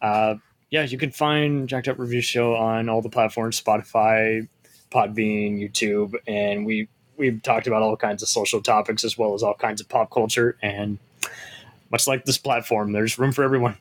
uh, 0.02 0.35
yeah, 0.70 0.82
you 0.82 0.98
can 0.98 1.12
find 1.12 1.69
Jacked 1.69 1.86
Up 1.86 1.98
Review 1.98 2.20
Show 2.20 2.56
on 2.56 2.89
all 2.89 3.01
the 3.01 3.09
platforms: 3.09 3.62
Spotify, 3.62 4.48
Podbean, 4.90 5.61
YouTube, 5.61 6.15
and 6.27 6.66
we 6.66 6.89
we've 7.16 7.40
talked 7.40 7.69
about 7.69 7.82
all 7.82 7.97
kinds 7.97 8.20
of 8.20 8.28
social 8.28 8.61
topics 8.61 9.05
as 9.05 9.16
well 9.16 9.35
as 9.35 9.44
all 9.44 9.55
kinds 9.55 9.81
of 9.81 9.89
pop 9.89 10.11
culture. 10.11 10.59
And 10.61 10.98
much 11.89 12.09
like 12.09 12.24
this 12.24 12.39
platform, 12.39 12.90
there's 12.90 13.16
room 13.16 13.31
for 13.31 13.44
everyone. 13.44 13.77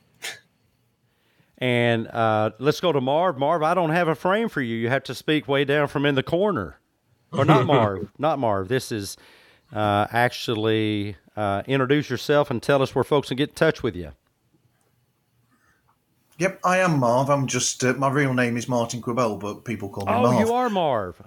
And 1.58 2.08
uh, 2.08 2.50
let's 2.58 2.80
go 2.80 2.92
to 2.92 3.00
Marv. 3.00 3.38
Marv, 3.38 3.62
I 3.62 3.74
don't 3.74 3.90
have 3.90 4.08
a 4.08 4.14
frame 4.14 4.48
for 4.48 4.60
you. 4.60 4.76
You 4.76 4.88
have 4.88 5.04
to 5.04 5.14
speak 5.14 5.46
way 5.46 5.64
down 5.64 5.88
from 5.88 6.04
in 6.04 6.14
the 6.14 6.22
corner. 6.22 6.78
Or 7.32 7.44
not 7.44 7.66
Marv. 7.66 8.10
not 8.18 8.38
Marv. 8.38 8.68
This 8.68 8.90
is 8.92 9.16
uh, 9.72 10.06
actually 10.10 11.16
uh, 11.36 11.62
introduce 11.66 12.10
yourself 12.10 12.50
and 12.50 12.62
tell 12.62 12.82
us 12.82 12.94
where 12.94 13.04
folks 13.04 13.28
can 13.28 13.36
get 13.36 13.50
in 13.50 13.54
touch 13.54 13.82
with 13.82 13.94
you. 13.96 14.12
Yep, 16.38 16.60
I 16.64 16.78
am 16.78 16.98
Marv. 16.98 17.30
I'm 17.30 17.46
just 17.46 17.84
uh, 17.84 17.92
my 17.94 18.08
real 18.10 18.34
name 18.34 18.56
is 18.56 18.68
Martin 18.68 19.00
Quibell, 19.00 19.38
but 19.38 19.64
people 19.64 19.88
call 19.88 20.06
me 20.06 20.12
Oh, 20.12 20.22
Marv. 20.32 20.40
you 20.46 20.52
are 20.52 20.68
Marv. 20.68 21.22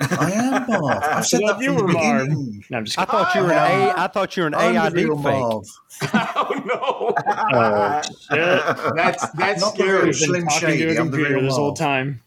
I 0.00 0.30
am 0.32 0.66
Marv. 0.68 1.02
I've 1.02 1.26
said 1.26 1.40
thought 1.40 1.58
that 1.58 1.64
you 1.64 1.68
from 1.68 1.76
the 1.78 1.82
were 1.84 1.92
Marv. 1.92 2.22
beginning. 2.28 2.64
No, 2.70 2.78
I'm 2.78 2.84
just 2.84 2.98
I 2.98 3.04
thought 3.06 3.34
you 3.34 3.40
were 3.42 3.52
an 3.52 3.56
A. 3.88 3.94
I 3.96 4.06
thought 4.08 4.36
you 4.36 4.42
were 4.42 4.46
an 4.48 4.54
I'm 4.54 4.76
AI 4.76 4.88
the 4.90 4.96
real 4.96 5.14
deep 5.16 5.24
fake. 5.24 5.40
Marv. 5.40 5.64
oh 6.36 6.62
no, 6.66 7.14
Oh, 7.54 8.02
shit. 8.30 8.94
that's 8.96 9.30
that's 9.30 9.60
Not 9.62 9.76
the 9.76 9.82
scary. 9.82 9.92
real 9.94 10.02
Been 10.04 10.12
Slim 10.14 10.48
Shady, 10.50 10.84
to 10.84 10.96
a 10.96 11.00
I'm 11.00 11.10
the 11.10 11.16
real 11.18 11.40
this 11.42 11.54
whole 11.54 11.68
Marv. 11.68 11.78
time. 11.78 12.20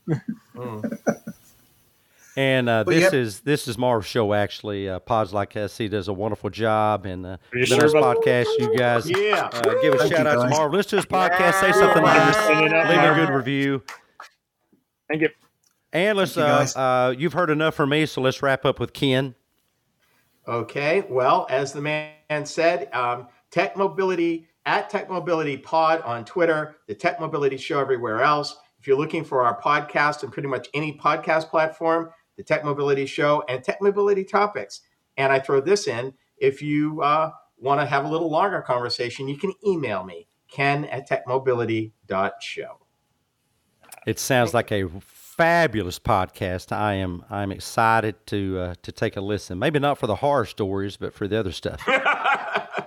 And 2.38 2.70
uh, 2.70 2.84
this 2.84 3.02
yep. 3.02 3.14
is 3.14 3.42
this 3.42 3.68
is 3.68 3.78
Marv's 3.78 4.08
show 4.08 4.34
actually. 4.34 4.88
Uh, 4.88 5.00
Pods 5.00 5.34
like 5.34 5.58
us, 5.58 5.78
he 5.78 5.88
does 5.90 6.08
a 6.08 6.14
wonderful 6.14 6.50
job. 6.50 7.06
And 7.06 7.26
uh, 7.26 7.30
Are 7.30 7.38
you 7.54 7.62
the 7.62 7.66
sure 7.68 7.78
next 7.80 7.92
about- 7.94 8.18
podcast, 8.24 8.46
you 8.60 8.76
guys 8.78 9.10
Yeah. 9.10 9.50
uh, 9.52 9.62
give 9.82 9.94
a 9.94 9.98
Thank 9.98 10.14
shout 10.14 10.22
you, 10.24 10.28
out 10.30 10.36
to 10.36 10.50
guys. 10.50 10.52
Marv. 10.52 10.72
Listen 10.74 10.90
to 10.92 10.96
his 10.98 11.06
podcast, 11.06 11.60
say 11.60 11.72
something 11.74 12.02
nice, 12.04 12.36
Send 12.38 12.66
it 12.66 12.74
up, 12.74 12.90
leave 12.90 13.00
a 13.00 13.26
good 13.26 13.34
review. 13.36 13.84
Thank 15.10 15.22
you. 15.24 15.30
And 15.92 16.18
let's 16.18 16.36
you 16.36 16.44
uh, 16.44 16.68
uh, 16.76 17.16
you've 17.18 17.34
heard 17.34 17.50
enough 17.50 17.76
from 17.76 17.90
me, 17.90 18.06
so 18.06 18.22
let's 18.22 18.42
wrap 18.42 18.66
up 18.66 18.80
with 18.80 18.94
Ken. 18.94 19.36
Okay. 20.48 21.06
Well, 21.10 21.48
as 21.50 21.74
the 21.74 21.82
man 21.82 22.46
said, 22.46 22.94
um, 22.94 23.28
Tech 23.52 23.76
Mobility 23.76 24.48
at 24.66 24.90
Tech 24.90 25.10
Mobility 25.10 25.58
Pod 25.58 26.02
on 26.02 26.26
Twitter, 26.26 26.76
the 26.88 26.96
Tech 26.96 27.20
Mobility 27.20 27.58
Show 27.58 27.80
everywhere 27.80 28.22
else. 28.22 28.56
If 28.80 28.88
you're 28.88 28.98
looking 28.98 29.24
for 29.24 29.42
our 29.42 29.60
podcast 29.60 30.24
and 30.24 30.32
pretty 30.32 30.48
much 30.48 30.68
any 30.74 30.98
podcast 30.98 31.50
platform, 31.50 32.12
the 32.38 32.44
Tech 32.44 32.64
Mobility 32.64 33.06
Show 33.06 33.44
and 33.50 33.64
Tech 33.64 33.82
Mobility 33.82 34.24
Topics. 34.24 34.82
And 35.18 35.34
I 35.34 35.40
throw 35.40 35.60
this 35.60 35.88
in 35.88 36.14
if 36.38 36.62
you 36.62 37.02
uh, 37.02 37.32
want 37.58 37.82
to 37.82 37.86
have 37.86 38.06
a 38.06 38.08
little 38.08 38.30
longer 38.30 38.62
conversation, 38.62 39.28
you 39.28 39.38
can 39.38 39.54
email 39.66 40.04
me, 40.04 40.28
ken 40.50 40.86
at 40.86 41.08
techmobility.show. 41.10 42.80
It 44.06 44.20
sounds 44.20 44.54
like 44.54 44.72
a 44.72 44.84
fabulous 45.40 46.00
podcast. 46.00 46.74
I 46.74 46.96
am 46.96 47.24
I'm 47.30 47.50
excited 47.54 48.16
to 48.28 48.60
uh, 48.60 48.76
to 48.82 48.92
take 48.92 49.16
a 49.16 49.22
listen. 49.22 49.58
Maybe 49.58 49.80
not 49.80 49.98
for 49.98 50.06
the 50.06 50.18
horror 50.18 50.46
stories, 50.46 50.98
but 50.98 51.14
for 51.14 51.30
the 51.30 51.40
other 51.40 51.54
stuff. 51.54 51.82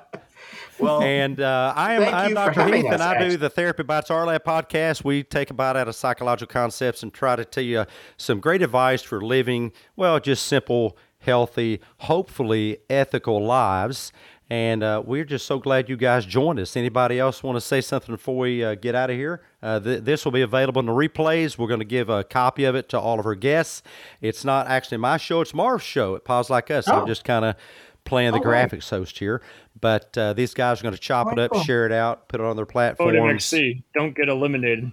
Well, 0.79 1.01
And 1.01 1.41
uh, 1.41 1.73
I 1.77 1.95
am 1.95 2.13
I'm 2.13 2.35
Dr. 2.35 2.75
Heath, 2.75 2.87
and 2.91 3.01
I 3.01 3.29
do 3.29 3.37
the 3.37 3.49
Therapy 3.49 3.85
Bites 3.85 4.11
RLab 4.11 4.41
podcast. 4.41 5.05
We 5.05 5.23
take 5.23 5.51
a 5.51 5.55
bite 5.55 5.77
out 5.77 5.87
of 5.87 5.95
psychological 5.95 6.53
concepts 6.53 7.05
and 7.05 7.15
try 7.15 7.37
to 7.37 7.45
tell 7.45 7.63
you 7.63 7.85
some 8.17 8.41
great 8.41 8.63
advice 8.63 9.01
for 9.01 9.21
living, 9.21 9.71
well, 9.95 10.19
just 10.19 10.45
simple, 10.45 10.97
healthy, 11.21 11.81
hopefully 11.99 12.79
ethical 12.91 13.45
lives. 13.45 14.13
And 14.51 14.83
uh, 14.83 15.03
we're 15.05 15.25
just 15.25 15.47
so 15.47 15.59
glad 15.59 15.89
you 15.89 15.97
guys 15.97 16.27
joined 16.27 16.61
us. 16.61 16.77
Anybody 16.77 17.19
else 17.19 17.43
want 17.43 17.57
to 17.57 17.61
say 17.61 17.81
something 17.81 18.15
before 18.15 18.37
we 18.37 18.63
uh, 18.63 18.75
get 18.75 18.95
out 18.95 19.09
of 19.09 19.17
here? 19.17 19.41
Uh, 19.63 19.81
th- 19.81 20.03
this 20.03 20.25
will 20.27 20.33
be 20.33 20.43
available 20.43 20.81
in 20.81 20.87
the 20.87 20.93
replays. 20.93 21.57
We're 21.57 21.69
going 21.69 21.81
to 21.81 21.87
give 21.87 22.11
a 22.11 22.23
copy 22.23 22.65
of 22.65 22.75
it 22.75 22.89
to 22.91 22.99
all 23.01 23.19
of 23.19 23.25
our 23.25 23.35
guests. 23.35 23.83
It's 24.21 24.45
not 24.45 24.67
actually 24.67 24.99
my 24.99 25.17
show; 25.17 25.41
it's 25.41 25.55
Marv's 25.55 25.85
show 25.85 26.17
at 26.17 26.25
Pods 26.25 26.51
Like 26.51 26.71
Us. 26.71 26.87
I'm 26.87 27.05
Oh. 27.05 27.07
just 27.07 27.25
kind 27.25 27.45
of 27.47 27.57
playing 28.05 28.33
the 28.33 28.39
All 28.39 28.45
right. 28.45 28.69
graphics 28.71 28.91
host 28.91 29.19
here. 29.21 29.41
But 29.81 30.19
uh, 30.19 30.33
these 30.35 30.53
guys 30.55 30.81
are 30.81 30.83
going 30.83 30.95
to 30.95 31.01
chop 31.01 31.33
it 31.33 31.39
up, 31.39 31.53
cool. 31.53 31.63
share 31.63 31.87
it 31.87 31.93
out, 31.93 32.29
put 32.29 32.41
it 32.41 32.45
on 32.45 32.57
their 32.57 32.65
Vote 32.67 32.73
platforms. 32.73 33.17
MXC. 33.17 33.83
Don't 33.95 34.15
get 34.15 34.29
eliminated. 34.29 34.93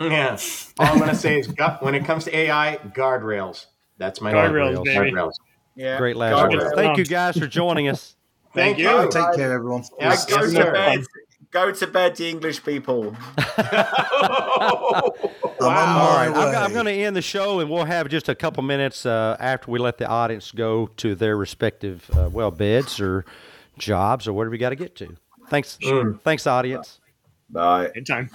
Yeah. 0.00 0.38
All 0.78 0.86
I'm 0.86 0.98
going 0.98 1.10
to 1.10 1.16
say 1.16 1.38
is 1.40 1.48
when 1.80 1.94
it 1.94 2.04
comes 2.04 2.24
to 2.24 2.36
AI, 2.36 2.78
guardrails. 2.94 3.66
That's 3.98 4.20
my 4.20 4.32
Guardrails, 4.32 4.76
Guardrails. 4.76 4.84
baby. 4.84 5.10
Guardrails. 5.12 5.32
Yeah. 5.74 5.98
Great 5.98 6.16
last 6.16 6.52
Go 6.52 6.70
Thank 6.74 6.98
you 6.98 7.04
guys 7.06 7.38
for 7.38 7.46
joining 7.46 7.88
us. 7.88 8.15
Thank, 8.56 8.78
Thank 8.78 8.78
you. 8.78 9.02
you. 9.02 9.10
Take 9.10 9.34
care, 9.36 9.52
everyone. 9.52 9.84
Yeah, 10.00 10.08
Yes, 10.08 10.24
go 10.24 10.36
Go 10.36 10.42
yes, 10.42 10.50
to 10.52 10.56
sir. 10.56 10.72
bed. 10.72 11.04
Go 11.50 11.70
to 11.72 11.86
bed, 11.86 12.16
the 12.16 12.28
English 12.28 12.64
people. 12.64 13.02
wow. 13.58 15.12
I'm 15.60 15.62
on 15.62 15.94
my 15.94 16.26
right, 16.26 16.28
I'm. 16.34 16.64
I'm 16.64 16.72
going 16.72 16.86
to 16.86 16.92
end 16.92 17.14
the 17.14 17.22
show, 17.22 17.60
and 17.60 17.70
we'll 17.70 17.84
have 17.84 18.08
just 18.08 18.28
a 18.28 18.34
couple 18.34 18.62
minutes 18.62 19.06
uh, 19.06 19.36
after 19.38 19.70
we 19.70 19.78
let 19.78 19.98
the 19.98 20.06
audience 20.06 20.50
go 20.52 20.88
to 20.96 21.14
their 21.14 21.36
respective, 21.36 22.10
uh, 22.16 22.28
well, 22.32 22.50
beds 22.50 22.98
or 23.00 23.24
jobs 23.78 24.26
or 24.26 24.32
whatever 24.32 24.50
we 24.50 24.58
got 24.58 24.70
to 24.70 24.76
get 24.76 24.96
to. 24.96 25.16
Thanks, 25.48 25.78
thanks, 26.24 26.46
audience. 26.46 27.00
Bye. 27.50 27.90
Anytime. 27.94 28.30